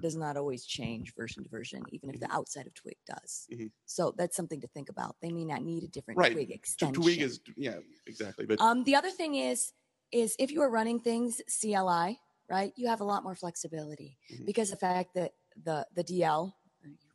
does 0.03 0.15
not 0.15 0.37
always 0.37 0.65
change 0.65 1.15
version 1.15 1.43
to 1.43 1.49
version, 1.49 1.81
even 1.89 2.09
if 2.11 2.19
the 2.19 2.31
outside 2.31 2.67
of 2.67 2.73
Twig 2.75 2.97
does. 3.07 3.47
So 3.85 4.13
that's 4.17 4.35
something 4.35 4.61
to 4.61 4.67
think 4.67 4.89
about. 4.89 5.15
They 5.21 5.31
may 5.31 5.45
not 5.45 5.63
need 5.63 5.83
a 5.83 5.87
different 5.87 6.19
right. 6.19 6.31
Twig 6.33 6.49
T- 6.49 6.53
extension. 6.53 7.01
Twig 7.01 7.21
is 7.21 7.39
yeah, 7.57 7.77
exactly. 8.05 8.45
But 8.45 8.59
Um, 8.61 8.83
the 8.83 8.95
other 8.95 9.09
thing 9.09 9.33
is, 9.35 9.73
is 10.11 10.35
if 10.37 10.51
you 10.51 10.61
are 10.61 10.69
running 10.69 10.99
things 10.99 11.41
CLI, 11.59 12.19
right, 12.49 12.71
you 12.75 12.87
have 12.87 13.01
a 13.01 13.05
lot 13.05 13.23
more 13.23 13.35
flexibility 13.35 14.17
Mm-hmm. 14.31 14.45
because 14.45 14.69
the 14.69 14.75
fact 14.77 15.15
that 15.15 15.31
the 15.63 15.87
the 15.95 16.03
DL, 16.03 16.45
you 16.47 16.60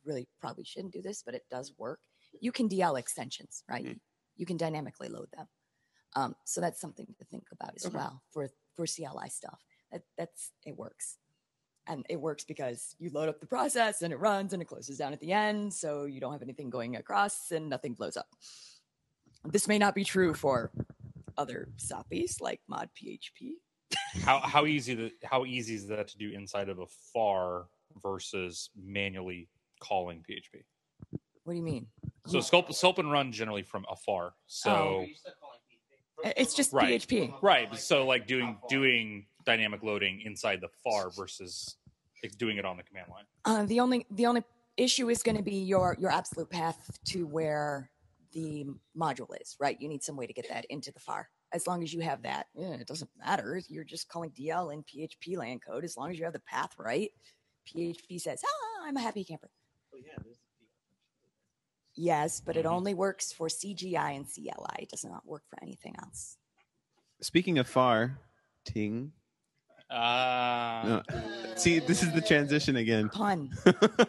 really 0.07 0.27
probably 0.39 0.63
shouldn't 0.63 0.93
do 0.93 1.01
this, 1.01 1.21
but 1.23 1.35
it 1.35 1.43
does 1.51 1.73
work. 1.77 1.99
You 2.41 2.51
can 2.51 2.69
DL 2.69 2.97
extensions, 2.97 3.63
right? 3.69 3.83
Mm-hmm. 3.85 3.97
You 4.37 4.45
can 4.45 4.57
dynamically 4.57 5.09
load 5.09 5.27
them. 5.35 5.47
Um, 6.15 6.35
so 6.45 6.61
that's 6.61 6.79
something 6.81 7.05
to 7.19 7.25
think 7.25 7.43
about 7.51 7.73
as 7.75 7.85
Okay. 7.85 7.97
well 7.97 8.23
for 8.31 8.49
for 8.75 8.85
CLI 8.87 9.29
stuff. 9.29 9.61
That 9.91 10.01
that's 10.17 10.51
it 10.65 10.75
works. 10.77 11.17
And 11.89 12.05
it 12.09 12.19
works 12.19 12.43
because 12.43 12.95
you 12.99 13.09
load 13.13 13.29
up 13.29 13.39
the 13.39 13.45
process 13.47 14.01
and 14.01 14.11
it 14.11 14.17
runs 14.17 14.51
and 14.51 14.61
it 14.61 14.65
closes 14.65 14.97
down 14.97 15.13
at 15.13 15.21
the 15.21 15.31
end, 15.31 15.73
so 15.73 16.03
you 16.05 16.19
don't 16.19 16.33
have 16.33 16.41
anything 16.41 16.69
going 16.69 16.97
across 16.97 17.51
and 17.51 17.69
nothing 17.69 17.93
blows 17.93 18.17
up. 18.17 18.27
This 19.45 19.67
may 19.69 19.77
not 19.77 19.95
be 19.95 20.03
true 20.03 20.33
for 20.33 20.71
other 21.37 21.69
SAPIs 21.77 22.41
like 22.41 22.59
mod 22.67 22.89
PHP. 22.99 23.51
how 24.23 24.39
how 24.39 24.65
easy 24.65 24.95
the 24.95 25.11
how 25.23 25.45
easy 25.45 25.75
is 25.75 25.87
that 25.87 26.07
to 26.09 26.17
do 26.17 26.31
inside 26.31 26.67
of 26.69 26.79
a 26.79 26.87
PHAR 27.13 27.67
versus 28.03 28.69
manually 28.75 29.47
calling 29.79 30.23
PHP? 30.29 30.63
What 31.43 31.53
do 31.53 31.57
you 31.57 31.63
mean? 31.63 31.87
So 32.25 32.39
sculpt, 32.39 32.69
sculpt 32.69 32.97
and 32.99 33.11
run 33.11 33.31
generally 33.31 33.63
from 33.63 33.85
afar. 33.89 34.33
So 34.47 35.05
It's 36.23 36.53
just 36.53 36.73
right, 36.73 37.01
PHP. 37.01 37.41
right. 37.41 37.73
So 37.77 38.05
like 38.05 38.27
doing 38.27 38.57
doing 38.69 39.27
dynamic 39.45 39.81
loading 39.83 40.21
inside 40.25 40.59
the 40.61 40.67
PHAR 40.83 41.11
versus 41.11 41.77
like, 42.23 42.37
doing 42.37 42.57
it 42.57 42.65
on 42.65 42.75
the 42.75 42.83
command 42.83 43.07
line. 43.09 43.23
Uh, 43.45 43.65
the 43.65 43.79
only 43.79 44.05
the 44.11 44.25
only 44.25 44.43
issue 44.75 45.09
is 45.09 45.23
going 45.23 45.37
to 45.37 45.43
be 45.43 45.55
your 45.63 45.95
your 45.99 46.11
absolute 46.11 46.49
path 46.49 46.99
to 47.05 47.25
where 47.27 47.89
the 48.33 48.65
module 48.97 49.29
is. 49.39 49.55
Right, 49.59 49.79
you 49.79 49.87
need 49.87 50.03
some 50.03 50.17
way 50.17 50.27
to 50.27 50.33
get 50.33 50.49
that 50.49 50.65
into 50.65 50.91
the 50.91 50.99
PHAR. 50.99 51.29
As 51.53 51.65
long 51.65 51.81
as 51.81 51.93
you 51.93 52.01
have 52.01 52.23
that, 52.23 52.47
yeah, 52.55 52.73
it 52.73 52.87
doesn't 52.87 53.09
matter. 53.25 53.61
You're 53.69 53.85
just 53.85 54.09
calling 54.09 54.31
DL 54.31 54.73
in 54.73 54.83
PHP 54.83 55.37
land 55.37 55.61
code. 55.65 55.85
As 55.85 55.95
long 55.95 56.11
as 56.11 56.17
you 56.19 56.25
have 56.25 56.33
the 56.33 56.41
path 56.41 56.71
right, 56.77 57.09
PHP 57.65 58.19
says, 58.19 58.41
"Ah, 58.45 58.83
I'm 58.85 58.97
a 58.97 59.01
happy 59.01 59.23
camper." 59.23 59.49
Yes, 61.95 62.41
but 62.45 62.55
it 62.57 62.65
only 62.65 62.93
works 62.93 63.31
for 63.33 63.47
CGI 63.47 64.15
and 64.15 64.25
CLI. 64.31 64.83
It 64.83 64.89
does 64.89 65.03
not 65.03 65.25
work 65.25 65.43
for 65.49 65.57
anything 65.63 65.95
else. 65.99 66.37
Speaking 67.21 67.57
of 67.57 67.67
far, 67.67 68.19
ting. 68.65 69.13
Uh, 69.89 70.83
No. 70.85 71.01
See, 71.55 71.79
this 71.79 72.03
is 72.03 72.13
the 72.13 72.21
transition 72.21 72.75
again. 72.75 73.09
Pun. 73.13 73.49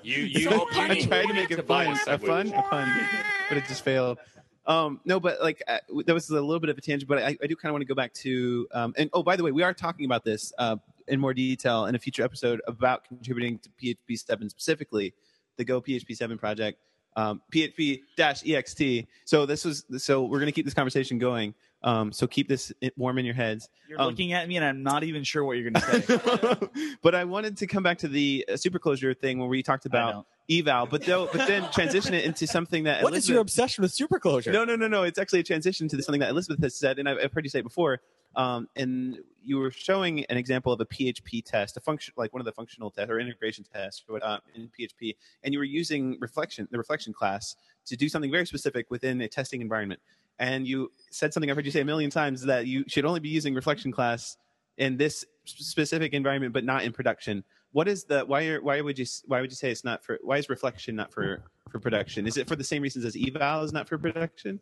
You 0.03 0.19
you, 0.25 0.41
So 0.51 0.51
you 0.51 0.67
I 0.73 0.89
need- 0.89 1.09
tried 1.09 1.27
to 1.29 1.33
make 1.35 1.51
it 1.51 1.67
buy 1.67 1.87
fun, 1.87 1.99
a 2.07 2.15
a 2.15 2.19
fun, 2.19 2.49
a 2.53 2.63
fun, 2.65 3.09
but 3.49 3.57
it 3.59 3.65
just 3.67 3.83
failed. 3.85 4.19
Um, 4.67 5.01
no, 5.07 5.19
but 5.19 5.41
like 5.41 5.63
uh, 5.67 5.79
that 6.05 6.13
was 6.13 6.29
a 6.29 6.35
little 6.35 6.61
bit 6.61 6.69
of 6.69 6.77
a 6.77 6.83
tangent, 6.83 7.09
but 7.09 7.17
I, 7.23 7.39
I 7.43 7.47
do 7.47 7.57
kind 7.57 7.71
of 7.71 7.73
want 7.73 7.81
to 7.83 7.87
go 7.87 7.95
back 7.95 8.13
to. 8.15 8.69
Um, 8.73 8.93
and 8.99 9.09
oh, 9.15 9.23
by 9.23 9.35
the 9.37 9.43
way, 9.43 9.51
we 9.51 9.63
are 9.63 9.73
talking 9.73 10.05
about 10.05 10.25
this 10.25 10.53
uh, 10.59 10.77
in 11.07 11.19
more 11.21 11.33
detail 11.33 11.87
in 11.87 11.95
a 11.95 11.99
future 11.99 12.23
episode 12.23 12.61
about 12.67 13.05
contributing 13.05 13.59
to 13.61 13.71
PHP 13.83 14.19
seven 14.19 14.51
specifically, 14.51 15.15
the 15.59 15.65
Go 15.65 15.83
PHP 15.83 16.17
seven 16.17 16.39
project, 16.39 16.81
um, 17.17 17.43
PHP 17.53 18.01
dash 18.17 18.43
ext. 18.45 19.07
So 19.27 19.45
this 19.45 19.65
was 19.65 19.85
so 19.99 20.23
we're 20.23 20.39
going 20.39 20.47
to 20.47 20.53
keep 20.53 20.65
this 20.65 20.75
conversation 20.75 21.19
going. 21.19 21.55
Um, 21.83 22.11
so 22.11 22.27
keep 22.27 22.49
this 22.49 22.73
warm 22.97 23.19
in 23.19 23.25
your 23.25 23.37
heads. 23.37 23.69
You're 23.89 24.01
Um, 24.01 24.09
looking 24.09 24.33
at 24.33 24.49
me, 24.49 24.57
and 24.57 24.65
I'm 24.65 24.83
not 24.83 25.05
even 25.05 25.23
sure 25.23 25.45
what 25.45 25.59
you're 25.59 25.71
going 25.71 25.75
to 25.81 26.03
say. 26.03 26.97
but 27.03 27.15
I 27.15 27.23
wanted 27.23 27.57
to 27.59 27.69
come 27.69 27.85
back 27.85 27.99
to 27.99 28.09
the 28.09 28.45
uh, 28.53 28.57
super 28.57 28.81
closure 28.81 29.15
thing 29.15 29.39
where 29.39 29.49
we 29.49 29.63
talked 29.63 29.87
about 29.87 30.27
eval, 30.51 30.87
but 30.87 31.05
though, 31.05 31.29
but 31.33 31.47
then 31.47 31.71
transition 31.71 32.15
it 32.15 32.25
into 32.25 32.49
something 32.49 32.83
that 32.85 33.05
What 33.05 33.15
is 33.15 33.29
your 33.29 33.39
obsession 33.41 33.83
with 33.83 33.93
superclosure? 33.93 34.53
No, 34.53 34.65
no, 34.65 34.75
no, 34.75 34.89
no. 34.89 35.05
It's 35.05 35.21
actually 35.21 35.41
a 35.41 35.45
transition 35.45 35.87
to 35.89 36.03
something 36.03 36.21
that 36.21 36.31
Elizabeth 36.31 36.61
has 36.65 36.75
said, 36.75 36.99
and 36.99 37.09
I've, 37.09 37.19
I've 37.23 37.33
heard 37.33 37.45
you 37.45 37.51
say 37.51 37.61
it 37.61 37.65
before. 37.65 38.01
Um, 38.37 38.69
and 38.77 39.19
you 39.43 39.59
were 39.59 39.71
showing 39.71 40.25
an 40.27 40.37
example 40.37 40.73
of 40.73 40.81
a 40.81 40.87
PHP 40.87 41.45
test, 41.45 41.77
a 41.77 41.81
function 41.81 42.15
like 42.17 42.33
one 42.33 42.41
of 42.41 42.45
the 42.45 42.53
functional 42.53 42.91
tests 42.91 43.11
or 43.11 43.19
integration 43.19 43.65
tests 43.73 44.05
uh, 44.23 44.39
in 44.55 44.71
PHP, 44.79 45.17
and 45.43 45.53
you 45.53 45.59
were 45.59 45.65
using 45.65 46.19
reflection, 46.21 46.69
the 46.71 46.79
reflection 46.79 47.13
class, 47.13 47.57
to 47.87 47.97
do 47.97 48.09
something 48.09 48.31
very 48.31 48.47
specific 48.47 48.91
within 48.91 49.21
a 49.23 49.29
testing 49.29 49.61
environment. 49.61 50.01
And 50.39 50.69
you 50.69 50.93
said 51.11 51.33
something 51.33 51.51
I've 51.51 51.57
heard 51.57 51.65
you 51.65 51.73
say 51.73 51.81
a 51.81 51.85
million 51.85 52.11
times 52.11 52.43
that 52.43 52.67
you 52.67 52.85
should 52.87 53.05
only 53.05 53.21
be 53.21 53.29
using 53.29 53.55
reflection 53.55 53.91
class 53.91 54.37
in 54.77 54.97
this 54.97 55.25
specific 55.45 56.13
environment, 56.13 56.53
but 56.53 56.65
not 56.65 56.85
in 56.85 56.93
production. 56.93 57.43
What 57.73 57.89
is 57.89 58.05
the 58.05 58.25
why? 58.25 58.47
Are, 58.47 58.63
why 58.63 58.81
would 58.81 58.99
you 58.99 59.07
why 59.27 59.41
would 59.41 59.51
you 59.51 59.57
say 59.57 59.71
it's 59.71 59.85
not 59.85 60.05
for? 60.05 60.19
Why 60.23 60.39
is 60.39 60.49
reflection 60.49 60.95
not 60.95 61.13
for 61.13 61.43
for 61.71 61.81
production? 61.81 62.27
Is 62.27 62.37
it 62.37 62.47
for 62.47 62.57
the 62.57 62.65
same 62.65 62.83
reasons 62.83 63.05
as 63.05 63.17
eval 63.17 63.65
is 63.65 63.73
not 63.73 63.89
for 63.89 63.99
production? 63.99 64.61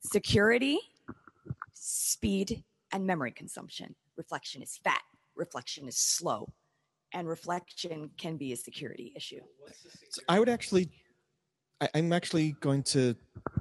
security, 0.00 0.78
speed, 1.88 2.62
and 2.92 3.06
memory 3.06 3.30
consumption. 3.32 3.94
Reflection 4.16 4.62
is 4.62 4.78
fat, 4.84 5.00
reflection 5.36 5.88
is 5.88 5.96
slow, 5.96 6.48
and 7.12 7.26
reflection 7.28 8.10
can 8.18 8.36
be 8.36 8.52
a 8.52 8.56
security 8.56 9.12
issue. 9.16 9.40
So 10.10 10.22
I 10.28 10.38
would 10.38 10.48
actually, 10.48 10.90
I, 11.80 11.88
I'm 11.94 12.12
actually 12.12 12.52
going 12.60 12.82
to 12.84 13.14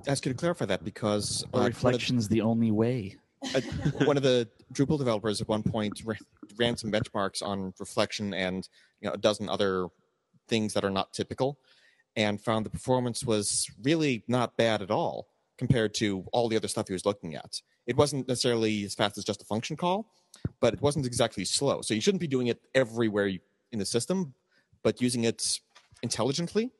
ask 0.07 0.25
you 0.25 0.31
to 0.33 0.37
clarify 0.37 0.65
that 0.65 0.83
because 0.83 1.43
Or 1.53 1.59
uh, 1.59 1.63
one 1.63 1.71
of- 1.71 1.75
reflection's 1.75 2.27
the 2.27 2.41
only 2.41 2.71
way. 2.71 3.15
uh, 3.55 3.61
one 4.05 4.17
of 4.17 4.23
the 4.23 4.47
Drupal 4.73 4.97
developers 4.97 5.39
at 5.41 5.47
one 5.47 5.63
point 5.63 6.01
ra- 6.03 6.15
ran 6.57 6.75
some 6.75 6.91
benchmarks 6.91 7.41
on 7.43 7.73
reflection 7.79 8.33
and 8.33 8.67
you 8.99 9.07
know 9.07 9.13
a 9.13 9.17
dozen 9.17 9.47
other 9.47 9.87
things 10.47 10.73
that 10.73 10.83
are 10.83 10.89
not 10.89 11.13
typical, 11.13 11.59
and 12.15 12.41
found 12.41 12.65
the 12.65 12.69
performance 12.69 13.23
was 13.23 13.69
really 13.83 14.23
not 14.27 14.57
bad 14.57 14.81
at 14.81 14.89
all. 14.91 15.27
Compared 15.57 15.93
to 15.95 16.25
all 16.31 16.47
the 16.47 16.55
other 16.55 16.67
stuff 16.67 16.87
he 16.87 16.93
was 16.93 17.05
looking 17.05 17.35
at. 17.35 17.61
It 17.85 17.97
wasn't 17.97 18.27
necessarily 18.27 18.83
as 18.83 18.93
fast 18.93 19.17
as 19.17 19.23
just 19.23 19.41
a 19.41 19.45
function 19.45 19.75
call, 19.75 20.11
but 20.59 20.73
it 20.73 20.81
wasn't 20.81 21.05
exactly 21.05 21.45
slow. 21.45 21.81
So 21.81 21.93
you 21.93 22.01
shouldn't 22.01 22.21
be 22.21 22.27
doing 22.27 22.47
it 22.47 22.61
everywhere 22.75 23.31
in 23.71 23.79
the 23.79 23.85
system, 23.85 24.33
but 24.83 25.01
using 25.01 25.23
it 25.23 25.59
intelligently. 26.03 26.71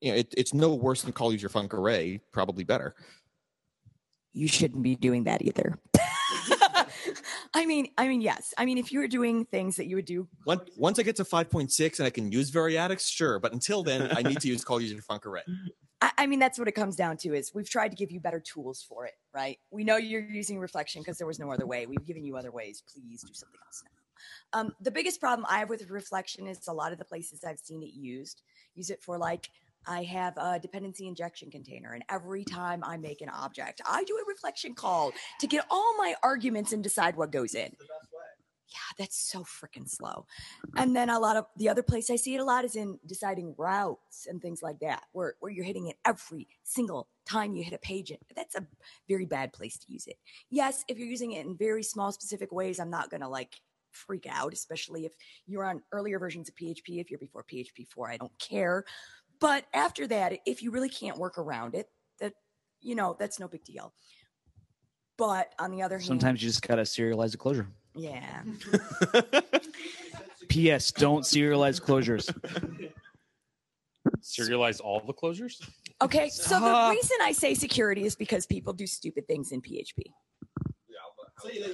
You 0.00 0.12
know, 0.12 0.18
it, 0.18 0.34
it's 0.36 0.52
no 0.52 0.74
worse 0.74 1.02
than 1.02 1.12
call 1.12 1.32
user 1.32 1.48
func 1.48 1.72
array, 1.72 2.20
probably 2.32 2.64
better. 2.64 2.94
You 4.32 4.48
shouldn't 4.48 4.82
be 4.82 4.96
doing 4.96 5.24
that 5.24 5.42
either. 5.42 5.78
I 7.56 7.64
mean, 7.64 7.88
I 7.96 8.06
mean, 8.06 8.20
yes. 8.20 8.52
I 8.58 8.66
mean, 8.66 8.76
if 8.76 8.92
you 8.92 8.98
were 8.98 9.08
doing 9.08 9.46
things 9.46 9.76
that 9.76 9.86
you 9.86 9.96
would 9.96 10.04
do, 10.04 10.28
Once, 10.44 10.68
once 10.76 10.98
I 10.98 11.02
get 11.02 11.16
to 11.16 11.24
5.6 11.24 11.98
and 11.98 12.06
I 12.06 12.10
can 12.10 12.30
use 12.30 12.50
variadics, 12.50 13.10
sure. 13.10 13.38
But 13.38 13.54
until 13.54 13.82
then, 13.82 14.10
I 14.14 14.20
need 14.20 14.40
to 14.40 14.48
use 14.48 14.62
call 14.62 14.78
user 14.78 14.96
func 14.96 15.24
array. 15.24 15.40
I, 16.02 16.10
I 16.18 16.26
mean, 16.26 16.38
that's 16.38 16.58
what 16.58 16.68
it 16.68 16.72
comes 16.72 16.96
down 16.96 17.16
to. 17.18 17.34
Is 17.34 17.52
we've 17.54 17.68
tried 17.68 17.88
to 17.92 17.96
give 17.96 18.10
you 18.10 18.20
better 18.20 18.40
tools 18.40 18.84
for 18.86 19.06
it, 19.06 19.14
right? 19.32 19.58
We 19.70 19.84
know 19.84 19.96
you're 19.96 20.20
using 20.20 20.58
reflection 20.58 21.00
because 21.00 21.16
there 21.16 21.26
was 21.26 21.38
no 21.38 21.50
other 21.50 21.66
way. 21.66 21.86
We've 21.86 22.04
given 22.04 22.24
you 22.24 22.36
other 22.36 22.50
ways. 22.52 22.82
Please 22.92 23.22
do 23.22 23.32
something 23.32 23.58
else 23.66 23.82
now. 23.82 24.60
Um, 24.60 24.74
the 24.82 24.90
biggest 24.90 25.18
problem 25.18 25.46
I 25.48 25.60
have 25.60 25.70
with 25.70 25.88
reflection 25.88 26.46
is 26.46 26.68
a 26.68 26.74
lot 26.74 26.92
of 26.92 26.98
the 26.98 27.06
places 27.06 27.42
I've 27.42 27.58
seen 27.58 27.82
it 27.82 27.94
used 27.94 28.42
use 28.74 28.90
it 28.90 29.02
for 29.02 29.16
like 29.16 29.48
I 29.86 30.02
have 30.04 30.36
a 30.36 30.58
dependency 30.58 31.06
injection 31.06 31.50
container, 31.50 31.92
and 31.92 32.04
every 32.10 32.44
time 32.44 32.82
I 32.84 32.96
make 32.96 33.20
an 33.20 33.28
object, 33.28 33.80
I 33.86 34.04
do 34.04 34.16
a 34.16 34.28
reflection 34.28 34.74
call 34.74 35.12
to 35.40 35.46
get 35.46 35.64
all 35.70 35.96
my 35.96 36.14
arguments 36.22 36.72
and 36.72 36.82
decide 36.82 37.16
what 37.16 37.30
goes 37.30 37.54
in. 37.54 37.72
Yeah, 38.68 38.78
that's 38.98 39.16
so 39.16 39.44
freaking 39.44 39.88
slow. 39.88 40.26
And 40.76 40.94
then 40.94 41.08
a 41.08 41.20
lot 41.20 41.36
of 41.36 41.46
the 41.56 41.68
other 41.68 41.82
place 41.82 42.10
I 42.10 42.16
see 42.16 42.34
it 42.34 42.40
a 42.40 42.44
lot 42.44 42.64
is 42.64 42.74
in 42.74 42.98
deciding 43.06 43.54
routes 43.56 44.26
and 44.26 44.42
things 44.42 44.60
like 44.60 44.80
that, 44.80 45.04
where, 45.12 45.34
where 45.40 45.52
you're 45.52 45.64
hitting 45.64 45.86
it 45.86 45.96
every 46.04 46.48
single 46.64 47.08
time 47.24 47.54
you 47.54 47.62
hit 47.62 47.72
a 47.72 47.78
page. 47.78 48.10
In. 48.10 48.18
That's 48.34 48.56
a 48.56 48.66
very 49.08 49.24
bad 49.24 49.52
place 49.52 49.78
to 49.78 49.92
use 49.92 50.06
it. 50.08 50.16
Yes, 50.50 50.84
if 50.88 50.98
you're 50.98 51.08
using 51.08 51.32
it 51.32 51.46
in 51.46 51.56
very 51.56 51.84
small, 51.84 52.10
specific 52.10 52.52
ways, 52.52 52.80
I'm 52.80 52.90
not 52.90 53.08
going 53.08 53.20
to 53.20 53.28
like 53.28 53.60
freak 53.92 54.26
out, 54.28 54.52
especially 54.52 55.06
if 55.06 55.12
you're 55.46 55.64
on 55.64 55.82
earlier 55.92 56.18
versions 56.18 56.48
of 56.48 56.54
PHP. 56.54 57.00
If 57.00 57.10
you're 57.10 57.18
before 57.18 57.44
PHP 57.44 57.88
4, 57.88 58.10
I 58.10 58.16
don't 58.16 58.38
care. 58.38 58.84
But 59.40 59.64
after 59.74 60.06
that, 60.08 60.38
if 60.46 60.62
you 60.62 60.70
really 60.70 60.88
can't 60.88 61.18
work 61.18 61.38
around 61.38 61.74
it, 61.74 61.88
that, 62.20 62.32
you 62.80 62.94
know, 62.94 63.16
that's 63.18 63.38
no 63.38 63.48
big 63.48 63.64
deal. 63.64 63.92
But 65.18 65.52
on 65.58 65.70
the 65.70 65.82
other 65.82 65.96
hand, 65.96 66.06
Sometimes 66.06 66.42
you 66.42 66.48
just 66.48 66.62
gotta 66.66 66.82
serialize 66.82 67.34
a 67.34 67.38
closure. 67.38 67.68
yeah. 67.94 68.42
P.S. 70.48 70.92
Don't 70.92 71.22
serialize 71.22 71.82
closures. 71.82 72.32
Serialize 74.22 74.80
all 74.80 75.00
the 75.00 75.12
closures? 75.12 75.60
Okay, 76.02 76.28
so 76.28 76.60
the 76.60 76.90
reason 76.94 77.16
I 77.22 77.32
say 77.32 77.54
security 77.54 78.04
is 78.04 78.14
because 78.14 78.46
people 78.46 78.72
do 78.72 78.86
stupid 78.86 79.26
things 79.26 79.52
in 79.52 79.60
PHP. 79.60 80.12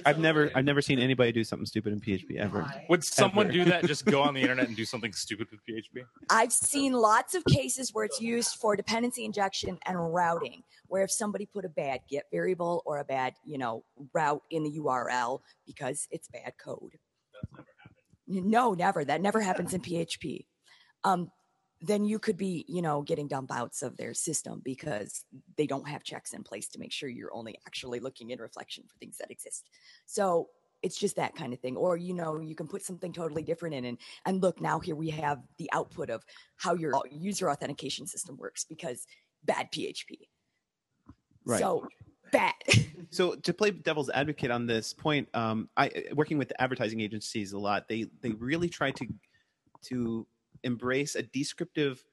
I've 0.05 0.19
never 0.19 0.51
I've 0.55 0.65
never 0.65 0.81
seen 0.81 0.99
anybody 0.99 1.31
do 1.31 1.43
something 1.43 1.65
stupid 1.65 1.93
in 1.93 2.01
PHP 2.01 2.37
ever. 2.37 2.69
Would 2.89 3.03
someone 3.03 3.47
Ever. 3.47 3.53
do 3.53 3.65
that? 3.65 3.85
Just 3.85 4.05
go 4.05 4.21
on 4.21 4.33
the 4.33 4.41
internet 4.43 4.67
and 4.67 4.75
do 4.75 4.85
something 4.85 5.13
stupid 5.13 5.47
with 5.51 5.61
PHP? 5.65 6.03
I've 6.29 6.51
seen 6.51 6.93
lots 6.93 7.33
of 7.33 7.43
cases 7.45 7.93
where 7.93 8.05
it's 8.05 8.19
used 8.19 8.55
for 8.55 8.75
dependency 8.75 9.23
injection 9.25 9.77
and 9.85 10.13
routing, 10.13 10.63
where 10.87 11.03
if 11.03 11.11
somebody 11.11 11.45
put 11.45 11.65
a 11.65 11.69
bad 11.69 12.01
get 12.09 12.25
variable 12.31 12.83
or 12.85 12.99
a 12.99 13.05
bad, 13.05 13.33
you 13.45 13.57
know, 13.57 13.83
route 14.13 14.43
in 14.51 14.63
the 14.63 14.79
URL 14.79 15.39
because 15.65 16.07
it's 16.11 16.27
bad 16.27 16.53
code. 16.57 16.97
That's 17.33 17.51
never 17.53 17.69
happened. 17.81 18.51
no, 18.51 18.73
never. 18.73 19.05
That 19.05 19.21
never 19.21 19.39
happens 19.41 19.73
in 19.73 19.81
PHP. 19.81 20.45
Um, 21.05 21.31
then 21.83 22.05
you 22.05 22.17
could 22.17 22.37
be, 22.37 22.65
you 22.69 22.81
know, 22.81 23.01
getting 23.01 23.27
dump 23.27 23.51
outs 23.51 23.83
of 23.83 23.97
their 23.97 24.13
system 24.13 24.61
because 24.63 25.25
they 25.57 25.67
don't 25.67 25.87
have 25.87 26.01
checks 26.01 26.31
in 26.31 26.41
place 26.41 26.69
to 26.69 26.79
make 26.79 26.93
sure 26.93 27.09
you're 27.09 27.33
only 27.33 27.57
actually 27.67 27.99
looking 27.99 28.29
in 28.29 28.39
reflection 28.39 28.85
for 28.87 28.97
things 28.97 29.17
that 29.17 29.29
exist. 29.29 29.69
So 30.05 30.47
it's 30.81 30.97
just 30.97 31.17
that 31.17 31.35
kind 31.35 31.51
of 31.51 31.59
thing. 31.59 31.75
Or, 31.75 31.97
you 31.97 32.13
know, 32.13 32.39
you 32.39 32.55
can 32.55 32.67
put 32.67 32.83
something 32.83 33.11
totally 33.11 33.43
different 33.43 33.75
in 33.75 33.83
and, 33.83 33.97
and 34.25 34.41
look, 34.41 34.61
now 34.61 34.79
here 34.79 34.95
we 34.95 35.09
have 35.09 35.41
the 35.57 35.69
output 35.73 36.09
of 36.09 36.23
how 36.55 36.73
your 36.73 36.93
user 37.11 37.51
authentication 37.51 38.07
system 38.07 38.37
works 38.37 38.63
because 38.63 39.05
bad 39.43 39.67
PHP. 39.73 40.29
Right. 41.45 41.59
So 41.59 41.85
bad. 42.31 42.53
so 43.09 43.35
to 43.35 43.53
play 43.53 43.71
devil's 43.71 44.09
advocate 44.09 44.51
on 44.51 44.67
this 44.67 44.93
point, 44.93 45.27
um, 45.33 45.67
I 45.75 46.05
working 46.13 46.37
with 46.37 46.53
advertising 46.59 47.01
agencies 47.01 47.51
a 47.51 47.59
lot. 47.59 47.89
They 47.89 48.07
they 48.21 48.31
really 48.31 48.69
try 48.69 48.91
to 48.91 49.07
to 49.87 50.25
embrace 50.63 51.15
a 51.15 51.23
descriptive 51.23 52.03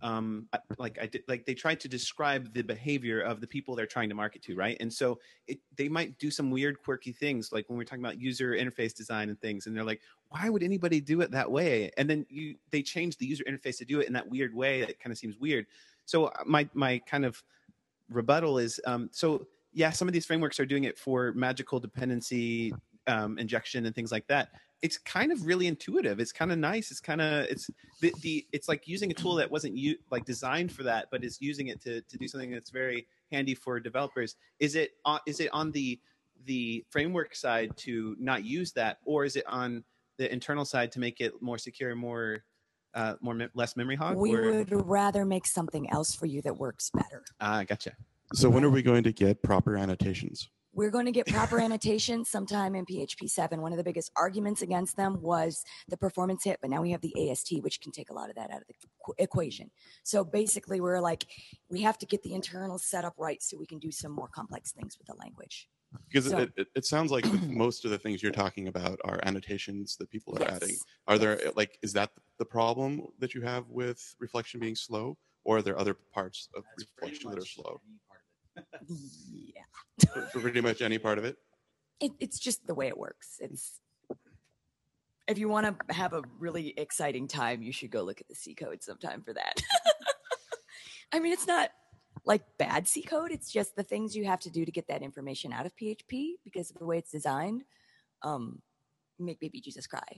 um 0.00 0.46
like 0.78 0.96
i 1.02 1.06
did 1.06 1.24
like 1.26 1.44
they 1.44 1.54
try 1.54 1.74
to 1.74 1.88
describe 1.88 2.54
the 2.54 2.62
behavior 2.62 3.20
of 3.20 3.40
the 3.40 3.46
people 3.48 3.74
they're 3.74 3.84
trying 3.84 4.08
to 4.08 4.14
market 4.14 4.40
to 4.40 4.54
right? 4.54 4.76
And 4.78 4.92
so 4.92 5.18
it, 5.48 5.58
they 5.74 5.88
might 5.88 6.16
do 6.18 6.30
some 6.30 6.52
weird 6.52 6.80
quirky 6.84 7.10
things 7.10 7.50
like 7.50 7.68
when 7.68 7.76
we're 7.76 7.84
talking 7.84 8.04
about 8.04 8.20
user 8.20 8.52
interface 8.52 8.94
design 8.94 9.28
and 9.28 9.40
things 9.40 9.66
and 9.66 9.76
they're 9.76 9.82
like 9.82 10.00
why 10.30 10.48
would 10.48 10.62
anybody 10.62 11.00
do 11.00 11.20
it 11.20 11.30
that 11.30 11.50
way? 11.50 11.90
And 11.96 12.08
then 12.08 12.26
you 12.28 12.56
they 12.70 12.82
change 12.82 13.16
the 13.16 13.26
user 13.26 13.44
interface 13.44 13.78
to 13.78 13.84
do 13.84 14.00
it 14.00 14.06
in 14.06 14.12
that 14.12 14.28
weird 14.28 14.54
way 14.54 14.80
that 14.80 15.00
kind 15.00 15.10
of 15.10 15.18
seems 15.18 15.38
weird. 15.38 15.66
So 16.04 16.26
uh, 16.26 16.42
my 16.46 16.68
my 16.74 16.98
kind 17.00 17.24
of 17.24 17.42
rebuttal 18.10 18.58
is 18.58 18.80
um, 18.86 19.08
so 19.12 19.46
yeah 19.72 19.90
some 19.90 20.08
of 20.08 20.14
these 20.14 20.26
frameworks 20.26 20.58
are 20.58 20.66
doing 20.66 20.84
it 20.84 20.98
for 20.98 21.32
magical 21.32 21.78
dependency 21.78 22.74
um, 23.06 23.38
injection 23.38 23.86
and 23.86 23.94
things 23.94 24.12
like 24.12 24.26
that 24.26 24.50
it's 24.82 24.98
kind 24.98 25.32
of 25.32 25.44
really 25.44 25.66
intuitive 25.66 26.20
it's 26.20 26.32
kind 26.32 26.52
of 26.52 26.58
nice 26.58 26.90
it's 26.90 27.00
kind 27.00 27.20
of 27.20 27.44
it's 27.46 27.68
the, 28.00 28.12
the 28.22 28.46
it's 28.52 28.68
like 28.68 28.86
using 28.86 29.10
a 29.10 29.14
tool 29.14 29.34
that 29.34 29.50
wasn't 29.50 29.76
you 29.76 29.96
like 30.10 30.24
designed 30.24 30.70
for 30.70 30.82
that 30.82 31.06
but 31.10 31.24
is 31.24 31.38
using 31.40 31.68
it 31.68 31.80
to, 31.80 32.00
to 32.02 32.16
do 32.16 32.28
something 32.28 32.50
that's 32.50 32.70
very 32.70 33.06
handy 33.32 33.54
for 33.54 33.80
developers 33.80 34.36
is 34.60 34.74
it 34.74 34.92
on 35.04 35.18
is 35.26 35.40
it 35.40 35.50
on 35.52 35.72
the 35.72 36.00
the 36.44 36.84
framework 36.90 37.34
side 37.34 37.76
to 37.76 38.16
not 38.20 38.44
use 38.44 38.72
that 38.72 38.98
or 39.04 39.24
is 39.24 39.34
it 39.36 39.44
on 39.48 39.82
the 40.16 40.32
internal 40.32 40.64
side 40.64 40.92
to 40.92 41.00
make 41.00 41.20
it 41.20 41.32
more 41.42 41.58
secure 41.58 41.94
more 41.94 42.44
uh 42.94 43.14
more 43.20 43.34
me- 43.34 43.48
less 43.54 43.76
memory 43.76 43.96
hog 43.96 44.16
we 44.16 44.34
or 44.34 44.42
would 44.42 44.70
rather 44.86 45.24
make 45.24 45.46
something 45.46 45.90
else 45.90 46.14
for 46.14 46.26
you 46.26 46.40
that 46.42 46.56
works 46.56 46.90
better. 46.94 47.24
ah 47.40 47.64
gotcha 47.64 47.92
So 48.34 48.48
when 48.48 48.64
are 48.64 48.70
we 48.70 48.82
going 48.82 49.02
to 49.04 49.12
get 49.12 49.42
proper 49.42 49.76
annotations? 49.76 50.48
We're 50.78 50.90
going 50.90 51.06
to 51.06 51.12
get 51.12 51.26
proper 51.26 51.58
annotation 51.60 52.24
sometime 52.24 52.76
in 52.76 52.86
PHP 52.86 53.28
7. 53.28 53.60
One 53.60 53.72
of 53.72 53.78
the 53.78 53.82
biggest 53.82 54.12
arguments 54.14 54.62
against 54.62 54.96
them 54.96 55.20
was 55.20 55.64
the 55.88 55.96
performance 55.96 56.44
hit, 56.44 56.58
but 56.60 56.70
now 56.70 56.80
we 56.80 56.92
have 56.92 57.00
the 57.00 57.30
AST, 57.32 57.52
which 57.62 57.80
can 57.80 57.90
take 57.90 58.10
a 58.10 58.14
lot 58.14 58.30
of 58.30 58.36
that 58.36 58.52
out 58.52 58.60
of 58.60 58.68
the 58.68 58.74
qu- 59.04 59.14
equation. 59.18 59.72
So 60.04 60.22
basically, 60.22 60.80
we're 60.80 61.00
like, 61.00 61.26
we 61.68 61.82
have 61.82 61.98
to 61.98 62.06
get 62.06 62.22
the 62.22 62.32
internal 62.32 62.78
setup 62.78 63.14
right 63.18 63.42
so 63.42 63.58
we 63.58 63.66
can 63.66 63.80
do 63.80 63.90
some 63.90 64.12
more 64.12 64.28
complex 64.28 64.70
things 64.70 64.96
with 64.96 65.08
the 65.08 65.16
language. 65.16 65.68
Because 66.06 66.30
So- 66.30 66.38
it, 66.38 66.52
it, 66.56 66.68
it 66.76 66.84
sounds 66.84 67.10
like 67.10 67.24
most 67.48 67.84
of 67.84 67.90
the 67.90 67.98
things 67.98 68.22
you're 68.22 68.30
talking 68.30 68.68
about 68.68 69.00
are 69.02 69.18
annotations 69.24 69.96
that 69.96 70.08
people 70.10 70.38
are 70.38 70.48
adding. 70.48 70.76
Are 71.08 71.18
there 71.18 71.40
like 71.56 71.76
is 71.82 71.92
that 71.94 72.10
the 72.38 72.44
problem 72.44 73.02
that 73.18 73.34
you 73.34 73.40
have 73.40 73.68
with 73.68 74.14
reflection 74.20 74.60
being 74.60 74.76
slow, 74.76 75.18
or 75.42 75.56
are 75.56 75.62
there 75.62 75.76
other 75.76 75.94
parts 76.14 76.48
of 76.54 76.62
reflection 76.78 77.30
that 77.30 77.38
are 77.40 77.46
slow? 77.46 77.80
Yeah. 78.88 79.62
For 80.32 80.40
pretty 80.40 80.60
much 80.60 80.82
any 80.82 80.98
part 80.98 81.18
of 81.18 81.24
it. 81.24 81.36
It, 82.00 82.12
it's 82.20 82.38
just 82.38 82.66
the 82.66 82.74
way 82.74 82.88
it 82.88 82.96
works. 82.96 83.38
It's 83.40 83.80
if 85.26 85.38
you 85.38 85.48
want 85.48 85.66
to 85.66 85.94
have 85.94 86.14
a 86.14 86.22
really 86.38 86.72
exciting 86.76 87.28
time, 87.28 87.62
you 87.62 87.72
should 87.72 87.90
go 87.90 88.02
look 88.02 88.20
at 88.20 88.28
the 88.28 88.34
C 88.34 88.54
code 88.54 88.82
sometime 88.82 89.22
for 89.22 89.34
that. 89.34 89.60
I 91.12 91.20
mean, 91.20 91.32
it's 91.32 91.46
not 91.46 91.70
like 92.24 92.42
bad 92.58 92.88
C 92.88 93.02
code. 93.02 93.30
It's 93.30 93.52
just 93.52 93.76
the 93.76 93.82
things 93.82 94.16
you 94.16 94.24
have 94.24 94.40
to 94.40 94.50
do 94.50 94.64
to 94.64 94.72
get 94.72 94.88
that 94.88 95.02
information 95.02 95.52
out 95.52 95.66
of 95.66 95.76
PHP 95.76 96.34
because 96.44 96.70
of 96.70 96.78
the 96.78 96.86
way 96.86 96.98
it's 96.98 97.10
designed. 97.10 97.64
Um, 98.22 98.62
make 99.18 99.38
baby 99.38 99.60
Jesus 99.60 99.86
cry. 99.86 100.16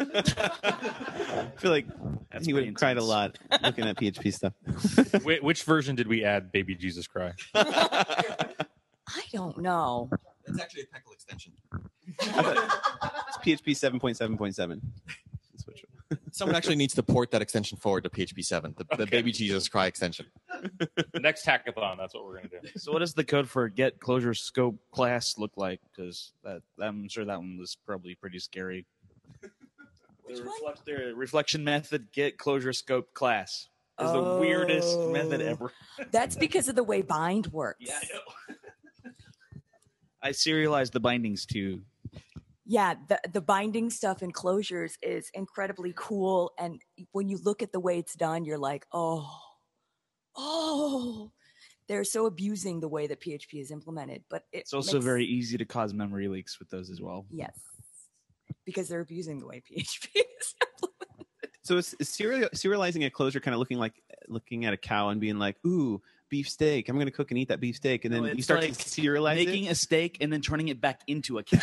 I 0.00 1.46
feel 1.56 1.70
like 1.70 1.86
he 2.42 2.52
would 2.52 2.66
have 2.66 2.74
cried 2.74 2.96
a 2.98 3.04
lot 3.04 3.38
looking 3.62 3.84
at 3.86 3.96
php 3.96 4.32
stuff 4.32 4.52
Wh- 5.22 5.42
which 5.42 5.62
version 5.64 5.94
did 5.94 6.08
we 6.08 6.24
add 6.24 6.50
Baby 6.52 6.74
Jesus 6.74 7.06
Cry? 7.06 7.32
I 7.54 9.22
don't 9.32 9.58
know. 9.58 10.10
That's 10.46 10.60
actually 10.60 10.82
a 10.82 10.86
PECL 10.86 11.12
extension. 11.12 11.52
it's 12.08 13.38
php 13.38 14.00
7.7.7 14.00 14.80
Someone 16.32 16.56
actually 16.56 16.76
needs 16.76 16.94
to 16.94 17.02
port 17.02 17.30
that 17.30 17.42
extension 17.42 17.78
forward 17.78 18.04
to 18.04 18.10
PHP 18.10 18.44
7, 18.44 18.74
the, 18.76 18.96
the 18.96 19.06
Baby 19.06 19.32
Jesus 19.32 19.68
Cry 19.68 19.86
extension. 19.86 20.26
Next 21.14 21.44
hackathon, 21.46 21.98
that's 21.98 22.14
what 22.14 22.24
we're 22.24 22.38
going 22.38 22.48
to 22.50 22.60
do. 22.60 22.68
So, 22.76 22.92
what 22.92 23.00
does 23.00 23.14
the 23.14 23.24
code 23.24 23.48
for 23.48 23.68
get 23.68 24.00
closure 24.00 24.34
scope 24.34 24.76
class 24.92 25.38
look 25.38 25.52
like? 25.56 25.80
Because 25.94 26.32
I'm 26.80 27.08
sure 27.08 27.24
that 27.24 27.38
one 27.38 27.56
was 27.58 27.76
probably 27.86 28.14
pretty 28.14 28.38
scary. 28.38 28.86
The, 30.36 30.42
reflect, 30.44 30.84
the 30.84 31.12
reflection 31.14 31.64
method 31.64 32.12
get 32.12 32.38
closure 32.38 32.72
scope 32.72 33.12
class 33.14 33.68
is 34.00 34.12
the 34.12 34.38
weirdest 34.40 34.98
method 35.10 35.40
Oh. 35.42 35.46
ever. 35.46 35.72
That's 36.10 36.36
because 36.36 36.68
of 36.68 36.74
the 36.76 36.82
way 36.84 37.02
bind 37.02 37.48
works. 37.48 37.78
Yeah, 37.80 37.98
I 38.00 38.06
know. 38.14 39.10
I 40.22 40.32
serialized 40.32 40.92
the 40.92 41.00
bindings 41.00 41.46
too. 41.46 41.82
yeah 42.64 42.94
the, 43.08 43.20
the 43.32 43.40
binding 43.40 43.90
stuff 43.90 44.22
and 44.22 44.32
closures 44.32 44.92
is 45.02 45.28
incredibly 45.34 45.92
cool 45.96 46.52
and 46.58 46.80
when 47.10 47.28
you 47.28 47.38
look 47.42 47.60
at 47.60 47.72
the 47.72 47.80
way 47.80 47.98
it's 47.98 48.14
done 48.14 48.44
you're 48.44 48.56
like 48.58 48.86
oh 48.92 49.28
oh 50.36 51.32
they're 51.88 52.04
so 52.04 52.26
abusing 52.26 52.78
the 52.78 52.88
way 52.88 53.08
that 53.08 53.20
PHP 53.20 53.60
is 53.60 53.72
implemented. 53.72 54.22
But 54.30 54.44
it 54.52 54.58
It's 54.60 54.72
also 54.72 54.94
makes- 54.94 55.04
very 55.04 55.24
easy 55.26 55.58
to 55.58 55.64
cause 55.64 55.92
memory 55.92 56.28
leaks 56.28 56.58
with 56.60 56.70
those 56.70 56.88
as 56.88 57.00
well. 57.02 57.26
yes, 57.30 57.58
because 58.64 58.88
they're 58.88 59.00
abusing 59.00 59.40
the 59.40 59.46
way 59.46 59.62
PHP 59.70 60.08
is. 60.14 60.54
So 61.64 61.76
is, 61.76 61.94
is 62.00 62.08
serial, 62.08 62.48
serializing 62.50 63.06
a 63.06 63.10
closure 63.10 63.38
kind 63.38 63.54
of 63.54 63.60
looking 63.60 63.78
like 63.78 63.94
looking 64.28 64.64
at 64.64 64.72
a 64.72 64.76
cow 64.76 65.10
and 65.10 65.20
being 65.20 65.38
like, 65.38 65.56
"Ooh, 65.64 66.02
beef 66.28 66.48
steak. 66.48 66.88
I'm 66.88 66.96
going 66.96 67.06
to 67.06 67.12
cook 67.12 67.30
and 67.30 67.38
eat 67.38 67.48
that 67.48 67.60
beef 67.60 67.76
steak," 67.76 68.04
and 68.04 68.12
then 68.12 68.24
No, 68.24 68.32
you 68.32 68.42
start 68.42 68.62
like 68.62 68.72
to 68.76 68.84
serialize 68.84 69.36
making 69.36 69.64
it. 69.66 69.72
a 69.72 69.74
steak 69.76 70.18
and 70.20 70.32
then 70.32 70.40
turning 70.40 70.68
it 70.68 70.80
back 70.80 71.02
into 71.06 71.38
a 71.38 71.42
cow. 71.44 71.58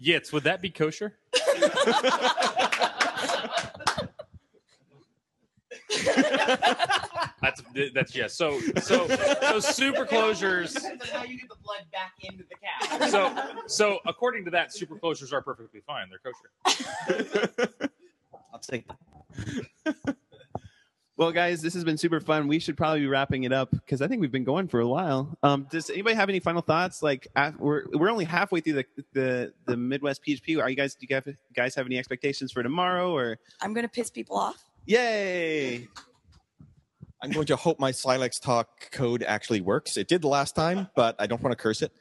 Yitz, 0.00 0.32
would 0.32 0.44
that 0.44 0.62
be 0.62 0.70
kosher? 0.70 1.14
that's 7.42 7.62
that's 7.94 8.14
yes. 8.14 8.34
So 8.34 8.60
so 8.82 9.06
so 9.08 9.60
super 9.60 10.04
closures. 10.04 10.74
Depends 10.74 11.10
how 11.12 11.24
you 11.24 11.38
get 11.38 11.48
the 11.48 11.56
blood 11.62 11.84
back 11.92 12.12
into 12.22 12.44
the 12.48 12.54
cow. 12.56 13.06
So 13.08 13.52
so 13.66 13.98
according 14.06 14.44
to 14.46 14.50
that, 14.52 14.72
super 14.72 14.96
closures 14.96 15.32
are 15.32 15.42
perfectly 15.42 15.80
fine. 15.86 16.06
They're 16.10 16.18
kosher. 16.18 17.70
I'll 18.52 18.58
take 18.60 18.86
that. 19.84 20.16
Well, 21.16 21.32
guys, 21.32 21.60
this 21.60 21.74
has 21.74 21.84
been 21.84 21.98
super 21.98 22.18
fun. 22.18 22.48
We 22.48 22.58
should 22.58 22.78
probably 22.78 23.00
be 23.00 23.06
wrapping 23.06 23.44
it 23.44 23.52
up 23.52 23.70
because 23.72 24.00
I 24.00 24.08
think 24.08 24.22
we've 24.22 24.32
been 24.32 24.42
going 24.42 24.68
for 24.68 24.80
a 24.80 24.88
while. 24.88 25.36
Um, 25.42 25.66
does 25.70 25.90
anybody 25.90 26.14
have 26.16 26.30
any 26.30 26.40
final 26.40 26.62
thoughts? 26.62 27.02
Like, 27.02 27.28
af- 27.36 27.58
we're 27.58 27.82
we're 27.92 28.08
only 28.10 28.24
halfway 28.24 28.60
through 28.62 28.72
the 28.72 28.84
the, 29.12 29.52
the 29.66 29.76
Midwest 29.76 30.24
PHP. 30.26 30.62
Are 30.62 30.70
you 30.70 30.76
guys? 30.76 30.94
Do 30.94 31.02
you 31.06 31.08
guys, 31.08 31.36
guys 31.54 31.74
have 31.74 31.84
any 31.84 31.98
expectations 31.98 32.52
for 32.52 32.62
tomorrow? 32.62 33.14
Or 33.14 33.38
I'm 33.60 33.74
going 33.74 33.84
to 33.84 33.90
piss 33.90 34.08
people 34.08 34.38
off. 34.38 34.64
yay! 34.86 35.88
I'm 37.22 37.30
going 37.30 37.46
to 37.46 37.56
hope 37.56 37.78
my 37.78 37.90
Silex 37.90 38.38
talk 38.38 38.90
code 38.92 39.22
actually 39.22 39.60
works. 39.60 39.96
It 39.96 40.08
did 40.08 40.22
the 40.22 40.28
last 40.28 40.54
time, 40.56 40.88
but 40.96 41.16
I 41.18 41.26
don't 41.26 41.42
want 41.42 41.52
to 41.52 41.62
curse 41.62 41.82
it. 41.82 41.92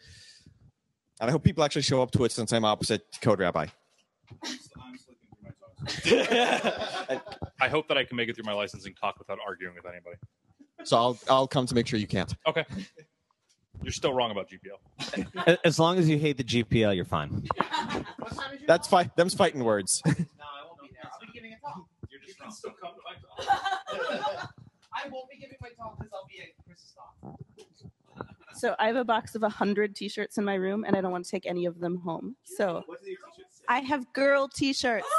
And 1.20 1.30
I 1.30 1.32
hope 1.32 1.44
people 1.44 1.64
actually 1.64 1.82
show 1.82 2.02
up 2.02 2.12
to 2.12 2.24
it 2.24 2.32
since 2.32 2.54
I'm 2.54 2.64
opposite 2.64 3.02
Code 3.22 3.40
Rabbi. 3.40 3.66
I 6.06 7.68
hope 7.70 7.88
that 7.90 7.98
I 7.98 8.04
can 8.06 8.16
make 8.18 8.30
it 8.30 8.36
through 8.36 8.46
my 8.46 8.54
licensing 8.54 8.94
talk 8.94 9.18
without 9.20 9.40
arguing 9.46 9.76
with 9.76 9.86
anybody. 9.86 10.16
So 10.84 10.96
I'll 10.98 11.20
I'll 11.30 11.48
come 11.48 11.66
to 11.66 11.76
make 11.76 11.88
sure 11.88 12.00
you 12.00 12.08
can't. 12.08 12.34
Okay. 12.48 12.66
You're 13.82 13.92
still 13.94 14.14
wrong 14.14 14.32
about 14.32 14.50
GPL. 14.50 15.26
A- 15.48 15.66
As 15.66 15.80
long 15.80 15.98
as 15.98 16.08
you 16.10 16.18
hate 16.18 16.38
the 16.38 16.44
GPL, 16.44 16.96
you're 16.96 17.06
fine. 17.06 17.46
That's 18.68 18.88
fine. 18.88 19.10
Them's 19.16 19.34
fighting 19.34 19.64
words. 19.64 20.02
No, 20.06 20.12
I 20.14 20.16
won't 20.68 20.82
be 20.82 20.90
there. 20.94 21.10
I'll 21.12 21.20
be 21.26 21.28
giving 21.34 21.54
a 21.54 21.60
talk. 21.60 21.86
You're 22.10 22.20
just 22.22 22.40
wrong. 22.42 22.52
Still 22.52 22.72
come 22.82 22.92
to 22.94 23.02
my 23.06 24.26
talk. 24.38 24.50
I 25.04 25.10
won't 25.10 25.30
be 25.30 25.38
giving 25.38 25.58
my 25.62 25.70
talk 25.70 25.98
because 25.98 26.12
I'll 26.14 26.26
be 26.28 26.42
at 26.42 26.66
Chris's 26.66 26.94
talk. 26.96 27.40
So 28.54 28.76
I 28.80 28.88
have 28.88 28.96
a 28.96 29.06
box 29.06 29.36
of 29.36 29.42
100 29.42 29.96
t-shirts 29.96 30.38
in 30.38 30.44
my 30.44 30.56
room 30.56 30.84
and 30.86 30.96
I 30.96 31.02
don't 31.02 31.12
want 31.12 31.26
to 31.26 31.32
take 31.32 31.46
any 31.46 31.66
of 31.66 31.80
them 31.80 31.98
home. 31.98 32.36
So 32.44 32.84
I 33.68 33.80
have 33.80 34.12
girl 34.14 34.48
t-shirts. 34.48 35.08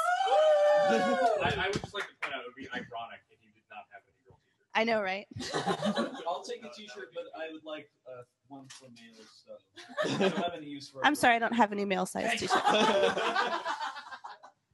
I, 0.88 1.54
I 1.56 1.66
would 1.66 1.80
just 1.80 1.94
like 1.94 2.04
to 2.04 2.14
point 2.20 2.34
out 2.34 2.40
it 2.40 2.46
would 2.46 2.56
be 2.56 2.68
ironic 2.72 3.20
if 3.30 3.38
you 3.42 3.50
did 3.52 3.62
not 3.70 3.84
have 3.92 4.02
any 4.06 4.18
girl 4.26 4.38
I 4.74 4.84
know, 4.84 5.00
right? 5.02 5.26
I'll 6.26 6.42
take 6.42 6.64
a 6.64 6.70
T-shirt, 6.74 7.12
but 7.14 7.24
I 7.38 7.52
would 7.52 7.64
like 7.64 7.90
uh, 8.06 8.22
one 8.48 8.66
for 8.68 8.86
male 8.86 9.24
stuff. 9.24 9.60
I 10.04 10.28
don't 10.28 10.36
have 10.44 10.54
any 10.56 10.66
use 10.66 10.88
for. 10.88 11.04
I'm 11.04 11.14
sorry, 11.14 11.36
I 11.36 11.38
don't 11.38 11.54
have 11.54 11.72
any 11.72 11.84
male 11.84 12.06
size 12.06 12.32
t-shirts. 12.32 12.52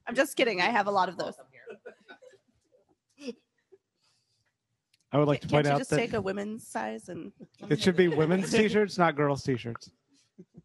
I'm 0.07 0.15
just 0.15 0.35
kidding. 0.35 0.61
I 0.61 0.65
have 0.65 0.87
a 0.87 0.91
lot 0.91 1.09
of 1.09 1.17
those. 1.17 1.35
I 5.11 5.17
would 5.17 5.27
like 5.27 5.41
to 5.41 5.47
Can't 5.47 5.51
point 5.51 5.65
you 5.67 5.71
out 5.73 5.77
just 5.79 5.89
that 5.91 5.97
take 5.97 6.13
a 6.13 6.21
women's 6.21 6.67
size 6.67 7.09
and 7.09 7.31
it 7.69 7.81
should 7.81 7.95
be 7.95 8.07
women's 8.07 8.51
t-shirts, 8.51 8.97
not 8.97 9.15
girls' 9.15 9.43
t-shirts. 9.43 9.89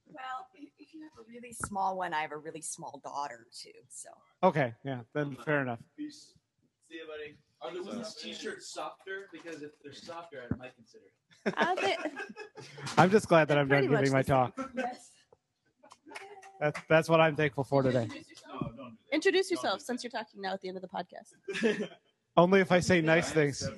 Well, 0.09 0.47
if 0.55 0.69
if 0.79 0.93
you 0.93 1.01
have 1.03 1.13
a 1.19 1.29
really 1.29 1.53
small 1.53 1.97
one, 1.97 2.13
I 2.13 2.23
have 2.23 2.33
a 2.33 2.37
really 2.37 2.61
small 2.61 3.01
daughter 3.05 3.47
too. 3.53 3.71
So 3.89 4.09
Okay, 4.43 4.75
yeah, 4.85 5.01
then 5.15 5.37
fair 5.45 5.63
enough. 5.63 5.79
Peace. 5.97 6.35
See 6.89 6.97
you, 6.97 7.07
buddy. 7.07 7.37
Are 7.63 7.73
the 7.73 7.89
women's 7.89 8.17
T-shirts 8.17 8.73
softer? 8.73 9.29
Because 9.33 9.63
if 9.63 9.71
they're 9.83 9.93
softer, 9.93 10.43
I 10.51 10.57
might 10.57 10.75
consider 10.75 11.05
it. 11.47 11.55
Uh, 11.57 11.75
they, 11.77 11.97
I'm 12.99 13.11
just 13.11 13.29
glad 13.29 13.47
that 13.49 13.59
I'm 13.59 13.69
done 13.69 13.87
pretty 13.87 13.89
much 13.89 14.01
giving 14.01 14.13
my 14.13 14.23
the 14.23 14.29
talk. 14.29 14.57
That's 16.61 16.79
that's 16.89 17.09
what 17.09 17.21
I'm 17.21 17.37
thankful 17.37 17.65
for 17.65 17.83
today. 17.83 18.09
introduce 19.13 19.51
yourself 19.51 19.81
since 19.81 20.03
you're 20.03 20.11
talking 20.11 20.41
now 20.41 20.53
at 20.53 20.61
the 20.61 20.69
end 20.69 20.77
of 20.77 20.83
the 20.83 20.89
podcast. 20.89 21.89
Only 22.37 22.61
if 22.61 22.73
I 22.73 22.81
say 22.81 23.01
nice 23.01 23.31
things. 23.31 23.69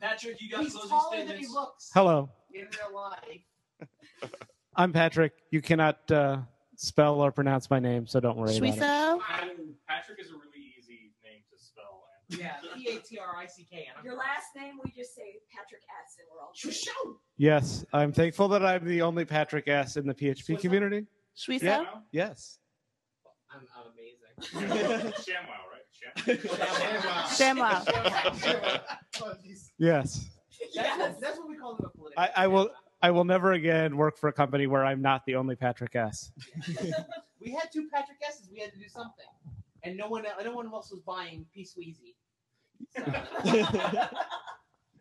Patrick, 0.00 0.40
you 0.40 0.50
got 0.50 0.62
He's 0.62 0.72
closing 0.72 0.90
taller 0.90 1.16
than 1.18 1.26
he 1.26 1.44
statements. 1.44 1.52
looks 1.54 1.90
Hello, 1.94 2.30
in 2.54 2.62
real 2.62 2.94
life. 2.94 4.30
I'm 4.76 4.92
Patrick. 4.92 5.32
You 5.50 5.60
cannot 5.60 6.10
uh, 6.10 6.38
spell 6.76 7.20
or 7.20 7.30
pronounce 7.30 7.70
my 7.70 7.78
name, 7.78 8.06
so 8.06 8.18
don't 8.18 8.36
worry 8.36 8.56
about 8.56 8.68
it. 8.68 8.74
Shwisa? 8.80 9.20
Patrick 9.86 10.18
is 10.20 10.30
a 10.30 10.34
really 10.34 10.72
easy 10.78 11.12
name 11.22 11.42
to 11.52 11.58
spell. 11.62 12.04
Yeah, 12.30 12.54
P 12.74 12.88
A 12.96 12.98
T 13.00 13.18
R 13.18 13.36
I 13.36 13.46
C 13.46 13.66
K. 13.70 13.86
your 14.02 14.16
last 14.16 14.46
name, 14.56 14.78
we 14.82 14.90
just 14.90 15.14
say 15.14 15.36
Patrick 15.54 15.82
S, 16.04 16.16
and 16.18 16.26
we're 16.34 16.40
all. 16.40 17.16
Yes, 17.36 17.84
I'm 17.92 18.12
thankful 18.12 18.48
that 18.48 18.64
I'm 18.64 18.84
the 18.86 19.02
only 19.02 19.24
Patrick 19.26 19.68
S 19.68 19.96
in 19.96 20.06
the 20.06 20.14
PHP 20.14 20.58
community. 20.58 21.06
Shwisa? 21.36 21.62
Yeah. 21.62 21.84
Yes. 22.10 22.58
I'm, 23.54 23.60
I'm 23.76 23.92
amazing. 23.92 25.12
ShamWow, 25.12 25.71
right? 26.26 26.40
ShamWow. 27.28 28.80
Yes. 29.78 30.28
That's, 30.74 31.20
that's 31.20 31.38
what 31.38 31.48
we 31.48 31.56
call 31.56 31.76
them 31.76 31.86
a 31.86 31.96
political. 31.96 32.22
I, 32.22 32.30
I 32.36 32.46
will. 32.46 32.70
I 33.02 33.10
will 33.10 33.24
never 33.24 33.52
again 33.52 33.96
work 33.96 34.16
for 34.16 34.28
a 34.28 34.32
company 34.32 34.68
where 34.68 34.84
I'm 34.84 35.02
not 35.02 35.26
the 35.26 35.34
only 35.34 35.56
Patrick 35.56 35.96
S. 35.96 36.30
we 37.40 37.50
had 37.50 37.72
two 37.72 37.88
Patrick 37.92 38.18
S's. 38.26 38.48
We 38.52 38.60
had 38.60 38.72
to 38.72 38.78
do 38.78 38.88
something, 38.88 39.26
and 39.82 39.96
no 39.96 40.06
one, 40.08 40.24
no 40.44 40.52
one 40.54 40.66
else 40.66 40.92
was 40.92 41.00
buying 41.00 41.44
P 41.52 41.66
Sweezy. 41.66 42.14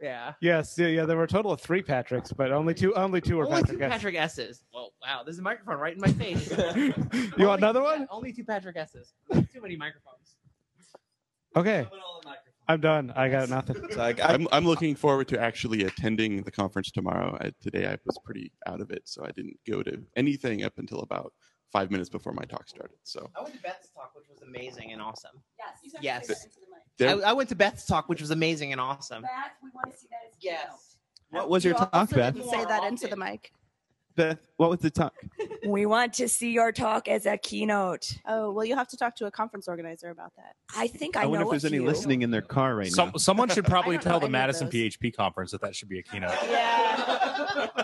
yeah. 0.02 0.34
Yes, 0.42 0.78
yeah, 0.80 0.88
yeah. 0.88 1.06
There 1.06 1.16
were 1.16 1.26
a 1.26 1.28
total 1.28 1.52
of 1.52 1.62
three 1.62 1.84
Patricks, 1.84 2.36
but 2.36 2.52
only 2.52 2.74
two. 2.74 2.96
Only 2.96 3.22
two 3.22 3.38
were 3.38 3.46
Only 3.46 3.62
Patrick 3.62 3.78
two 3.78 3.86
S. 3.86 3.92
Patrick 3.92 4.16
S's. 4.16 4.64
Well, 4.74 4.94
wow, 5.04 5.22
there's 5.24 5.38
a 5.38 5.44
microphone 5.44 5.78
right 5.78 5.94
in 5.94 6.02
my 6.02 6.12
face. 6.12 6.52
You 7.38 7.48
want 7.48 7.62
another 7.62 7.82
one? 7.82 8.08
Only 8.10 8.34
two 8.34 8.44
Patrick 8.44 8.78
S's. 8.78 9.14
Too 9.32 9.62
many 9.62 9.76
microphones. 9.76 10.38
Okay. 11.56 11.88
I'm 12.68 12.80
done. 12.80 13.12
I 13.16 13.28
got 13.28 13.50
nothing. 13.50 13.76
I'm, 14.00 14.48
I'm 14.52 14.66
looking 14.66 14.96
forward 14.96 15.28
to 15.30 15.40
actually 15.42 15.84
attending 15.84 16.42
the 16.44 16.52
conference 16.52 16.90
tomorrow. 16.92 17.38
I, 17.42 17.52
today 17.62 17.86
I 17.88 17.98
was 18.06 18.18
pretty 18.24 18.54
out 18.66 18.80
of 18.80 18.92
it, 18.92 19.02
so 19.06 19.26
I 19.26 19.32
didn't 19.32 19.58
go 19.68 19.84
to 19.84 20.02
anything 20.16 20.64
up 20.64 20.74
until 20.78 21.00
about 21.00 21.34
five 21.74 21.92
minutes 21.92 22.10
before 22.10 22.32
my 22.34 22.44
talk 22.44 22.70
started. 22.70 22.96
So 23.04 23.30
I 23.38 23.42
went 23.44 23.56
to 23.56 23.62
Beth's 23.62 23.90
talk, 23.94 24.12
which 24.16 24.28
was 24.30 24.42
amazing 24.42 24.92
and 24.94 25.02
awesome. 25.02 25.32
Yes. 26.02 26.28
Yes. 26.30 26.48
There- 26.98 27.10
I, 27.26 27.32
I 27.32 27.34
went 27.34 27.50
to 27.50 27.56
Beth's 27.56 27.86
talk, 27.86 28.08
which 28.08 28.22
was 28.22 28.32
amazing 28.32 28.72
and 28.72 28.80
awesome. 28.80 29.24
Beth, 29.24 29.32
we 29.62 29.70
want 29.74 29.92
to 29.92 29.98
see 29.98 30.08
that 30.12 30.30
as 30.30 30.36
Yes. 30.40 30.96
What 31.32 31.50
was 31.50 31.66
your 31.66 31.74
talk, 31.74 31.90
also 31.94 32.16
Beth? 32.16 32.36
didn't 32.36 32.50
say 32.50 32.64
that 32.66 32.84
into 32.84 33.08
the 33.08 33.16
mic. 33.18 33.52
Beth, 34.16 34.40
what 34.58 34.70
was 34.70 34.80
the 34.80 34.90
talk? 34.90 35.14
We 35.68 35.86
want 35.86 36.14
to 36.16 36.28
see 36.28 36.52
your 36.52 36.72
talk 36.72 37.08
as 37.08 37.28
a 37.28 37.38
keynote. 37.38 38.18
Oh, 38.26 38.50
well, 38.52 38.66
you'll 38.66 38.80
have 38.80 38.88
to 38.90 38.98
talk 38.98 39.16
to 39.18 39.28
a 39.28 39.32
conference 39.32 39.68
organizer 39.68 40.10
about 40.10 40.32
that. 40.36 40.56
I 40.76 40.88
think 40.88 41.16
I, 41.16 41.22
I, 41.22 41.26
wonder 41.28 41.46
know 41.46 41.52
if 41.52 41.62
there's 41.62 41.66
a 41.66 41.68
any 41.68 41.78
few. 41.78 41.86
listening 41.86 42.24
in 42.24 42.32
their 42.32 42.42
car 42.42 42.76
right 42.76 42.92
Some, 42.92 43.10
now. 43.10 43.18
someone 43.18 43.48
should 43.48 43.66
probably 43.76 44.00
tell 44.00 44.20
the 44.20 44.28
Madison. 44.28 44.70
PHP 44.70 45.16
conference 45.16 45.52
that 45.52 45.62
that 45.62 45.76
should 45.76 45.88
be 45.88 46.00
a 46.00 46.04
keynote. 46.04 46.34
Yeah. 46.50 46.96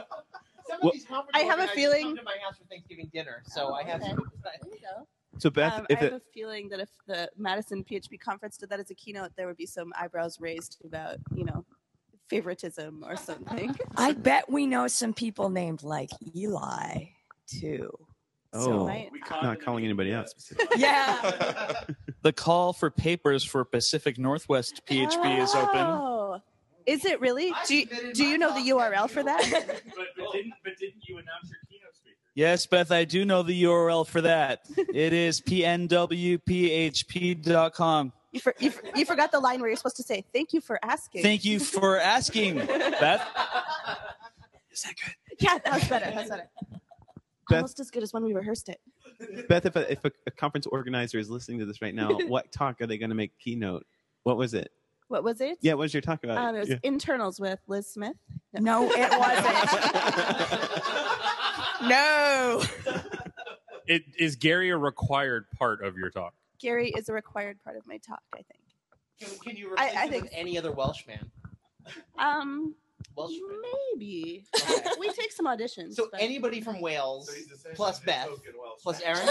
Some 0.68 0.80
Well- 0.82 0.92
these 0.92 1.06
I 1.36 1.42
have 1.42 1.60
a 1.60 1.68
feeling- 1.68 2.08
come 2.08 2.18
to 2.18 2.24
my 2.24 2.38
house 2.44 2.58
for 2.58 2.64
Thanksgiving 2.66 3.10
dinner, 3.14 3.44
so 3.46 3.74
I 3.74 3.84
have. 3.84 4.02
okay. 4.02 4.10
Some, 4.10 4.32
There 4.44 4.54
you 4.74 4.80
go. 4.82 5.08
So 5.38 5.52
Beth, 5.52 5.74
Um, 5.82 5.86
if 5.90 6.00
I 6.00 6.04
have 6.06 6.14
it, 6.14 6.16
a 6.16 6.22
feeling 6.34 6.68
that 6.70 6.80
if 6.80 6.90
the 7.06 7.30
Madison 7.38 7.84
PHP 7.84 8.20
conference 8.20 8.58
did 8.58 8.70
that 8.72 8.80
as 8.80 8.90
a 8.90 8.96
keynote, 8.96 9.34
there 9.38 9.46
would 9.46 9.58
be 9.58 9.68
some 9.68 9.94
eyebrows 9.96 10.40
raised 10.42 10.78
about, 10.84 11.18
you 11.36 11.46
know, 11.46 11.57
favoritism 12.30 13.04
or 13.08 13.16
something. 13.18 13.76
I 13.98 14.14
bet 14.14 14.50
we 14.50 14.66
know 14.68 14.88
some 14.88 15.14
people 15.14 15.50
named 15.50 15.84
like 15.84 16.10
Eli 16.36 17.06
too. 17.48 17.92
oh, 18.54 18.86
might- 18.86 19.10
not 19.42 19.62
calling 19.62 19.84
anybody 19.86 20.14
out. 20.14 20.28
Yeah. 20.76 21.74
The 22.24 22.34
call 22.34 22.74
for 22.74 22.90
papers 22.90 23.44
for 23.46 23.64
Pacific 23.64 24.18
Northwest 24.18 24.82
PHP 24.86 25.40
is 25.40 25.54
open. 25.56 25.80
Oh, 25.80 26.42
is 26.86 27.06
it 27.06 27.22
really? 27.22 27.54
Do 27.68 27.76
you, 27.78 27.86
do 28.14 28.26
you 28.26 28.38
know 28.38 28.54
the 28.54 28.70
URL 28.72 29.10
for 29.10 29.24
that? 29.24 29.48
But, 29.50 29.68
but, 29.96 30.32
didn't, 30.34 30.54
but 30.64 30.76
didn't 30.78 31.08
you 31.08 31.18
announce 31.20 31.50
your 31.50 31.60
keynote 31.70 31.94
speaker? 31.96 32.18
Yes, 32.34 32.66
Beth, 32.66 32.92
I 32.92 33.06
do 33.06 33.24
know 33.24 33.44
the 33.44 33.64
URL 33.64 34.06
for 34.06 34.20
that. 34.22 34.62
it 34.78 35.14
is 35.14 35.40
pnwphp.com. 35.42 36.04
You, 38.38 38.42
for, 38.42 38.54
you, 38.60 38.70
for- 38.70 38.86
you 38.96 39.04
forgot 39.04 39.32
the 39.32 39.40
line 39.40 39.60
where 39.62 39.68
you're 39.70 39.78
supposed 39.78 39.96
to 39.96 40.04
say, 40.04 40.24
thank 40.32 40.54
you 40.54 40.62
for 40.62 40.78
asking. 40.84 41.24
Thank 41.24 41.44
you 41.44 41.60
for 41.60 41.98
asking, 42.00 42.58
Beth. 42.68 43.28
Is 44.72 44.84
that 44.84 44.94
good? 45.04 45.14
Yeah, 45.40 45.58
that 45.66 45.74
was 45.74 45.88
better. 45.88 46.12
That's 46.14 46.30
better. 46.30 46.50
Beth- 47.50 47.58
Almost 47.58 47.80
as 47.80 47.90
good 47.90 48.04
as 48.04 48.14
when 48.14 48.24
we 48.24 48.34
rehearsed 48.36 48.70
it. 48.70 48.80
Beth, 49.50 49.66
if 49.66 49.76
a, 49.76 49.92
if 49.92 50.06
a, 50.06 50.12
a 50.28 50.32
conference 50.32 50.68
organizer 50.68 51.18
is 51.18 51.32
listening 51.32 51.58
to 51.60 51.66
this 51.66 51.82
right 51.82 51.96
now, 51.96 52.12
what 52.28 52.52
talk 52.58 52.80
are 52.80 52.86
they 52.86 53.00
going 53.00 53.10
to 53.10 53.16
make 53.16 53.32
keynote? 53.40 53.88
What 54.22 54.38
was 54.38 54.54
it? 54.54 54.70
What 55.08 55.24
was 55.24 55.42
it? 55.42 55.58
Yeah, 55.62 55.74
what 55.74 55.80
was 55.84 55.94
your 55.96 56.02
talk 56.02 56.24
about? 56.24 56.38
Um, 56.38 56.56
it 56.58 56.60
was 56.60 56.70
Yeah. 56.70 56.76
internals 56.84 57.40
with 57.40 57.60
Liz 57.66 57.88
Smith. 57.92 58.18
No, 58.54 58.88
it 58.92 59.10
wasn't. 59.18 60.70
no. 61.90 62.62
It 63.88 64.04
is 64.20 64.36
Gary 64.36 64.70
a 64.70 64.78
required 64.78 65.46
part 65.58 65.84
of 65.84 65.96
your 65.98 66.10
talk? 66.12 66.34
Gary 66.60 66.92
is 66.98 67.10
a 67.10 67.14
required 67.14 67.58
part 67.64 67.78
of 67.78 67.86
my 67.88 67.98
talk. 67.98 68.22
I 68.34 68.42
think. 68.44 68.62
Can, 69.20 69.40
can 69.40 69.56
you 69.56 69.70
I- 69.78 69.88
replace 69.88 69.96
I 69.98 70.04
him 70.06 70.12
think- 70.12 70.24
with 70.24 70.34
any 70.36 70.58
other 70.58 70.72
Welshman? 70.72 71.32
Um, 72.20 72.76
Welsh. 73.16 73.32
maybe 73.96 74.46
we 75.00 75.10
take 75.12 75.32
some 75.32 75.46
auditions. 75.48 75.94
So 75.96 76.08
but- 76.12 76.22
anybody 76.22 76.62
from 76.62 76.82
Wales 76.82 77.30
plus 77.76 78.00
Beth 78.02 78.30
plus 78.84 79.02
Aaron. 79.06 79.28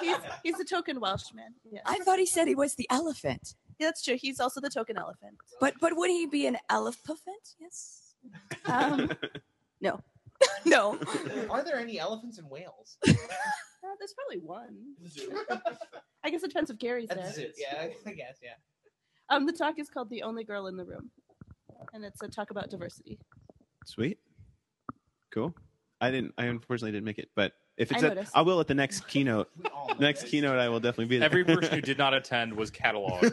he's, 0.00 0.16
he's 0.42 0.58
the 0.58 0.64
token 0.64 1.00
Welshman. 1.00 1.54
Yes. 1.70 1.82
I 1.86 1.98
thought 1.98 2.18
he 2.18 2.26
said 2.26 2.48
he 2.48 2.54
was 2.54 2.74
the 2.74 2.86
elephant. 2.90 3.54
Yeah, 3.78 3.86
that's 3.88 4.02
true. 4.02 4.16
He's 4.20 4.38
also 4.40 4.60
the 4.60 4.68
token 4.70 4.98
elephant. 4.98 5.36
But 5.60 5.74
but 5.80 5.96
would 5.96 6.10
he 6.10 6.26
be 6.26 6.46
an 6.46 6.58
elephant? 6.68 7.54
Yes. 7.58 8.14
Um, 8.66 9.10
no. 9.80 10.00
no. 10.64 10.98
Are 11.50 11.62
there 11.64 11.78
any 11.78 11.98
elephants 11.98 12.38
in 12.38 12.48
Wales? 12.48 12.98
Uh, 13.84 13.88
there's 13.98 14.14
probably 14.14 14.38
one. 14.38 14.76
I 16.22 16.30
guess 16.30 16.44
it 16.44 16.50
depends 16.50 16.70
if 16.70 16.78
Gary's 16.78 17.08
there. 17.08 17.18
That's 17.18 17.36
it. 17.36 17.56
Yeah, 17.58 17.88
I 18.06 18.12
guess. 18.12 18.38
Yeah. 18.40 18.50
Um, 19.28 19.44
the 19.44 19.52
talk 19.52 19.76
is 19.80 19.88
called 19.88 20.08
"The 20.08 20.22
Only 20.22 20.44
Girl 20.44 20.68
in 20.68 20.76
the 20.76 20.84
Room," 20.84 21.10
and 21.92 22.04
it's 22.04 22.22
a 22.22 22.28
talk 22.28 22.52
about 22.52 22.70
diversity. 22.70 23.18
Sweet. 23.84 24.20
Cool. 25.34 25.52
I 26.00 26.12
didn't. 26.12 26.32
I 26.38 26.44
unfortunately 26.44 26.92
didn't 26.92 27.06
make 27.06 27.18
it, 27.18 27.30
but 27.34 27.54
if 27.76 27.90
I 27.90 27.96
it's, 27.96 28.04
a, 28.04 28.08
noticed. 28.10 28.30
I 28.36 28.42
will 28.42 28.60
at 28.60 28.68
the 28.68 28.74
next 28.74 29.00
keynote. 29.08 29.50
next 29.98 30.26
keynote, 30.28 30.60
I 30.60 30.68
will 30.68 30.78
definitely 30.78 31.06
be 31.06 31.18
there. 31.18 31.26
Every 31.26 31.44
person 31.44 31.74
who 31.74 31.80
did 31.80 31.98
not 31.98 32.14
attend 32.14 32.54
was 32.54 32.70
cataloged. 32.70 33.32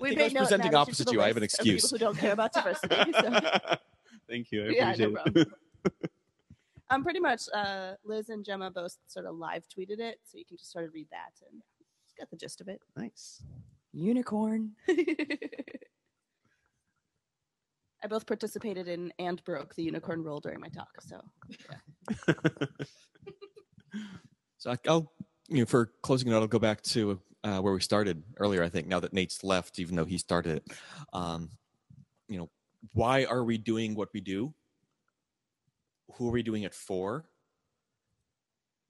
We 0.00 0.14
think 0.14 0.36
I 0.36 0.40
was 0.40 0.48
presenting 0.48 0.74
opposite 0.74 1.12
you. 1.12 1.20
I 1.20 1.26
have 1.28 1.36
an 1.36 1.42
list 1.42 1.58
of 1.58 1.64
people 1.64 1.74
excuse. 1.76 1.90
Who 1.90 1.98
don't 1.98 2.16
care 2.16 2.32
about 2.32 2.52
diversity. 2.52 3.12
So. 3.12 3.76
Thank 4.28 4.52
you. 4.52 4.64
I 4.66 4.68
Yeah, 4.70 4.84
no 4.96 5.06
appreciate 5.06 5.14
problem. 5.14 5.46
it. 5.84 5.92
Um, 6.90 7.02
pretty 7.02 7.20
much, 7.20 7.42
uh, 7.54 7.96
Liz 8.02 8.30
and 8.30 8.42
Gemma 8.42 8.70
both 8.70 8.96
sort 9.08 9.26
of 9.26 9.36
live 9.36 9.62
tweeted 9.68 9.98
it, 10.00 10.20
so 10.24 10.38
you 10.38 10.46
can 10.46 10.56
just 10.56 10.72
sort 10.72 10.86
of 10.86 10.94
read 10.94 11.06
that 11.10 11.32
and 11.52 11.60
just 12.06 12.16
get 12.16 12.30
the 12.30 12.36
gist 12.36 12.62
of 12.62 12.68
it. 12.68 12.80
nice. 12.96 13.42
Unicorn. 13.92 14.70
I 18.02 18.06
both 18.08 18.26
participated 18.26 18.88
in 18.88 19.12
and 19.18 19.44
broke 19.44 19.74
the 19.74 19.82
unicorn 19.82 20.22
roll 20.22 20.40
during 20.40 20.60
my 20.60 20.68
talk. 20.68 20.88
So 21.02 21.20
So 24.58 24.70
I- 24.72 24.78
I'll, 24.88 25.12
you 25.48 25.58
know, 25.58 25.66
for 25.66 25.92
closing 26.02 26.30
note, 26.30 26.40
I'll 26.40 26.46
go 26.48 26.58
back 26.58 26.80
to 26.82 27.20
uh, 27.44 27.60
where 27.60 27.72
we 27.72 27.80
started 27.80 28.22
earlier. 28.38 28.62
I 28.62 28.68
think 28.68 28.86
now 28.86 29.00
that 29.00 29.12
Nate's 29.12 29.44
left, 29.44 29.78
even 29.78 29.94
though 29.94 30.04
he 30.04 30.16
started 30.18 30.56
it, 30.56 30.72
um, 31.12 31.50
you 32.28 32.38
know, 32.38 32.48
why 32.92 33.24
are 33.24 33.44
we 33.44 33.58
doing 33.58 33.94
what 33.94 34.08
we 34.12 34.20
do? 34.20 34.54
Who 36.14 36.28
are 36.28 36.32
we 36.32 36.42
doing 36.42 36.62
it 36.62 36.74
for? 36.74 37.26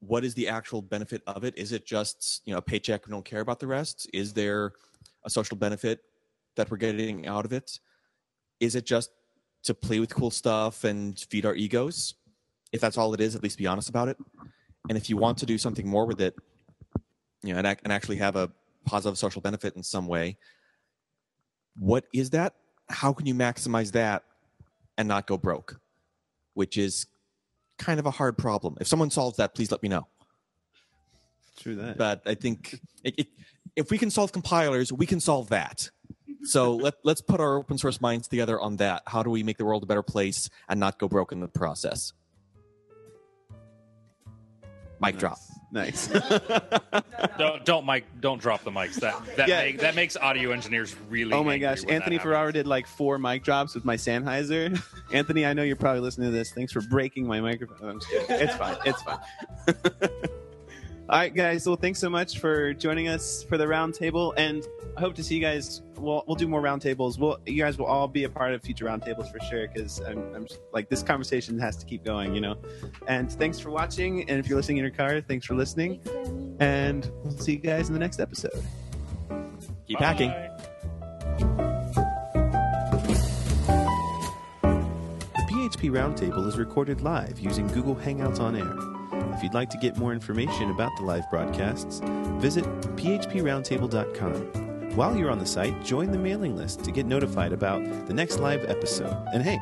What 0.01 0.25
is 0.25 0.35
the 0.35 0.49
actual 0.49 0.83
benefit 0.83 1.23
of 1.27 1.45
it? 1.45 1.57
Is 1.57 1.73
it 1.73 1.85
just 1.85 2.43
you 2.45 2.53
know 2.53 2.59
a 2.59 2.63
paycheck? 2.63 3.07
We 3.07 3.11
don't 3.11 3.25
care 3.25 3.41
about 3.41 3.61
the 3.61 3.67
rest. 3.67 4.09
Is 4.13 4.33
there 4.33 4.73
a 5.25 5.31
social 5.31 5.57
benefit 5.57 6.01
that 6.57 6.71
we're 6.71 6.77
getting 6.77 7.27
out 7.27 7.45
of 7.45 7.53
it? 7.53 7.81
Is 8.61 8.75
it 8.75 8.87
just 8.87 9.11
to 9.65 9.75
play 9.75 10.01
with 10.01 10.15
cool 10.15 10.31
stuff 10.31 10.85
and 10.85 11.19
feed 11.19 11.45
our 11.45 11.55
egos? 11.55 12.15
If 12.73 12.81
that's 12.81 12.99
all 12.99 13.15
it 13.15 13.21
is, 13.21 13.35
at 13.35 13.43
least 13.43 13.59
be 13.59 13.67
honest 13.67 13.89
about 13.89 14.09
it. 14.09 14.19
And 14.89 14.97
if 14.97 15.11
you 15.11 15.17
want 15.17 15.39
to 15.39 15.47
do 15.47 15.59
something 15.59 15.89
more 15.89 16.07
with 16.07 16.21
it, 16.21 16.35
you 17.43 17.53
know, 17.53 17.59
and, 17.59 17.67
and 17.67 17.93
actually 17.93 18.17
have 18.17 18.37
a 18.37 18.51
positive 18.85 19.19
social 19.19 19.41
benefit 19.41 19.75
in 19.77 19.83
some 19.83 20.07
way, 20.07 20.37
what 21.79 22.05
is 22.13 22.31
that? 22.31 22.55
How 22.89 23.13
can 23.13 23.27
you 23.27 23.35
maximize 23.35 23.93
that 23.93 24.25
and 24.97 25.09
not 25.09 25.27
go 25.27 25.37
broke? 25.37 25.81
Which 26.55 26.77
is 26.77 27.07
kind 27.79 28.01
of 28.01 28.07
a 28.07 28.11
hard 28.11 28.37
problem. 28.37 28.77
If 28.81 28.87
someone 28.87 29.11
solves 29.11 29.37
that, 29.37 29.55
please 29.55 29.71
let 29.71 29.83
me 29.83 29.89
know. 29.89 30.07
True 31.59 31.77
that. 31.77 31.99
But 31.99 32.23
I 32.27 32.35
think 32.35 32.81
it, 33.03 33.15
it, 33.19 33.27
if 33.77 33.91
we 33.91 33.99
can 33.99 34.11
solve 34.11 34.33
compilers, 34.33 34.93
we 34.93 35.07
can 35.07 35.21
solve 35.21 35.49
that. 35.49 35.91
So 36.43 36.77
let, 36.77 36.95
let's 37.05 37.21
put 37.21 37.41
our 37.41 37.57
open 37.57 37.79
source 37.79 38.01
minds 38.01 38.29
together 38.29 38.61
on 38.61 38.77
that. 38.77 39.03
How 39.07 39.23
do 39.23 39.31
we 39.31 39.43
make 39.43 39.59
the 39.59 39.65
world 39.65 39.83
a 39.83 39.87
better 39.87 40.03
place 40.03 40.49
and 40.69 40.79
not 40.79 40.99
go 40.99 41.09
broke 41.09 41.33
in 41.33 41.41
the 41.41 41.49
process? 41.49 42.13
Mic 45.01 45.19
drop. 45.19 45.39
Nice. 45.71 46.07
don't 47.39 47.65
don't 47.65 47.85
mic 47.85 48.05
don't 48.21 48.41
drop 48.41 48.65
the 48.65 48.71
mics. 48.71 48.95
That 48.97 49.21
that 49.37 49.49
Yeah. 49.49 49.61
make, 49.65 49.81
that 49.81 49.95
makes 49.95 50.17
audio 50.17 50.51
engineers 50.53 50.97
really. 51.11 51.33
Oh 51.35 51.45
my 51.45 51.55
angry 51.55 51.69
gosh, 51.69 51.85
Anthony. 51.89 52.19
Ferrara 52.19 52.53
did 52.53 52.67
like 52.67 52.87
four 52.87 53.19
mic 53.19 53.45
drops 53.45 53.75
with 53.75 53.85
my 53.85 53.97
Sennheiser. 53.97 54.83
Anthony, 55.13 55.45
I 55.45 55.53
know 55.53 55.63
you're 55.63 55.77
probably 55.77 56.01
listening 56.01 56.29
to 56.29 56.37
this. 56.37 56.53
Thanks 56.53 56.73
for 56.73 56.81
breaking 56.81 57.27
my 57.27 57.41
microphone. 57.41 57.91
I'm 57.91 58.01
just 58.01 58.11
kidding. 58.11 58.37
It's 58.49 58.57
fine. 58.57 58.77
It's 58.87 59.03
fine. 59.03 59.19
All 61.11 61.19
right, 61.19 61.35
guys. 61.35 61.67
Well, 61.67 61.77
thanks 61.77 61.99
so 61.99 62.11
much 62.11 62.39
for 62.39 62.75
joining 62.75 63.09
us 63.09 63.43
for 63.43 63.57
the 63.57 63.65
roundtable, 63.65 64.35
and 64.37 64.63
I 64.97 65.01
hope 65.01 65.15
to 65.15 65.23
see 65.25 65.37
you 65.37 65.41
guys. 65.41 65.81
We'll 65.99 66.25
we'll 66.27 66.37
do 66.37 66.49
more 66.49 66.63
roundtables. 66.63 67.19
We'll 67.19 67.39
you 67.47 67.63
guys 67.63 67.79
will 67.79 67.87
all 67.87 68.09
be 68.09 68.25
a 68.25 68.29
part 68.29 68.53
of 68.55 68.63
future 68.63 68.87
roundtables 68.87 69.31
for 69.31 69.41
sure 69.41 69.69
because 69.69 70.01
I'm, 70.01 70.35
I'm 70.35 70.47
just, 70.47 70.61
like 70.73 70.89
this 70.89 71.03
conversation 71.03 71.59
has 71.59 71.77
to 71.77 71.87
keep 71.87 72.05
going, 72.05 72.35
you 72.35 72.41
know. 72.41 72.57
And 73.07 73.31
thanks 73.31 73.59
for 73.59 73.71
watching, 73.71 74.29
and 74.29 74.39
if 74.39 74.49
you're 74.49 74.57
listening 74.57 74.79
in 74.79 74.85
your 74.85 74.93
car, 74.93 75.21
thanks 75.21 75.47
for 75.47 75.55
listening, 75.55 76.01
and 76.61 77.11
we'll 77.23 77.37
see 77.37 77.53
you 77.53 77.59
guys 77.59 77.89
in 77.89 77.95
the 77.95 78.01
next 78.01 78.21
episode. 78.21 78.63
Keep 79.87 79.99
hacking. 79.99 80.33
The 85.35 85.45
PHP 85.51 85.91
Roundtable 85.91 86.47
is 86.47 86.59
recorded 86.59 87.01
live 87.01 87.39
using 87.41 87.67
Google 87.69 87.97
Hangouts 87.97 88.41
on 88.41 88.57
Air. 88.57 88.99
If 89.35 89.43
you'd 89.43 89.55
like 89.55 89.71
to 89.71 89.79
get 89.79 89.97
more 89.97 90.13
information 90.13 90.71
about 90.71 90.91
the 90.97 91.05
live 91.05 91.29
broadcasts, 91.31 92.01
visit 92.41 92.65
phproundtable.com. 92.97 94.68
While 94.99 95.17
you're 95.17 95.31
on 95.31 95.39
the 95.39 95.47
site, 95.47 95.85
join 95.85 96.11
the 96.11 96.19
mailing 96.19 96.57
list 96.57 96.83
to 96.83 96.91
get 96.91 97.07
notified 97.07 97.53
about 97.53 97.85
the 98.09 98.13
next 98.13 98.41
live 98.41 98.65
episode. 98.65 99.17
And 99.33 99.45
hey, 99.45 99.61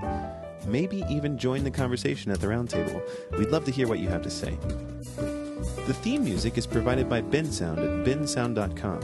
maybe 0.66 1.04
even 1.10 1.36
join 1.36 1.62
the 1.62 1.70
conversation 1.70 2.32
at 2.32 2.40
the 2.40 2.46
roundtable. 2.46 3.02
We'd 3.36 3.50
love 3.50 3.66
to 3.66 3.70
hear 3.70 3.86
what 3.86 3.98
you 3.98 4.08
have 4.08 4.22
to 4.22 4.30
say. 4.30 4.56
The 5.86 5.92
theme 5.92 6.24
music 6.24 6.56
is 6.56 6.66
provided 6.66 7.10
by 7.10 7.20
Bensound 7.20 7.76
at 7.76 8.06
bensound.com. 8.06 9.00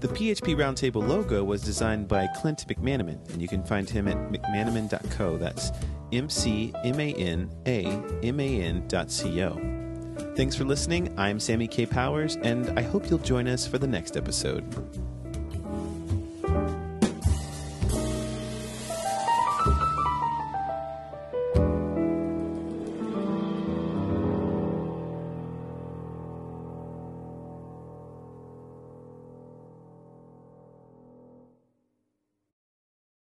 The 0.00 0.08
PHP 0.08 0.56
Roundtable 0.56 1.06
logo 1.06 1.44
was 1.44 1.60
designed 1.60 2.08
by 2.08 2.28
Clint 2.40 2.66
McManaman, 2.66 3.30
and 3.30 3.42
you 3.42 3.46
can 3.46 3.62
find 3.62 3.90
him 3.90 4.08
at 4.08 4.16
mcmanaman.co. 4.32 5.36
That's 5.36 5.70
M 6.14 6.30
C 6.30 6.72
M 6.82 6.98
A 6.98 7.12
N 7.12 7.50
A 7.66 7.84
M 8.22 8.40
A 8.40 8.62
N 8.62 8.88
dot 8.88 9.10
C 9.10 9.42
O. 9.42 9.50
Thanks 10.34 10.56
for 10.56 10.64
listening. 10.64 11.12
I'm 11.18 11.38
Sammy 11.38 11.68
Kaye 11.68 11.84
Powers, 11.84 12.36
and 12.36 12.78
I 12.78 12.80
hope 12.80 13.10
you'll 13.10 13.18
join 13.18 13.46
us 13.46 13.66
for 13.66 13.76
the 13.76 13.86
next 13.86 14.16
episode. 14.16 14.64